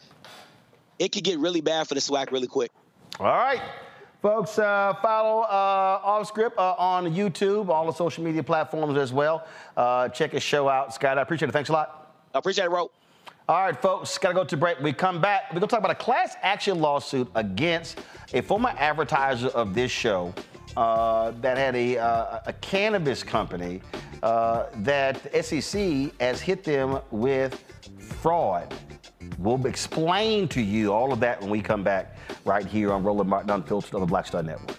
it 1.00 1.12
could 1.12 1.24
get 1.24 1.40
really 1.40 1.62
bad 1.62 1.88
for 1.88 1.94
the 1.94 2.02
SWAC 2.02 2.32
really 2.32 2.48
quick. 2.48 2.72
All 3.20 3.28
right. 3.28 3.62
Folks, 4.22 4.60
uh, 4.60 4.94
follow 5.02 5.42
uh, 5.42 6.00
Off 6.04 6.28
Script 6.28 6.56
uh, 6.60 6.76
on 6.78 7.12
YouTube, 7.12 7.70
all 7.70 7.88
the 7.88 7.92
social 7.92 8.24
media 8.24 8.44
platforms 8.44 8.96
as 8.96 9.12
well. 9.12 9.48
Uh, 9.76 10.10
check 10.10 10.34
his 10.34 10.44
show 10.44 10.70
out. 10.70 10.94
Scott, 10.94 11.18
I 11.18 11.24
appreciate 11.24 11.50
it. 11.50 11.54
Thanks 11.54 11.70
a 11.70 11.74
lot. 11.74 12.14
I 12.36 12.38
appreciate 12.38 12.66
it, 12.66 12.70
Ro. 12.70 12.92
All 13.50 13.64
right, 13.64 13.76
folks, 13.82 14.16
got 14.20 14.28
to 14.28 14.36
go 14.36 14.44
to 14.44 14.56
break. 14.56 14.80
We 14.80 14.94
come 14.94 15.20
back. 15.20 15.46
We're 15.50 15.60
going 15.60 15.68
to 15.68 15.76
talk 15.76 15.80
about 15.80 15.90
a 15.90 15.96
class 15.96 16.36
action 16.44 16.80
lawsuit 16.80 17.32
against 17.34 18.00
a 18.34 18.42
former 18.42 18.72
advertiser 18.78 19.48
of 19.48 19.74
this 19.74 19.90
show 19.90 20.36
uh, 20.78 21.32
that 21.42 21.58
had 21.58 21.76
a, 21.76 21.98
uh, 21.98 22.42
a 22.46 22.54
cannabis 22.54 23.24
company 23.24 23.82
uh, 24.22 24.68
that 24.78 25.24
the 25.24 25.42
SEC 25.42 26.14
has 26.22 26.42
hit 26.42 26.64
them 26.64 27.00
with 27.10 27.64
fraud. 27.98 28.72
We'll 29.38 29.66
explain 29.66 30.48
to 30.50 30.62
you 30.62 30.94
all 30.94 31.12
of 31.12 31.20
that 31.22 31.42
when 31.42 31.50
we 31.50 31.62
come 31.62 31.84
back 31.84 32.16
right 32.46 32.66
here 32.66 32.92
on 32.94 33.04
Roland 33.04 33.30
Martin 33.30 33.50
Unfiltered 33.50 33.96
on 33.96 34.02
the 34.02 34.08
Black 34.08 34.28
Star 34.28 34.44
Network. 34.44 34.78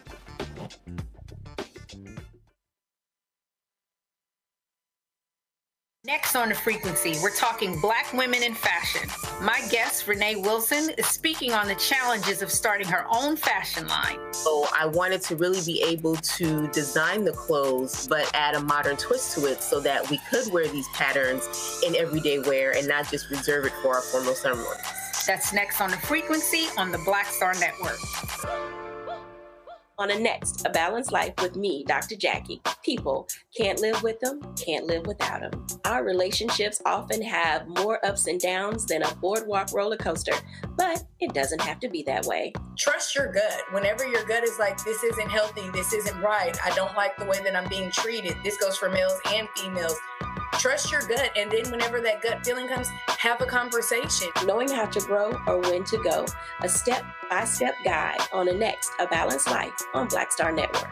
Next 6.12 6.36
on 6.36 6.51
the 6.51 6.55
frequency, 6.55 7.14
we're 7.22 7.34
talking 7.34 7.80
black 7.80 8.12
women 8.12 8.43
in 8.43 8.52
fashion. 8.52 9.09
My 9.40 9.62
guest, 9.70 10.06
Renee 10.06 10.36
Wilson, 10.36 10.90
is 10.98 11.06
speaking 11.06 11.55
on 11.55 11.66
the 11.66 11.74
challenges 11.76 12.43
of 12.43 12.52
starting 12.52 12.86
her 12.86 13.06
own 13.10 13.34
fashion 13.34 13.89
line. 13.89 14.18
So 14.32 14.66
I 14.78 14.84
wanted 14.84 15.22
to 15.22 15.36
really 15.36 15.62
be 15.64 15.82
able 15.82 16.16
to 16.16 16.68
design 16.68 17.24
the 17.24 17.32
clothes, 17.32 18.06
but 18.09 18.30
add 18.34 18.55
a 18.55 18.60
modern 18.60 18.98
twist 18.98 19.34
to 19.39 19.47
it 19.47 19.62
so 19.62 19.80
that 19.80 20.10
we 20.10 20.20
could 20.30 20.52
wear 20.52 20.68
these 20.68 20.86
patterns 20.89 21.80
in 21.82 21.97
everyday 21.97 22.40
wear 22.40 22.76
and 22.76 22.86
not 22.86 23.10
just 23.10 23.30
reserve 23.30 23.64
it 23.64 23.72
for 23.80 23.94
our 23.94 24.02
formal 24.02 24.34
ceremonies. 24.34 24.84
That's 25.26 25.55
next 25.55 25.80
on 25.80 25.90
the 25.90 25.97
frequency 25.97 26.66
on 26.76 26.93
the 26.93 26.98
Black 27.06 27.28
Star 27.28 27.55
Network. 27.55 27.97
On 30.03 30.11
a 30.11 30.19
next, 30.19 30.66
A 30.66 30.70
Balanced 30.70 31.12
Life 31.12 31.33
with 31.41 31.55
me, 31.55 31.85
Dr. 31.87 32.16
Jackie. 32.16 32.61
People 32.83 33.29
can't 33.57 33.79
live 33.79 34.03
with 34.03 34.19
them, 34.19 34.41
can't 34.57 34.85
live 34.85 35.07
without 35.07 35.43
them. 35.43 35.65
Our 35.85 36.03
relationships 36.03 36.83
often 36.85 37.23
have 37.23 37.69
more 37.69 38.05
ups 38.05 38.27
and 38.27 38.41
downs 38.41 38.85
than 38.85 39.05
a 39.05 39.15
boardwalk 39.15 39.73
roller 39.73 39.97
coaster, 39.97 40.33
but 40.77 41.05
it 41.20 41.33
doesn't 41.35 41.61
have 41.61 41.79
to 41.79 41.89
be 41.89 42.03
that 42.03 42.24
way. 42.24 42.53
Trust 42.77 43.15
your 43.15 43.31
gut. 43.31 43.61
Whenever 43.70 44.05
your 44.05 44.24
gut 44.24 44.43
is 44.43 44.59
like, 44.59 44.77
this 44.83 45.05
isn't 45.05 45.31
healthy, 45.31 45.70
this 45.73 45.93
isn't 45.93 46.20
right, 46.20 46.59
I 46.65 46.70
don't 46.70 46.97
like 46.97 47.16
the 47.16 47.27
way 47.27 47.39
that 47.45 47.55
I'm 47.55 47.69
being 47.69 47.93
treated, 47.93 48.35
this 48.43 48.57
goes 48.57 48.77
for 48.77 48.91
males 48.91 49.16
and 49.33 49.49
females. 49.55 49.97
Trust 50.59 50.93
your 50.93 51.01
gut, 51.03 51.31
and 51.37 51.51
then 51.51 51.70
whenever 51.70 52.01
that 52.01 52.23
gut 52.23 52.45
feeling 52.45 52.69
comes, 52.69 52.89
have 53.09 53.41
a 53.41 53.47
conversation. 53.47 54.29
Knowing 54.45 54.69
how 54.69 54.87
to 54.87 55.01
grow 55.01 55.33
or 55.47 55.59
when 55.61 55.85
to 55.85 55.99
go, 56.05 56.24
a 56.61 56.69
step 56.69 57.05
by 57.29 57.45
step 57.45 57.74
guide 57.85 58.20
on 58.33 58.47
the 58.47 58.55
next 58.55 58.93
A 59.01 59.07
Balanced 59.07 59.51
Life 59.51 59.73
on 59.95 60.09
Black 60.09 60.31
Star 60.31 60.53
Network. 60.53 60.89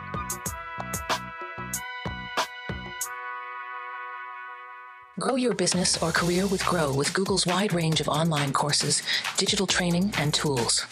Grow 5.21 5.37
your 5.37 5.53
business 5.53 6.03
or 6.03 6.13
career 6.13 6.47
with 6.47 6.65
Grow 6.65 6.95
with 6.95 7.13
Google's 7.13 7.47
wide 7.47 7.75
range 7.75 8.01
of 8.01 8.09
online 8.09 8.55
courses, 8.55 9.03
digital 9.37 9.67
training, 9.67 10.15
and 10.17 10.33
tools. 10.33 10.87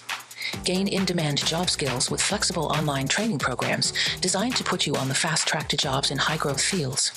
Gain 0.65 0.87
in 0.87 1.07
demand 1.07 1.45
job 1.45 1.71
skills 1.71 2.11
with 2.11 2.21
flexible 2.21 2.67
online 2.67 3.09
training 3.09 3.39
programs 3.39 3.93
designed 4.21 4.55
to 4.57 4.65
put 4.65 4.87
you 4.87 4.95
on 4.97 5.09
the 5.09 5.15
fast 5.15 5.47
track 5.49 5.69
to 5.71 5.77
jobs 5.79 6.11
in 6.11 6.19
high 6.19 6.37
growth 6.37 6.61
fields. 6.61 7.11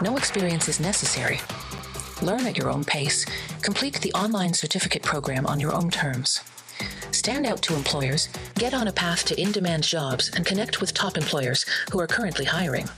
No 0.00 0.16
experience 0.16 0.68
is 0.68 0.80
necessary. 0.80 1.40
Learn 2.22 2.46
at 2.46 2.56
your 2.56 2.70
own 2.70 2.84
pace. 2.84 3.24
Complete 3.62 4.00
the 4.00 4.12
online 4.14 4.54
certificate 4.54 5.02
program 5.02 5.46
on 5.46 5.58
your 5.58 5.72
own 5.72 5.90
terms. 5.90 6.40
Stand 7.10 7.46
out 7.46 7.62
to 7.62 7.74
employers, 7.74 8.28
get 8.54 8.74
on 8.74 8.88
a 8.88 8.92
path 8.92 9.24
to 9.26 9.40
in 9.40 9.52
demand 9.52 9.84
jobs, 9.84 10.30
and 10.34 10.46
connect 10.46 10.80
with 10.80 10.94
top 10.94 11.16
employers 11.16 11.64
who 11.90 12.00
are 12.00 12.06
currently 12.06 12.44
hiring. 12.44 12.88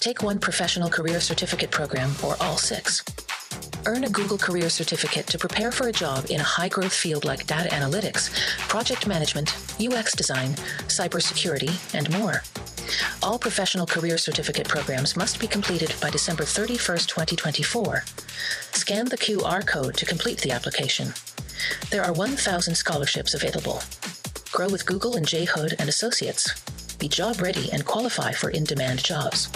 Take 0.00 0.22
one 0.22 0.38
professional 0.38 0.88
career 0.88 1.20
certificate 1.20 1.70
program 1.70 2.12
or 2.24 2.36
all 2.40 2.56
six. 2.56 3.02
Earn 3.86 4.02
a 4.02 4.10
Google 4.10 4.36
Career 4.36 4.68
Certificate 4.68 5.28
to 5.28 5.38
prepare 5.38 5.70
for 5.70 5.86
a 5.86 5.92
job 5.92 6.26
in 6.28 6.40
a 6.40 6.42
high 6.42 6.68
growth 6.68 6.92
field 6.92 7.24
like 7.24 7.46
data 7.46 7.68
analytics, 7.68 8.36
project 8.68 9.06
management, 9.06 9.56
UX 9.80 10.12
design, 10.16 10.50
cybersecurity, 10.88 11.70
and 11.94 12.10
more. 12.18 12.42
All 13.22 13.38
professional 13.38 13.86
career 13.86 14.18
certificate 14.18 14.66
programs 14.66 15.16
must 15.16 15.38
be 15.38 15.46
completed 15.46 15.94
by 16.00 16.10
December 16.10 16.42
31st, 16.42 17.06
2024. 17.06 18.02
Scan 18.72 19.04
the 19.04 19.16
QR 19.16 19.64
code 19.64 19.94
to 19.94 20.04
complete 20.04 20.40
the 20.40 20.50
application. 20.50 21.12
There 21.90 22.02
are 22.02 22.12
1,000 22.12 22.74
scholarships 22.74 23.34
available. 23.34 23.80
Grow 24.50 24.68
with 24.68 24.84
Google 24.84 25.14
and 25.14 25.26
J. 25.26 25.44
Hood 25.44 25.76
and 25.78 25.88
Associates. 25.88 26.52
Be 26.98 27.06
job 27.06 27.40
ready 27.40 27.70
and 27.72 27.84
qualify 27.84 28.32
for 28.32 28.50
in-demand 28.50 29.04
jobs. 29.04 29.48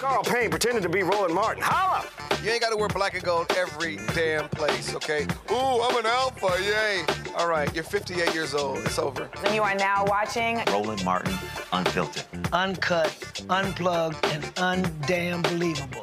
Carl 0.00 0.24
Payne 0.24 0.48
pretending 0.48 0.82
to 0.82 0.88
be 0.88 1.02
Roland 1.02 1.34
Martin. 1.34 1.62
Holla! 1.62 2.06
You 2.42 2.50
ain't 2.52 2.62
got 2.62 2.70
to 2.70 2.76
wear 2.78 2.88
black 2.88 3.12
and 3.12 3.22
gold 3.22 3.52
every 3.54 3.98
damn 4.14 4.48
place, 4.48 4.94
okay? 4.94 5.26
Ooh, 5.50 5.82
I'm 5.82 5.94
an 5.94 6.06
alpha, 6.06 6.56
yay. 6.62 7.04
All 7.36 7.46
right, 7.46 7.70
you're 7.74 7.84
58 7.84 8.32
years 8.32 8.54
old. 8.54 8.78
It's 8.78 8.98
over. 8.98 9.28
And 9.44 9.54
you 9.54 9.60
are 9.60 9.74
now 9.74 10.06
watching 10.06 10.62
Roland 10.68 11.04
Martin 11.04 11.34
Unfiltered. 11.74 12.24
Uncut, 12.50 13.42
unplugged, 13.50 14.24
and 14.24 14.42
undamn 14.56 15.42
believable. 15.42 16.00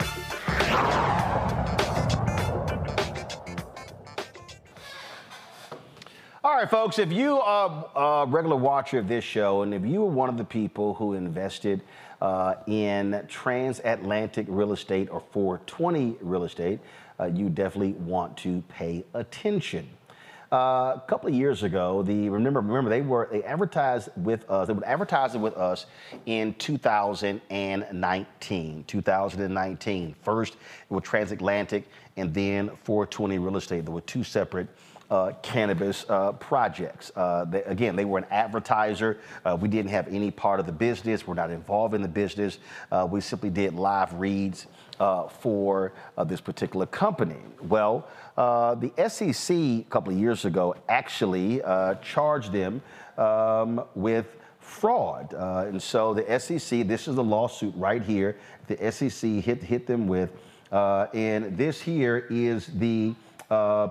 All 6.44 6.56
right, 6.56 6.70
folks, 6.70 7.00
if 7.00 7.12
you 7.12 7.40
are 7.40 7.90
a 7.96 8.28
regular 8.28 8.58
watcher 8.58 9.00
of 9.00 9.08
this 9.08 9.24
show, 9.24 9.64
and 9.64 9.74
if 9.74 9.84
you 9.84 10.02
were 10.02 10.12
one 10.12 10.30
of 10.30 10.38
the 10.38 10.46
people 10.46 10.94
who 10.94 11.14
invested 11.14 11.82
uh, 12.22 12.56
in 12.68 13.26
transatlantic 13.28 14.46
real 14.50 14.74
estate 14.74 15.10
or 15.12 15.22
420 15.32 16.18
real 16.22 16.44
estate, 16.44 16.80
uh, 17.20 17.26
you 17.26 17.50
definitely 17.50 17.94
want 17.94 18.38
to 18.38 18.62
pay 18.70 19.04
attention. 19.14 19.90
Uh, 20.52 20.94
a 20.96 21.04
couple 21.08 21.28
of 21.28 21.34
years 21.36 21.64
ago, 21.64 22.04
the 22.04 22.30
remember 22.30 22.62
remember 22.62 22.90
they 22.90 23.02
were 23.02 23.28
they 23.30 23.44
advertised 23.44 24.08
with 24.16 24.50
us. 24.50 24.68
They 24.68 24.74
would 24.74 24.86
advertise 24.86 25.36
it 25.36 25.40
with 25.40 25.58
us 25.58 25.88
in 26.26 26.54
2019. 26.54 28.86
2019. 28.88 30.16
First, 30.22 30.54
it 30.54 30.60
was 30.88 31.04
transatlantic, 31.04 31.90
and 32.16 32.34
then 32.34 32.70
420 32.86 33.40
real 33.40 33.58
estate. 33.58 33.84
There 33.84 33.94
were 33.94 34.00
two 34.02 34.24
separate 34.24 34.70
uh, 35.10 35.32
cannabis 35.42 36.06
uh, 36.10 36.34
projects. 36.34 37.12
Uh, 37.16 37.46
they, 37.46 37.64
again, 37.64 37.96
they 37.96 38.06
were 38.06 38.18
an 38.18 38.26
advertiser. 38.30 39.20
Uh, 39.46 39.58
we 39.60 39.70
didn't 39.70 39.92
have 39.92 40.08
any 40.10 40.32
part 40.32 40.60
of 40.60 40.66
the 40.66 40.72
business. 40.72 41.26
We're 41.26 41.34
not 41.34 41.50
involved 41.50 41.94
in 41.94 42.02
the 42.02 42.08
business. 42.08 42.60
Uh, 42.92 43.08
we 43.10 43.22
simply 43.22 43.50
did 43.50 43.74
live 43.74 44.14
reads 44.14 44.68
uh, 45.00 45.28
for 45.28 45.94
this 46.26 46.42
particular 46.42 46.86
company. 46.88 47.38
Well, 47.62 48.08
the 48.36 48.92
SEC 49.08 49.56
a 49.56 49.86
couple 49.90 50.12
of 50.12 50.20
years 50.20 50.46
ago 50.46 50.76
actually 50.90 51.62
charged 52.02 52.52
them 52.52 52.82
um, 53.18 53.84
with 53.96 54.26
fraud. 54.60 55.34
And 55.34 55.82
so 55.82 56.14
the 56.14 56.40
SEC, 56.40 56.86
this 56.88 57.08
is 57.08 57.16
the 57.16 57.24
lawsuit 57.24 57.74
right 57.78 58.02
here, 58.02 58.38
the 58.68 58.92
SEC 58.92 59.30
hit, 59.44 59.64
hit 59.64 59.88
them 59.88 60.08
with. 60.08 60.32
And 60.72 61.58
this 61.58 61.80
here 61.80 62.26
is 62.30 62.68
the 62.76 63.14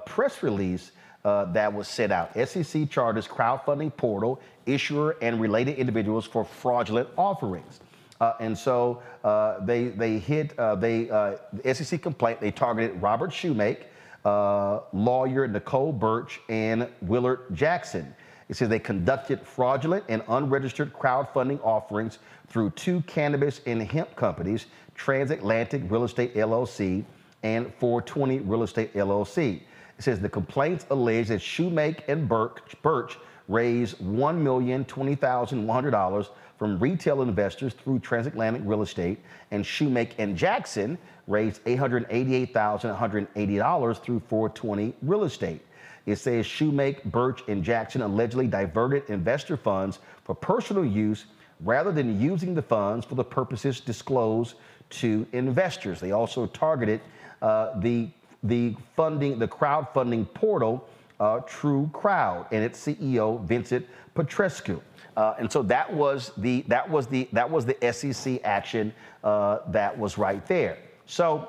press 0.05 0.43
release 0.43 0.91
uh, 1.27 1.45
that 1.47 1.73
was 1.73 1.89
set 1.89 2.13
out. 2.13 2.33
SEC 2.49 2.89
charges 2.89 3.27
crowdfunding 3.27 3.95
portal, 3.97 4.41
issuer, 4.65 5.17
and 5.21 5.41
related 5.41 5.77
individuals 5.77 6.25
for 6.25 6.45
fraudulent 6.45 7.09
offerings. 7.19 7.81
Uh, 8.21 8.35
and 8.39 8.57
so 8.57 9.03
uh, 9.25 9.59
they 9.65 9.89
they 9.89 10.19
hit 10.19 10.57
uh, 10.57 10.77
they 10.77 11.11
uh, 11.11 11.37
the 11.53 11.75
SEC 11.75 12.01
complaint. 12.01 12.41
They 12.41 12.53
targeted 12.53 13.03
Robert 13.03 13.31
Shumake, 13.31 13.87
uh, 14.25 14.81
lawyer 14.93 15.49
Nicole 15.49 15.93
Birch, 15.93 16.41
and 16.49 16.89
Willard 17.03 17.41
Jackson. 17.53 18.15
It 18.49 18.57
says 18.57 18.69
they 18.69 18.79
conducted 18.79 19.45
fraudulent 19.45 20.05
and 20.09 20.23
unregistered 20.29 20.93
crowdfunding 20.93 21.59
offerings 21.65 22.21
through 22.47 22.71
two 22.71 23.01
cannabis 23.03 23.61
and 23.67 23.83
hemp 23.83 24.15
companies, 24.15 24.67
Transatlantic 24.95 25.83
Real 25.91 26.05
Estate 26.05 26.37
LLC 26.37 27.05
and 27.43 27.75
420 27.81 28.39
Real 28.39 28.63
Estate 28.63 28.95
LLC. 28.95 29.63
It 29.99 30.05
says 30.05 30.21
the 30.21 30.29
complaints 30.29 30.85
allege 30.91 31.29
that 31.29 31.41
Shumake 31.41 32.01
and 32.09 32.29
Birch, 32.29 32.59
Birch 32.83 33.17
raised 33.49 33.97
$1,020,100 33.99 36.29
from 36.59 36.79
retail 36.79 37.23
investors 37.23 37.73
through 37.75 37.99
transatlantic 38.01 38.61
real 38.65 38.83
estate, 38.83 39.19
and 39.51 39.65
Shumake 39.65 40.13
and 40.19 40.37
Jackson 40.37 40.99
raised 41.27 41.65
$888,180 41.65 44.03
through 44.03 44.21
420 44.21 44.95
real 45.03 45.25
estate. 45.25 45.63
It 46.07 46.17
says 46.17 46.47
Shumake, 46.47 47.05
Birch, 47.05 47.43
and 47.49 47.63
Jackson 47.65 48.03
allegedly 48.03 48.47
diverted 48.47 49.09
investor 49.11 49.57
funds 49.57 49.99
for 50.25 50.35
personal 50.35 50.85
use 50.85 51.25
rather 51.61 51.91
than 51.91 52.21
using 52.21 52.53
the 52.55 52.61
funds 52.63 53.07
for 53.07 53.17
the 53.17 53.25
purposes 53.25 53.81
disclosed 53.81 54.55
to 54.89 55.27
investors. 55.33 55.99
They 56.01 56.13
also 56.13 56.47
targeted 56.47 57.01
uh, 57.43 57.79
the 57.81 58.09
the 58.49 58.75
funding, 58.95 59.39
the 59.39 59.49
crowdfunding 59.49 60.33
portal, 60.35 60.89
uh, 61.21 61.41
TruCrowd, 61.41 62.47
and 62.53 62.63
its 62.63 62.85
CEO 62.85 63.43
Vincent 63.45 63.87
Petrescu. 64.15 64.81
Uh, 65.17 65.35
and 65.39 65.51
so 65.51 65.63
that 65.63 65.91
was 65.93 66.33
the 66.37 66.63
that 66.69 66.89
was 66.89 67.07
the 67.07 67.29
that 67.33 67.51
was 67.51 67.65
the 67.65 67.93
SEC 67.93 68.41
action 68.45 68.93
uh, 69.25 69.61
that 69.69 69.97
was 69.99 70.19
right 70.19 70.45
there. 70.47 70.79
So 71.07 71.49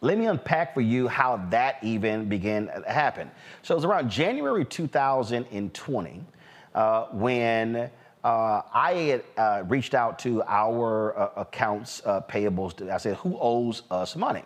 let 0.00 0.18
me 0.18 0.26
unpack 0.26 0.74
for 0.74 0.80
you 0.80 1.08
how 1.08 1.36
that 1.50 1.76
even 1.82 2.28
began 2.28 2.66
to 2.66 2.82
happen. 2.86 3.30
So 3.62 3.74
it 3.74 3.76
was 3.76 3.84
around 3.84 4.10
January 4.10 4.64
2020 4.64 6.24
uh, 6.74 7.04
when 7.12 7.90
uh, 8.24 8.62
I 8.72 8.92
had 8.92 9.24
uh, 9.36 9.62
reached 9.66 9.94
out 9.94 10.18
to 10.20 10.42
our 10.44 11.18
uh, 11.18 11.30
accounts 11.36 12.02
uh, 12.04 12.20
payables. 12.22 12.88
I 12.90 12.96
said, 12.98 13.16
"Who 13.16 13.38
owes 13.40 13.82
us 13.90 14.16
money?" 14.16 14.42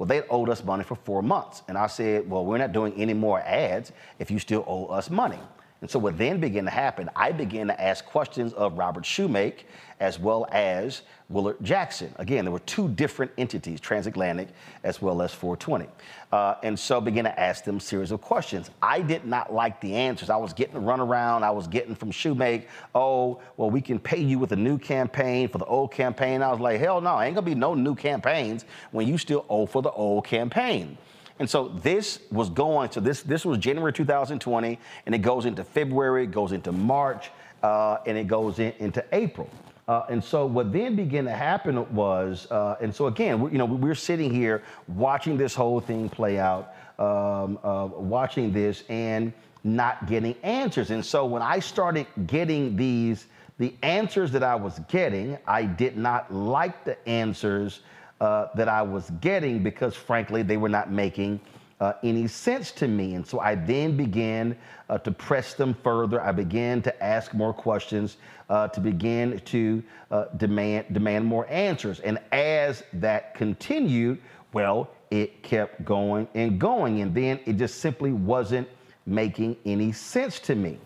Well, 0.00 0.06
they 0.06 0.22
owed 0.30 0.48
us 0.48 0.64
money 0.64 0.82
for 0.82 0.94
four 0.94 1.22
months, 1.22 1.62
and 1.68 1.76
I 1.76 1.86
said, 1.86 2.30
"Well, 2.30 2.46
we're 2.46 2.56
not 2.56 2.72
doing 2.72 2.94
any 2.96 3.12
more 3.12 3.40
ads 3.40 3.92
if 4.18 4.30
you 4.30 4.38
still 4.38 4.64
owe 4.66 4.86
us 4.86 5.10
money." 5.10 5.38
And 5.82 5.90
so 5.90 5.98
what 5.98 6.16
then 6.16 6.40
began 6.40 6.64
to 6.64 6.70
happen, 6.70 7.10
I 7.14 7.32
began 7.32 7.66
to 7.66 7.78
ask 7.78 8.06
questions 8.06 8.54
of 8.54 8.78
Robert 8.78 9.04
Shumake 9.04 9.64
as 10.00 10.18
well 10.18 10.46
as 10.52 11.02
Willard 11.30 11.56
Jackson. 11.62 12.12
Again, 12.16 12.44
there 12.44 12.52
were 12.52 12.58
two 12.60 12.88
different 12.88 13.30
entities, 13.38 13.80
Transatlantic 13.80 14.48
as 14.82 15.00
well 15.00 15.22
as 15.22 15.32
420. 15.32 15.86
Uh, 16.32 16.56
and 16.62 16.78
so 16.78 17.00
began 17.00 17.24
to 17.24 17.40
ask 17.40 17.64
them 17.64 17.76
a 17.76 17.80
series 17.80 18.10
of 18.10 18.20
questions. 18.20 18.70
I 18.82 19.00
did 19.00 19.24
not 19.24 19.52
like 19.52 19.80
the 19.80 19.94
answers. 19.94 20.28
I 20.28 20.36
was 20.36 20.52
getting 20.52 20.84
run 20.84 21.00
around. 21.00 21.44
I 21.44 21.50
was 21.50 21.68
getting 21.68 21.94
from 21.94 22.10
Shumake, 22.10 22.64
oh, 22.94 23.40
well, 23.56 23.70
we 23.70 23.80
can 23.80 23.98
pay 23.98 24.20
you 24.20 24.38
with 24.38 24.52
a 24.52 24.56
new 24.56 24.76
campaign 24.76 25.48
for 25.48 25.58
the 25.58 25.64
old 25.66 25.92
campaign. 25.92 26.42
I 26.42 26.50
was 26.50 26.60
like, 26.60 26.80
hell 26.80 27.00
no, 27.00 27.20
ain't 27.20 27.36
gonna 27.36 27.46
be 27.46 27.54
no 27.54 27.74
new 27.74 27.94
campaigns 27.94 28.64
when 28.90 29.06
you 29.06 29.16
still 29.16 29.46
owe 29.48 29.66
for 29.66 29.82
the 29.82 29.92
old 29.92 30.24
campaign. 30.26 30.98
And 31.38 31.48
so 31.48 31.68
this 31.68 32.20
was 32.30 32.50
going, 32.50 32.90
so 32.90 33.00
this, 33.00 33.22
this 33.22 33.46
was 33.46 33.56
January 33.58 33.92
2020, 33.94 34.78
and 35.06 35.14
it 35.14 35.18
goes 35.18 35.46
into 35.46 35.64
February, 35.64 36.24
it 36.24 36.32
goes 36.32 36.52
into 36.52 36.70
March, 36.70 37.30
uh, 37.62 37.98
and 38.04 38.18
it 38.18 38.26
goes 38.26 38.58
in, 38.58 38.74
into 38.78 39.02
April. 39.12 39.48
Uh, 39.90 40.06
and 40.08 40.22
so 40.22 40.46
what 40.46 40.72
then 40.72 40.94
began 40.94 41.24
to 41.24 41.32
happen 41.32 41.92
was, 41.92 42.46
uh, 42.52 42.76
and 42.80 42.94
so 42.94 43.08
again, 43.08 43.40
we, 43.40 43.50
you 43.50 43.58
know, 43.58 43.64
we're 43.64 43.92
sitting 43.92 44.32
here 44.32 44.62
watching 44.86 45.36
this 45.36 45.52
whole 45.52 45.80
thing 45.80 46.08
play 46.08 46.38
out, 46.38 46.76
um, 47.00 47.58
uh, 47.64 47.88
watching 47.96 48.52
this 48.52 48.84
and 48.88 49.32
not 49.64 50.06
getting 50.06 50.36
answers. 50.44 50.92
And 50.92 51.04
so 51.04 51.26
when 51.26 51.42
I 51.42 51.58
started 51.58 52.06
getting 52.28 52.76
these, 52.76 53.26
the 53.58 53.74
answers 53.82 54.30
that 54.30 54.44
I 54.44 54.54
was 54.54 54.78
getting, 54.88 55.36
I 55.44 55.64
did 55.64 55.96
not 55.96 56.32
like 56.32 56.84
the 56.84 56.96
answers 57.08 57.80
uh, 58.20 58.46
that 58.54 58.68
I 58.68 58.82
was 58.82 59.10
getting 59.20 59.60
because, 59.60 59.96
frankly, 59.96 60.44
they 60.44 60.56
were 60.56 60.68
not 60.68 60.92
making 60.92 61.40
uh, 61.80 61.94
any 62.02 62.26
sense 62.26 62.70
to 62.72 62.86
me. 62.86 63.14
And 63.14 63.26
so 63.26 63.40
I 63.40 63.54
then 63.54 63.96
began 63.96 64.56
uh, 64.88 64.98
to 64.98 65.10
press 65.10 65.54
them 65.54 65.74
further. 65.82 66.20
I 66.20 66.30
began 66.30 66.82
to 66.82 67.02
ask 67.02 67.32
more 67.32 67.54
questions, 67.54 68.18
uh, 68.50 68.68
to 68.68 68.80
begin 68.80 69.40
to 69.46 69.82
uh, 70.10 70.24
demand 70.36 70.86
demand 70.92 71.24
more 71.24 71.48
answers. 71.48 72.00
And 72.00 72.18
as 72.32 72.82
that 72.94 73.34
continued, 73.34 74.20
well, 74.52 74.90
it 75.10 75.42
kept 75.42 75.84
going 75.84 76.28
and 76.34 76.60
going, 76.60 77.00
and 77.00 77.14
then 77.14 77.40
it 77.46 77.56
just 77.56 77.78
simply 77.80 78.12
wasn't 78.12 78.68
making 79.06 79.56
any 79.64 79.92
sense 79.92 80.38
to 80.40 80.54
me. 80.54 80.78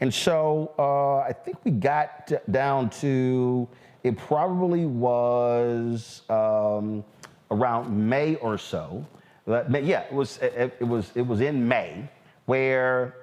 And 0.00 0.12
so 0.12 0.74
uh, 0.78 1.18
I 1.18 1.32
think 1.32 1.58
we 1.64 1.70
got 1.70 2.32
down 2.50 2.90
to 2.90 3.68
it 4.02 4.18
probably 4.18 4.84
was 4.84 6.22
um, 6.28 7.04
around 7.52 7.96
May 7.96 8.34
or 8.36 8.58
so. 8.58 9.06
yeah, 9.46 10.00
it 10.00 10.12
was 10.12 10.38
it, 10.38 10.74
it, 10.80 10.84
was 10.84 11.12
it 11.14 11.22
was 11.22 11.40
in 11.40 11.66
May 11.66 12.08
where 12.46 13.14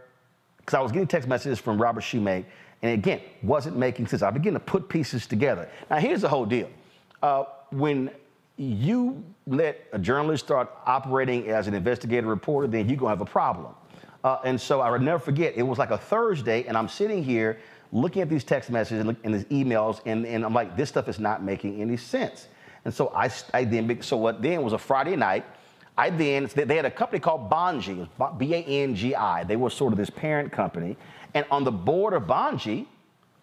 because 0.57 0.73
I 0.75 0.81
was 0.81 0.91
getting 0.91 1.07
text 1.07 1.27
messages 1.27 1.59
from 1.59 1.81
Robert 1.81 2.03
Shumake, 2.03 2.45
and 2.81 2.93
again 2.93 3.21
wasn't 3.43 3.77
making 3.77 4.07
sense. 4.07 4.21
I 4.21 4.31
began 4.31 4.53
to 4.53 4.59
put 4.59 4.89
pieces 4.89 5.27
together. 5.27 5.69
Now 5.89 5.97
here's 5.97 6.21
the 6.21 6.29
whole 6.29 6.45
deal: 6.45 6.69
uh, 7.21 7.45
when 7.71 8.11
you 8.57 9.23
let 9.47 9.85
a 9.93 9.99
journalist 9.99 10.45
start 10.45 10.69
operating 10.85 11.47
as 11.49 11.67
an 11.67 11.73
investigative 11.73 12.25
reporter, 12.25 12.67
then 12.67 12.89
you're 12.89 12.97
gonna 12.97 13.09
have 13.09 13.21
a 13.21 13.25
problem. 13.25 13.73
Uh, 14.23 14.37
and 14.43 14.59
so 14.59 14.81
I 14.81 14.91
would 14.91 15.01
never 15.01 15.19
forget. 15.19 15.55
It 15.55 15.63
was 15.63 15.79
like 15.79 15.91
a 15.91 15.97
Thursday, 15.97 16.65
and 16.65 16.77
I'm 16.77 16.89
sitting 16.89 17.23
here 17.23 17.59
looking 17.91 18.21
at 18.21 18.29
these 18.29 18.43
text 18.43 18.69
messages 18.69 19.05
and, 19.05 19.15
and 19.23 19.33
these 19.33 19.45
emails, 19.45 20.01
and, 20.05 20.25
and 20.25 20.45
I'm 20.45 20.53
like, 20.53 20.75
this 20.75 20.89
stuff 20.89 21.07
is 21.07 21.19
not 21.19 21.41
making 21.43 21.81
any 21.81 21.97
sense. 21.97 22.47
And 22.85 22.93
so 22.93 23.11
I, 23.15 23.29
I 23.53 23.63
then, 23.63 24.01
so 24.01 24.17
what 24.17 24.41
then 24.41 24.61
was 24.61 24.73
a 24.73 24.77
Friday 24.77 25.15
night. 25.15 25.45
I 25.99 26.09
then, 26.09 26.49
they 26.53 26.75
had 26.75 26.85
a 26.85 26.91
company 26.91 27.19
called 27.19 27.49
Bangi, 27.49 28.07
B 28.37 28.53
A 28.53 28.59
N 28.59 28.95
G 28.95 29.15
I. 29.15 29.43
They 29.43 29.55
were 29.55 29.69
sort 29.69 29.93
of 29.93 29.97
this 29.97 30.09
parent 30.09 30.51
company. 30.51 30.95
And 31.33 31.45
on 31.51 31.63
the 31.63 31.71
board 31.71 32.13
of 32.13 32.23
Bangi 32.23 32.85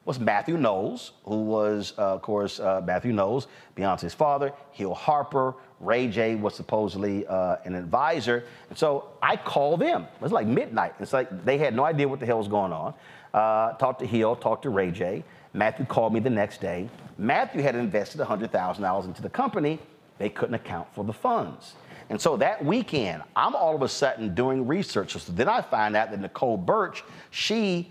was 0.05 0.19
Matthew 0.19 0.57
Knowles, 0.57 1.13
who 1.25 1.43
was, 1.43 1.93
uh, 1.99 2.15
of 2.15 2.23
course, 2.23 2.61
uh, 2.61 2.81
Matthew 2.85 3.13
Knowles, 3.13 3.49
Beyonce's 3.77 4.15
father, 4.15 4.53
Hill 4.73 4.95
Harper, 4.95 5.55
Ray 5.81 6.09
J 6.09 6.37
was 6.37 6.55
supposedly 6.55 7.27
uh, 7.27 7.57
an 7.65 7.75
advisor. 7.75 8.45
And 8.71 8.79
so 8.79 9.09
I 9.21 9.37
called 9.37 9.81
them. 9.81 10.05
It 10.05 10.23
was 10.23 10.33
like 10.33 10.47
midnight. 10.47 10.95
It's 11.01 11.13
like 11.13 11.45
they 11.45 11.59
had 11.59 11.75
no 11.75 11.85
idea 11.85 12.09
what 12.09 12.21
the 12.21 12.27
hell 12.27 12.39
was 12.39 12.49
going 12.49 12.73
on 12.73 12.95
uh, 13.37 13.73
talked 13.75 14.01
to 14.01 14.07
Hill, 14.07 14.35
talked 14.35 14.63
to 14.63 14.71
Ray 14.71 14.91
J. 14.91 15.23
Matthew 15.53 15.85
called 15.85 16.13
me 16.13 16.21
the 16.21 16.31
next 16.31 16.61
day. 16.61 16.89
Matthew 17.19 17.63
had 17.63 17.75
invested 17.75 18.21
$100,000 18.21 19.05
into 19.05 19.23
the 19.23 19.29
company. 19.29 19.79
They 20.19 20.31
couldn't 20.31 20.55
account 20.55 20.89
for 20.95 21.05
the 21.05 21.13
funds. 21.13 21.75
And 22.09 22.21
so 22.21 22.37
that 22.37 22.65
weekend, 22.65 23.23
I'm 23.35 23.55
all 23.55 23.75
of 23.75 23.83
a 23.83 23.89
sudden 23.89 24.35
doing 24.35 24.67
research. 24.67 25.13
So 25.13 25.33
then 25.33 25.49
I 25.49 25.61
find 25.61 25.97
out 25.97 26.11
that 26.11 26.21
Nicole 26.21 26.57
Birch, 26.57 27.03
she 27.31 27.91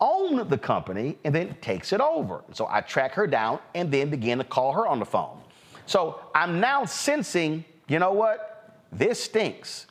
owned 0.00 0.48
the 0.48 0.58
company 0.58 1.18
and 1.24 1.34
then 1.34 1.54
takes 1.60 1.92
it 1.92 2.00
over. 2.00 2.42
So 2.52 2.66
I 2.70 2.80
track 2.80 3.12
her 3.12 3.26
down 3.26 3.58
and 3.74 3.90
then 3.92 4.10
begin 4.10 4.38
to 4.38 4.44
call 4.44 4.72
her 4.72 4.86
on 4.86 4.98
the 4.98 5.04
phone. 5.04 5.38
So 5.86 6.20
I'm 6.34 6.60
now 6.60 6.84
sensing, 6.84 7.64
you 7.88 7.98
know 7.98 8.12
what? 8.12 8.74
This 8.92 9.22
stinks. 9.22 9.86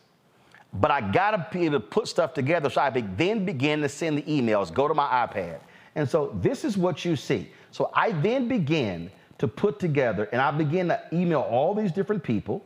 But 0.73 0.91
I 0.91 1.01
gotta 1.01 1.47
be 1.51 1.65
able 1.65 1.79
to 1.79 1.85
put 1.85 2.07
stuff 2.07 2.33
together. 2.33 2.69
So 2.69 2.81
I 2.81 2.89
then 2.89 3.45
begin 3.45 3.81
to 3.81 3.89
send 3.89 4.17
the 4.17 4.23
emails, 4.23 4.73
go 4.73 4.87
to 4.87 4.93
my 4.93 5.27
iPad. 5.27 5.59
And 5.95 6.09
so 6.09 6.37
this 6.41 6.63
is 6.63 6.77
what 6.77 7.03
you 7.03 7.15
see. 7.15 7.51
So 7.71 7.91
I 7.93 8.11
then 8.11 8.47
begin 8.47 9.11
to 9.39 9.47
put 9.47 9.79
together 9.79 10.25
and 10.31 10.41
I 10.41 10.51
begin 10.51 10.87
to 10.87 11.01
email 11.13 11.41
all 11.41 11.73
these 11.73 11.91
different 11.91 12.23
people 12.23 12.63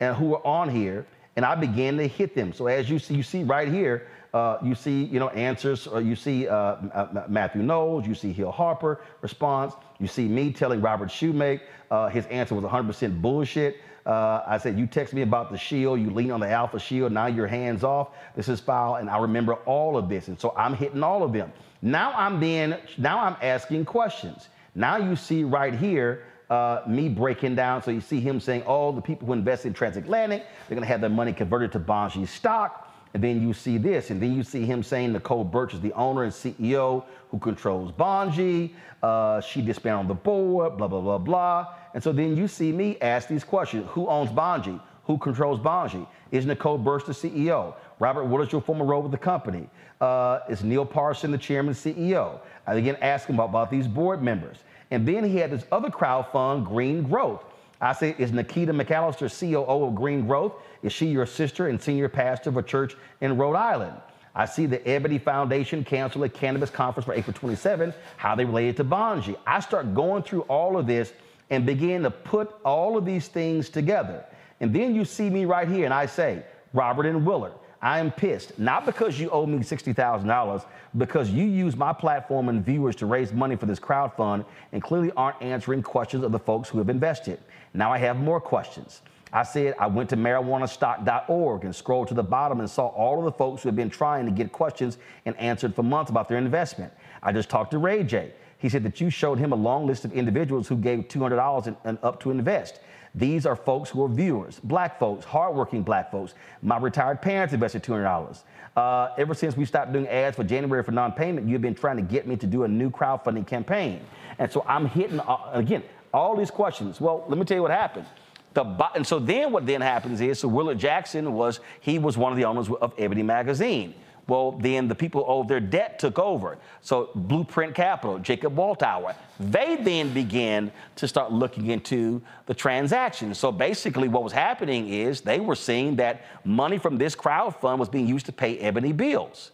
and 0.00 0.16
who 0.16 0.34
are 0.34 0.46
on 0.46 0.68
here 0.68 1.06
and 1.36 1.44
I 1.44 1.54
began 1.54 1.96
to 1.96 2.06
hit 2.06 2.34
them. 2.34 2.52
So 2.52 2.66
as 2.68 2.88
you 2.88 2.98
see, 2.98 3.14
you 3.14 3.22
see 3.22 3.42
right 3.42 3.66
here, 3.66 4.06
uh, 4.32 4.58
you 4.62 4.74
see, 4.74 5.04
you 5.04 5.18
know, 5.18 5.28
answers, 5.30 5.86
or 5.86 6.00
you 6.00 6.16
see 6.16 6.48
uh, 6.48 6.54
uh 6.54 7.24
Matthew 7.28 7.62
Knowles, 7.62 8.06
you 8.06 8.14
see 8.14 8.32
Hill 8.32 8.50
Harper 8.50 9.00
response, 9.20 9.74
you 9.98 10.06
see 10.06 10.28
me 10.28 10.52
telling 10.52 10.80
Robert 10.80 11.08
Shumake 11.08 11.60
uh, 11.90 12.08
his 12.08 12.26
answer 12.26 12.54
was 12.54 12.64
100% 12.64 13.20
bullshit. 13.20 13.76
Uh, 14.04 14.42
I 14.46 14.58
said, 14.58 14.78
You 14.78 14.86
text 14.86 15.14
me 15.14 15.22
about 15.22 15.50
the 15.50 15.56
shield, 15.56 16.00
you 16.00 16.10
lean 16.10 16.30
on 16.30 16.40
the 16.40 16.50
alpha 16.50 16.78
shield, 16.78 17.12
now 17.12 17.26
you're 17.26 17.46
hands 17.46 17.84
off. 17.84 18.08
This 18.34 18.48
is 18.48 18.60
foul. 18.60 18.96
And 18.96 19.08
I 19.08 19.18
remember 19.18 19.54
all 19.64 19.96
of 19.96 20.08
this. 20.08 20.28
And 20.28 20.38
so 20.38 20.52
I'm 20.56 20.74
hitting 20.74 21.02
all 21.02 21.22
of 21.22 21.32
them. 21.32 21.52
Now 21.82 22.12
I'm 22.14 22.40
being, 22.40 22.74
now 22.98 23.20
I'm 23.20 23.36
asking 23.40 23.84
questions. 23.84 24.48
Now 24.74 24.96
you 24.96 25.14
see 25.14 25.44
right 25.44 25.74
here, 25.74 26.24
uh, 26.50 26.82
me 26.86 27.08
breaking 27.08 27.54
down. 27.54 27.82
So 27.82 27.90
you 27.90 28.00
see 28.00 28.20
him 28.20 28.40
saying, 28.40 28.64
oh, 28.66 28.92
the 28.92 29.00
people 29.00 29.26
who 29.26 29.32
invest 29.32 29.66
in 29.66 29.72
Transatlantic, 29.72 30.44
they're 30.68 30.76
going 30.76 30.86
to 30.86 30.88
have 30.88 31.00
their 31.00 31.10
money 31.10 31.32
converted 31.32 31.72
to 31.72 31.80
Bangi 31.80 32.26
stock. 32.28 32.90
And 33.14 33.22
then 33.22 33.40
you 33.40 33.54
see 33.54 33.78
this, 33.78 34.10
and 34.10 34.20
then 34.20 34.34
you 34.34 34.42
see 34.42 34.66
him 34.66 34.82
saying 34.82 35.12
Nicole 35.12 35.44
Birch 35.44 35.72
is 35.72 35.80
the 35.80 35.92
owner 35.92 36.24
and 36.24 36.32
CEO 36.32 37.04
who 37.30 37.38
controls 37.38 37.92
Bangi. 37.92 38.72
Uh, 39.04 39.40
she 39.40 39.62
disbanded 39.62 40.00
on 40.00 40.08
the 40.08 40.14
board, 40.14 40.76
blah, 40.76 40.88
blah, 40.88 41.00
blah, 41.00 41.18
blah. 41.18 41.74
And 41.94 42.02
so 42.02 42.12
then 42.12 42.36
you 42.36 42.48
see 42.48 42.72
me 42.72 42.98
ask 43.00 43.28
these 43.28 43.44
questions. 43.44 43.86
Who 43.90 44.08
owns 44.08 44.30
Bangi? 44.30 44.80
Who 45.04 45.16
controls 45.16 45.60
Bangi? 45.60 46.08
Is 46.32 46.44
Nicole 46.44 46.76
Birch 46.76 47.04
the 47.06 47.12
CEO? 47.12 47.76
Robert, 48.00 48.24
what 48.24 48.40
is 48.40 48.50
your 48.50 48.60
former 48.60 48.84
role 48.84 49.02
with 49.02 49.12
the 49.12 49.18
company? 49.18 49.68
Uh, 50.00 50.40
is 50.48 50.64
Neil 50.64 50.84
Parson 50.84 51.30
the 51.30 51.38
chairman 51.38 51.74
CEO? 51.74 52.40
I 52.66 52.74
again 52.74 52.96
ask 53.00 53.28
him 53.28 53.36
about, 53.36 53.50
about 53.50 53.70
these 53.70 53.86
board 53.86 54.22
members. 54.22 54.58
And 54.94 55.08
then 55.08 55.24
he 55.24 55.38
had 55.38 55.50
this 55.50 55.64
other 55.72 55.90
crowd 55.90 56.28
fund, 56.30 56.64
Green 56.64 57.02
Growth. 57.02 57.44
I 57.80 57.92
say, 57.94 58.14
is 58.16 58.30
Nikita 58.30 58.72
McAllister 58.72 59.28
COO 59.28 59.86
of 59.86 59.94
Green 59.96 60.24
Growth? 60.24 60.52
Is 60.84 60.92
she 60.92 61.06
your 61.06 61.26
sister 61.26 61.66
and 61.66 61.82
senior 61.82 62.08
pastor 62.08 62.50
of 62.50 62.56
a 62.58 62.62
church 62.62 62.94
in 63.20 63.36
Rhode 63.36 63.56
Island? 63.56 63.96
I 64.36 64.44
see 64.44 64.66
the 64.66 64.86
Ebony 64.88 65.18
Foundation 65.18 65.82
cancel 65.82 66.22
a 66.22 66.28
cannabis 66.28 66.70
conference 66.70 67.06
for 67.06 67.12
April 67.12 67.32
27, 67.32 67.92
how 68.18 68.36
they 68.36 68.44
related 68.44 68.76
to 68.76 68.84
Bangi. 68.84 69.36
I 69.44 69.58
start 69.58 69.94
going 69.94 70.22
through 70.22 70.42
all 70.42 70.78
of 70.78 70.86
this 70.86 71.12
and 71.50 71.66
begin 71.66 72.04
to 72.04 72.10
put 72.12 72.54
all 72.64 72.96
of 72.96 73.04
these 73.04 73.26
things 73.26 73.68
together. 73.68 74.24
And 74.60 74.72
then 74.72 74.94
you 74.94 75.04
see 75.04 75.28
me 75.28 75.44
right 75.44 75.66
here 75.66 75.86
and 75.86 75.94
I 75.94 76.06
say, 76.06 76.44
Robert 76.72 77.06
and 77.06 77.26
Willard, 77.26 77.54
I 77.82 77.98
am 77.98 78.12
pissed, 78.12 78.60
not 78.60 78.86
because 78.86 79.18
you 79.18 79.28
owe 79.30 79.44
me 79.44 79.58
$60,000, 79.58 80.64
because 80.96 81.30
you 81.30 81.44
use 81.44 81.76
my 81.76 81.92
platform 81.92 82.48
and 82.48 82.64
viewers 82.64 82.94
to 82.96 83.06
raise 83.06 83.32
money 83.32 83.56
for 83.56 83.66
this 83.66 83.78
crowd 83.78 84.12
fund 84.14 84.44
and 84.72 84.82
clearly 84.82 85.10
aren't 85.16 85.40
answering 85.42 85.82
questions 85.82 86.24
of 86.24 86.32
the 86.32 86.38
folks 86.38 86.68
who 86.68 86.78
have 86.78 86.88
invested. 86.88 87.40
Now 87.72 87.92
I 87.92 87.98
have 87.98 88.16
more 88.16 88.40
questions. 88.40 89.02
I 89.32 89.42
said 89.42 89.74
I 89.80 89.88
went 89.88 90.08
to 90.10 90.16
marijuanastock.org 90.16 91.64
and 91.64 91.74
scrolled 91.74 92.06
to 92.08 92.14
the 92.14 92.22
bottom 92.22 92.60
and 92.60 92.70
saw 92.70 92.86
all 92.86 93.18
of 93.18 93.24
the 93.24 93.32
folks 93.32 93.62
who 93.62 93.68
have 93.68 93.74
been 93.74 93.90
trying 93.90 94.26
to 94.26 94.30
get 94.30 94.52
questions 94.52 94.98
and 95.26 95.36
answered 95.38 95.74
for 95.74 95.82
months 95.82 96.10
about 96.10 96.28
their 96.28 96.38
investment. 96.38 96.92
I 97.20 97.32
just 97.32 97.50
talked 97.50 97.72
to 97.72 97.78
Ray 97.78 98.04
J. 98.04 98.32
He 98.58 98.68
said 98.68 98.84
that 98.84 99.00
you 99.00 99.10
showed 99.10 99.38
him 99.38 99.52
a 99.52 99.56
long 99.56 99.86
list 99.86 100.04
of 100.04 100.12
individuals 100.12 100.68
who 100.68 100.76
gave 100.76 101.08
$200 101.08 101.66
and, 101.66 101.76
and 101.84 101.98
up 102.04 102.20
to 102.20 102.30
invest. 102.30 102.80
These 103.14 103.44
are 103.44 103.56
folks 103.56 103.90
who 103.90 104.04
are 104.04 104.08
viewers, 104.08 104.60
black 104.64 104.98
folks, 104.98 105.24
hardworking 105.24 105.82
black 105.82 106.10
folks. 106.10 106.34
My 106.62 106.78
retired 106.78 107.20
parents 107.20 107.52
invested 107.52 107.82
$200. 107.82 108.42
Uh, 108.76 109.10
ever 109.16 109.34
since 109.34 109.56
we 109.56 109.64
stopped 109.64 109.92
doing 109.92 110.08
ads 110.08 110.36
for 110.36 110.42
January 110.42 110.82
for 110.82 110.90
non-payment, 110.90 111.48
you've 111.48 111.62
been 111.62 111.74
trying 111.74 111.96
to 111.96 112.02
get 112.02 112.26
me 112.26 112.36
to 112.36 112.46
do 112.46 112.64
a 112.64 112.68
new 112.68 112.90
crowdfunding 112.90 113.46
campaign. 113.46 114.00
And 114.38 114.50
so 114.50 114.64
I'm 114.66 114.86
hitting, 114.86 115.20
uh, 115.20 115.38
again, 115.52 115.82
all 116.12 116.36
these 116.36 116.50
questions. 116.50 117.00
Well, 117.00 117.24
let 117.28 117.38
me 117.38 117.44
tell 117.44 117.56
you 117.56 117.62
what 117.62 117.70
happened. 117.70 118.06
The, 118.54 118.64
and 118.94 119.06
so 119.06 119.18
then 119.18 119.52
what 119.52 119.66
then 119.66 119.80
happens 119.80 120.20
is, 120.20 120.40
so 120.40 120.48
Willard 120.48 120.78
Jackson 120.78 121.32
was, 121.34 121.60
he 121.80 121.98
was 121.98 122.16
one 122.16 122.32
of 122.32 122.36
the 122.36 122.44
owners 122.44 122.68
of 122.68 122.94
Ebony 122.98 123.22
Magazine. 123.22 123.94
Well, 124.26 124.52
then 124.52 124.88
the 124.88 124.94
people 124.94 125.24
owed 125.28 125.48
their 125.48 125.60
debt 125.60 125.98
took 125.98 126.18
over. 126.18 126.56
So 126.80 127.10
Blueprint 127.14 127.74
Capital, 127.74 128.18
Jacob 128.18 128.56
Walthour, 128.56 129.14
they 129.38 129.76
then 129.76 130.14
began 130.14 130.72
to 130.96 131.06
start 131.06 131.30
looking 131.30 131.66
into 131.66 132.22
the 132.46 132.54
transaction. 132.54 133.34
So 133.34 133.52
basically 133.52 134.08
what 134.08 134.22
was 134.22 134.32
happening 134.32 134.88
is 134.88 135.20
they 135.20 135.40
were 135.40 135.54
seeing 135.54 135.96
that 135.96 136.24
money 136.44 136.78
from 136.78 136.96
this 136.96 137.14
crowd 137.14 137.54
fund 137.56 137.78
was 137.78 137.88
being 137.88 138.06
used 138.06 138.26
to 138.26 138.32
pay 138.32 138.58
Ebony 138.58 138.92
bills. 138.92 139.50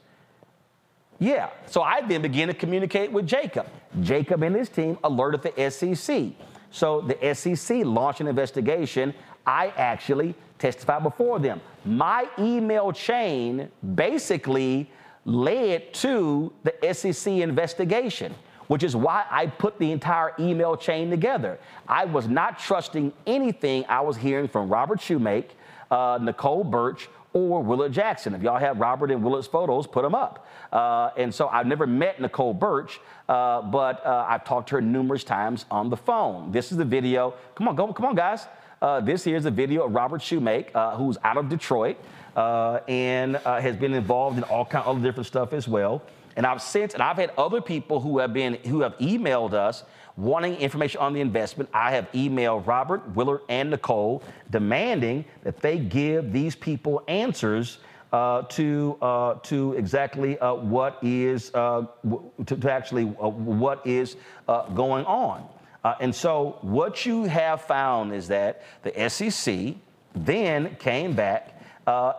Yeah, 1.19 1.51
so 1.67 1.83
I 1.83 2.01
then 2.01 2.23
began 2.23 2.49
to 2.49 2.55
communicate 2.55 3.13
with 3.13 3.27
Jacob. 3.27 3.67
Jacob 4.01 4.43
and 4.43 4.57
his 4.57 4.71
team 4.71 4.97
alerted 5.05 5.43
the 5.43 5.71
SEC. 5.71 6.31
So 6.71 7.01
the 7.03 7.35
SEC 7.35 7.85
launched 7.85 8.21
an 8.21 8.29
investigation. 8.29 9.13
I 9.45 9.69
actually 9.77 10.35
testified 10.61 11.03
before 11.03 11.41
them. 11.41 11.61
My 11.85 12.29
email 12.39 12.93
chain 12.93 13.69
basically 13.97 14.91
led 15.25 15.93
to 15.95 16.53
the 16.63 16.95
SEC 16.95 17.33
investigation, 17.33 18.35
which 18.69 18.83
is 18.85 18.95
why 18.95 19.25
I 19.31 19.47
put 19.47 19.79
the 19.79 19.91
entire 19.91 20.35
email 20.39 20.77
chain 20.77 21.11
together. 21.11 21.59
I 21.89 22.05
was 22.05 22.29
not 22.29 22.59
trusting 22.59 23.13
anything 23.27 23.85
I 23.89 24.01
was 24.01 24.17
hearing 24.17 24.47
from 24.47 24.69
Robert 24.69 25.01
Shumake, 25.01 25.51
uh, 25.91 26.19
Nicole 26.23 26.63
Birch, 26.63 27.09
or 27.33 27.63
Willard 27.63 27.93
Jackson. 27.93 28.35
If 28.35 28.43
y'all 28.43 28.59
have 28.59 28.79
Robert 28.79 29.11
and 29.11 29.23
Willard's 29.23 29.47
photos, 29.47 29.87
put 29.87 30.03
them 30.03 30.15
up. 30.15 30.47
Uh, 30.73 31.11
and 31.17 31.35
so 31.35 31.49
I've 31.49 31.67
never 31.67 31.87
met 31.87 32.21
Nicole 32.21 32.55
Birch, 32.55 33.01
uh, 33.29 33.63
but 33.63 34.05
uh, 34.05 34.27
I've 34.29 34.45
talked 34.45 34.69
to 34.71 34.77
her 34.77 34.81
numerous 34.81 35.25
times 35.25 35.65
on 35.71 35.91
the 35.91 35.97
phone. 35.97 36.51
This 36.53 36.73
is 36.73 36.79
the 36.79 36.85
video. 36.85 37.35
Come 37.55 37.69
on, 37.69 37.77
go, 37.77 37.93
come 37.93 38.07
on, 38.07 38.15
guys. 38.15 38.47
Uh, 38.83 39.01
this 39.01 39.25
here 39.25 39.37
is 39.37 39.45
a 39.45 39.51
video 39.51 39.85
of 39.85 39.95
Robert 39.95 40.23
Shumake, 40.23 40.75
uh, 40.75 40.97
who's 40.97 41.19
out 41.23 41.37
of 41.37 41.49
Detroit 41.49 41.99
uh, 42.35 42.81
and 42.89 43.37
has 43.37 43.77
been 43.77 43.93
involved 43.93 44.39
in 44.39 44.45
all 44.45 44.65
kind 44.65 44.85
of 44.85 44.97
other 44.97 45.07
different 45.07 45.27
stuff 45.27 45.53
as 45.53 45.69
well. 45.69 46.03
And 46.37 46.47
I've 46.47 46.63
sent, 46.63 46.95
and 46.95 47.03
I've 47.03 47.17
had 47.17 47.33
other 47.37 47.61
people 47.61 48.01
who 48.01 48.19
have 48.19 48.33
been, 48.33 48.55
who 48.65 48.81
have 48.81 48.97
emailed 48.99 49.53
us 49.53 49.85
wanting 50.21 50.57
information 50.57 51.01
on 51.01 51.13
the 51.13 51.21
investment. 51.21 51.69
I 51.73 51.93
have 51.93 52.11
emailed 52.13 52.67
Robert, 52.67 53.09
Willard, 53.15 53.41
and 53.49 53.71
Nicole 53.71 54.23
demanding 54.51 55.25
that 55.43 55.61
they 55.61 55.79
give 55.79 56.33
these 56.33 56.55
people 56.55 57.03
answers 57.09 57.79
uh, 58.13 58.43
to 58.43 58.99
uh, 59.01 59.35
to 59.35 59.75
exactly 59.75 60.39
uh, 60.39 60.55
what 60.55 60.99
is 61.03 61.53
uh, 61.55 61.87
to, 62.45 62.57
to, 62.57 62.71
actually 62.71 63.05
uh, 63.05 63.29
what 63.29 63.87
is 63.87 64.17
uh, 64.49 64.69
going 64.71 65.05
on. 65.05 65.47
and 66.01 66.15
so 66.15 66.59
what 66.61 67.07
you 67.07 67.25
have 67.25 67.63
found 67.63 68.13
is 68.13 68.29
that 68.29 68.63
the 68.83 69.09
SEC 69.09 69.75
then 70.15 70.77
came 70.77 71.15
back 71.15 71.55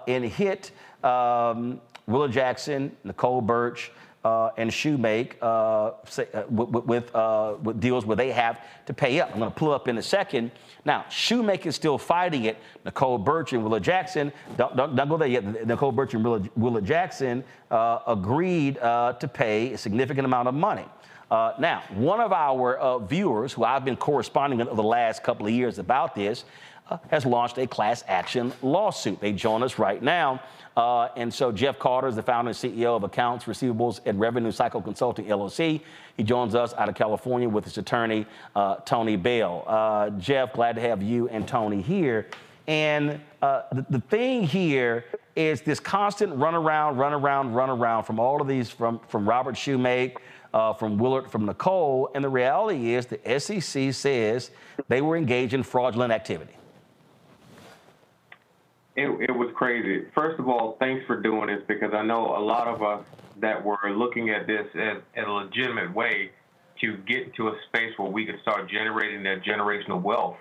and 0.07 0.25
hit 0.25 0.71
um, 1.03 1.79
Willard 2.07 2.31
Jackson, 2.31 2.95
Nicole 3.03 3.41
Birch, 3.41 3.91
uh, 4.23 4.52
and 4.57 4.69
Shumake 4.69 5.34
uh, 5.41 5.93
say, 6.06 6.27
uh, 6.34 6.43
with, 6.49 6.85
with, 6.85 7.15
uh, 7.15 7.56
with, 7.64 7.80
deals 7.80 8.06
where 8.06 8.15
they 8.15 8.31
have 8.31 8.61
to 8.85 8.93
pay 8.93 9.19
up. 9.19 9.31
I'm 9.31 9.39
going 9.39 9.52
to 9.52 9.56
pull 9.57 9.72
up 9.72 9.88
in 9.88 9.98
a 9.98 10.02
second. 10.02 10.52
Now, 10.85 11.06
Shumake 11.10 11.65
is 11.65 11.76
still 11.76 11.98
fighting 11.98 12.45
it. 12.45 12.57
Nicole 12.85 13.18
Birch 13.18 13.53
and 13.53 13.64
Willa 13.64 13.80
Jackson, 13.80 14.31
don't, 14.57 14.76
don't, 14.76 14.95
don't 14.95 15.10
go 15.10 15.18
there 15.18 15.27
yet. 15.27 15.65
Nicole 15.65 15.91
Birch 15.91 16.14
and 16.14 16.23
Willard, 16.23 16.49
Willard 16.56 16.85
Jackson 16.85 17.43
uh, 17.72 17.99
agreed 18.06 18.77
uh, 18.77 19.14
to 19.14 19.27
pay 19.27 19.73
a 19.73 19.77
significant 19.77 20.26
amount 20.26 20.48
of 20.48 20.53
money. 20.53 20.85
now, 21.31 21.84
one 21.95 22.19
of 22.19 22.31
our 22.31 22.99
viewers, 23.07 23.53
who 23.53 23.64
I've 23.64 23.85
been 23.85 23.98
corresponding 23.98 24.60
with 24.60 24.68
over 24.68 24.81
the 24.81 24.88
last 24.88 25.23
couple 25.23 25.48
of 25.48 25.53
years 25.53 25.80
about 25.80 26.14
this, 26.14 26.45
has 27.09 27.26
launched 27.26 27.57
a 27.57 27.68
class 27.68 28.03
action 28.07 28.53
lawsuit. 28.61 29.19
They 29.19 29.34
join 29.34 29.63
us 29.63 29.80
right 29.80 30.01
now. 30.01 30.41
Uh, 30.76 31.09
and 31.18 31.34
so 31.34 31.51
Jeff 31.51 31.77
Carter 31.80 32.07
is 32.07 32.15
the 32.15 32.23
founder 32.23 32.49
and 32.49 32.57
CEO 32.57 32.95
of 32.95 33.03
Accounts, 33.03 33.45
Receivables, 33.45 33.99
and 34.05 34.19
Revenue 34.19 34.51
Cycle 34.51 34.81
Consulting 34.81 35.26
LLC. 35.26 35.81
He 36.15 36.23
joins 36.23 36.55
us 36.55 36.73
out 36.76 36.88
of 36.88 36.95
California 36.95 37.49
with 37.49 37.65
his 37.65 37.77
attorney, 37.77 38.26
uh, 38.55 38.76
Tony 38.77 39.18
Bell. 39.18 39.65
Uh, 39.68 40.09
Jeff, 40.11 40.53
glad 40.53 40.76
to 40.76 40.81
have 40.81 41.03
you 41.03 41.27
and 41.30 41.47
Tony 41.47 41.81
here. 41.81 42.27
And 42.68 43.19
uh, 43.41 43.63
the, 43.72 43.85
the 43.89 43.99
thing 43.99 44.43
here 44.43 45.05
is 45.35 45.61
this 45.61 45.80
constant 45.80 46.34
run 46.35 46.55
around, 46.55 46.97
run 46.97 47.13
around, 47.13 47.53
run 47.53 47.69
around 47.69 48.03
from 48.03 48.19
all 48.19 48.41
of 48.41 48.47
these, 48.47 48.69
from, 48.69 48.99
from 49.09 49.27
Robert 49.27 49.55
Shumake, 49.55 50.18
uh, 50.53 50.73
from 50.73 50.97
Willard, 50.97 51.30
from 51.30 51.45
Nicole. 51.45 52.11
And 52.15 52.23
the 52.23 52.30
reality 52.30 52.93
is 52.93 53.07
the 53.07 53.39
SEC 53.39 53.93
says 53.93 54.51
they 54.88 55.01
were 55.01 55.18
engaged 55.18 55.53
in 55.53 55.63
fraudulent 55.63 56.13
activity 56.13 56.53
it, 59.01 59.29
it 59.29 59.31
was 59.31 59.49
crazy. 59.55 60.05
First 60.13 60.39
of 60.39 60.47
all, 60.47 60.77
thanks 60.79 61.05
for 61.05 61.19
doing 61.19 61.47
this 61.47 61.61
because 61.67 61.93
I 61.93 62.03
know 62.03 62.35
a 62.35 62.43
lot 62.43 62.67
of 62.67 62.81
us 62.83 63.05
that 63.37 63.63
were 63.63 63.77
looking 63.91 64.29
at 64.29 64.47
this 64.47 64.67
as, 64.75 64.97
as 65.15 65.25
a 65.25 65.31
legitimate 65.31 65.93
way 65.93 66.31
to 66.81 66.97
get 66.97 67.33
to 67.35 67.49
a 67.49 67.55
space 67.67 67.93
where 67.97 68.09
we 68.09 68.25
could 68.25 68.39
start 68.41 68.69
generating 68.69 69.23
that 69.23 69.43
generational 69.43 70.01
wealth 70.01 70.37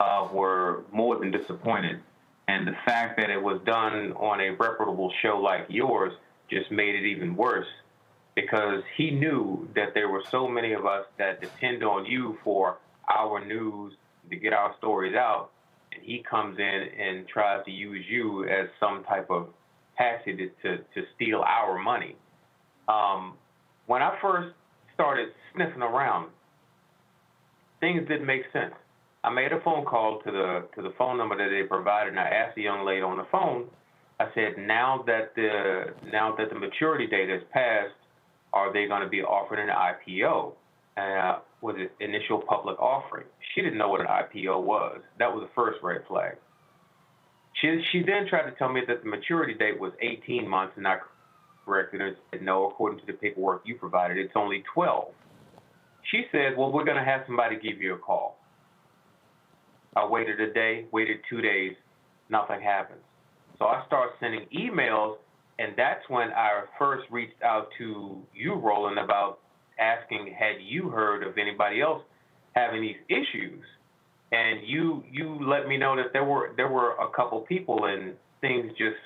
uh, 0.00 0.28
were 0.32 0.84
more 0.92 1.18
than 1.18 1.30
disappointed. 1.30 2.00
And 2.48 2.66
the 2.66 2.76
fact 2.84 3.18
that 3.18 3.30
it 3.30 3.40
was 3.40 3.60
done 3.66 4.12
on 4.12 4.40
a 4.40 4.50
reputable 4.50 5.12
show 5.22 5.38
like 5.38 5.66
yours 5.68 6.12
just 6.50 6.70
made 6.70 6.94
it 6.94 7.06
even 7.06 7.36
worse 7.36 7.66
because 8.34 8.82
he 8.96 9.10
knew 9.10 9.68
that 9.74 9.94
there 9.94 10.08
were 10.08 10.22
so 10.30 10.48
many 10.48 10.72
of 10.72 10.86
us 10.86 11.04
that 11.18 11.40
depend 11.40 11.82
on 11.82 12.06
you 12.06 12.38
for 12.42 12.78
our 13.14 13.44
news 13.44 13.94
to 14.30 14.36
get 14.36 14.52
our 14.52 14.74
stories 14.78 15.14
out 15.14 15.50
he 16.02 16.22
comes 16.28 16.58
in 16.58 16.64
and 16.98 17.26
tries 17.28 17.64
to 17.64 17.70
use 17.70 18.04
you 18.08 18.44
as 18.44 18.68
some 18.80 19.04
type 19.04 19.30
of 19.30 19.48
patsy 19.96 20.36
to, 20.36 20.48
to, 20.62 20.78
to 20.78 21.06
steal 21.16 21.40
our 21.40 21.78
money. 21.78 22.16
Um, 22.88 23.34
when 23.86 24.02
I 24.02 24.16
first 24.22 24.54
started 24.94 25.28
sniffing 25.54 25.82
around, 25.82 26.30
things 27.80 28.06
didn't 28.08 28.26
make 28.26 28.42
sense. 28.52 28.74
I 29.24 29.30
made 29.30 29.52
a 29.52 29.60
phone 29.60 29.84
call 29.84 30.20
to 30.24 30.30
the 30.30 30.68
to 30.76 30.82
the 30.82 30.94
phone 30.96 31.18
number 31.18 31.36
that 31.36 31.50
they 31.50 31.66
provided, 31.66 32.10
and 32.10 32.20
I 32.20 32.28
asked 32.28 32.54
the 32.54 32.62
young 32.62 32.86
lady 32.86 33.02
on 33.02 33.16
the 33.16 33.26
phone. 33.32 33.66
I 34.20 34.26
said, 34.34 34.54
now 34.58 35.04
that 35.06 35.34
the 35.34 35.94
now 36.10 36.34
that 36.36 36.50
the 36.50 36.58
maturity 36.58 37.06
date 37.06 37.28
has 37.28 37.42
passed, 37.52 37.94
are 38.52 38.72
they 38.72 38.86
going 38.86 39.02
to 39.02 39.08
be 39.08 39.22
offering 39.22 39.68
an 39.68 39.74
IPO? 39.74 40.52
Was 41.60 41.76
its 41.78 41.92
initial 42.00 42.38
public 42.40 42.78
offering. 42.78 43.26
She 43.54 43.62
didn't 43.62 43.78
know 43.78 43.88
what 43.88 44.00
an 44.00 44.06
IPO 44.06 44.62
was. 44.62 45.00
That 45.18 45.32
was 45.32 45.42
the 45.42 45.50
first 45.54 45.78
red 45.82 46.02
flag. 46.06 46.36
She, 47.54 47.82
she 47.90 48.02
then 48.02 48.28
tried 48.28 48.48
to 48.48 48.52
tell 48.52 48.72
me 48.72 48.82
that 48.86 49.02
the 49.02 49.08
maturity 49.08 49.54
date 49.54 49.78
was 49.78 49.92
18 50.00 50.46
months 50.48 50.74
and 50.76 50.86
I 50.86 50.98
corrected 51.64 52.00
her 52.00 52.06
And 52.08 52.16
said, 52.30 52.42
no, 52.42 52.68
according 52.68 53.00
to 53.00 53.06
the 53.06 53.12
paperwork 53.12 53.62
you 53.64 53.74
provided, 53.74 54.16
it's 54.16 54.32
only 54.36 54.62
12. 54.72 55.08
She 56.10 56.24
said, 56.32 56.56
well, 56.56 56.72
we're 56.72 56.84
going 56.84 56.96
to 56.96 57.04
have 57.04 57.22
somebody 57.26 57.56
give 57.56 57.82
you 57.82 57.94
a 57.94 57.98
call. 57.98 58.38
I 59.96 60.06
waited 60.06 60.40
a 60.40 60.52
day, 60.52 60.86
waited 60.92 61.18
two 61.28 61.40
days, 61.40 61.72
nothing 62.30 62.60
happens. 62.60 63.02
So 63.58 63.66
I 63.66 63.84
start 63.86 64.10
sending 64.20 64.46
emails, 64.56 65.16
and 65.58 65.72
that's 65.76 66.08
when 66.08 66.30
I 66.30 66.62
first 66.78 67.04
reached 67.10 67.42
out 67.42 67.68
to 67.78 68.22
you, 68.32 68.54
Roland, 68.54 68.98
about 68.98 69.40
asking, 69.78 70.34
had 70.38 70.56
you 70.60 70.88
heard 70.90 71.22
of 71.22 71.38
anybody 71.38 71.80
else 71.80 72.02
having 72.52 72.82
these 72.82 72.96
issues? 73.08 73.62
And 74.30 74.60
you 74.66 75.02
you 75.10 75.38
let 75.40 75.68
me 75.68 75.78
know 75.78 75.96
that 75.96 76.12
there 76.12 76.24
were 76.24 76.52
there 76.56 76.68
were 76.68 76.92
a 76.96 77.08
couple 77.16 77.40
people 77.40 77.86
and 77.86 78.12
things 78.42 78.70
just 78.72 78.96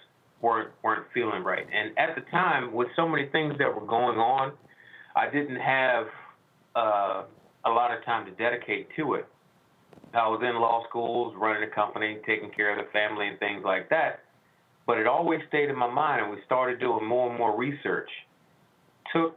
weren't 0.40 0.70
weren't 0.82 1.06
feeling 1.14 1.44
right. 1.44 1.64
And 1.72 1.96
at 1.96 2.16
the 2.16 2.22
time, 2.30 2.72
with 2.72 2.88
so 2.96 3.08
many 3.08 3.28
things 3.28 3.54
that 3.58 3.72
were 3.72 3.86
going 3.86 4.18
on, 4.18 4.52
I 5.14 5.30
didn't 5.30 5.60
have 5.60 6.06
uh, 6.74 7.22
a 7.64 7.70
lot 7.70 7.96
of 7.96 8.04
time 8.04 8.26
to 8.26 8.32
dedicate 8.32 8.88
to 8.96 9.14
it. 9.14 9.26
I 10.14 10.28
was 10.28 10.42
in 10.42 10.60
law 10.60 10.84
schools, 10.88 11.34
running 11.38 11.62
a 11.62 11.74
company, 11.74 12.18
taking 12.26 12.50
care 12.50 12.78
of 12.78 12.84
the 12.84 12.90
family 12.92 13.28
and 13.28 13.38
things 13.38 13.62
like 13.64 13.88
that. 13.90 14.20
But 14.86 14.98
it 14.98 15.06
always 15.06 15.40
stayed 15.48 15.70
in 15.70 15.78
my 15.78 15.90
mind, 15.90 16.22
and 16.22 16.30
we 16.30 16.38
started 16.44 16.80
doing 16.80 17.06
more 17.06 17.30
and 17.30 17.38
more 17.38 17.56
research. 17.56 18.10
Took 19.14 19.36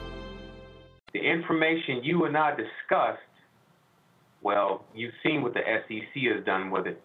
The 1.13 1.19
information 1.19 2.03
you 2.03 2.25
and 2.25 2.37
I 2.37 2.51
discussed. 2.55 3.19
Well, 4.41 4.85
you've 4.95 5.13
seen 5.23 5.41
what 5.43 5.53
the 5.53 5.61
SEC 5.87 6.23
has 6.35 6.43
done 6.45 6.71
with 6.71 6.87
it. 6.87 7.01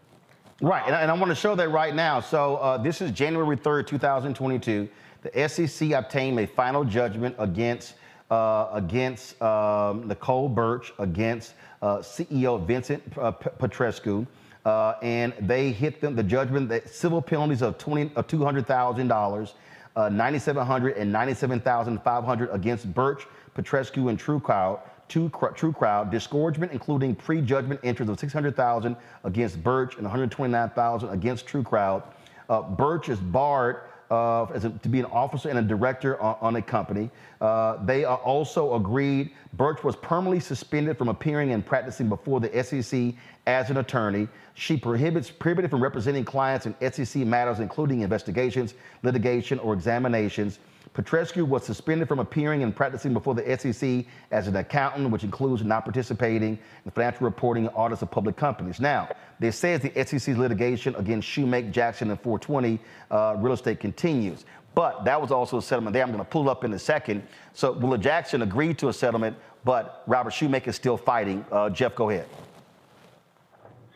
Right, 0.63 0.83
and, 0.87 0.95
I- 0.95 1.03
and 1.03 1.11
I 1.11 1.15
want 1.15 1.29
to 1.31 1.35
show 1.35 1.55
that 1.55 1.69
right 1.71 1.95
now. 1.95 2.21
So 2.21 2.57
uh, 2.57 2.79
this 2.79 3.01
is 3.03 3.11
January 3.11 3.57
3rd, 3.57 3.87
2022. 3.87 4.89
The 5.23 5.49
SEC 5.49 5.91
obtained 5.91 6.39
a 6.41 6.47
final 6.47 6.85
judgment 6.85 7.35
against 7.39 7.95
uh, 8.31 8.69
against 8.73 9.41
um, 9.41 10.09
Nicole 10.09 10.49
Birch, 10.49 10.93
against 10.99 11.55
uh, 11.81 11.99
CEO 11.99 12.65
Vincent 12.67 13.01
uh, 13.17 13.31
Petrescu, 13.31 14.27
uh, 14.65 14.95
and 15.01 15.33
they 15.41 15.71
hit 15.71 16.01
them 16.01 16.17
the 16.17 16.25
judgment 16.25 16.69
that 16.71 16.89
civil 16.89 17.23
penalties 17.23 17.63
of 17.63 17.79
20 17.79 18.11
of 18.17 18.27
200 18.27 18.67
thousand 18.67 19.07
dollars, 19.09 19.55
uh, 19.95 20.09
9,700 20.09 20.97
and 20.97 21.13
97,500 21.13 22.51
against 22.51 22.93
Birch, 22.93 23.27
Petrescu, 23.57 24.11
and 24.11 24.19
TruCrowd. 24.19 24.81
True 25.09 25.31
Crowd 25.73 26.11
disgorgement, 26.11 26.73
including 26.73 27.15
pre-judgment 27.15 27.79
interest 27.85 28.11
of 28.11 28.19
600,000 28.19 28.97
against 29.23 29.63
Birch 29.63 29.95
and 29.95 30.03
129,000 30.03 31.09
against 31.11 31.47
TruCrowd. 31.47 32.03
Uh, 32.49 32.63
Birch 32.63 33.09
is 33.09 33.19
barred 33.19 33.83
uh, 34.11 34.45
as 34.47 34.65
a, 34.65 34.71
to 34.71 34.89
be 34.89 35.01
an 35.01 35.05
officer 35.07 35.49
and 35.49 35.59
a 35.59 35.63
director 35.63 36.21
on, 36.21 36.37
on 36.41 36.57
a 36.57 36.63
company. 36.63 37.11
Uh, 37.41 37.85
they 37.85 38.05
are 38.05 38.19
also 38.19 38.75
agreed 38.75 39.31
Birch 39.55 39.83
was 39.83 39.97
permanently 39.97 40.41
suspended 40.41 40.99
from 40.99 41.09
appearing 41.09 41.53
and 41.53 41.65
practicing 41.65 42.09
before 42.09 42.41
the 42.41 42.63
SEC 42.63 43.15
as 43.47 43.71
an 43.71 43.79
attorney. 43.79 44.29
She 44.55 44.77
prohibits 44.77 45.31
prohibited 45.31 45.71
from 45.71 45.83
representing 45.83 46.25
clients 46.25 46.67
in 46.67 46.75
SEC 46.93 47.23
matters, 47.27 47.61
including 47.61 48.01
investigations, 48.01 48.75
litigation, 49.03 49.59
or 49.59 49.73
examinations. 49.73 50.59
Petrescu 50.97 51.47
was 51.47 51.63
suspended 51.63 52.09
from 52.09 52.21
appearing 52.21 52.63
and 52.63 52.75
practicing 52.75 53.13
before 53.13 53.35
the 53.35 53.59
SEC 53.59 54.07
as 54.31 54.49
an 54.49 54.57
accountant, 54.57 55.11
which 55.11 55.25
includes 55.25 55.63
not 55.63 55.85
participating 55.85 56.59
in 56.87 56.91
financial 56.91 57.27
reporting 57.27 57.67
and 57.67 57.77
audits 57.77 58.01
of 58.01 58.11
public 58.11 58.35
companies. 58.35 58.81
Now, 58.81 59.11
they 59.39 59.51
says 59.51 59.83
the 59.83 59.93
SEC's 59.93 60.39
litigation 60.39 60.95
against 60.95 61.29
Shumake, 61.29 61.71
Jackson, 61.71 62.09
and 62.09 62.19
420 62.19 62.81
uh, 63.11 63.37
real 63.39 63.53
estate 63.53 63.79
continues. 63.79 64.47
But 64.75 65.05
that 65.05 65.21
was 65.21 65.31
also 65.31 65.59
a 65.59 65.63
settlement 65.63 65.93
there. 65.93 66.03
I'm 66.03 66.13
going 66.13 66.25
to 66.25 66.31
pull 66.31 66.49
up 66.49 66.65
in 66.65 66.73
a 66.73 66.79
second. 66.79 67.23
So 67.53 67.73
Willa 67.73 67.99
Jackson 67.99 68.41
agreed 68.41 68.79
to 68.79 68.89
a 68.89 68.93
settlement, 68.93 69.37
but 69.65 70.03
Robert 70.07 70.33
Shumake 70.33 70.67
is 70.67 70.77
still 70.77 70.97
fighting. 70.97 71.45
Uh, 71.53 71.69
Jeff, 71.69 71.95
go 71.95 72.09
ahead. 72.09 72.27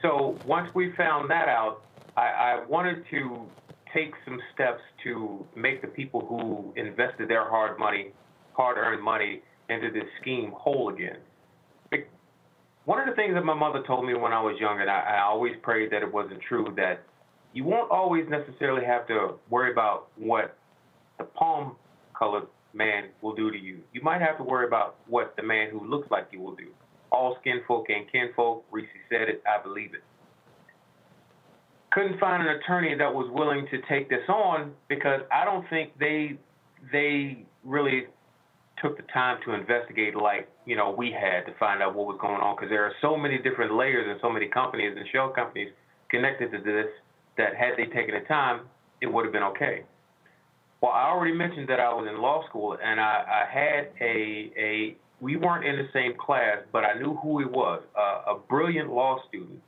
So 0.03 0.37
once 0.45 0.75
we 0.75 0.93
found 0.93 1.31
that 1.31 1.49
out, 1.49 1.81
I, 2.15 2.27
I 2.27 2.65
wanted 2.67 3.07
to 3.09 3.47
take 3.95 4.12
some 4.25 4.39
steps 4.55 4.81
to 5.05 5.47
make 5.57 5.83
the 5.83 5.89
people 5.89 6.21
who 6.21 6.73
invested 6.81 7.29
their 7.29 7.49
hard 7.49 7.79
money, 7.79 8.12
hard-earned 8.53 9.03
money 9.03 9.43
into 9.69 9.91
this 9.91 10.05
scheme 10.21 10.53
whole 10.57 10.89
again. 10.89 11.19
One 12.87 12.99
of 12.99 13.07
the 13.07 13.15
things 13.15 13.35
that 13.35 13.45
my 13.45 13.55
mother 13.55 13.83
told 13.87 14.07
me 14.07 14.15
when 14.15 14.33
I 14.33 14.41
was 14.41 14.57
young, 14.59 14.81
and 14.81 14.91
I, 14.91 15.01
I 15.01 15.21
always 15.23 15.53
prayed 15.62 15.93
that 15.93 16.03
it 16.03 16.12
wasn't 16.12 16.41
true, 16.41 16.73
that 16.77 17.03
you 17.53 17.62
won't 17.62 17.91
always 17.91 18.25
necessarily 18.29 18.85
have 18.85 19.07
to 19.09 19.35
worry 19.49 19.71
about 19.71 20.09
what 20.17 20.57
the 21.19 21.25
palm-colored 21.25 22.49
man 22.73 23.11
will 23.21 23.35
do 23.35 23.51
to 23.51 23.59
you. 23.59 23.81
You 23.93 24.03
might 24.03 24.21
have 24.21 24.39
to 24.39 24.45
worry 24.45 24.67
about 24.67 24.97
what 25.07 25.35
the 25.37 25.43
man 25.43 25.71
who 25.71 25.89
looks 25.89 26.11
like 26.11 26.29
you 26.33 26.41
will 26.41 26.57
do. 26.57 26.69
All 27.12 27.37
skin 27.41 27.61
folk 27.69 27.87
ain't 27.91 28.11
kinfolk. 28.11 28.65
Reese 28.71 28.89
said 29.09 29.29
it. 29.29 29.43
I 29.47 29.62
believe 29.62 29.95
it 29.95 30.03
couldn't 31.93 32.19
find 32.21 32.47
an 32.47 32.57
attorney 32.57 32.95
that 32.97 33.12
was 33.12 33.29
willing 33.33 33.67
to 33.71 33.79
take 33.89 34.09
this 34.09 34.27
on 34.29 34.73
because 34.89 35.21
I 35.33 35.45
don't 35.45 35.69
think 35.69 35.99
they 35.99 36.39
they 36.93 37.45
really 37.65 38.05
took 38.81 38.97
the 38.97 39.03
time 39.12 39.39
to 39.45 39.53
investigate 39.53 40.15
like 40.15 40.49
you 40.67 40.77
know 40.77 40.95
we 40.97 41.12
had 41.12 41.45
to 41.47 41.59
find 41.59 41.83
out 41.83 41.95
what 41.95 42.07
was 42.07 42.19
going 42.21 42.41
on 42.41 42.57
because 42.57 42.71
there 42.71 42.85
are 42.85 42.93
so 43.03 43.17
many 43.17 43.39
different 43.39 43.75
layers 43.75 44.07
and 44.09 44.19
so 44.23 44.31
many 44.31 44.47
companies 44.47 44.95
and 44.97 45.07
shell 45.12 45.31
companies 45.31 45.69
connected 46.11 46.51
to 46.53 46.59
this 46.59 46.87
that 47.37 47.55
had 47.57 47.75
they 47.77 47.85
taken 47.87 48.15
the 48.15 48.27
time 48.27 48.62
it 49.01 49.07
would 49.07 49.25
have 49.25 49.33
been 49.33 49.43
okay. 49.43 49.85
Well, 50.81 50.93
I 50.93 51.09
already 51.09 51.35
mentioned 51.35 51.69
that 51.69 51.81
I 51.81 51.93
was 51.93 52.07
in 52.09 52.21
law 52.23 52.47
school 52.49 52.77
and 52.83 53.01
I, 53.01 53.45
I 53.45 53.53
had 53.53 53.91
a 54.01 54.53
a 54.57 54.97
we 55.21 55.37
weren't 55.37 55.67
in 55.67 55.77
the 55.77 55.89
same 55.93 56.15
class, 56.19 56.59
but 56.73 56.85
I 56.85 56.95
knew 56.95 57.15
who 57.17 57.41
he 57.41 57.45
was, 57.45 57.83
uh, 57.95 58.33
a 58.33 58.39
brilliant 58.49 58.91
law 58.91 59.19
student 59.29 59.61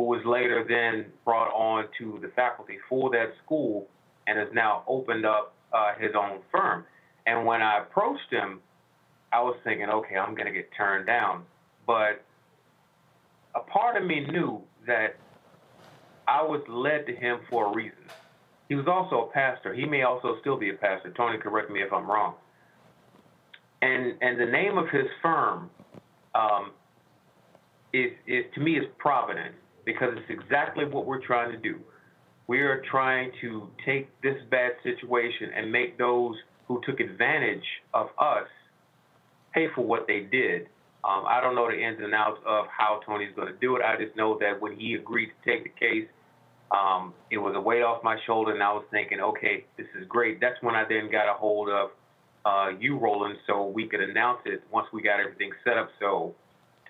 who 0.00 0.06
was 0.06 0.24
later 0.24 0.64
then 0.66 1.12
brought 1.26 1.52
on 1.52 1.84
to 1.98 2.18
the 2.22 2.28
faculty 2.28 2.78
for 2.88 3.10
that 3.10 3.34
school 3.44 3.86
and 4.26 4.38
has 4.38 4.48
now 4.54 4.82
opened 4.88 5.26
up 5.26 5.54
uh, 5.74 5.92
his 5.98 6.12
own 6.16 6.38
firm. 6.50 6.86
And 7.26 7.44
when 7.44 7.60
I 7.60 7.80
approached 7.80 8.30
him, 8.30 8.60
I 9.30 9.42
was 9.42 9.58
thinking, 9.62 9.90
okay, 9.90 10.16
I'm 10.16 10.34
going 10.34 10.46
to 10.46 10.52
get 10.52 10.70
turned 10.74 11.06
down. 11.06 11.44
But 11.86 12.24
a 13.54 13.60
part 13.60 14.00
of 14.00 14.08
me 14.08 14.20
knew 14.20 14.62
that 14.86 15.16
I 16.26 16.42
was 16.42 16.62
led 16.66 17.06
to 17.06 17.14
him 17.14 17.40
for 17.50 17.66
a 17.66 17.74
reason. 17.74 17.98
He 18.70 18.76
was 18.76 18.86
also 18.86 19.28
a 19.28 19.32
pastor. 19.32 19.74
He 19.74 19.84
may 19.84 20.04
also 20.04 20.38
still 20.40 20.56
be 20.56 20.70
a 20.70 20.74
pastor. 20.74 21.12
Tony, 21.14 21.36
correct 21.36 21.70
me 21.70 21.82
if 21.82 21.92
I'm 21.92 22.10
wrong. 22.10 22.36
And 23.82 24.14
and 24.22 24.40
the 24.40 24.46
name 24.46 24.78
of 24.78 24.88
his 24.88 25.06
firm 25.20 25.68
um, 26.34 26.70
is 27.92 28.12
is 28.26 28.46
to 28.54 28.60
me 28.60 28.78
is 28.78 28.84
Providence 28.98 29.56
because 29.84 30.14
it's 30.16 30.40
exactly 30.42 30.84
what 30.84 31.06
we're 31.06 31.24
trying 31.24 31.52
to 31.52 31.58
do. 31.58 31.78
We 32.46 32.60
are 32.60 32.82
trying 32.90 33.30
to 33.40 33.68
take 33.84 34.08
this 34.22 34.36
bad 34.50 34.72
situation 34.82 35.50
and 35.54 35.70
make 35.70 35.98
those 35.98 36.34
who 36.66 36.80
took 36.84 37.00
advantage 37.00 37.64
of 37.94 38.08
us 38.18 38.48
pay 39.52 39.68
for 39.74 39.82
what 39.82 40.06
they 40.06 40.20
did. 40.20 40.62
Um, 41.02 41.24
I 41.26 41.40
don't 41.40 41.54
know 41.54 41.68
the 41.68 41.80
ins 41.80 41.98
and 42.00 42.14
outs 42.14 42.40
of 42.46 42.66
how 42.66 43.00
Tony's 43.06 43.34
going 43.34 43.48
to 43.48 43.58
do 43.58 43.76
it. 43.76 43.82
I 43.82 43.96
just 44.02 44.16
know 44.16 44.38
that 44.40 44.60
when 44.60 44.78
he 44.78 44.94
agreed 44.94 45.30
to 45.30 45.50
take 45.50 45.64
the 45.64 45.70
case, 45.70 46.08
um, 46.70 47.14
it 47.30 47.38
was 47.38 47.54
a 47.56 47.60
weight 47.60 47.82
off 47.82 48.04
my 48.04 48.16
shoulder, 48.26 48.52
and 48.52 48.62
I 48.62 48.72
was 48.72 48.84
thinking, 48.90 49.20
okay, 49.20 49.64
this 49.76 49.86
is 49.98 50.06
great. 50.08 50.40
That's 50.40 50.60
when 50.62 50.74
I 50.74 50.84
then 50.88 51.10
got 51.10 51.28
a 51.28 51.34
hold 51.34 51.68
of 51.68 51.90
uh, 52.44 52.68
you, 52.78 52.98
Roland, 52.98 53.36
so 53.46 53.66
we 53.66 53.88
could 53.88 54.00
announce 54.00 54.40
it 54.44 54.62
once 54.70 54.86
we 54.92 55.02
got 55.02 55.20
everything 55.20 55.50
set 55.64 55.76
up. 55.76 55.88
So, 55.98 56.34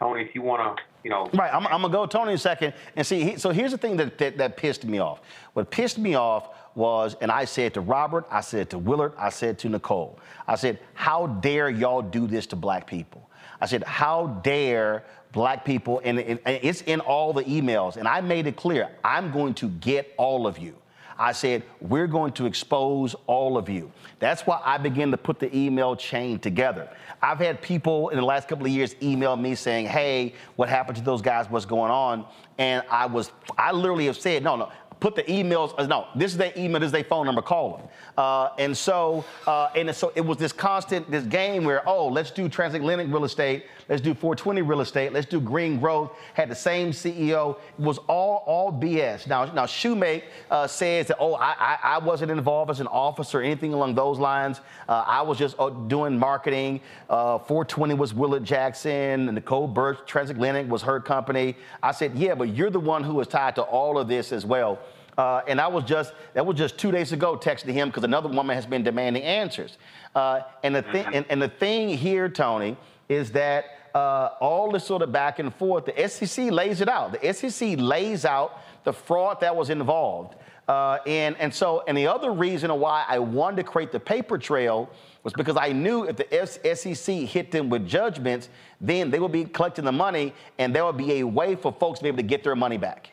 Tony, 0.00 0.22
if 0.22 0.34
you 0.34 0.40
want 0.40 0.78
to, 0.78 0.82
you 1.04 1.10
know, 1.10 1.28
Right, 1.34 1.52
I'm, 1.52 1.66
I'm 1.66 1.82
gonna 1.82 1.92
go 1.92 2.06
Tony 2.06 2.30
in 2.32 2.36
a 2.36 2.38
second 2.38 2.72
and 2.96 3.06
see. 3.06 3.22
He, 3.22 3.36
so 3.36 3.50
here's 3.50 3.70
the 3.70 3.78
thing 3.78 3.98
that, 3.98 4.16
that 4.18 4.38
that 4.38 4.56
pissed 4.56 4.84
me 4.84 4.98
off. 4.98 5.20
What 5.52 5.70
pissed 5.70 5.98
me 5.98 6.14
off 6.14 6.48
was, 6.74 7.16
and 7.20 7.30
I 7.30 7.44
said 7.44 7.74
to 7.74 7.80
Robert, 7.80 8.26
I 8.30 8.40
said 8.40 8.70
to 8.70 8.78
Willard, 8.78 9.12
I 9.18 9.28
said 9.28 9.58
to 9.60 9.68
Nicole, 9.68 10.18
I 10.48 10.54
said, 10.54 10.78
how 10.94 11.26
dare 11.26 11.68
y'all 11.68 12.00
do 12.00 12.26
this 12.26 12.46
to 12.48 12.56
black 12.56 12.86
people? 12.86 13.28
I 13.60 13.66
said, 13.66 13.84
how 13.84 14.40
dare 14.42 15.04
black 15.32 15.64
people, 15.66 16.00
and 16.02 16.18
and 16.18 16.40
it's 16.46 16.80
in 16.82 17.00
all 17.00 17.34
the 17.34 17.44
emails, 17.44 17.96
and 17.96 18.08
I 18.08 18.22
made 18.22 18.46
it 18.46 18.56
clear, 18.56 18.88
I'm 19.04 19.30
going 19.32 19.52
to 19.54 19.68
get 19.68 20.14
all 20.16 20.46
of 20.46 20.58
you. 20.58 20.79
I 21.20 21.32
said, 21.32 21.64
we're 21.82 22.06
going 22.06 22.32
to 22.32 22.46
expose 22.46 23.14
all 23.26 23.58
of 23.58 23.68
you. 23.68 23.92
That's 24.20 24.46
why 24.46 24.58
I 24.64 24.78
began 24.78 25.10
to 25.10 25.18
put 25.18 25.38
the 25.38 25.54
email 25.54 25.94
chain 25.94 26.38
together. 26.38 26.88
I've 27.20 27.38
had 27.38 27.60
people 27.60 28.08
in 28.08 28.16
the 28.16 28.24
last 28.24 28.48
couple 28.48 28.64
of 28.64 28.72
years 28.72 28.96
email 29.02 29.36
me 29.36 29.54
saying, 29.54 29.84
hey, 29.84 30.32
what 30.56 30.70
happened 30.70 30.96
to 30.96 31.04
those 31.04 31.20
guys? 31.20 31.50
What's 31.50 31.66
going 31.66 31.90
on? 31.90 32.24
And 32.56 32.82
I 32.90 33.04
was, 33.04 33.32
I 33.58 33.72
literally 33.72 34.06
have 34.06 34.16
said, 34.16 34.42
no, 34.42 34.56
no, 34.56 34.72
put 35.00 35.16
the 35.16 35.22
emails. 35.24 35.74
uh, 35.78 35.86
No, 35.86 36.06
this 36.14 36.32
is 36.32 36.38
their 36.38 36.52
email. 36.56 36.80
This 36.80 36.88
is 36.88 36.92
their 36.92 37.04
phone 37.04 37.26
number. 37.26 37.42
Call 37.42 37.78
them. 37.78 37.88
Uh, 38.16 38.50
and 38.58 38.76
so, 38.76 39.24
uh, 39.46 39.68
and 39.74 39.94
so 39.94 40.12
it 40.14 40.20
was 40.20 40.36
this 40.36 40.52
constant, 40.52 41.10
this 41.10 41.24
game 41.24 41.64
where, 41.64 41.86
oh, 41.88 42.06
let's 42.08 42.30
do 42.30 42.48
transatlantic 42.48 43.08
real 43.08 43.24
estate, 43.24 43.64
let's 43.88 44.02
do 44.02 44.12
420 44.14 44.62
real 44.62 44.80
estate, 44.82 45.12
let's 45.12 45.26
do 45.26 45.40
green 45.40 45.80
growth. 45.80 46.12
Had 46.34 46.50
the 46.50 46.54
same 46.54 46.90
CEO. 46.90 47.56
It 47.78 47.82
was 47.82 47.98
all 48.08 48.44
all 48.46 48.72
BS. 48.72 49.26
Now, 49.26 49.46
now 49.46 49.64
Shumake 49.66 50.24
uh, 50.50 50.66
says 50.66 51.06
that, 51.08 51.16
oh, 51.18 51.34
I, 51.34 51.54
I 51.58 51.78
I 51.82 51.98
wasn't 51.98 52.30
involved 52.30 52.70
as 52.70 52.80
an 52.80 52.86
officer 52.88 53.40
or 53.40 53.42
anything 53.42 53.72
along 53.72 53.94
those 53.94 54.18
lines. 54.18 54.60
Uh, 54.88 55.04
I 55.06 55.22
was 55.22 55.38
just 55.38 55.56
uh, 55.58 55.70
doing 55.70 56.18
marketing. 56.18 56.80
Uh, 57.08 57.38
420 57.38 57.94
was 57.94 58.12
Willard 58.14 58.44
Jackson, 58.44 59.28
And 59.28 59.34
Nicole 59.34 59.66
Birch, 59.66 59.98
Transatlantic 60.06 60.68
was 60.68 60.82
her 60.82 61.00
company. 61.00 61.56
I 61.82 61.92
said, 61.92 62.14
yeah, 62.16 62.34
but 62.34 62.50
you're 62.54 62.70
the 62.70 62.80
one 62.80 63.02
who 63.02 63.14
was 63.14 63.28
tied 63.28 63.54
to 63.56 63.62
all 63.62 63.98
of 63.98 64.08
this 64.08 64.32
as 64.32 64.44
well. 64.44 64.78
Uh, 65.18 65.42
and 65.46 65.60
I 65.60 65.66
was 65.66 65.84
just 65.84 66.12
that 66.34 66.44
was 66.44 66.56
just 66.56 66.78
two 66.78 66.90
days 66.90 67.12
ago 67.12 67.36
texting 67.36 67.72
him 67.72 67.88
because 67.88 68.04
another 68.04 68.28
woman 68.28 68.54
has 68.54 68.66
been 68.66 68.82
demanding 68.82 69.22
answers. 69.22 69.76
Uh, 70.14 70.40
and 70.62 70.74
the 70.74 70.82
thing 70.82 71.06
and, 71.12 71.26
and 71.28 71.40
the 71.40 71.48
thing 71.48 71.88
here, 71.96 72.28
Tony, 72.28 72.76
is 73.08 73.32
that 73.32 73.64
uh, 73.94 74.30
all 74.40 74.70
this 74.70 74.84
sort 74.84 75.02
of 75.02 75.12
back 75.12 75.38
and 75.38 75.54
forth, 75.54 75.84
the 75.84 76.08
SEC 76.08 76.50
lays 76.50 76.80
it 76.80 76.88
out. 76.88 77.20
The 77.20 77.32
SEC 77.32 77.78
lays 77.78 78.24
out 78.24 78.60
the 78.84 78.92
fraud 78.92 79.40
that 79.40 79.54
was 79.54 79.70
involved. 79.70 80.36
Uh, 80.68 80.98
and, 81.04 81.36
and 81.38 81.52
so, 81.52 81.82
and 81.88 81.98
the 81.98 82.06
other 82.06 82.30
reason 82.30 82.70
why 82.78 83.04
I 83.08 83.18
wanted 83.18 83.56
to 83.56 83.64
create 83.64 83.90
the 83.90 83.98
paper 83.98 84.38
trail 84.38 84.88
was 85.24 85.32
because 85.32 85.56
I 85.56 85.72
knew 85.72 86.04
if 86.04 86.16
the 86.16 86.76
SEC 86.76 87.14
hit 87.16 87.50
them 87.50 87.68
with 87.68 87.88
judgments, 87.88 88.48
then 88.80 89.10
they 89.10 89.18
would 89.18 89.32
be 89.32 89.44
collecting 89.44 89.84
the 89.84 89.92
money 89.92 90.32
and 90.58 90.72
there 90.72 90.84
would 90.84 90.96
be 90.96 91.14
a 91.14 91.24
way 91.24 91.56
for 91.56 91.72
folks 91.72 91.98
to 91.98 92.04
be 92.04 92.08
able 92.08 92.18
to 92.18 92.22
get 92.22 92.44
their 92.44 92.54
money 92.54 92.76
back. 92.76 93.10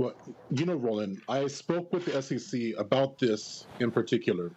Well, 0.00 0.14
you 0.50 0.64
know, 0.64 0.76
Roland, 0.76 1.20
I 1.28 1.46
spoke 1.48 1.92
with 1.92 2.06
the 2.06 2.22
SEC 2.22 2.72
about 2.78 3.18
this 3.18 3.66
in 3.80 3.90
particular, 3.90 4.50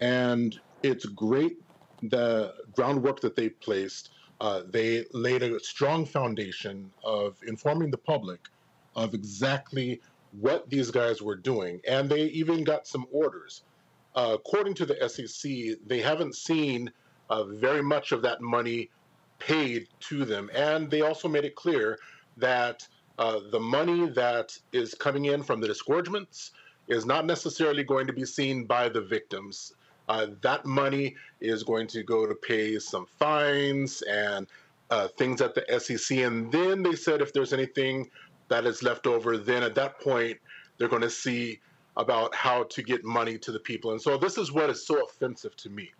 and 0.00 0.56
it's 0.84 1.04
great 1.04 1.60
the 2.00 2.54
groundwork 2.76 3.18
that 3.22 3.34
they 3.34 3.48
placed. 3.48 4.10
Uh, 4.40 4.62
they 4.70 5.04
laid 5.12 5.42
a 5.42 5.58
strong 5.58 6.06
foundation 6.06 6.92
of 7.02 7.38
informing 7.44 7.90
the 7.90 7.98
public 7.98 8.46
of 8.94 9.14
exactly 9.14 10.00
what 10.40 10.70
these 10.70 10.92
guys 10.92 11.20
were 11.20 11.34
doing, 11.34 11.80
and 11.88 12.08
they 12.08 12.26
even 12.26 12.62
got 12.62 12.86
some 12.86 13.04
orders. 13.10 13.62
Uh, 14.14 14.30
according 14.34 14.74
to 14.74 14.86
the 14.86 15.08
SEC, 15.08 15.76
they 15.88 16.00
haven't 16.00 16.36
seen 16.36 16.88
uh, 17.30 17.42
very 17.42 17.82
much 17.82 18.12
of 18.12 18.22
that 18.22 18.40
money 18.40 18.90
paid 19.40 19.88
to 19.98 20.24
them, 20.24 20.48
and 20.54 20.88
they 20.88 21.00
also 21.00 21.26
made 21.26 21.44
it 21.44 21.56
clear 21.56 21.98
that 22.36 22.86
uh, 23.18 23.40
the 23.50 23.60
money 23.60 24.08
that 24.10 24.56
is 24.72 24.94
coming 24.94 25.26
in 25.26 25.42
from 25.42 25.60
the 25.60 25.66
disgorgements 25.66 26.52
is 26.86 27.04
not 27.04 27.26
necessarily 27.26 27.82
going 27.84 28.06
to 28.06 28.12
be 28.12 28.24
seen 28.24 28.64
by 28.64 28.88
the 28.88 29.00
victims. 29.00 29.74
Uh, 30.08 30.28
that 30.40 30.64
money 30.64 31.16
is 31.40 31.62
going 31.62 31.86
to 31.86 32.02
go 32.02 32.26
to 32.26 32.34
pay 32.34 32.78
some 32.78 33.06
fines 33.18 34.02
and 34.02 34.46
uh, 34.90 35.08
things 35.08 35.40
at 35.40 35.54
the 35.54 35.80
SEC. 35.80 36.18
And 36.18 36.50
then 36.50 36.82
they 36.82 36.94
said 36.94 37.20
if 37.20 37.32
there's 37.32 37.52
anything 37.52 38.08
that 38.48 38.64
is 38.64 38.82
left 38.82 39.06
over, 39.06 39.36
then 39.36 39.62
at 39.62 39.74
that 39.74 40.00
point, 40.00 40.38
they're 40.78 40.88
going 40.88 41.02
to 41.02 41.10
see 41.10 41.60
about 41.96 42.34
how 42.34 42.62
to 42.62 42.82
get 42.82 43.04
money 43.04 43.36
to 43.38 43.52
the 43.52 43.58
people. 43.58 43.90
And 43.90 44.00
so 44.00 44.16
this 44.16 44.38
is 44.38 44.52
what 44.52 44.70
is 44.70 44.86
so 44.86 45.04
offensive 45.04 45.56
to 45.56 45.70
me. 45.70 45.90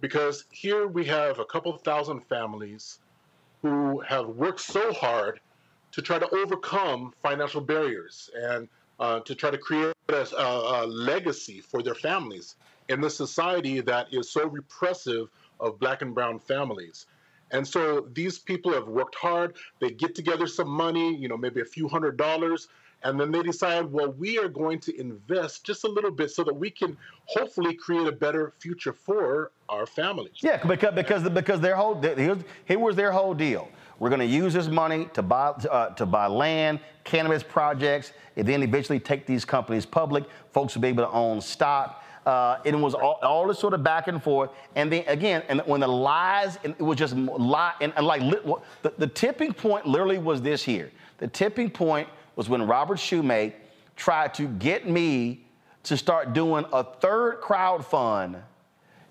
Because 0.00 0.44
here 0.52 0.86
we 0.86 1.06
have 1.06 1.38
a 1.38 1.44
couple 1.46 1.76
thousand 1.78 2.20
families 2.26 2.98
who 3.62 4.00
have 4.00 4.28
worked 4.28 4.60
so 4.60 4.92
hard 4.92 5.40
to 5.94 6.02
try 6.02 6.18
to 6.18 6.28
overcome 6.34 7.14
financial 7.22 7.60
barriers 7.60 8.28
and 8.34 8.68
uh, 8.98 9.20
to 9.20 9.32
try 9.32 9.48
to 9.48 9.58
create 9.58 9.94
a, 10.08 10.36
a, 10.36 10.86
legacy 10.86 11.60
for 11.60 11.84
their 11.84 11.94
families 11.94 12.56
in 12.88 13.00
the 13.00 13.08
society 13.08 13.80
that 13.80 14.12
is 14.12 14.28
so 14.28 14.48
repressive 14.48 15.28
of 15.60 15.78
black 15.78 16.02
and 16.02 16.12
brown 16.12 16.40
families. 16.40 17.06
And 17.52 17.66
so 17.66 18.08
these 18.12 18.40
people 18.40 18.72
have 18.72 18.88
worked 18.88 19.14
hard. 19.14 19.54
They 19.78 19.90
get 19.90 20.16
together 20.16 20.48
some 20.48 20.68
money, 20.68 21.14
you 21.14 21.28
know, 21.28 21.36
maybe 21.36 21.60
a 21.60 21.64
few 21.64 21.86
hundred 21.86 22.16
dollars, 22.16 22.66
and 23.04 23.20
then 23.20 23.30
they 23.30 23.42
decide, 23.42 23.92
well, 23.92 24.10
we 24.12 24.38
are 24.38 24.48
going 24.48 24.80
to 24.80 25.00
invest 25.00 25.62
just 25.62 25.84
a 25.84 25.88
little 25.88 26.10
bit 26.10 26.30
so 26.30 26.42
that 26.42 26.54
we 26.54 26.70
can 26.70 26.96
hopefully 27.26 27.74
create 27.74 28.08
a 28.08 28.12
better 28.12 28.52
future 28.58 28.92
for 28.92 29.52
our 29.68 29.86
families. 29.86 30.32
Yeah, 30.40 30.64
because 30.64 30.94
because 30.94 31.28
because 31.28 31.60
their 31.60 31.76
whole 31.76 32.00
here 32.00 32.78
was 32.78 32.96
their 32.96 33.12
whole 33.12 33.34
deal. 33.34 33.68
We're 33.98 34.08
going 34.08 34.20
to 34.20 34.26
use 34.26 34.54
this 34.54 34.68
money 34.68 35.08
to 35.14 35.22
buy 35.22 35.48
uh, 35.48 35.90
to 35.90 36.06
buy 36.06 36.26
land, 36.26 36.80
cannabis 37.04 37.42
projects, 37.42 38.12
and 38.36 38.46
then 38.46 38.62
eventually 38.62 38.98
take 38.98 39.26
these 39.26 39.44
companies 39.44 39.86
public. 39.86 40.24
Folks 40.52 40.74
will 40.74 40.82
be 40.82 40.88
able 40.88 41.04
to 41.04 41.10
own 41.10 41.40
stock. 41.40 42.02
Uh, 42.26 42.58
it 42.64 42.74
was 42.74 42.94
all, 42.94 43.18
all 43.22 43.46
this 43.46 43.58
sort 43.58 43.74
of 43.74 43.82
back 43.82 44.08
and 44.08 44.22
forth, 44.22 44.50
and 44.76 44.90
then 44.90 45.04
again, 45.06 45.42
and 45.48 45.60
when 45.66 45.80
the 45.80 45.86
lies, 45.86 46.58
and 46.64 46.74
it 46.78 46.82
was 46.82 46.96
just 46.96 47.14
lie, 47.14 47.74
and, 47.82 47.92
and 47.96 48.06
like 48.06 48.22
the, 48.82 48.94
the 48.96 49.06
tipping 49.06 49.52
point 49.52 49.86
literally 49.86 50.16
was 50.18 50.40
this 50.40 50.62
here. 50.62 50.90
The 51.18 51.28
tipping 51.28 51.68
point 51.68 52.08
was 52.34 52.48
when 52.48 52.66
Robert 52.66 52.98
Shumake 52.98 53.52
tried 53.94 54.32
to 54.34 54.48
get 54.48 54.88
me 54.88 55.44
to 55.82 55.98
start 55.98 56.32
doing 56.32 56.64
a 56.72 56.82
third 56.82 57.42
crowd 57.42 57.84
fund 57.84 58.36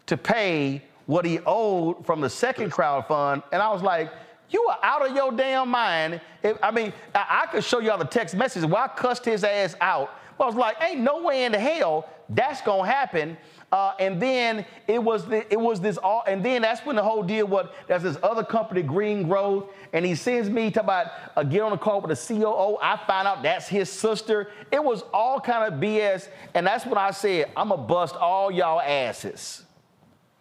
to 0.07 0.17
pay 0.17 0.81
what 1.05 1.23
he 1.23 1.39
owed 1.45 2.03
from 2.05 2.19
the 2.19 2.29
second 2.29 2.71
crowd 2.71 3.07
fund, 3.07 3.43
and 3.51 3.61
I 3.61 3.71
was 3.71 3.83
like, 3.83 4.11
you 4.49 4.63
are 4.63 4.79
out 4.83 5.07
of 5.07 5.15
your 5.15 5.31
damn 5.31 5.69
mind. 5.69 6.21
If, 6.43 6.57
I 6.61 6.71
mean, 6.71 6.93
I, 7.13 7.43
I, 7.43 7.51
could 7.51 7.63
show 7.63 7.79
y'all 7.79 7.97
the 7.97 8.05
text 8.05 8.35
message 8.35 8.63
where 8.63 8.83
I 8.83 8.87
cussed 8.87 9.25
his 9.25 9.43
ass 9.43 9.75
out. 9.81 10.11
But 10.37 10.45
I 10.45 10.47
was 10.47 10.55
like, 10.55 10.77
ain't 10.81 11.01
no 11.01 11.23
way 11.23 11.45
in 11.45 11.51
the 11.51 11.59
hell 11.59 12.07
that's 12.29 12.61
gonna 12.61 12.89
happen. 12.89 13.37
Uh, 13.71 13.93
and 13.99 14.21
then 14.21 14.65
it 14.87 15.01
was 15.01 15.25
the, 15.25 15.51
it 15.51 15.59
was 15.59 15.81
this 15.81 15.97
all, 15.97 16.23
and 16.27 16.45
then 16.45 16.61
that's 16.61 16.85
when 16.85 16.95
the 16.95 17.03
whole 17.03 17.23
deal 17.23 17.47
was. 17.47 17.67
There's 17.87 18.03
this 18.03 18.17
other 18.21 18.43
company, 18.43 18.83
Green 18.83 19.27
Growth, 19.27 19.71
and 19.93 20.05
he 20.05 20.13
sends 20.15 20.49
me 20.49 20.69
to 20.71 20.81
about 20.81 21.07
uh, 21.35 21.43
get 21.43 21.61
on 21.61 21.71
the 21.71 21.77
call 21.77 22.01
with 22.01 22.17
the 22.17 22.35
COO. 22.35 22.77
I 22.81 22.99
find 23.07 23.27
out 23.27 23.41
that's 23.41 23.67
his 23.67 23.89
sister. 23.91 24.51
It 24.71 24.83
was 24.83 25.03
all 25.13 25.39
kind 25.39 25.73
of 25.73 25.79
BS, 25.79 26.27
and 26.53 26.67
that's 26.67 26.85
when 26.85 26.97
I 26.97 27.11
said 27.11 27.51
I'm 27.57 27.69
gonna 27.69 27.81
bust 27.81 28.15
all 28.15 28.51
y'all 28.51 28.79
asses. 28.79 29.63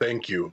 Thank 0.02 0.28
you. 0.28 0.50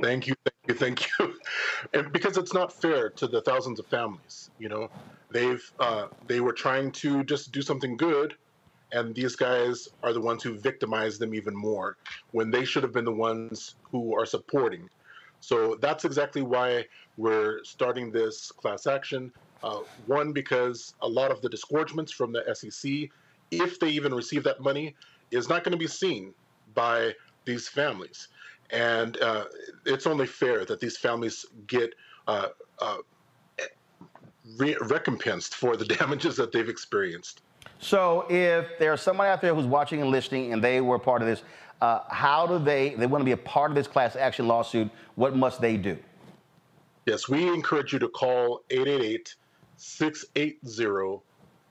thank 0.00 0.28
you. 0.28 0.34
Thank 0.44 0.68
you. 0.68 0.74
Thank 0.74 1.08
you. 1.18 1.34
And 1.92 2.12
because 2.12 2.38
it's 2.38 2.54
not 2.54 2.72
fair 2.80 3.10
to 3.10 3.26
the 3.26 3.40
thousands 3.42 3.80
of 3.80 3.86
families, 3.88 4.50
you 4.60 4.68
know, 4.68 4.88
they've 5.32 5.62
uh, 5.80 6.06
they 6.28 6.40
were 6.40 6.52
trying 6.52 6.92
to 7.02 7.24
just 7.24 7.50
do 7.50 7.62
something 7.62 7.96
good, 7.96 8.34
and 8.92 9.12
these 9.12 9.34
guys 9.34 9.88
are 10.04 10.12
the 10.12 10.20
ones 10.20 10.44
who 10.44 10.56
victimize 10.60 11.18
them 11.18 11.34
even 11.34 11.56
more 11.56 11.96
when 12.30 12.52
they 12.52 12.64
should 12.64 12.84
have 12.84 12.92
been 12.92 13.04
the 13.04 13.18
ones 13.28 13.74
who 13.90 14.16
are 14.16 14.24
supporting. 14.24 14.88
So 15.40 15.76
that's 15.82 16.04
exactly 16.04 16.42
why 16.42 16.84
we're 17.16 17.64
starting 17.64 18.12
this 18.12 18.52
class 18.52 18.86
action. 18.86 19.32
Uh, 19.64 19.80
one, 20.06 20.32
because 20.32 20.94
a 21.02 21.08
lot 21.08 21.32
of 21.32 21.42
the 21.42 21.48
disgorgements 21.48 22.12
from 22.12 22.32
the 22.32 22.44
SEC, 22.54 22.92
if 23.50 23.80
they 23.80 23.90
even 23.90 24.14
receive 24.14 24.44
that 24.44 24.60
money, 24.60 24.94
is 25.32 25.48
not 25.48 25.64
going 25.64 25.72
to 25.72 25.84
be 25.86 25.88
seen 25.88 26.32
by 26.74 27.12
these 27.44 27.68
families 27.68 28.28
and 28.72 29.20
uh, 29.20 29.44
it's 29.84 30.06
only 30.06 30.26
fair 30.26 30.64
that 30.64 30.80
these 30.80 30.96
families 30.96 31.46
get 31.66 31.94
uh, 32.26 32.48
uh, 32.80 32.96
re- 34.58 34.76
recompensed 34.80 35.54
for 35.54 35.76
the 35.76 35.84
damages 35.96 36.36
that 36.36 36.52
they've 36.52 36.68
experienced. 36.68 37.42
So, 37.78 38.26
if 38.28 38.78
there's 38.78 39.00
somebody 39.00 39.28
out 39.28 39.40
there 39.40 39.54
who's 39.54 39.66
watching 39.66 40.00
and 40.00 40.10
listening, 40.10 40.52
and 40.52 40.62
they 40.62 40.80
were 40.80 40.98
part 40.98 41.20
of 41.20 41.28
this, 41.28 41.42
uh, 41.80 42.00
how 42.08 42.46
do 42.46 42.58
they? 42.58 42.90
They 42.90 43.06
want 43.06 43.22
to 43.22 43.24
be 43.24 43.32
a 43.32 43.36
part 43.36 43.70
of 43.70 43.74
this 43.74 43.86
class 43.86 44.16
action 44.16 44.48
lawsuit. 44.48 44.88
What 45.16 45.36
must 45.36 45.60
they 45.60 45.76
do? 45.76 45.98
Yes, 47.06 47.28
we 47.28 47.48
encourage 47.48 47.92
you 47.92 47.98
to 47.98 48.08
call 48.08 48.62
888 48.70 49.34
680 49.76 51.22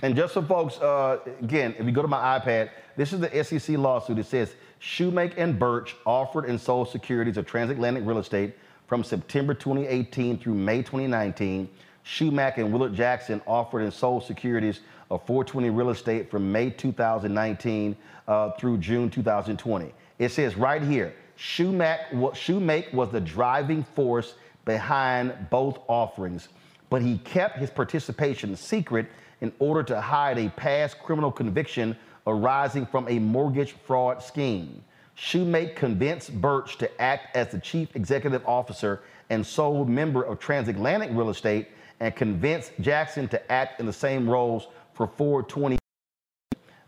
And 0.00 0.14
just 0.14 0.34
for 0.34 0.42
folks, 0.42 0.78
uh, 0.78 1.18
again, 1.42 1.74
if 1.76 1.84
you 1.84 1.90
go 1.92 2.02
to 2.02 2.08
my 2.08 2.38
iPad, 2.38 2.70
this 2.96 3.12
is 3.12 3.18
the 3.20 3.42
SEC 3.42 3.76
lawsuit. 3.78 4.18
It 4.18 4.26
says 4.26 4.54
Shumake 4.80 5.34
and 5.36 5.58
Birch 5.58 5.96
offered 6.06 6.44
and 6.44 6.60
sold 6.60 6.88
securities 6.88 7.36
of 7.36 7.46
transatlantic 7.46 8.06
real 8.06 8.18
estate 8.18 8.54
from 8.86 9.02
September 9.02 9.54
2018 9.54 10.38
through 10.38 10.54
May 10.54 10.78
2019 10.78 11.68
Shumake 12.08 12.56
and 12.56 12.72
Willard 12.72 12.94
Jackson 12.94 13.42
offered 13.46 13.82
and 13.82 13.92
sold 13.92 14.24
securities 14.24 14.80
of 15.10 15.26
420 15.26 15.68
real 15.68 15.90
estate 15.90 16.30
from 16.30 16.50
May 16.50 16.70
2019 16.70 17.94
uh, 18.26 18.52
through 18.52 18.78
June 18.78 19.10
2020. 19.10 19.92
It 20.18 20.30
says 20.30 20.56
right 20.56 20.82
here, 20.82 21.14
Shumake 21.38 22.94
was 22.94 23.10
the 23.10 23.20
driving 23.20 23.84
force 23.94 24.34
behind 24.64 25.34
both 25.50 25.78
offerings. 25.86 26.48
but 26.90 27.02
he 27.02 27.18
kept 27.18 27.58
his 27.58 27.68
participation 27.68 28.56
secret 28.56 29.06
in 29.42 29.52
order 29.58 29.82
to 29.82 30.00
hide 30.00 30.38
a 30.38 30.48
past 30.50 30.98
criminal 31.00 31.30
conviction 31.30 31.94
arising 32.26 32.86
from 32.86 33.06
a 33.08 33.18
mortgage 33.18 33.72
fraud 33.72 34.22
scheme. 34.22 34.82
Shumake 35.14 35.76
convinced 35.76 36.32
Birch 36.40 36.78
to 36.78 37.00
act 37.00 37.36
as 37.36 37.48
the 37.48 37.58
chief 37.58 37.94
executive 37.94 38.42
officer 38.46 39.02
and 39.28 39.46
sole 39.46 39.84
member 39.84 40.22
of 40.22 40.38
Transatlantic 40.38 41.10
Real 41.10 41.28
Estate 41.28 41.68
and 42.00 42.14
convinced 42.14 42.72
Jackson 42.80 43.28
to 43.28 43.52
act 43.52 43.80
in 43.80 43.86
the 43.86 43.92
same 43.92 44.28
roles 44.28 44.68
for 44.94 45.06
420. 45.06 45.78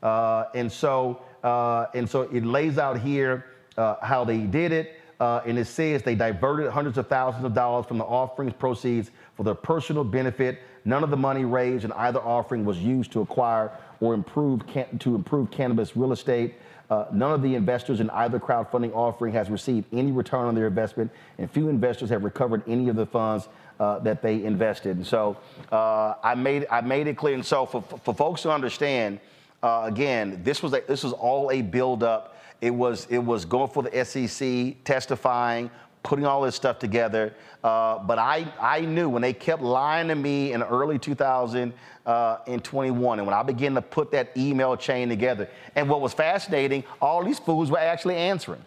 Uh, 0.02 0.44
and 0.54 0.70
so, 0.70 1.22
uh, 1.42 1.86
and 1.94 2.08
so 2.08 2.22
it 2.22 2.44
lays 2.44 2.78
out 2.78 2.98
here 2.98 3.46
uh, 3.76 3.96
how 4.02 4.24
they 4.24 4.38
did 4.38 4.72
it. 4.72 4.96
Uh, 5.20 5.42
and 5.44 5.58
it 5.58 5.66
says 5.66 6.02
they 6.02 6.14
diverted 6.14 6.70
hundreds 6.70 6.96
of 6.96 7.06
thousands 7.06 7.44
of 7.44 7.52
dollars 7.52 7.84
from 7.84 7.98
the 7.98 8.04
offerings 8.04 8.54
proceeds 8.58 9.10
for 9.36 9.42
their 9.42 9.54
personal 9.54 10.02
benefit. 10.02 10.60
None 10.86 11.04
of 11.04 11.10
the 11.10 11.16
money 11.16 11.44
raised 11.44 11.84
in 11.84 11.92
either 11.92 12.20
offering 12.20 12.64
was 12.64 12.78
used 12.78 13.12
to 13.12 13.20
acquire 13.20 13.70
or 14.00 14.14
improve 14.14 14.62
to 14.98 15.14
improve 15.14 15.50
cannabis 15.50 15.94
real 15.94 16.12
estate. 16.12 16.54
Uh, 16.88 17.04
none 17.12 17.32
of 17.32 17.42
the 17.42 17.54
investors 17.54 18.00
in 18.00 18.08
either 18.10 18.40
crowdfunding 18.40 18.92
offering 18.94 19.32
has 19.32 19.50
received 19.50 19.86
any 19.92 20.10
return 20.10 20.46
on 20.46 20.54
their 20.54 20.66
investment, 20.66 21.10
and 21.38 21.48
few 21.50 21.68
investors 21.68 22.08
have 22.08 22.24
recovered 22.24 22.62
any 22.66 22.88
of 22.88 22.96
the 22.96 23.06
funds 23.06 23.48
uh, 23.80 23.98
that 24.00 24.22
they 24.22 24.44
invested. 24.44 24.96
And 24.98 25.06
so 25.06 25.36
uh, 25.72 26.14
I 26.22 26.34
made 26.36 26.66
I 26.70 26.82
made 26.82 27.06
it 27.06 27.16
clear. 27.16 27.34
And 27.34 27.44
so 27.44 27.66
for, 27.66 27.82
for 27.82 28.14
folks 28.14 28.42
to 28.42 28.52
understand, 28.52 29.18
uh, 29.62 29.84
again, 29.86 30.42
this 30.44 30.62
was 30.62 30.74
a, 30.74 30.82
this 30.86 31.02
was 31.02 31.14
all 31.14 31.50
a 31.50 31.62
buildup. 31.62 32.36
It 32.60 32.70
was 32.70 33.06
it 33.10 33.18
was 33.18 33.44
going 33.44 33.70
for 33.70 33.82
the 33.82 34.04
SEC, 34.04 34.84
testifying, 34.84 35.70
putting 36.02 36.26
all 36.26 36.42
this 36.42 36.54
stuff 36.54 36.78
together. 36.78 37.34
Uh, 37.64 37.98
but 37.98 38.18
I, 38.18 38.46
I 38.60 38.80
knew 38.82 39.08
when 39.08 39.22
they 39.22 39.32
kept 39.32 39.62
lying 39.62 40.08
to 40.08 40.14
me 40.14 40.52
in 40.52 40.62
early 40.62 40.98
2021, 40.98 41.74
uh, 42.06 42.38
and 42.46 43.26
when 43.26 43.34
I 43.34 43.42
began 43.42 43.74
to 43.74 43.82
put 43.82 44.10
that 44.12 44.36
email 44.36 44.76
chain 44.76 45.08
together, 45.08 45.48
and 45.74 45.88
what 45.88 46.00
was 46.00 46.14
fascinating, 46.14 46.84
all 47.00 47.24
these 47.24 47.38
fools 47.38 47.70
were 47.70 47.78
actually 47.78 48.16
answering. 48.16 48.64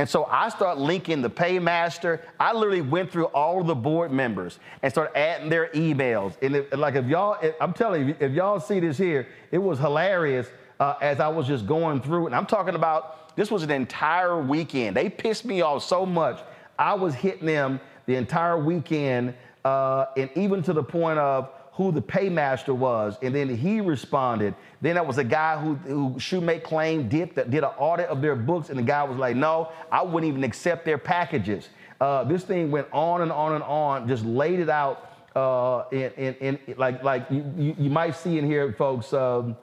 And 0.00 0.08
so 0.08 0.24
I 0.30 0.48
start 0.48 0.78
linking 0.78 1.20
the 1.20 1.28
paymaster. 1.28 2.22
I 2.40 2.54
literally 2.54 2.80
went 2.80 3.12
through 3.12 3.26
all 3.26 3.60
of 3.60 3.66
the 3.66 3.74
board 3.74 4.10
members 4.10 4.58
and 4.82 4.90
started 4.90 5.14
adding 5.14 5.50
their 5.50 5.68
emails. 5.74 6.38
And 6.40 6.56
if, 6.56 6.74
like 6.74 6.94
if 6.94 7.04
y'all, 7.04 7.36
if, 7.42 7.54
I'm 7.60 7.74
telling 7.74 8.08
you, 8.08 8.16
if 8.18 8.32
y'all 8.32 8.58
see 8.60 8.80
this 8.80 8.96
here, 8.96 9.28
it 9.50 9.58
was 9.58 9.78
hilarious 9.78 10.48
uh, 10.80 10.94
as 11.02 11.20
I 11.20 11.28
was 11.28 11.46
just 11.46 11.66
going 11.66 12.00
through. 12.00 12.24
And 12.24 12.34
I'm 12.34 12.46
talking 12.46 12.76
about 12.76 13.36
this 13.36 13.50
was 13.50 13.62
an 13.62 13.70
entire 13.70 14.40
weekend. 14.40 14.96
They 14.96 15.10
pissed 15.10 15.44
me 15.44 15.60
off 15.60 15.84
so 15.84 16.06
much. 16.06 16.40
I 16.78 16.94
was 16.94 17.14
hitting 17.14 17.44
them 17.44 17.78
the 18.06 18.14
entire 18.14 18.56
weekend, 18.56 19.34
uh, 19.66 20.06
and 20.16 20.30
even 20.34 20.62
to 20.62 20.72
the 20.72 20.82
point 20.82 21.18
of 21.18 21.50
who 21.72 21.92
the 21.92 22.02
paymaster 22.02 22.74
was, 22.74 23.16
and 23.22 23.34
then 23.34 23.54
he 23.54 23.80
responded. 23.80 24.54
Then 24.80 24.96
that 24.96 25.06
was 25.06 25.18
a 25.18 25.24
guy 25.24 25.58
who, 25.58 25.74
who 25.74 26.10
Shumake 26.18 26.62
claimed 26.62 27.10
did 27.10 27.34
did 27.34 27.64
an 27.64 27.70
audit 27.78 28.08
of 28.08 28.20
their 28.20 28.36
books, 28.36 28.70
and 28.70 28.78
the 28.78 28.82
guy 28.82 29.02
was 29.04 29.16
like, 29.16 29.36
"No, 29.36 29.70
I 29.90 30.02
wouldn't 30.02 30.30
even 30.30 30.44
accept 30.44 30.84
their 30.84 30.98
packages." 30.98 31.68
Uh, 32.00 32.24
this 32.24 32.44
thing 32.44 32.70
went 32.70 32.88
on 32.92 33.22
and 33.22 33.30
on 33.30 33.54
and 33.54 33.64
on, 33.64 34.08
just 34.08 34.24
laid 34.24 34.60
it 34.60 34.68
out. 34.68 35.06
Uh, 35.36 35.84
in, 35.92 36.10
in, 36.16 36.34
in, 36.66 36.74
like 36.76 37.04
like 37.04 37.26
you, 37.30 37.44
you, 37.56 37.76
you, 37.78 37.90
might 37.90 38.16
see 38.16 38.36
in 38.36 38.44
here, 38.44 38.72
folks. 38.72 39.12
Um, 39.12 39.56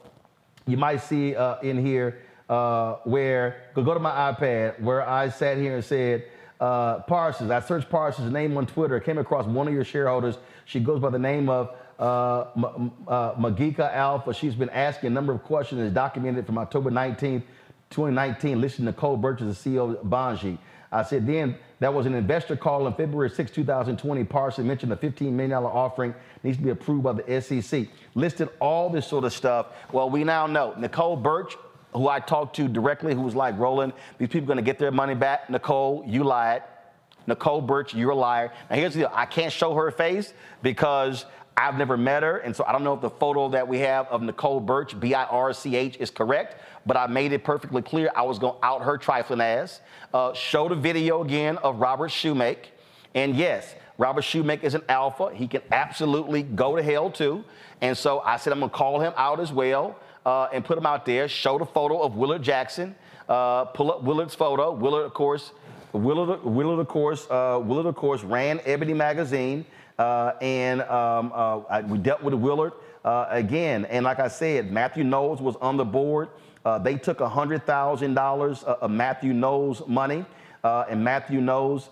you 0.65 0.77
might 0.77 1.01
see 1.01 1.35
uh, 1.35 1.59
in 1.59 1.83
here 1.85 2.19
uh, 2.49 2.95
where 3.03 3.63
go 3.73 3.83
go 3.83 3.93
to 3.93 3.99
my 3.99 4.31
iPad 4.31 4.79
where 4.79 5.07
I 5.07 5.29
sat 5.29 5.57
here 5.57 5.75
and 5.75 5.83
said 5.83 6.25
uh, 6.59 6.99
Parsons. 6.99 7.51
I 7.51 7.59
searched 7.59 7.89
Parsons' 7.89 8.31
name 8.31 8.57
on 8.57 8.65
Twitter. 8.65 8.99
Came 8.99 9.17
across 9.17 9.45
one 9.45 9.67
of 9.67 9.73
your 9.73 9.83
shareholders. 9.83 10.37
She 10.65 10.79
goes 10.79 11.01
by 11.01 11.09
the 11.09 11.19
name 11.19 11.49
of 11.49 11.75
uh, 11.99 12.03
uh, 13.07 13.33
Magika 13.35 13.93
Alpha. 13.93 14.33
She's 14.33 14.55
been 14.55 14.69
asking 14.69 15.07
a 15.07 15.13
number 15.13 15.33
of 15.33 15.43
questions. 15.43 15.93
Documented 15.93 16.45
from 16.45 16.57
October 16.57 16.91
19th, 16.91 17.43
2019. 17.89 18.61
Listen 18.61 18.85
to 18.85 18.91
Nicole 18.91 19.17
Burgess, 19.17 19.61
the 19.61 19.69
CEO 19.69 19.99
of 19.99 20.05
Bangi. 20.05 20.57
I 20.91 21.03
said 21.03 21.27
then 21.27 21.57
that 21.79 21.93
was 21.93 22.05
an 22.05 22.13
investor 22.13 22.55
call 22.55 22.85
on 22.85 22.95
February 22.95 23.29
6, 23.29 23.51
2020. 23.51 24.23
Parsons 24.23 24.65
mentioned 24.65 24.93
a 24.93 24.95
$15 24.95 25.31
million 25.31 25.53
offering 25.53 26.15
needs 26.43 26.57
to 26.57 26.63
be 26.63 26.69
approved 26.69 27.03
by 27.03 27.13
the 27.13 27.41
SEC. 27.41 27.87
Listed 28.15 28.49
all 28.59 28.89
this 28.89 29.05
sort 29.05 29.25
of 29.25 29.33
stuff. 29.33 29.67
Well, 29.91 30.09
we 30.09 30.23
now 30.23 30.47
know 30.47 30.73
Nicole 30.77 31.17
Birch 31.17 31.57
who 31.93 32.07
I 32.07 32.19
talked 32.19 32.55
to 32.57 32.67
directly, 32.67 33.13
who 33.13 33.21
was 33.21 33.35
like, 33.35 33.57
Roland, 33.57 33.93
these 34.17 34.27
people 34.27 34.43
are 34.43 34.53
going 34.53 34.57
to 34.57 34.63
get 34.63 34.77
their 34.77 34.91
money 34.91 35.15
back. 35.15 35.49
Nicole, 35.49 36.03
you 36.05 36.23
lied. 36.23 36.63
Nicole 37.25 37.61
Birch, 37.61 37.93
you're 37.93 38.11
a 38.11 38.15
liar. 38.15 38.53
Now, 38.69 38.77
here's 38.77 38.93
the 38.93 39.01
deal 39.01 39.11
I 39.13 39.25
can't 39.25 39.51
show 39.51 39.73
her 39.73 39.91
face 39.91 40.33
because 40.61 41.25
I've 41.57 41.75
never 41.75 41.97
met 41.97 42.21
her. 42.21 42.37
And 42.37 42.55
so 42.55 42.63
I 42.67 42.71
don't 42.71 42.83
know 42.83 42.93
if 42.93 43.01
the 43.01 43.09
photo 43.09 43.49
that 43.49 43.67
we 43.67 43.79
have 43.79 44.05
of 44.07 44.21
Nicole 44.21 44.59
Birch, 44.59 44.97
B 44.99 45.15
I 45.15 45.23
R 45.23 45.51
C 45.53 45.75
H, 45.75 45.97
is 45.97 46.11
correct, 46.11 46.61
but 46.85 46.95
I 46.95 47.07
made 47.07 47.33
it 47.33 47.43
perfectly 47.43 47.81
clear 47.81 48.11
I 48.15 48.21
was 48.21 48.37
to 48.39 48.53
out 48.63 48.83
her 48.83 48.97
trifling 48.97 49.41
ass. 49.41 49.81
Uh, 50.13 50.33
show 50.33 50.69
the 50.69 50.75
video 50.75 51.23
again 51.23 51.57
of 51.57 51.79
Robert 51.79 52.11
Shumake. 52.11 52.67
And 53.15 53.35
yes, 53.35 53.73
Robert 53.97 54.21
Shumake 54.21 54.63
is 54.63 54.75
an 54.75 54.83
alpha. 54.87 55.31
He 55.33 55.47
can 55.47 55.63
absolutely 55.71 56.43
go 56.43 56.75
to 56.75 56.83
hell 56.83 57.09
too. 57.09 57.43
And 57.81 57.97
so 57.97 58.19
I 58.19 58.37
said 58.37 58.53
I'm 58.53 58.59
to 58.59 58.69
call 58.69 58.99
him 58.99 59.13
out 59.17 59.39
as 59.39 59.51
well 59.51 59.95
uh, 60.25 60.49
and 60.53 60.63
put 60.63 60.77
him 60.77 60.85
out 60.85 61.05
there. 61.05 61.27
Show 61.27 61.57
the 61.57 61.65
photo 61.65 62.01
of 62.01 62.15
Willard 62.15 62.43
Jackson. 62.43 62.95
Uh, 63.27 63.65
pull 63.65 63.91
up 63.91 64.03
Willard's 64.03 64.35
photo. 64.35 64.71
Willard, 64.71 65.05
of 65.05 65.13
course, 65.13 65.51
Willard, 65.97 66.43
Willard 66.43 66.79
of 66.79 66.87
course, 66.87 67.27
uh, 67.29 67.59
Willard, 67.63 67.85
of 67.85 67.95
course, 67.95 68.23
ran 68.23 68.59
Ebony 68.65 68.93
magazine, 68.93 69.65
uh, 69.97 70.33
and 70.41 70.81
um, 70.83 71.31
uh, 71.33 71.59
I, 71.69 71.81
we 71.81 71.97
dealt 71.97 72.21
with 72.23 72.33
Willard 72.33 72.73
uh, 73.03 73.25
again. 73.29 73.85
And 73.85 74.05
like 74.05 74.19
I 74.19 74.27
said, 74.27 74.71
Matthew 74.71 75.03
Knowles 75.03 75.41
was 75.41 75.55
on 75.57 75.77
the 75.77 75.85
board. 75.85 76.29
they 76.81 76.95
took 76.95 77.19
hundred 77.19 77.65
thousand 77.65 78.13
dollars 78.13 78.63
of 78.63 78.91
Matthew 78.91 79.33
Knowles' 79.33 79.87
money, 79.87 80.25
and 80.63 81.03
Matthew 81.03 81.41
Knowles 81.41 81.89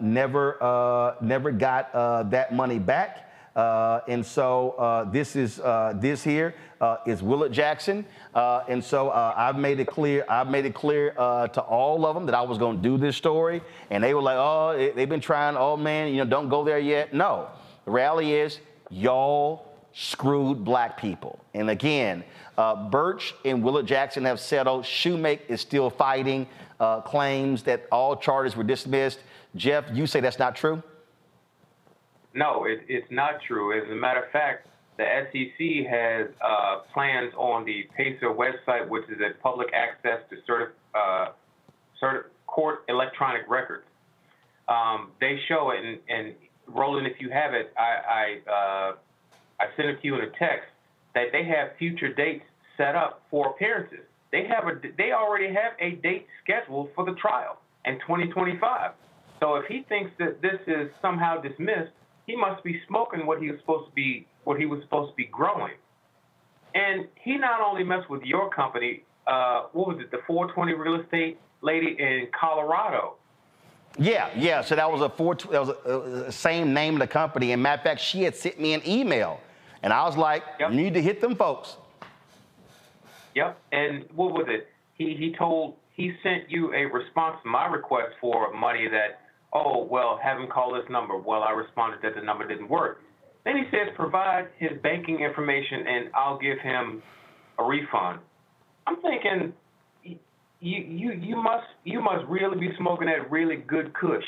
never 0.00 1.16
never 1.20 1.50
got 1.50 1.92
that 2.30 2.54
money 2.54 2.78
back. 2.78 3.29
Uh, 3.60 4.00
and 4.08 4.24
so 4.24 4.70
uh, 4.78 5.04
this 5.04 5.36
is 5.36 5.60
uh, 5.60 5.92
this 5.96 6.24
here 6.24 6.54
uh, 6.80 6.96
is 7.06 7.22
Willard 7.22 7.52
Jackson. 7.52 8.06
Uh, 8.34 8.64
and 8.68 8.82
so 8.82 9.10
uh, 9.10 9.34
I've 9.36 9.56
made 9.56 9.80
it 9.80 9.86
clear. 9.86 10.24
I've 10.30 10.48
made 10.48 10.64
it 10.64 10.74
clear 10.74 11.10
to 11.10 11.60
all 11.60 12.06
of 12.06 12.14
them 12.14 12.24
that 12.24 12.34
I 12.34 12.40
was 12.40 12.56
going 12.56 12.78
to 12.78 12.82
do 12.82 12.96
this 12.96 13.18
story, 13.18 13.60
and 13.90 14.02
they 14.02 14.14
were 14.14 14.22
like, 14.22 14.38
"Oh, 14.38 14.92
they've 14.96 15.08
been 15.10 15.20
trying. 15.20 15.58
Oh 15.58 15.76
man, 15.76 16.08
you 16.08 16.24
know, 16.24 16.30
don't 16.30 16.48
go 16.48 16.64
there 16.64 16.78
yet." 16.78 17.12
No, 17.12 17.48
the 17.84 17.90
reality 17.90 18.32
is 18.32 18.60
y'all 18.88 19.66
screwed 19.92 20.64
black 20.64 20.98
people. 20.98 21.38
And 21.52 21.68
again, 21.68 22.24
Birch 22.90 23.34
and 23.44 23.62
Willard 23.62 23.86
Jackson 23.86 24.24
have 24.24 24.40
settled. 24.40 24.84
Shumake 24.84 25.40
is 25.48 25.60
still 25.60 25.90
fighting. 25.90 26.46
claims 27.04 27.62
that 27.64 27.86
all 27.92 28.16
charges 28.16 28.56
were 28.56 28.64
dismissed. 28.64 29.18
Jeff, 29.54 29.84
you 29.92 30.06
say 30.06 30.20
that's 30.20 30.38
not 30.38 30.56
true. 30.56 30.82
No, 32.34 32.64
it, 32.64 32.80
it's 32.88 33.06
not 33.10 33.34
true. 33.46 33.76
As 33.76 33.90
a 33.90 33.94
matter 33.94 34.22
of 34.22 34.30
fact, 34.30 34.68
the 34.96 35.04
SEC 35.32 35.86
has 35.90 36.28
uh, 36.44 36.80
plans 36.92 37.32
on 37.36 37.64
the 37.64 37.84
PACER 37.96 38.28
website, 38.28 38.88
which 38.88 39.04
is 39.04 39.18
a 39.20 39.40
public 39.42 39.68
access 39.72 40.20
to 40.30 40.36
certi- 40.50 40.70
uh, 40.94 41.32
court 42.46 42.84
electronic 42.88 43.42
records. 43.48 43.84
Um, 44.68 45.10
they 45.20 45.38
show 45.48 45.70
it, 45.70 45.84
and, 45.84 45.98
and, 46.08 46.34
Roland, 46.68 47.06
if 47.06 47.20
you 47.20 47.30
have 47.30 47.52
it, 47.52 47.72
I 47.76 48.38
I, 48.46 48.50
uh, 48.50 48.92
I 49.58 49.64
sent 49.76 49.88
it 49.88 50.00
to 50.00 50.06
you 50.06 50.14
in 50.14 50.20
a 50.20 50.30
text 50.38 50.68
that 51.14 51.32
they 51.32 51.42
have 51.44 51.76
future 51.78 52.12
dates 52.12 52.44
set 52.76 52.94
up 52.94 53.22
for 53.28 53.50
appearances. 53.50 54.06
They 54.30 54.46
have 54.46 54.68
a 54.68 54.80
they 54.96 55.10
already 55.10 55.48
have 55.48 55.72
a 55.80 55.96
date 56.00 56.26
scheduled 56.44 56.90
for 56.94 57.04
the 57.04 57.14
trial 57.14 57.58
in 57.84 57.94
2025. 58.00 58.92
So 59.40 59.56
if 59.56 59.66
he 59.66 59.84
thinks 59.88 60.12
that 60.20 60.40
this 60.40 60.60
is 60.68 60.90
somehow 61.02 61.40
dismissed, 61.40 61.90
he 62.30 62.36
must 62.36 62.62
be 62.62 62.80
smoking 62.86 63.26
what 63.26 63.40
he 63.42 63.50
was 63.50 63.60
supposed 63.60 63.88
to 63.88 63.94
be 63.94 64.26
what 64.44 64.58
he 64.58 64.66
was 64.66 64.80
supposed 64.82 65.10
to 65.10 65.16
be 65.16 65.26
growing. 65.26 65.74
And 66.74 67.08
he 67.16 67.36
not 67.36 67.60
only 67.60 67.84
messed 67.84 68.08
with 68.08 68.22
your 68.22 68.48
company, 68.50 69.02
uh, 69.26 69.64
what 69.72 69.88
was 69.88 69.98
it, 70.00 70.10
the 70.10 70.18
420 70.26 70.74
real 70.74 71.00
estate 71.00 71.38
lady 71.62 71.96
in 71.98 72.28
Colorado. 72.38 73.16
Yeah, 73.98 74.30
yeah. 74.36 74.62
So 74.62 74.76
that 74.76 74.90
was 74.90 75.00
a 75.02 75.08
four. 75.08 75.34
That 75.34 75.66
was 75.66 75.70
a, 75.84 76.26
a, 76.28 76.32
same 76.32 76.72
name 76.72 76.94
of 76.94 77.00
the 77.00 77.08
company. 77.08 77.52
And 77.52 77.62
matter 77.62 77.80
of 77.80 77.84
fact, 77.84 78.00
she 78.00 78.22
had 78.22 78.36
sent 78.36 78.60
me 78.60 78.72
an 78.72 78.82
email, 78.86 79.40
and 79.82 79.92
I 79.92 80.04
was 80.04 80.16
like, 80.16 80.44
yep. 80.60 80.70
"You 80.70 80.76
need 80.76 80.94
to 80.94 81.02
hit 81.02 81.20
them 81.20 81.34
folks." 81.34 81.76
Yep. 83.34 83.58
And 83.72 84.04
what 84.14 84.32
was 84.32 84.46
it? 84.48 84.68
He 84.94 85.16
he 85.16 85.34
told 85.36 85.74
he 85.90 86.12
sent 86.22 86.48
you 86.48 86.72
a 86.72 86.84
response 86.84 87.38
to 87.42 87.48
my 87.48 87.66
request 87.66 88.12
for 88.20 88.52
money 88.52 88.86
that 88.86 89.19
oh, 89.52 89.86
well, 89.90 90.18
have 90.22 90.38
him 90.38 90.48
call 90.48 90.74
this 90.74 90.84
number. 90.90 91.16
Well, 91.16 91.42
I 91.42 91.52
responded 91.52 92.00
that 92.02 92.14
the 92.14 92.22
number 92.22 92.46
didn't 92.46 92.68
work. 92.68 93.00
Then 93.44 93.56
he 93.56 93.64
says, 93.70 93.88
provide 93.96 94.48
his 94.58 94.70
banking 94.82 95.20
information 95.20 95.86
and 95.86 96.10
I'll 96.14 96.38
give 96.38 96.58
him 96.60 97.02
a 97.58 97.64
refund. 97.64 98.20
I'm 98.86 98.96
thinking, 99.02 99.52
you, 100.04 100.16
you, 100.60 101.12
you 101.12 101.36
must, 101.36 101.66
you 101.84 102.00
must 102.00 102.26
really 102.28 102.58
be 102.58 102.70
smoking 102.78 103.06
that 103.08 103.30
really 103.30 103.56
good 103.56 103.92
kush 103.94 104.24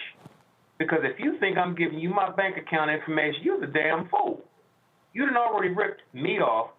Because 0.78 1.00
if 1.02 1.18
you 1.20 1.38
think 1.40 1.58
I'm 1.58 1.74
giving 1.74 1.98
you 1.98 2.10
my 2.10 2.30
bank 2.34 2.56
account 2.56 2.90
information, 2.90 3.42
you're 3.42 3.60
the 3.60 3.66
damn 3.66 4.08
fool. 4.08 4.42
You 5.12 5.26
done 5.26 5.36
already 5.36 5.74
ripped 5.74 6.02
me 6.14 6.38
off, 6.38 6.70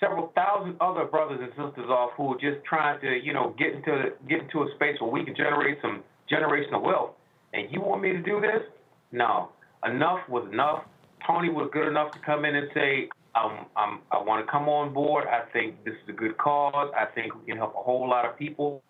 several 0.00 0.32
thousand 0.34 0.76
other 0.80 1.04
brothers 1.04 1.40
and 1.42 1.50
sisters 1.50 1.90
off 1.90 2.10
who 2.16 2.32
are 2.34 2.40
just 2.40 2.64
trying 2.64 3.00
to, 3.00 3.20
you 3.22 3.32
know, 3.32 3.54
get 3.58 3.74
into 3.74 4.10
get 4.28 4.40
into 4.40 4.62
a 4.62 4.68
space 4.76 4.96
where 5.00 5.10
we 5.10 5.24
can 5.24 5.34
generate 5.34 5.78
some 5.82 6.02
generational 6.30 6.82
wealth. 6.82 7.10
And 7.52 7.68
you 7.70 7.80
want 7.80 8.02
me 8.02 8.12
to 8.12 8.22
do 8.22 8.40
this? 8.40 8.62
No. 9.10 9.50
Enough 9.84 10.28
was 10.28 10.48
enough. 10.52 10.84
Tony 11.26 11.50
was 11.50 11.70
good 11.72 11.86
enough 11.88 12.12
to 12.12 12.18
come 12.20 12.44
in 12.44 12.54
and 12.56 12.68
say, 12.74 13.08
um, 13.34 13.66
um, 13.76 14.00
I 14.10 14.22
want 14.22 14.44
to 14.44 14.50
come 14.50 14.68
on 14.68 14.92
board. 14.92 15.24
I 15.26 15.50
think 15.52 15.84
this 15.84 15.94
is 15.94 16.08
a 16.08 16.12
good 16.12 16.36
cause. 16.38 16.92
I 16.96 17.06
think 17.06 17.34
we 17.34 17.46
can 17.46 17.56
help 17.56 17.74
a 17.74 17.82
whole 17.82 18.08
lot 18.08 18.24
of 18.24 18.36
people 18.36 18.82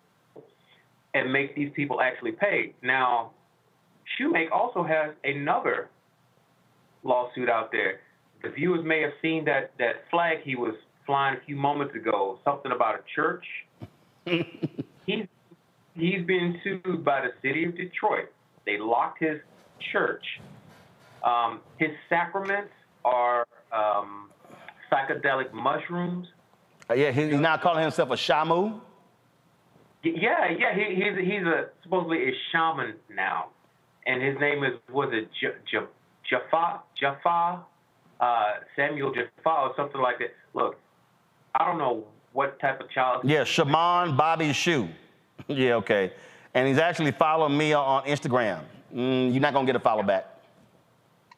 and 1.13 1.31
make 1.31 1.55
these 1.55 1.71
people 1.75 2.01
actually 2.01 2.31
pay. 2.31 2.73
Now, 2.81 3.31
Shumake 4.17 4.51
also 4.51 4.83
has 4.83 5.11
another 5.23 5.89
lawsuit 7.03 7.49
out 7.49 7.71
there. 7.71 7.99
The 8.43 8.49
viewers 8.49 8.83
may 8.83 9.01
have 9.01 9.11
seen 9.21 9.45
that, 9.45 9.71
that 9.79 10.03
flag 10.09 10.39
he 10.43 10.55
was 10.55 10.73
flying 11.05 11.37
a 11.37 11.45
few 11.45 11.55
moments 11.55 11.95
ago, 11.95 12.39
something 12.43 12.71
about 12.71 12.95
a 12.95 13.03
church. 13.15 13.45
he's, 14.25 15.27
he's 15.95 16.25
been 16.25 16.59
sued 16.63 17.05
by 17.05 17.21
the 17.21 17.29
city 17.41 17.65
of 17.65 17.77
Detroit. 17.77 18.29
They 18.65 18.77
locked 18.77 19.21
his 19.21 19.39
church. 19.91 20.25
Um, 21.23 21.61
his 21.77 21.89
sacraments 22.09 22.73
are 23.05 23.47
um, 23.71 24.29
psychedelic 24.91 25.53
mushrooms. 25.53 26.27
Uh, 26.89 26.93
yeah, 26.95 27.11
he's 27.11 27.39
now 27.39 27.57
calling 27.57 27.81
himself 27.81 28.09
a 28.09 28.15
shamu. 28.15 28.79
Yeah, 30.03 30.49
yeah, 30.51 30.75
he, 30.75 30.95
he's 30.95 31.17
he's 31.17 31.43
a 31.47 31.69
supposedly 31.81 32.27
a 32.27 32.31
shaman 32.51 32.95
now, 33.09 33.47
and 34.05 34.21
his 34.21 34.37
name 34.37 34.65
is 34.65 34.73
was 34.91 35.09
it 35.13 35.29
J- 35.39 35.55
J- 35.71 35.87
Jaffa 36.29 36.81
Jaffa 36.99 37.61
uh, 38.19 38.53
Samuel 38.75 39.13
Jaffa 39.13 39.49
or 39.49 39.73
something 39.77 40.01
like 40.01 40.19
that. 40.19 40.33
Look, 40.53 40.77
I 41.55 41.65
don't 41.65 41.77
know 41.77 42.03
what 42.33 42.59
type 42.59 42.81
of 42.81 42.89
child. 42.89 43.21
Yeah, 43.23 43.43
Shaman 43.45 44.17
Bobby 44.17 44.51
Shoe. 44.53 44.89
yeah, 45.47 45.75
okay. 45.75 46.11
And 46.53 46.67
he's 46.67 46.77
actually 46.77 47.11
following 47.11 47.57
me 47.57 47.73
on 47.73 48.03
Instagram. 48.05 48.61
Mm, 48.93 49.31
you're 49.31 49.41
not 49.41 49.53
gonna 49.53 49.65
get 49.65 49.75
a 49.75 49.79
follow 49.79 50.03
back. 50.03 50.25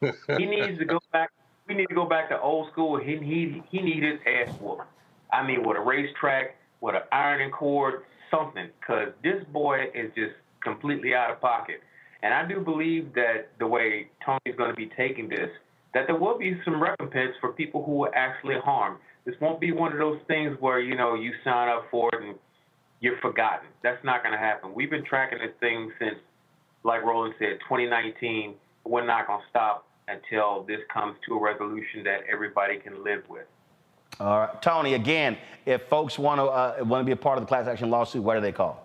he 0.00 0.46
needs 0.46 0.78
to 0.78 0.84
go 0.84 0.98
back. 1.12 1.30
We 1.66 1.74
need 1.74 1.86
to 1.86 1.94
go 1.94 2.04
back 2.04 2.28
to 2.28 2.40
old 2.40 2.70
school. 2.70 2.98
He 2.98 3.16
he 3.16 3.62
he 3.70 3.80
needs 3.80 4.04
his 4.04 4.20
ass 4.26 4.54
whooped. 4.60 4.82
I 5.32 5.46
mean, 5.46 5.66
with 5.66 5.76
a 5.76 5.80
racetrack, 5.80 6.56
with 6.80 6.94
an 6.94 7.02
ironing 7.10 7.50
cord, 7.50 8.02
something, 8.30 8.68
because 8.80 9.08
this 9.22 9.42
boy 9.52 9.86
is 9.94 10.12
just 10.14 10.34
completely 10.62 11.14
out 11.14 11.30
of 11.30 11.40
pocket. 11.40 11.80
And 12.22 12.32
I 12.32 12.46
do 12.46 12.60
believe 12.60 13.12
that 13.14 13.48
the 13.58 13.66
way 13.66 14.08
Tony's 14.24 14.56
going 14.56 14.70
to 14.70 14.76
be 14.76 14.90
taking 14.96 15.28
this, 15.28 15.50
that 15.94 16.06
there 16.06 16.16
will 16.16 16.38
be 16.38 16.60
some 16.64 16.82
recompense 16.82 17.32
for 17.40 17.52
people 17.52 17.84
who 17.84 17.92
were 17.92 18.14
actually 18.14 18.56
harmed. 18.64 18.98
This 19.24 19.34
won't 19.40 19.60
be 19.60 19.72
one 19.72 19.92
of 19.92 19.98
those 19.98 20.20
things 20.28 20.56
where 20.60 20.80
you 20.80 20.96
know 20.96 21.14
you 21.14 21.32
sign 21.42 21.68
up 21.68 21.86
for 21.90 22.10
it 22.12 22.22
and 22.22 22.36
you're 23.00 23.18
forgotten. 23.18 23.68
That's 23.82 24.02
not 24.04 24.22
going 24.22 24.32
to 24.32 24.38
happen. 24.38 24.72
We've 24.74 24.90
been 24.90 25.04
tracking 25.04 25.38
this 25.38 25.52
thing 25.60 25.92
since, 25.98 26.16
like 26.82 27.02
Roland 27.02 27.34
said, 27.38 27.58
2019. 27.68 28.54
We're 28.84 29.04
not 29.04 29.26
going 29.26 29.40
to 29.40 29.46
stop 29.50 29.86
until 30.08 30.64
this 30.66 30.80
comes 30.92 31.16
to 31.26 31.34
a 31.34 31.40
resolution 31.40 32.04
that 32.04 32.20
everybody 32.30 32.78
can 32.78 33.02
live 33.02 33.24
with. 33.28 33.46
All 34.20 34.38
right, 34.40 34.62
Tony. 34.62 34.94
Again, 34.94 35.36
if 35.66 35.82
folks 35.88 36.18
want 36.18 36.38
to 36.38 36.44
uh, 36.44 36.76
want 36.84 37.02
to 37.02 37.04
be 37.04 37.12
a 37.12 37.16
part 37.16 37.36
of 37.38 37.42
the 37.42 37.48
class 37.48 37.66
action 37.66 37.90
lawsuit, 37.90 38.22
what 38.22 38.34
do 38.34 38.40
they 38.40 38.52
call? 38.52 38.82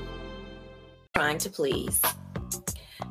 Trying 1.13 1.39
to 1.39 1.49
please. 1.49 2.01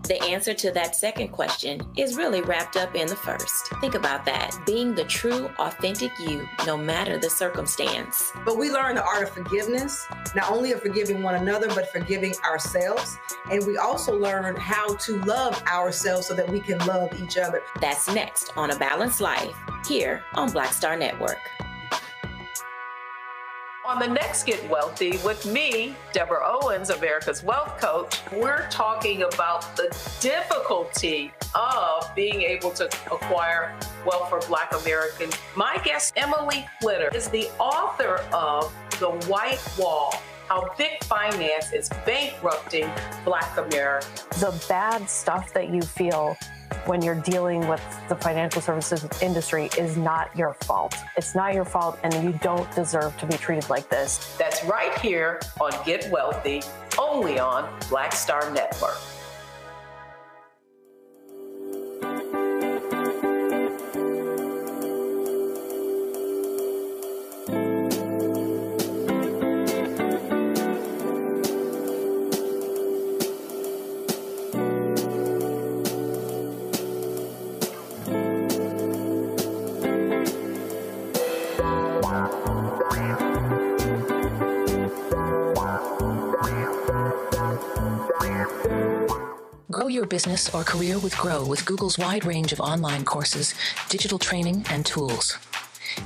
The 0.05 0.21
answer 0.25 0.55
to 0.55 0.73
that 0.73 0.97
second 0.97 1.29
question 1.29 1.83
is 1.97 2.17
really 2.17 2.41
wrapped 2.41 2.77
up 2.77 2.97
in 2.97 3.07
the 3.07 3.15
first. 3.15 3.69
Think 3.81 3.95
about 3.95 4.25
that 4.25 4.59
being 4.67 4.95
the 4.95 5.05
true, 5.05 5.49
authentic 5.59 6.11
you, 6.19 6.49
no 6.67 6.77
matter 6.77 7.19
the 7.19 7.31
circumstance. 7.31 8.33
But 8.45 8.59
we 8.59 8.71
learn 8.71 8.97
the 8.97 9.05
art 9.05 9.23
of 9.23 9.31
forgiveness, 9.31 10.05
not 10.35 10.51
only 10.51 10.73
of 10.73 10.81
forgiving 10.81 11.23
one 11.23 11.37
another, 11.37 11.69
but 11.69 11.93
forgiving 11.93 12.35
ourselves. 12.45 13.17
And 13.53 13.65
we 13.67 13.77
also 13.77 14.19
learn 14.19 14.57
how 14.57 14.95
to 14.95 15.21
love 15.23 15.63
ourselves 15.65 16.27
so 16.27 16.35
that 16.35 16.51
we 16.51 16.61
can 16.61 16.79
love 16.87 17.13
each 17.23 17.37
other. 17.37 17.63
That's 17.81 18.13
next 18.13 18.57
on 18.57 18.71
A 18.71 18.77
Balanced 18.77 19.21
Life 19.21 19.55
here 19.87 20.25
on 20.35 20.51
Black 20.51 20.73
Star 20.73 20.97
Network. 20.97 21.39
On 23.91 23.99
the 23.99 24.07
next 24.07 24.45
Get 24.45 24.71
Wealthy 24.71 25.19
with 25.25 25.45
me, 25.47 25.97
Deborah 26.13 26.45
Owens, 26.45 26.91
America's 26.91 27.43
Wealth 27.43 27.77
Coach, 27.81 28.21
we're 28.33 28.69
talking 28.71 29.25
about 29.25 29.75
the 29.75 29.89
difficulty 30.21 31.33
of 31.57 32.09
being 32.15 32.41
able 32.41 32.71
to 32.71 32.85
acquire 33.11 33.77
wealth 34.07 34.31
for 34.31 34.39
Black 34.47 34.73
Americans. 34.81 35.37
My 35.57 35.77
guest, 35.85 36.13
Emily 36.17 36.69
Flitter, 36.81 37.09
is 37.13 37.31
the 37.31 37.49
author 37.59 38.19
of 38.33 38.73
The 39.01 39.11
White 39.27 39.61
Wall 39.77 40.15
how 40.51 40.69
big 40.77 41.03
finance 41.05 41.73
is 41.73 41.89
bankrupting 42.05 42.91
Black 43.25 43.57
America. 43.57 44.09
The 44.41 44.61
bad 44.69 45.09
stuff 45.09 45.55
that 45.55 45.73
you 45.73 45.81
feel 45.81 46.37
when 46.87 47.03
you're 47.03 47.21
dealing 47.21 47.69
with 47.69 47.81
the 48.09 48.17
financial 48.17 48.61
services 48.61 49.07
industry 49.23 49.71
is 49.79 49.97
not 49.97 50.37
your 50.37 50.55
fault. 50.55 50.97
It's 51.17 51.37
not 51.37 51.55
your 51.55 51.65
fault, 51.65 52.01
and 52.03 52.13
you 52.25 52.33
don't 52.43 52.69
deserve 52.75 53.17
to 53.19 53.27
be 53.27 53.37
treated 53.37 53.71
like 53.71 53.89
this. 53.91 54.35
That's 54.41 54.65
right 54.65 54.99
here 54.99 55.41
on 55.61 55.71
Get 55.87 56.11
Wealthy, 56.11 56.63
only 56.99 57.39
on 57.39 57.73
Black 57.89 58.13
Star 58.13 58.53
Network. 58.53 58.99
Business 90.11 90.53
or 90.55 90.65
career 90.65 90.99
with 90.99 91.17
Grow 91.17 91.47
with 91.47 91.65
Google's 91.65 91.97
wide 91.97 92.27
range 92.27 92.53
of 92.53 92.61
online 92.61 93.05
courses, 93.05 93.55
digital 93.89 94.19
training, 94.19 94.67
and 94.69 94.85
tools. 94.85 95.39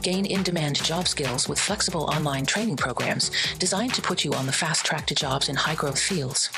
Gain 0.03 0.27
in 0.27 0.43
demand 0.43 0.77
job 0.77 1.09
skills 1.09 1.49
with 1.49 1.59
flexible 1.59 2.05
online 2.05 2.47
training 2.47 2.77
programs 2.77 3.31
designed 3.59 3.95
to 3.95 4.03
put 4.03 4.25
you 4.25 4.33
on 4.35 4.47
the 4.47 4.53
fast 4.53 4.85
track 4.85 5.07
to 5.07 5.15
jobs 5.15 5.49
in 5.49 5.57
high 5.57 5.75
growth 5.75 5.99
fields. 5.99 6.51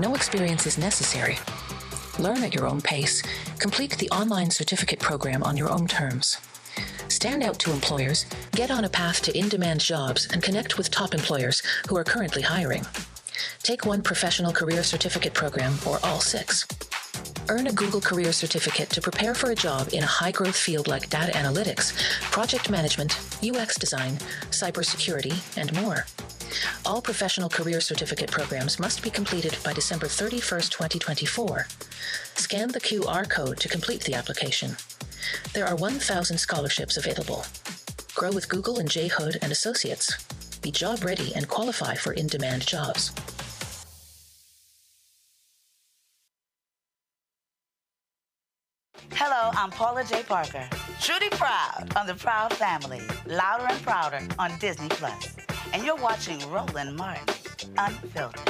No 0.00 0.14
experience 0.14 0.66
is 0.66 0.78
necessary. 0.78 1.38
Learn 2.18 2.42
at 2.42 2.54
your 2.54 2.66
own 2.66 2.80
pace. 2.80 3.22
Complete 3.58 3.98
the 3.98 4.10
online 4.10 4.50
certificate 4.50 5.00
program 5.00 5.42
on 5.42 5.56
your 5.56 5.70
own 5.70 5.86
terms. 5.86 6.38
stand 7.08 7.42
out 7.42 7.58
to 7.58 7.72
employers, 7.72 8.26
get 8.52 8.70
on 8.70 8.84
a 8.84 8.88
path 8.88 9.22
to 9.22 9.36
in 9.36 9.48
demand 9.48 9.80
jobs, 9.80 10.28
and 10.32 10.42
connect 10.42 10.78
with 10.78 10.90
top 10.90 11.14
employers 11.14 11.62
who 11.88 11.96
are 11.96 12.04
currently 12.04 12.42
hiring. 12.42 12.84
Take 13.62 13.86
one 13.86 14.02
professional 14.02 14.52
career 14.52 14.82
certificate 14.82 15.34
program 15.34 15.74
or 15.86 15.98
all 16.02 16.20
six. 16.20 16.66
Earn 17.48 17.66
a 17.66 17.72
Google 17.72 18.00
Career 18.00 18.32
Certificate 18.32 18.90
to 18.90 19.00
prepare 19.00 19.34
for 19.34 19.50
a 19.50 19.54
job 19.54 19.88
in 19.92 20.02
a 20.02 20.06
high 20.06 20.32
growth 20.32 20.56
field 20.56 20.86
like 20.86 21.08
data 21.08 21.32
analytics, 21.32 21.98
project 22.30 22.68
management, 22.68 23.18
UX 23.42 23.78
design, 23.78 24.16
cybersecurity, 24.50 25.34
and 25.56 25.72
more. 25.80 26.04
All 26.84 27.00
professional 27.00 27.48
career 27.48 27.80
certificate 27.80 28.30
programs 28.30 28.78
must 28.78 29.02
be 29.02 29.10
completed 29.10 29.56
by 29.64 29.72
December 29.72 30.06
31st, 30.06 30.70
2024. 30.70 31.66
Scan 32.34 32.68
the 32.68 32.80
QR 32.80 33.28
code 33.28 33.58
to 33.60 33.68
complete 33.68 34.04
the 34.04 34.14
application. 34.14 34.76
There 35.54 35.66
are 35.66 35.76
1,000 35.76 36.38
scholarships 36.38 36.96
available. 36.96 37.44
Grow 38.14 38.32
with 38.32 38.48
Google 38.48 38.78
and 38.78 38.90
J. 38.90 39.08
Hood 39.08 39.38
and 39.40 39.52
Associates. 39.52 40.16
Be 40.60 40.70
job 40.70 41.04
ready 41.04 41.34
and 41.34 41.48
qualify 41.48 41.94
for 41.94 42.12
in 42.12 42.26
demand 42.26 42.66
jobs. 42.66 43.12
Hello, 49.12 49.50
I'm 49.54 49.70
Paula 49.70 50.04
Jai 50.04 50.22
Parker. 50.22 50.68
Truly 51.00 51.28
proud 51.30 51.92
on 51.96 52.06
the 52.06 52.14
Proud 52.14 52.52
Family, 52.52 53.00
louder 53.26 53.66
and 53.68 53.82
prouder 53.82 54.20
on 54.38 54.56
Disney 54.58 54.88
Plus. 54.90 55.36
And 55.72 55.84
you're 55.84 55.96
watching 55.96 56.38
Roland 56.50 56.96
Martin, 56.96 57.34
Unfiltered. 57.76 58.48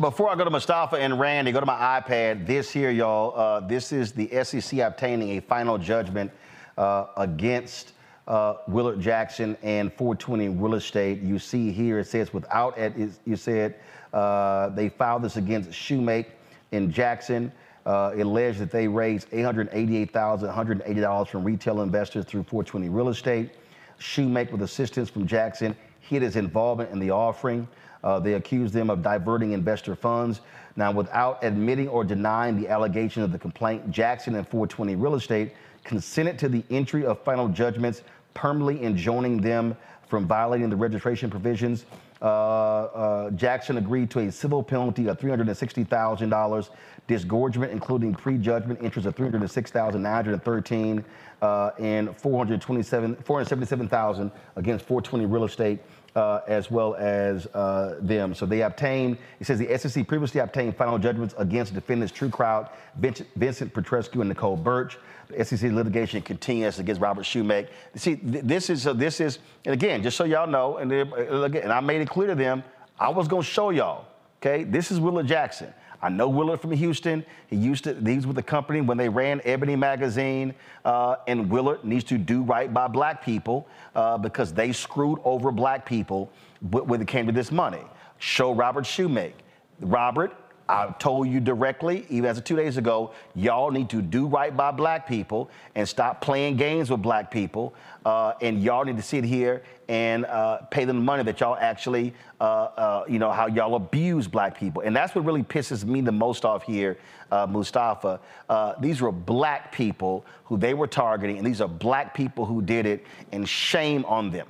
Before 0.00 0.30
I 0.30 0.36
go 0.36 0.44
to 0.44 0.50
Mustafa 0.50 0.96
and 0.96 1.18
Randy, 1.18 1.50
go 1.50 1.58
to 1.58 1.66
my 1.66 2.00
iPad. 2.00 2.46
This 2.46 2.70
here, 2.70 2.90
y'all, 2.90 3.36
uh, 3.36 3.58
this 3.58 3.90
is 3.90 4.12
the 4.12 4.28
SEC 4.44 4.78
obtaining 4.78 5.38
a 5.38 5.40
final 5.40 5.76
judgment 5.76 6.30
uh, 6.76 7.06
against 7.16 7.94
uh, 8.28 8.54
Willard 8.68 9.00
Jackson 9.00 9.56
and 9.60 9.92
420 9.94 10.50
Real 10.50 10.74
Estate. 10.74 11.20
You 11.20 11.40
see 11.40 11.72
here, 11.72 11.98
it 11.98 12.06
says 12.06 12.32
without 12.32 12.78
it, 12.78 12.92
you 13.24 13.34
said 13.34 13.74
uh, 14.12 14.68
they 14.68 14.88
filed 14.88 15.22
this 15.22 15.36
against 15.36 15.70
Shumake 15.70 16.26
in 16.70 16.92
Jackson. 16.92 17.50
Uh, 17.84 18.12
it 18.16 18.20
alleged 18.20 18.60
that 18.60 18.70
they 18.70 18.86
raised 18.86 19.28
$888,180 19.32 21.26
from 21.26 21.42
retail 21.42 21.82
investors 21.82 22.24
through 22.24 22.44
420 22.44 22.88
Real 22.88 23.08
Estate. 23.08 23.50
Shumake, 23.98 24.52
with 24.52 24.62
assistance 24.62 25.10
from 25.10 25.26
Jackson, 25.26 25.74
hid 25.98 26.22
his 26.22 26.36
involvement 26.36 26.92
in 26.92 27.00
the 27.00 27.10
offering. 27.10 27.66
Uh, 28.04 28.20
they 28.20 28.34
accused 28.34 28.72
them 28.74 28.90
of 28.90 29.02
diverting 29.02 29.52
investor 29.52 29.94
funds. 29.94 30.40
Now, 30.76 30.92
without 30.92 31.42
admitting 31.42 31.88
or 31.88 32.04
denying 32.04 32.60
the 32.60 32.68
allegation 32.68 33.22
of 33.22 33.32
the 33.32 33.38
complaint, 33.38 33.90
Jackson 33.90 34.34
and 34.36 34.46
420 34.46 34.94
Real 34.94 35.16
Estate 35.16 35.52
consented 35.84 36.38
to 36.38 36.48
the 36.48 36.62
entry 36.70 37.04
of 37.04 37.22
final 37.22 37.48
judgments 37.48 38.02
permanently 38.34 38.84
enjoining 38.84 39.40
them 39.40 39.76
from 40.06 40.26
violating 40.26 40.70
the 40.70 40.76
registration 40.76 41.28
provisions. 41.30 41.84
Uh, 42.20 42.24
uh, 42.24 43.30
Jackson 43.30 43.78
agreed 43.78 44.10
to 44.10 44.20
a 44.20 44.32
civil 44.32 44.62
penalty 44.62 45.06
of 45.06 45.18
$360,000, 45.18 46.70
disgorgement, 47.06 47.72
including 47.72 48.14
prejudgment 48.14 48.80
interest 48.82 49.06
of 49.06 49.14
306,913, 49.14 51.04
uh, 51.40 51.70
and 51.78 52.16
427, 52.16 53.16
477,000 53.16 54.32
against 54.56 54.84
420 54.84 55.26
Real 55.26 55.44
Estate 55.44 55.80
uh, 56.18 56.42
as 56.48 56.68
well 56.68 56.96
as 56.96 57.46
uh, 57.54 57.94
them. 58.00 58.34
So 58.34 58.44
they 58.44 58.62
obtained, 58.62 59.18
it 59.38 59.46
says 59.46 59.60
the 59.60 59.78
SEC 59.78 60.06
previously 60.08 60.40
obtained 60.40 60.76
final 60.76 60.98
judgments 60.98 61.32
against 61.38 61.74
defendants 61.74 62.12
TruCrowd, 62.12 62.70
Vincent 62.98 63.72
Petrescu, 63.72 64.20
and 64.20 64.28
Nicole 64.28 64.56
Birch. 64.56 64.98
The 65.28 65.44
SEC 65.44 65.70
litigation 65.70 66.20
continues 66.20 66.80
against 66.80 67.00
Robert 67.00 67.22
Shumake. 67.22 67.68
See, 67.94 68.16
th- 68.16 68.44
this 68.44 68.68
is, 68.68 68.86
uh, 68.88 68.94
this 68.94 69.20
is, 69.20 69.38
and 69.64 69.72
again, 69.72 70.02
just 70.02 70.16
so 70.16 70.24
y'all 70.24 70.48
know, 70.48 70.78
and, 70.78 70.92
uh, 70.92 71.44
and 71.44 71.72
I 71.72 71.78
made 71.78 72.00
it 72.00 72.08
clear 72.08 72.26
to 72.26 72.34
them, 72.34 72.64
I 72.98 73.10
was 73.10 73.28
going 73.28 73.42
to 73.42 73.48
show 73.48 73.70
y'all, 73.70 74.06
okay? 74.40 74.64
This 74.64 74.90
is 74.90 74.98
Willard 74.98 75.28
Jackson. 75.28 75.72
I 76.00 76.08
know 76.08 76.28
Willard 76.28 76.60
from 76.60 76.72
Houston. 76.72 77.24
He 77.48 77.56
used 77.56 77.84
to, 77.84 77.94
he 77.94 78.16
was 78.16 78.26
with 78.26 78.36
the 78.36 78.42
company 78.42 78.80
when 78.80 78.96
they 78.96 79.08
ran 79.08 79.40
Ebony 79.44 79.76
Magazine. 79.76 80.54
Uh, 80.84 81.16
and 81.26 81.50
Willard 81.50 81.84
needs 81.84 82.04
to 82.04 82.18
do 82.18 82.42
right 82.42 82.72
by 82.72 82.86
black 82.86 83.24
people 83.24 83.66
uh, 83.94 84.16
because 84.16 84.52
they 84.52 84.72
screwed 84.72 85.18
over 85.24 85.50
black 85.50 85.84
people 85.84 86.30
when 86.70 87.00
it 87.00 87.08
came 87.08 87.26
to 87.26 87.32
this 87.32 87.50
money. 87.50 87.82
Show 88.18 88.52
Robert 88.52 88.84
Shumake. 88.84 89.34
Robert 89.80 90.36
I 90.68 90.94
told 90.98 91.28
you 91.28 91.40
directly, 91.40 92.04
even 92.10 92.28
as 92.28 92.36
of 92.36 92.44
two 92.44 92.56
days 92.56 92.76
ago, 92.76 93.12
y'all 93.34 93.70
need 93.70 93.88
to 93.90 94.02
do 94.02 94.26
right 94.26 94.54
by 94.54 94.70
black 94.70 95.08
people 95.08 95.50
and 95.74 95.88
stop 95.88 96.20
playing 96.20 96.56
games 96.56 96.90
with 96.90 97.00
black 97.00 97.30
people. 97.30 97.74
Uh, 98.04 98.34
and 98.42 98.62
y'all 98.62 98.84
need 98.84 98.96
to 98.96 99.02
sit 99.02 99.24
here 99.24 99.62
and 99.88 100.26
uh, 100.26 100.58
pay 100.70 100.84
them 100.84 100.96
the 100.96 101.02
money 101.02 101.22
that 101.22 101.40
y'all 101.40 101.56
actually, 101.58 102.12
uh, 102.40 102.44
uh 102.44 103.04
you 103.08 103.18
know, 103.18 103.30
how 103.30 103.46
y'all 103.46 103.76
abuse 103.76 104.28
black 104.28 104.58
people. 104.58 104.82
And 104.82 104.94
that's 104.94 105.14
what 105.14 105.24
really 105.24 105.42
pisses 105.42 105.84
me 105.84 106.02
the 106.02 106.12
most 106.12 106.44
off 106.44 106.64
here, 106.64 106.98
uh, 107.32 107.46
Mustafa. 107.46 108.20
Uh, 108.50 108.74
these 108.78 109.00
were 109.00 109.12
black 109.12 109.72
people 109.72 110.26
who 110.44 110.58
they 110.58 110.74
were 110.74 110.86
targeting, 110.86 111.38
and 111.38 111.46
these 111.46 111.62
are 111.62 111.68
black 111.68 112.14
people 112.14 112.44
who 112.44 112.60
did 112.60 112.84
it, 112.84 113.06
and 113.32 113.48
shame 113.48 114.04
on 114.04 114.30
them. 114.30 114.46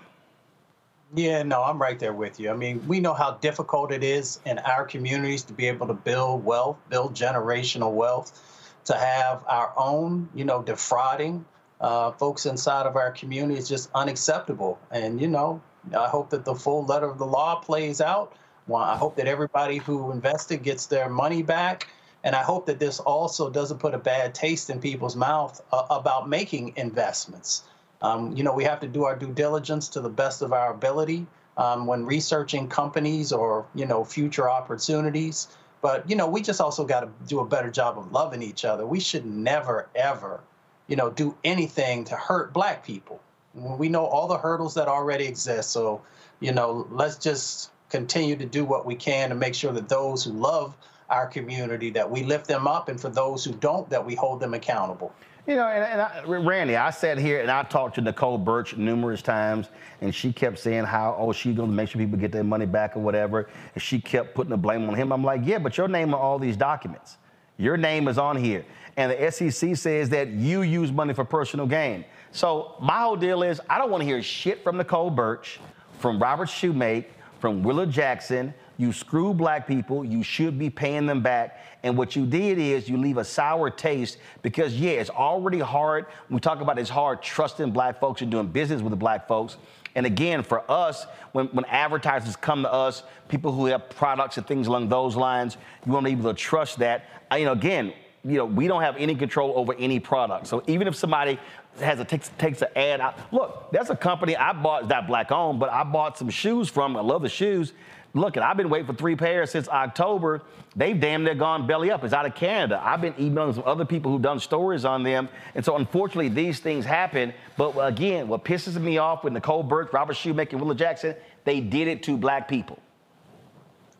Yeah, 1.14 1.42
no, 1.42 1.62
I'm 1.62 1.80
right 1.80 1.98
there 1.98 2.12
with 2.12 2.38
you. 2.38 2.50
I 2.50 2.54
mean, 2.54 2.86
we 2.86 3.00
know 3.00 3.14
how 3.14 3.32
difficult 3.32 3.92
it 3.92 4.04
is 4.04 4.40
in 4.44 4.58
our 4.58 4.84
communities 4.84 5.42
to 5.44 5.54
be 5.54 5.66
able 5.66 5.86
to 5.86 5.94
build 5.94 6.44
wealth, 6.44 6.76
build 6.90 7.14
generational 7.14 7.92
wealth, 7.92 8.42
to 8.84 8.94
have 8.94 9.42
our 9.46 9.72
own, 9.76 10.28
you 10.34 10.44
know, 10.44 10.62
defrauding 10.62 11.46
uh, 11.80 12.10
folks 12.12 12.44
inside 12.44 12.86
of 12.86 12.96
our 12.96 13.10
community 13.10 13.58
is 13.58 13.68
just 13.68 13.90
unacceptable. 13.94 14.78
And, 14.90 15.20
you 15.20 15.28
know, 15.28 15.62
I 15.96 16.08
hope 16.08 16.28
that 16.30 16.44
the 16.44 16.54
full 16.54 16.84
letter 16.84 17.06
of 17.06 17.18
the 17.18 17.26
law 17.26 17.56
plays 17.56 18.00
out. 18.02 18.34
Well, 18.66 18.82
I 18.82 18.96
hope 18.96 19.16
that 19.16 19.26
everybody 19.26 19.78
who 19.78 20.10
invested 20.10 20.62
gets 20.62 20.86
their 20.86 21.08
money 21.08 21.42
back. 21.42 21.88
And 22.24 22.34
I 22.34 22.42
hope 22.42 22.66
that 22.66 22.78
this 22.78 22.98
also 22.98 23.48
doesn't 23.48 23.78
put 23.78 23.94
a 23.94 23.98
bad 23.98 24.34
taste 24.34 24.68
in 24.68 24.80
people's 24.80 25.16
mouth 25.16 25.62
uh, 25.72 25.86
about 25.88 26.28
making 26.28 26.74
investments. 26.76 27.62
Um, 28.00 28.36
you 28.36 28.44
know, 28.44 28.52
we 28.52 28.64
have 28.64 28.80
to 28.80 28.86
do 28.86 29.04
our 29.04 29.16
due 29.16 29.32
diligence 29.32 29.88
to 29.90 30.00
the 30.00 30.08
best 30.08 30.42
of 30.42 30.52
our 30.52 30.72
ability 30.72 31.26
um, 31.56 31.86
when 31.86 32.06
researching 32.06 32.68
companies 32.68 33.32
or, 33.32 33.66
you 33.74 33.86
know, 33.86 34.04
future 34.04 34.48
opportunities. 34.48 35.48
But, 35.80 36.08
you 36.08 36.16
know, 36.16 36.28
we 36.28 36.42
just 36.42 36.60
also 36.60 36.84
got 36.84 37.00
to 37.00 37.10
do 37.26 37.40
a 37.40 37.46
better 37.46 37.70
job 37.70 37.98
of 37.98 38.12
loving 38.12 38.42
each 38.42 38.64
other. 38.64 38.86
We 38.86 39.00
should 39.00 39.26
never, 39.26 39.88
ever, 39.94 40.40
you 40.86 40.96
know, 40.96 41.10
do 41.10 41.36
anything 41.44 42.04
to 42.04 42.16
hurt 42.16 42.52
black 42.52 42.84
people. 42.84 43.20
We 43.54 43.88
know 43.88 44.04
all 44.04 44.28
the 44.28 44.38
hurdles 44.38 44.74
that 44.74 44.88
already 44.88 45.26
exist. 45.26 45.70
So, 45.70 46.02
you 46.40 46.52
know, 46.52 46.86
let's 46.90 47.16
just 47.16 47.70
continue 47.90 48.36
to 48.36 48.44
do 48.44 48.64
what 48.64 48.86
we 48.86 48.94
can 48.94 49.30
to 49.30 49.34
make 49.34 49.54
sure 49.54 49.72
that 49.72 49.88
those 49.88 50.24
who 50.24 50.32
love 50.32 50.76
our 51.10 51.26
community, 51.26 51.90
that 51.90 52.10
we 52.10 52.22
lift 52.22 52.46
them 52.46 52.66
up, 52.66 52.88
and 52.88 53.00
for 53.00 53.08
those 53.08 53.44
who 53.44 53.52
don't, 53.52 53.88
that 53.90 54.04
we 54.04 54.14
hold 54.14 54.40
them 54.40 54.54
accountable. 54.54 55.12
You 55.48 55.56
know, 55.56 55.66
and, 55.66 55.82
and 55.82 56.02
I, 56.02 56.22
Randy, 56.24 56.76
I 56.76 56.90
sat 56.90 57.16
here 57.16 57.40
and 57.40 57.50
I 57.50 57.62
talked 57.62 57.94
to 57.94 58.02
Nicole 58.02 58.36
Birch 58.36 58.76
numerous 58.76 59.22
times, 59.22 59.70
and 60.02 60.14
she 60.14 60.30
kept 60.30 60.58
saying 60.58 60.84
how, 60.84 61.16
oh, 61.18 61.32
she's 61.32 61.56
going 61.56 61.70
to 61.70 61.74
make 61.74 61.88
sure 61.88 61.98
people 61.98 62.18
get 62.18 62.32
their 62.32 62.44
money 62.44 62.66
back 62.66 62.98
or 62.98 63.00
whatever. 63.00 63.48
And 63.74 63.82
she 63.82 63.98
kept 63.98 64.34
putting 64.34 64.50
the 64.50 64.58
blame 64.58 64.86
on 64.90 64.94
him. 64.94 65.10
I'm 65.10 65.24
like, 65.24 65.40
yeah, 65.44 65.56
but 65.56 65.78
your 65.78 65.88
name 65.88 66.12
on 66.12 66.20
all 66.20 66.38
these 66.38 66.54
documents. 66.54 67.16
Your 67.56 67.78
name 67.78 68.08
is 68.08 68.18
on 68.18 68.36
here. 68.36 68.62
And 68.98 69.10
the 69.10 69.30
SEC 69.30 69.74
says 69.74 70.10
that 70.10 70.28
you 70.28 70.60
use 70.60 70.92
money 70.92 71.14
for 71.14 71.24
personal 71.24 71.66
gain. 71.66 72.04
So 72.30 72.74
my 72.78 73.00
whole 73.00 73.16
deal 73.16 73.42
is 73.42 73.58
I 73.70 73.78
don't 73.78 73.90
want 73.90 74.02
to 74.02 74.06
hear 74.06 74.22
shit 74.22 74.62
from 74.62 74.76
Nicole 74.76 75.08
Birch, 75.08 75.60
from 75.98 76.20
Robert 76.20 76.50
Shumake, 76.50 77.06
from 77.40 77.62
Willard 77.62 77.90
Jackson, 77.90 78.52
you 78.78 78.92
screw 78.92 79.34
black 79.34 79.66
people, 79.66 80.04
you 80.04 80.22
should 80.22 80.58
be 80.58 80.70
paying 80.70 81.04
them 81.04 81.20
back. 81.20 81.60
And 81.82 81.98
what 81.98 82.14
you 82.14 82.24
did 82.24 82.58
is 82.58 82.88
you 82.88 82.96
leave 82.96 83.18
a 83.18 83.24
sour 83.24 83.70
taste 83.70 84.18
because, 84.42 84.74
yeah, 84.74 84.92
it's 84.92 85.10
already 85.10 85.58
hard. 85.58 86.06
We 86.30 86.38
talk 86.38 86.60
about 86.60 86.78
it's 86.78 86.88
hard 86.88 87.20
trusting 87.20 87.72
black 87.72 88.00
folks 88.00 88.22
and 88.22 88.30
doing 88.30 88.46
business 88.46 88.80
with 88.80 88.90
the 88.90 88.96
black 88.96 89.26
folks. 89.26 89.56
And 89.96 90.06
again, 90.06 90.44
for 90.44 90.68
us, 90.70 91.06
when, 91.32 91.46
when 91.48 91.64
advertisers 91.64 92.36
come 92.36 92.62
to 92.62 92.72
us, 92.72 93.02
people 93.28 93.52
who 93.52 93.66
have 93.66 93.90
products 93.90 94.36
and 94.36 94.46
things 94.46 94.68
along 94.68 94.88
those 94.88 95.16
lines, 95.16 95.56
you 95.84 95.90
want 95.90 96.06
to 96.06 96.14
be 96.14 96.20
able 96.20 96.32
to 96.32 96.38
trust 96.38 96.78
that. 96.78 97.06
I, 97.32 97.38
you 97.38 97.46
know, 97.46 97.52
again, 97.52 97.92
you 98.24 98.36
know, 98.36 98.44
we 98.44 98.68
don't 98.68 98.82
have 98.82 98.96
any 98.96 99.14
control 99.14 99.54
over 99.56 99.74
any 99.74 99.98
product. 99.98 100.46
So 100.46 100.62
even 100.68 100.86
if 100.86 100.94
somebody 100.94 101.38
has 101.80 101.98
a 102.00 102.04
takes 102.04 102.30
takes 102.38 102.62
an 102.62 102.68
ad 102.76 103.00
out, 103.00 103.16
look, 103.32 103.70
that's 103.72 103.90
a 103.90 103.96
company 103.96 104.36
I 104.36 104.52
bought 104.52 104.88
that 104.88 105.06
black 105.06 105.32
owned, 105.32 105.58
but 105.58 105.70
I 105.70 105.84
bought 105.84 106.18
some 106.18 106.28
shoes 106.28 106.68
from. 106.68 106.96
I 106.96 107.00
love 107.00 107.22
the 107.22 107.28
shoes. 107.28 107.72
Look, 108.14 108.36
I've 108.38 108.56
been 108.56 108.70
waiting 108.70 108.86
for 108.86 108.94
three 108.94 109.16
pairs 109.16 109.50
since 109.50 109.68
October. 109.68 110.42
They've 110.74 110.98
damn 110.98 111.24
near 111.24 111.34
gone 111.34 111.66
belly 111.66 111.90
up. 111.90 112.04
It's 112.04 112.14
out 112.14 112.24
of 112.24 112.34
Canada. 112.34 112.80
I've 112.82 113.00
been 113.00 113.14
emailing 113.18 113.54
some 113.54 113.64
other 113.66 113.84
people 113.84 114.10
who've 114.10 114.22
done 114.22 114.40
stories 114.40 114.84
on 114.84 115.02
them. 115.02 115.28
And 115.54 115.64
so, 115.64 115.76
unfortunately, 115.76 116.28
these 116.28 116.58
things 116.58 116.84
happen. 116.84 117.34
But 117.56 117.76
again, 117.78 118.28
what 118.28 118.44
pisses 118.44 118.80
me 118.80 118.98
off 118.98 119.24
with 119.24 119.34
Nicole 119.34 119.62
Birch, 119.62 119.92
Robert 119.92 120.14
Shoemaker, 120.14 120.56
Willa 120.56 120.74
Jackson, 120.74 121.14
they 121.44 121.60
did 121.60 121.86
it 121.86 122.02
to 122.04 122.16
black 122.16 122.48
people. 122.48 122.78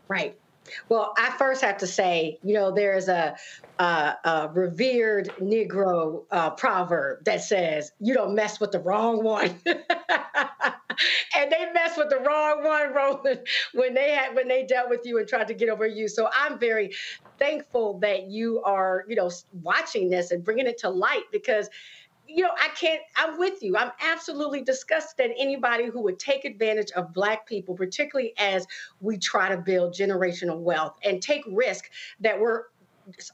Right. 0.08 0.38
Well, 0.88 1.14
I 1.16 1.30
first 1.38 1.62
have 1.62 1.78
to 1.78 1.86
say, 1.86 2.38
you 2.42 2.54
know, 2.54 2.70
there's 2.70 3.08
a, 3.08 3.36
a, 3.78 4.14
a 4.24 4.50
revered 4.52 5.30
Negro 5.40 6.24
uh, 6.30 6.50
proverb 6.50 7.24
that 7.24 7.42
says, 7.42 7.92
"You 8.00 8.14
don't 8.14 8.34
mess 8.34 8.60
with 8.60 8.72
the 8.72 8.80
wrong 8.80 9.22
one." 9.22 9.58
and 11.36 11.50
they 11.50 11.70
messed 11.72 11.96
with 11.96 12.10
the 12.10 12.18
wrong 12.18 12.64
one, 12.64 12.92
Roland, 12.92 13.40
when 13.74 13.94
they 13.94 14.12
had 14.12 14.34
when 14.34 14.48
they 14.48 14.64
dealt 14.64 14.88
with 14.88 15.00
you 15.04 15.18
and 15.18 15.28
tried 15.28 15.48
to 15.48 15.54
get 15.54 15.68
over 15.68 15.86
you. 15.86 16.08
So 16.08 16.28
I'm 16.34 16.58
very 16.58 16.94
thankful 17.38 17.98
that 18.00 18.28
you 18.28 18.62
are, 18.62 19.04
you 19.08 19.16
know, 19.16 19.30
watching 19.62 20.10
this 20.10 20.30
and 20.30 20.44
bringing 20.44 20.66
it 20.66 20.78
to 20.78 20.90
light 20.90 21.24
because 21.32 21.68
you 22.30 22.42
know, 22.42 22.50
I 22.60 22.68
can't, 22.78 23.00
I'm 23.16 23.38
with 23.38 23.62
you. 23.62 23.76
I'm 23.76 23.90
absolutely 24.02 24.60
disgusted 24.60 25.30
at 25.30 25.36
anybody 25.38 25.86
who 25.86 26.02
would 26.02 26.18
take 26.18 26.44
advantage 26.44 26.90
of 26.90 27.14
Black 27.14 27.46
people, 27.46 27.74
particularly 27.74 28.34
as 28.36 28.66
we 29.00 29.16
try 29.16 29.48
to 29.48 29.56
build 29.56 29.94
generational 29.94 30.58
wealth 30.58 30.98
and 31.02 31.22
take 31.22 31.42
risk 31.50 31.90
that 32.20 32.38
we're 32.38 32.64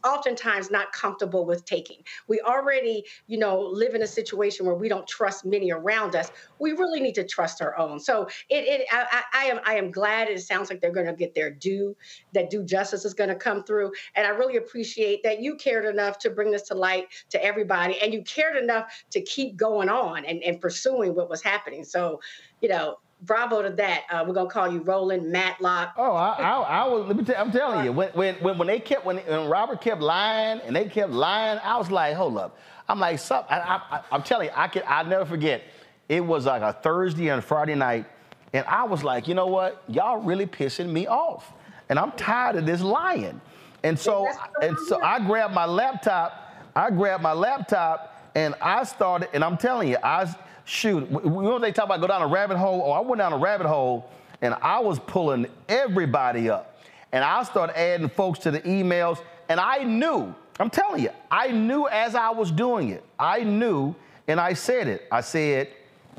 oftentimes 0.04 0.70
not 0.70 0.92
comfortable 0.92 1.44
with 1.44 1.64
taking. 1.64 2.02
We 2.28 2.40
already, 2.40 3.04
you 3.26 3.38
know, 3.38 3.60
live 3.60 3.94
in 3.94 4.02
a 4.02 4.06
situation 4.06 4.66
where 4.66 4.74
we 4.74 4.88
don't 4.88 5.06
trust 5.06 5.44
many 5.44 5.72
around 5.72 6.14
us. 6.14 6.30
We 6.58 6.72
really 6.72 7.00
need 7.00 7.14
to 7.16 7.24
trust 7.24 7.62
our 7.62 7.76
own. 7.78 8.00
So 8.00 8.26
it, 8.48 8.64
it 8.64 8.86
I, 8.90 9.22
I 9.32 9.44
am, 9.44 9.60
I 9.64 9.74
am 9.74 9.90
glad 9.90 10.28
it 10.28 10.40
sounds 10.42 10.70
like 10.70 10.80
they're 10.80 10.92
going 10.92 11.06
to 11.06 11.12
get 11.12 11.34
their 11.34 11.50
due, 11.50 11.96
that 12.32 12.50
due 12.50 12.62
justice 12.64 13.04
is 13.04 13.14
going 13.14 13.30
to 13.30 13.36
come 13.36 13.64
through. 13.64 13.92
And 14.14 14.26
I 14.26 14.30
really 14.30 14.56
appreciate 14.56 15.22
that 15.22 15.40
you 15.40 15.56
cared 15.56 15.84
enough 15.84 16.18
to 16.20 16.30
bring 16.30 16.50
this 16.50 16.62
to 16.62 16.74
light 16.74 17.06
to 17.30 17.44
everybody, 17.44 18.00
and 18.00 18.12
you 18.12 18.22
cared 18.22 18.56
enough 18.56 19.04
to 19.10 19.20
keep 19.20 19.56
going 19.56 19.88
on 19.88 20.24
and, 20.24 20.42
and 20.42 20.60
pursuing 20.60 21.14
what 21.14 21.28
was 21.28 21.42
happening. 21.42 21.84
So, 21.84 22.20
you 22.60 22.68
know, 22.68 22.98
bravo 23.22 23.62
to 23.62 23.70
that. 23.70 24.02
Uh, 24.10 24.24
we're 24.26 24.34
gonna 24.34 24.48
call 24.48 24.72
you 24.72 24.80
Roland 24.82 25.30
Matlock. 25.30 25.94
Oh, 25.96 26.12
I, 26.12 26.34
I, 26.38 26.60
I 26.60 26.88
was. 26.88 27.06
Let 27.06 27.16
me 27.16 27.24
tell. 27.24 27.36
I'm 27.36 27.52
telling 27.52 27.84
you, 27.84 27.92
when, 27.92 28.10
when, 28.10 28.36
when 28.58 28.66
they 28.66 28.80
kept 28.80 29.04
when, 29.04 29.18
when 29.18 29.48
Robert 29.48 29.80
kept 29.80 30.00
lying 30.00 30.60
and 30.60 30.74
they 30.74 30.86
kept 30.86 31.12
lying, 31.12 31.58
I 31.62 31.76
was 31.76 31.90
like, 31.90 32.14
hold 32.14 32.38
up. 32.38 32.58
I'm 32.88 33.00
like, 33.00 33.18
some, 33.18 33.44
I, 33.48 33.80
I, 33.90 34.00
I'm 34.12 34.22
telling 34.22 34.48
you, 34.48 34.52
I 34.54 34.68
can. 34.68 34.82
I'll 34.86 35.06
never 35.06 35.24
forget. 35.24 35.62
It 36.08 36.24
was 36.24 36.46
like 36.46 36.62
a 36.62 36.72
Thursday 36.72 37.28
and 37.28 37.42
Friday 37.42 37.74
night, 37.74 38.06
and 38.52 38.66
I 38.66 38.84
was 38.84 39.02
like, 39.02 39.26
you 39.26 39.34
know 39.34 39.46
what? 39.46 39.82
Y'all 39.88 40.18
really 40.18 40.46
pissing 40.46 40.90
me 40.90 41.06
off, 41.06 41.52
and 41.88 41.98
I'm 41.98 42.12
tired 42.12 42.56
of 42.56 42.66
this 42.66 42.82
lying. 42.82 43.40
And 43.82 43.98
so, 43.98 44.26
and 44.62 44.78
so 44.86 45.00
I 45.02 45.18
grabbed 45.20 45.54
my 45.54 45.66
laptop. 45.66 46.40
I 46.74 46.90
grabbed 46.90 47.22
my 47.22 47.32
laptop 47.32 48.10
and 48.34 48.54
I 48.60 48.84
started, 48.84 49.28
and 49.32 49.44
I'm 49.44 49.56
telling 49.56 49.88
you, 49.88 49.96
I 50.02 50.26
shoot, 50.64 51.10
when 51.10 51.60
they 51.60 51.72
talk 51.72 51.86
about 51.86 52.00
go 52.00 52.06
down 52.06 52.22
a 52.22 52.26
rabbit 52.26 52.56
hole, 52.56 52.82
oh, 52.84 52.92
I 52.92 53.00
went 53.00 53.18
down 53.18 53.32
a 53.32 53.38
rabbit 53.38 53.66
hole 53.66 54.10
and 54.40 54.54
I 54.62 54.78
was 54.78 54.98
pulling 54.98 55.46
everybody 55.68 56.50
up. 56.50 56.80
And 57.12 57.22
I 57.22 57.42
started 57.44 57.78
adding 57.78 58.08
folks 58.08 58.40
to 58.40 58.50
the 58.50 58.60
emails, 58.62 59.22
and 59.48 59.60
I 59.60 59.84
knew, 59.84 60.34
I'm 60.58 60.68
telling 60.68 61.02
you, 61.02 61.10
I 61.30 61.52
knew 61.52 61.86
as 61.86 62.16
I 62.16 62.30
was 62.30 62.50
doing 62.50 62.88
it, 62.88 63.04
I 63.18 63.44
knew, 63.44 63.94
and 64.26 64.40
I 64.40 64.54
said 64.54 64.88
it. 64.88 65.06
I 65.12 65.20
said, 65.20 65.68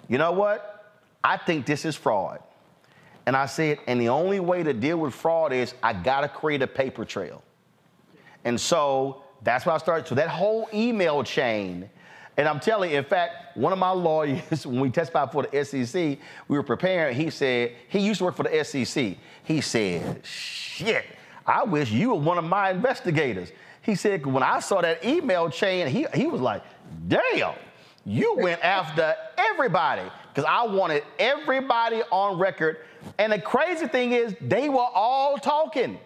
you 0.07 0.17
know 0.17 0.31
what? 0.31 0.93
I 1.23 1.35
think 1.37 1.65
this 1.65 1.83
is 1.83 1.95
fraud. 1.95 2.39
And 3.25 3.35
I 3.35 3.45
said, 3.47 3.79
and 3.87 3.99
the 3.99 4.09
only 4.09 4.39
way 4.39 4.63
to 4.63 4.73
deal 4.73 4.97
with 4.97 5.13
fraud 5.13 5.51
is 5.51 5.73
I 5.83 5.93
gotta 5.93 6.29
create 6.29 6.61
a 6.61 6.67
paper 6.67 7.03
trail. 7.03 7.43
And 8.45 8.61
so 8.61 9.23
that's 9.43 9.65
why 9.65 9.73
I 9.73 9.77
started. 9.79 10.07
So 10.07 10.15
that 10.15 10.29
whole 10.29 10.69
email 10.73 11.23
chain 11.23 11.89
and 12.37 12.47
I'm 12.47 12.59
telling 12.59 12.91
you, 12.91 12.97
in 12.97 13.03
fact, 13.03 13.55
one 13.55 13.71
of 13.71 13.79
my 13.79 13.91
lawyers, 13.91 14.65
when 14.67 14.79
we 14.79 14.89
testified 14.89 15.31
for 15.31 15.43
the 15.43 15.63
SEC, 15.63 16.17
we 16.47 16.57
were 16.57 16.63
preparing. 16.63 17.15
He 17.15 17.29
said, 17.29 17.73
he 17.87 17.99
used 17.99 18.19
to 18.19 18.25
work 18.25 18.35
for 18.35 18.43
the 18.43 18.63
SEC. 18.63 19.17
He 19.43 19.61
said, 19.61 20.25
shit, 20.25 21.05
I 21.45 21.63
wish 21.63 21.91
you 21.91 22.09
were 22.09 22.19
one 22.19 22.37
of 22.37 22.43
my 22.43 22.71
investigators. 22.71 23.51
He 23.81 23.95
said, 23.95 24.25
when 24.25 24.43
I 24.43 24.59
saw 24.59 24.81
that 24.81 25.05
email 25.05 25.49
chain, 25.49 25.87
he, 25.87 26.07
he 26.13 26.25
was 26.25 26.41
like, 26.41 26.63
damn, 27.07 27.53
you 28.05 28.35
went 28.37 28.63
after 28.63 29.15
everybody. 29.37 30.09
Because 30.33 30.45
I 30.49 30.65
wanted 30.65 31.03
everybody 31.17 32.01
on 32.11 32.37
record. 32.37 32.79
And 33.17 33.31
the 33.31 33.39
crazy 33.39 33.87
thing 33.87 34.11
is, 34.11 34.35
they 34.41 34.67
were 34.67 34.87
all 34.93 35.37
talking. 35.37 35.99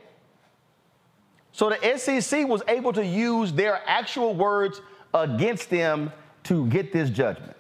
So 1.52 1.70
the 1.70 1.98
SEC 1.98 2.48
was 2.48 2.62
able 2.68 2.94
to 2.94 3.06
use 3.06 3.52
their 3.52 3.82
actual 3.88 4.36
words 4.36 4.82
against 5.14 5.70
them 5.70 6.12
to 6.44 6.66
get 6.68 6.92
this 6.92 7.10
judgment. 7.10 7.56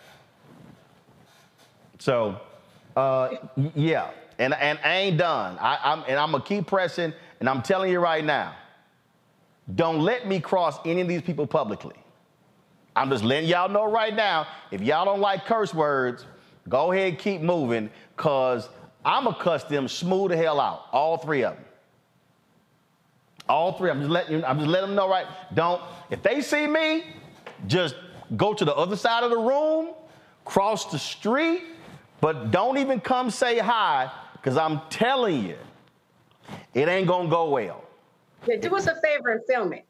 So, 1.99 2.39
uh, 2.95 3.35
yeah, 3.75 4.11
and, 4.37 4.53
and 4.53 4.79
I 4.83 4.95
ain't 4.95 5.17
done. 5.17 5.57
I, 5.59 5.77
I'm, 5.83 6.03
and 6.07 6.17
I'm 6.17 6.31
gonna 6.31 6.43
keep 6.43 6.67
pressing, 6.67 7.13
and 7.39 7.49
I'm 7.49 7.61
telling 7.61 7.91
you 7.91 7.99
right 7.99 8.23
now, 8.23 8.55
don't 9.75 9.99
let 9.99 10.27
me 10.27 10.39
cross 10.39 10.79
any 10.85 11.01
of 11.01 11.07
these 11.07 11.21
people 11.21 11.45
publicly. 11.45 11.95
I'm 12.95 13.09
just 13.09 13.23
letting 13.23 13.49
y'all 13.49 13.69
know 13.69 13.89
right 13.89 14.13
now, 14.13 14.47
if 14.71 14.81
y'all 14.81 15.05
don't 15.05 15.19
like 15.19 15.45
curse 15.45 15.73
words, 15.73 16.25
go 16.67 16.91
ahead 16.91 17.19
keep 17.19 17.41
moving, 17.41 17.89
cause 18.15 18.69
I'm 19.05 19.25
gonna 19.25 19.37
cuss 19.37 19.63
them 19.65 19.87
smooth 19.87 20.31
the 20.31 20.37
hell 20.37 20.59
out, 20.59 20.85
all 20.91 21.17
three 21.17 21.43
of 21.43 21.55
them. 21.55 21.65
All 23.47 23.73
three. 23.73 23.89
I'm 23.89 23.99
just 23.99 24.11
letting 24.11 24.39
you, 24.39 24.45
I'm 24.45 24.59
just 24.59 24.69
letting 24.69 24.89
them 24.89 24.95
know 24.95 25.09
right. 25.09 25.25
Don't, 25.55 25.81
if 26.11 26.21
they 26.21 26.41
see 26.41 26.67
me, 26.67 27.03
just 27.67 27.95
go 28.37 28.53
to 28.53 28.65
the 28.65 28.75
other 28.75 28.95
side 28.95 29.23
of 29.23 29.29
the 29.29 29.37
room, 29.37 29.93
cross 30.45 30.91
the 30.91 30.99
street, 30.99 31.63
but 32.21 32.51
don't 32.51 32.77
even 32.77 32.99
come 32.99 33.29
say 33.29 33.59
hi, 33.59 34.11
because 34.33 34.57
I'm 34.57 34.81
telling 34.89 35.45
you, 35.45 35.57
it 36.73 36.87
ain't 36.87 37.07
gonna 37.07 37.29
go 37.29 37.49
well. 37.49 37.83
Yeah, 38.47 38.57
do 38.57 38.75
us 38.75 38.87
a 38.87 38.95
favor 39.01 39.29
and 39.29 39.41
film 39.45 39.73
it. 39.73 39.85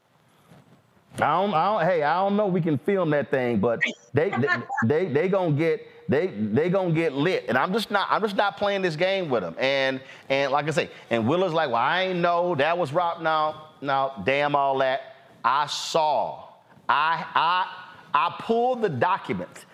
I 1.16 1.40
don't, 1.40 1.54
I 1.54 1.64
don't, 1.66 1.90
hey, 1.90 2.02
I 2.02 2.14
don't 2.22 2.36
know 2.36 2.46
we 2.46 2.60
can 2.60 2.78
film 2.78 3.10
that 3.10 3.30
thing, 3.30 3.58
but 3.58 3.80
they 4.14 4.30
they, 4.30 4.48
they 4.86 5.06
they 5.06 5.28
gonna 5.28 5.52
get 5.52 5.86
they 6.08 6.28
they 6.28 6.70
gonna 6.70 6.92
get 6.92 7.12
lit, 7.12 7.46
and 7.48 7.58
I'm 7.58 7.72
just 7.72 7.90
not 7.90 8.06
I'm 8.10 8.22
just 8.22 8.36
not 8.36 8.56
playing 8.56 8.82
this 8.82 8.96
game 8.96 9.28
with 9.28 9.42
them. 9.42 9.56
And 9.58 10.00
and 10.28 10.52
like 10.52 10.68
I 10.68 10.70
say, 10.70 10.90
and 11.10 11.26
Willer's 11.26 11.52
like, 11.52 11.68
well, 11.68 11.76
I 11.76 12.02
ain't 12.04 12.20
know 12.20 12.54
that 12.54 12.78
was 12.78 12.92
Rob. 12.92 13.22
Now 13.22 13.70
now, 13.80 14.22
damn 14.24 14.54
all 14.54 14.78
that. 14.78 15.16
I 15.44 15.66
saw 15.66 16.49
I, 16.90 17.24
I, 17.36 17.72
I 18.12 18.36
pulled 18.40 18.82
the 18.82 18.88
documents 18.88 19.64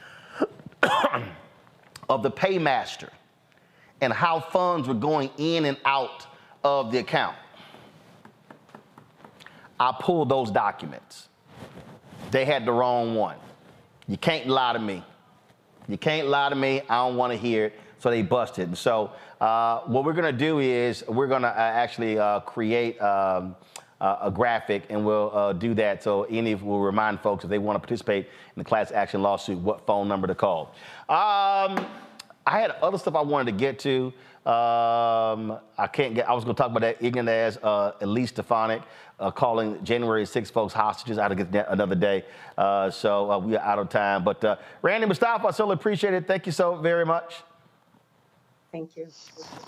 of 2.10 2.22
the 2.22 2.30
paymaster 2.30 3.08
and 4.02 4.12
how 4.12 4.38
funds 4.38 4.86
were 4.86 4.92
going 4.92 5.30
in 5.38 5.64
and 5.64 5.78
out 5.86 6.26
of 6.62 6.92
the 6.92 6.98
account. 6.98 7.34
I 9.80 9.96
pulled 9.98 10.28
those 10.28 10.50
documents. 10.50 11.28
They 12.32 12.44
had 12.44 12.66
the 12.66 12.72
wrong 12.72 13.14
one. 13.14 13.36
You 14.06 14.18
can't 14.18 14.46
lie 14.46 14.74
to 14.74 14.78
me. 14.78 15.02
You 15.88 15.96
can't 15.96 16.28
lie 16.28 16.50
to 16.50 16.54
me. 16.54 16.82
I 16.82 16.96
don't 16.96 17.16
want 17.16 17.32
to 17.32 17.38
hear 17.38 17.66
it. 17.66 17.80
So 17.98 18.10
they 18.10 18.20
busted. 18.20 18.76
So 18.76 19.12
uh, 19.40 19.80
what 19.86 20.04
we're 20.04 20.12
going 20.12 20.30
to 20.30 20.38
do 20.38 20.58
is 20.58 21.02
we're 21.08 21.28
going 21.28 21.42
to 21.42 21.48
uh, 21.48 21.54
actually 21.56 22.18
uh, 22.18 22.40
create. 22.40 23.00
Um, 23.00 23.56
uh, 24.00 24.18
a 24.22 24.30
graphic, 24.30 24.84
and 24.90 25.04
we'll 25.04 25.30
uh, 25.34 25.52
do 25.52 25.74
that. 25.74 26.02
So 26.02 26.24
any 26.24 26.54
will 26.54 26.80
remind 26.80 27.20
folks 27.20 27.44
if 27.44 27.50
they 27.50 27.58
want 27.58 27.76
to 27.76 27.80
participate 27.80 28.26
in 28.26 28.60
the 28.60 28.64
class 28.64 28.92
action 28.92 29.22
lawsuit, 29.22 29.58
what 29.58 29.86
phone 29.86 30.08
number 30.08 30.26
to 30.26 30.34
call. 30.34 30.74
Um, 31.08 31.86
I 32.46 32.60
had 32.60 32.72
other 32.82 32.98
stuff 32.98 33.14
I 33.14 33.22
wanted 33.22 33.52
to 33.52 33.58
get 33.58 33.78
to. 33.80 34.12
Um, 34.48 35.58
I 35.76 35.88
can't 35.92 36.14
get. 36.14 36.28
I 36.28 36.32
was 36.32 36.44
going 36.44 36.54
to 36.54 36.62
talk 36.62 36.70
about 36.70 36.82
that 36.82 36.98
ignorant 37.00 37.28
as 37.28 37.56
uh, 37.56 37.92
Elise 38.00 38.28
Stefanik 38.28 38.82
uh, 39.18 39.30
calling 39.32 39.82
January 39.82 40.24
6 40.24 40.50
folks 40.50 40.72
hostages. 40.72 41.18
I 41.18 41.22
had 41.22 41.28
to 41.28 41.34
get 41.34 41.50
that 41.52 41.66
another 41.68 41.96
day, 41.96 42.24
uh, 42.56 42.90
so 42.90 43.30
uh, 43.30 43.38
we 43.38 43.56
are 43.56 43.64
out 43.64 43.80
of 43.80 43.88
time. 43.88 44.22
But 44.22 44.44
uh, 44.44 44.56
Randy 44.82 45.06
Mustafa, 45.06 45.48
I 45.48 45.50
so 45.50 45.70
appreciate 45.72 46.14
it. 46.14 46.28
Thank 46.28 46.46
you 46.46 46.52
so 46.52 46.76
very 46.76 47.04
much. 47.04 47.42
Thank 48.76 48.96
you. 48.96 49.08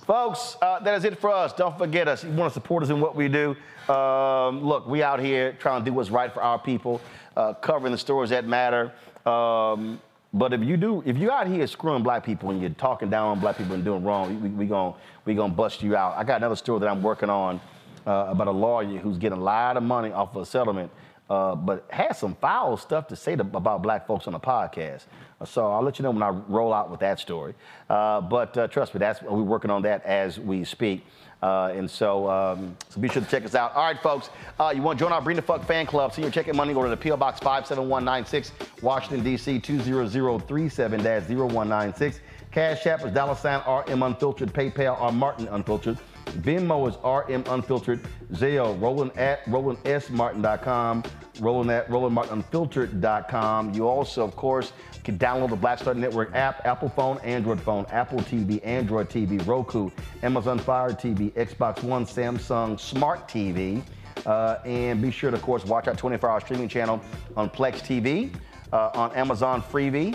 Folks, 0.06 0.59
uh, 0.60 0.80
that 0.80 0.94
is 0.94 1.05
it 1.05 1.18
for 1.18 1.30
us. 1.30 1.55
Don't 1.55 1.78
forget 1.78 2.09
us. 2.09 2.22
You 2.24 2.30
want 2.30 2.52
to 2.52 2.55
support 2.55 2.82
us 2.82 2.90
in 2.90 3.01
what 3.01 3.16
we 3.16 3.26
do. 3.26 3.56
Um, 3.90 4.62
look, 4.62 4.86
we 4.86 5.02
out 5.02 5.18
here 5.18 5.55
trying 5.55 5.82
to 5.82 5.90
do 5.90 5.94
what's 5.94 6.10
right 6.10 6.30
for 6.30 6.43
our 6.43 6.59
people, 6.59 7.01
uh, 7.35 7.55
covering 7.55 7.93
the 7.93 7.98
stories 7.98 8.28
that 8.28 8.47
matter. 8.47 8.93
Um, 9.24 9.98
but 10.35 10.52
if 10.52 10.62
you 10.62 10.76
do, 10.76 11.02
if 11.06 11.16
you 11.16 11.30
out 11.30 11.47
here 11.47 11.66
screwing 11.66 12.02
black 12.02 12.22
people 12.22 12.51
and 12.51 12.60
you're 12.60 12.68
talking 12.70 13.09
down 13.09 13.28
on 13.28 13.40
black 13.40 13.56
people 13.56 13.72
and 13.72 13.82
doing 13.82 14.05
wrong, 14.05 14.43
we, 14.43 14.51
we 14.51 14.66
gonna 14.66 14.94
we 15.24 15.35
gonna 15.35 15.55
bust 15.55 15.82
you 15.82 15.97
out. 15.97 16.14
I 16.18 16.24
got 16.24 16.36
another 16.36 16.56
story 16.56 16.80
that 16.80 16.89
I'm 16.89 17.02
working 17.02 17.30
on 17.30 17.62
uh, 18.06 18.26
about 18.28 18.48
a 18.48 18.51
lawyer 18.51 18.98
who's 18.98 19.16
getting 19.16 19.39
a 19.39 19.43
lot 19.43 19.78
of 19.78 19.82
money 19.82 20.12
off 20.12 20.36
of 20.36 20.43
a 20.43 20.47
settlement, 20.47 20.90
uh, 21.30 21.55
but 21.55 21.86
has 21.89 22.18
some 22.18 22.35
foul 22.35 22.76
stuff 22.76 23.06
to 23.09 23.16
say 23.16 23.36
to, 23.36 23.43
about 23.43 23.80
black 23.80 24.06
folks 24.06 24.26
on 24.26 24.35
the 24.35 24.40
podcast. 24.40 25.06
So 25.44 25.70
I'll 25.70 25.82
let 25.82 25.98
you 25.98 26.02
know 26.02 26.10
when 26.10 26.23
I 26.23 26.31
roll 26.31 26.73
out 26.74 26.90
with 26.90 27.01
that 27.01 27.20
story. 27.20 27.55
Uh, 27.89 28.20
but 28.20 28.59
uh, 28.59 28.66
trust 28.66 28.93
me, 28.94 28.98
that's 28.98 29.23
we're 29.23 29.43
working 29.43 29.70
on 29.70 29.82
that 29.82 30.05
as 30.05 30.40
we 30.40 30.65
speak. 30.65 31.06
Uh, 31.40 31.73
and 31.74 31.89
so, 31.89 32.28
um, 32.28 32.77
so 32.89 33.01
be 33.01 33.09
sure 33.09 33.23
to 33.23 33.28
check 33.28 33.44
us 33.44 33.55
out. 33.55 33.73
All 33.74 33.85
right, 33.85 34.02
folks, 34.02 34.31
uh, 34.59 34.73
you 34.74 34.82
want 34.82 34.98
to 34.98 35.05
join 35.05 35.12
our 35.12 35.23
Bring 35.23 35.36
the 35.36 35.43
Funk 35.43 35.65
fan 35.65 35.86
club? 35.86 36.12
Send 36.12 36.24
your 36.24 36.32
check 36.32 36.48
and 36.48 36.56
money. 36.56 36.74
Go 36.74 36.82
to 36.82 36.89
the 36.89 36.97
PO 36.97 37.16
Box 37.16 37.39
57196, 37.39 38.51
Washington, 38.82 39.23
D.C. 39.23 39.60
20037-0196. 39.60 42.19
Cash 42.51 42.86
App 42.86 43.05
is 43.05 43.12
dollar 43.12 43.36
sign 43.36 43.60
RM 43.69 44.02
Unfiltered. 44.02 44.52
PayPal 44.52 45.01
or 45.01 45.12
Martin 45.12 45.47
Unfiltered. 45.48 45.97
Venmo 46.27 46.89
is 46.89 46.97
RM 47.05 47.44
Unfiltered. 47.52 48.01
Zelle, 48.32 48.81
Roland 48.81 49.16
at 49.16 49.44
RolandSMartin.com. 49.44 51.05
Roland 51.40 51.70
at 51.70 51.89
RolandMartinUnfiltered.com. 51.89 53.74
You 53.74 53.86
also, 53.86 54.24
of 54.24 54.35
course, 54.35 54.73
can 55.09 55.18
download 55.18 55.48
the 55.48 55.56
Black 55.56 55.78
Star 55.78 55.94
Network 55.94 56.35
app, 56.35 56.66
Apple 56.66 56.90
phone, 56.90 57.16
Android 57.20 57.59
phone, 57.59 57.86
Apple 57.90 58.18
TV, 58.18 58.60
Android 58.62 59.09
TV, 59.09 59.44
Roku, 59.47 59.90
Amazon 60.22 60.59
Fire 60.59 60.90
TV, 60.90 61.32
Xbox 61.32 61.82
One, 61.82 62.05
Samsung 62.05 62.78
Smart 62.78 63.26
TV. 63.26 63.82
Uh, 64.26 64.59
and 64.66 65.01
be 65.01 65.10
sure 65.10 65.30
to, 65.30 65.36
of 65.36 65.43
course, 65.43 65.64
watch 65.64 65.89
our 65.89 65.94
24 65.94 66.28
hour 66.28 66.40
streaming 66.40 66.68
channel 66.68 67.01
on 67.39 67.48
Plex 67.48 67.76
TV, 67.76 68.35
uh, 68.74 68.90
on 68.93 69.10
Amazon 69.14 69.62
Freevee, 69.62 70.14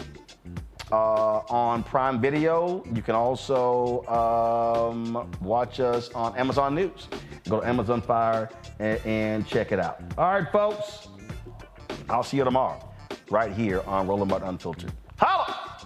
uh, 0.91 1.40
on 1.49 1.82
Prime 1.82 2.22
Video. 2.22 2.84
You 2.94 3.02
can 3.02 3.15
also 3.15 4.06
um, 4.06 5.28
watch 5.41 5.80
us 5.80 6.11
on 6.11 6.38
Amazon 6.38 6.76
News. 6.76 7.07
Go 7.49 7.61
to 7.61 7.68
Amazon 7.68 7.99
Fire 7.99 8.48
and, 8.78 8.99
and, 9.07 9.48
check 9.48 9.72
it 9.72 9.80
out. 9.80 10.03
All 10.20 10.32
right, 10.32 10.52
folks. 10.52 11.07
I'll 12.10 12.22
see 12.22 12.38
you 12.38 12.44
tomorrow, 12.44 12.93
right 13.30 13.52
here 13.52 13.82
on 13.88 14.08
Roland 14.08 14.30
Martin 14.30 14.50
Unfiltered. 14.50 14.91
Holla! 15.18 15.78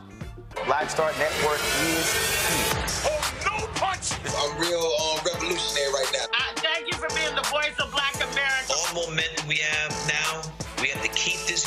Black 0.65 0.89
Star 0.89 1.11
Network 1.19 1.59
is 1.85 2.11
here. 2.49 3.11
Oh, 3.11 3.33
no 3.45 3.67
punch! 3.75 4.13
I'm 4.25 4.59
real 4.59 4.79
um, 4.79 5.19
revolutionary 5.25 5.91
right 5.93 6.11
now. 6.13 6.25
Uh, 6.33 6.53
thank 6.57 6.87
you 6.87 6.93
for 6.93 7.07
being 7.15 7.35
the 7.35 7.47
voice 7.49 7.77
of 7.79 7.91
Black 7.91 8.15
America. 8.15 8.73
All 8.73 9.05
the 9.05 9.09
momentum 9.09 9.47
we 9.47 9.57
have 9.57 9.91
now 10.07 10.41
we 10.81 10.89
have 10.89 11.01
to 11.01 11.09
keep 11.09 11.39
this 11.47 11.56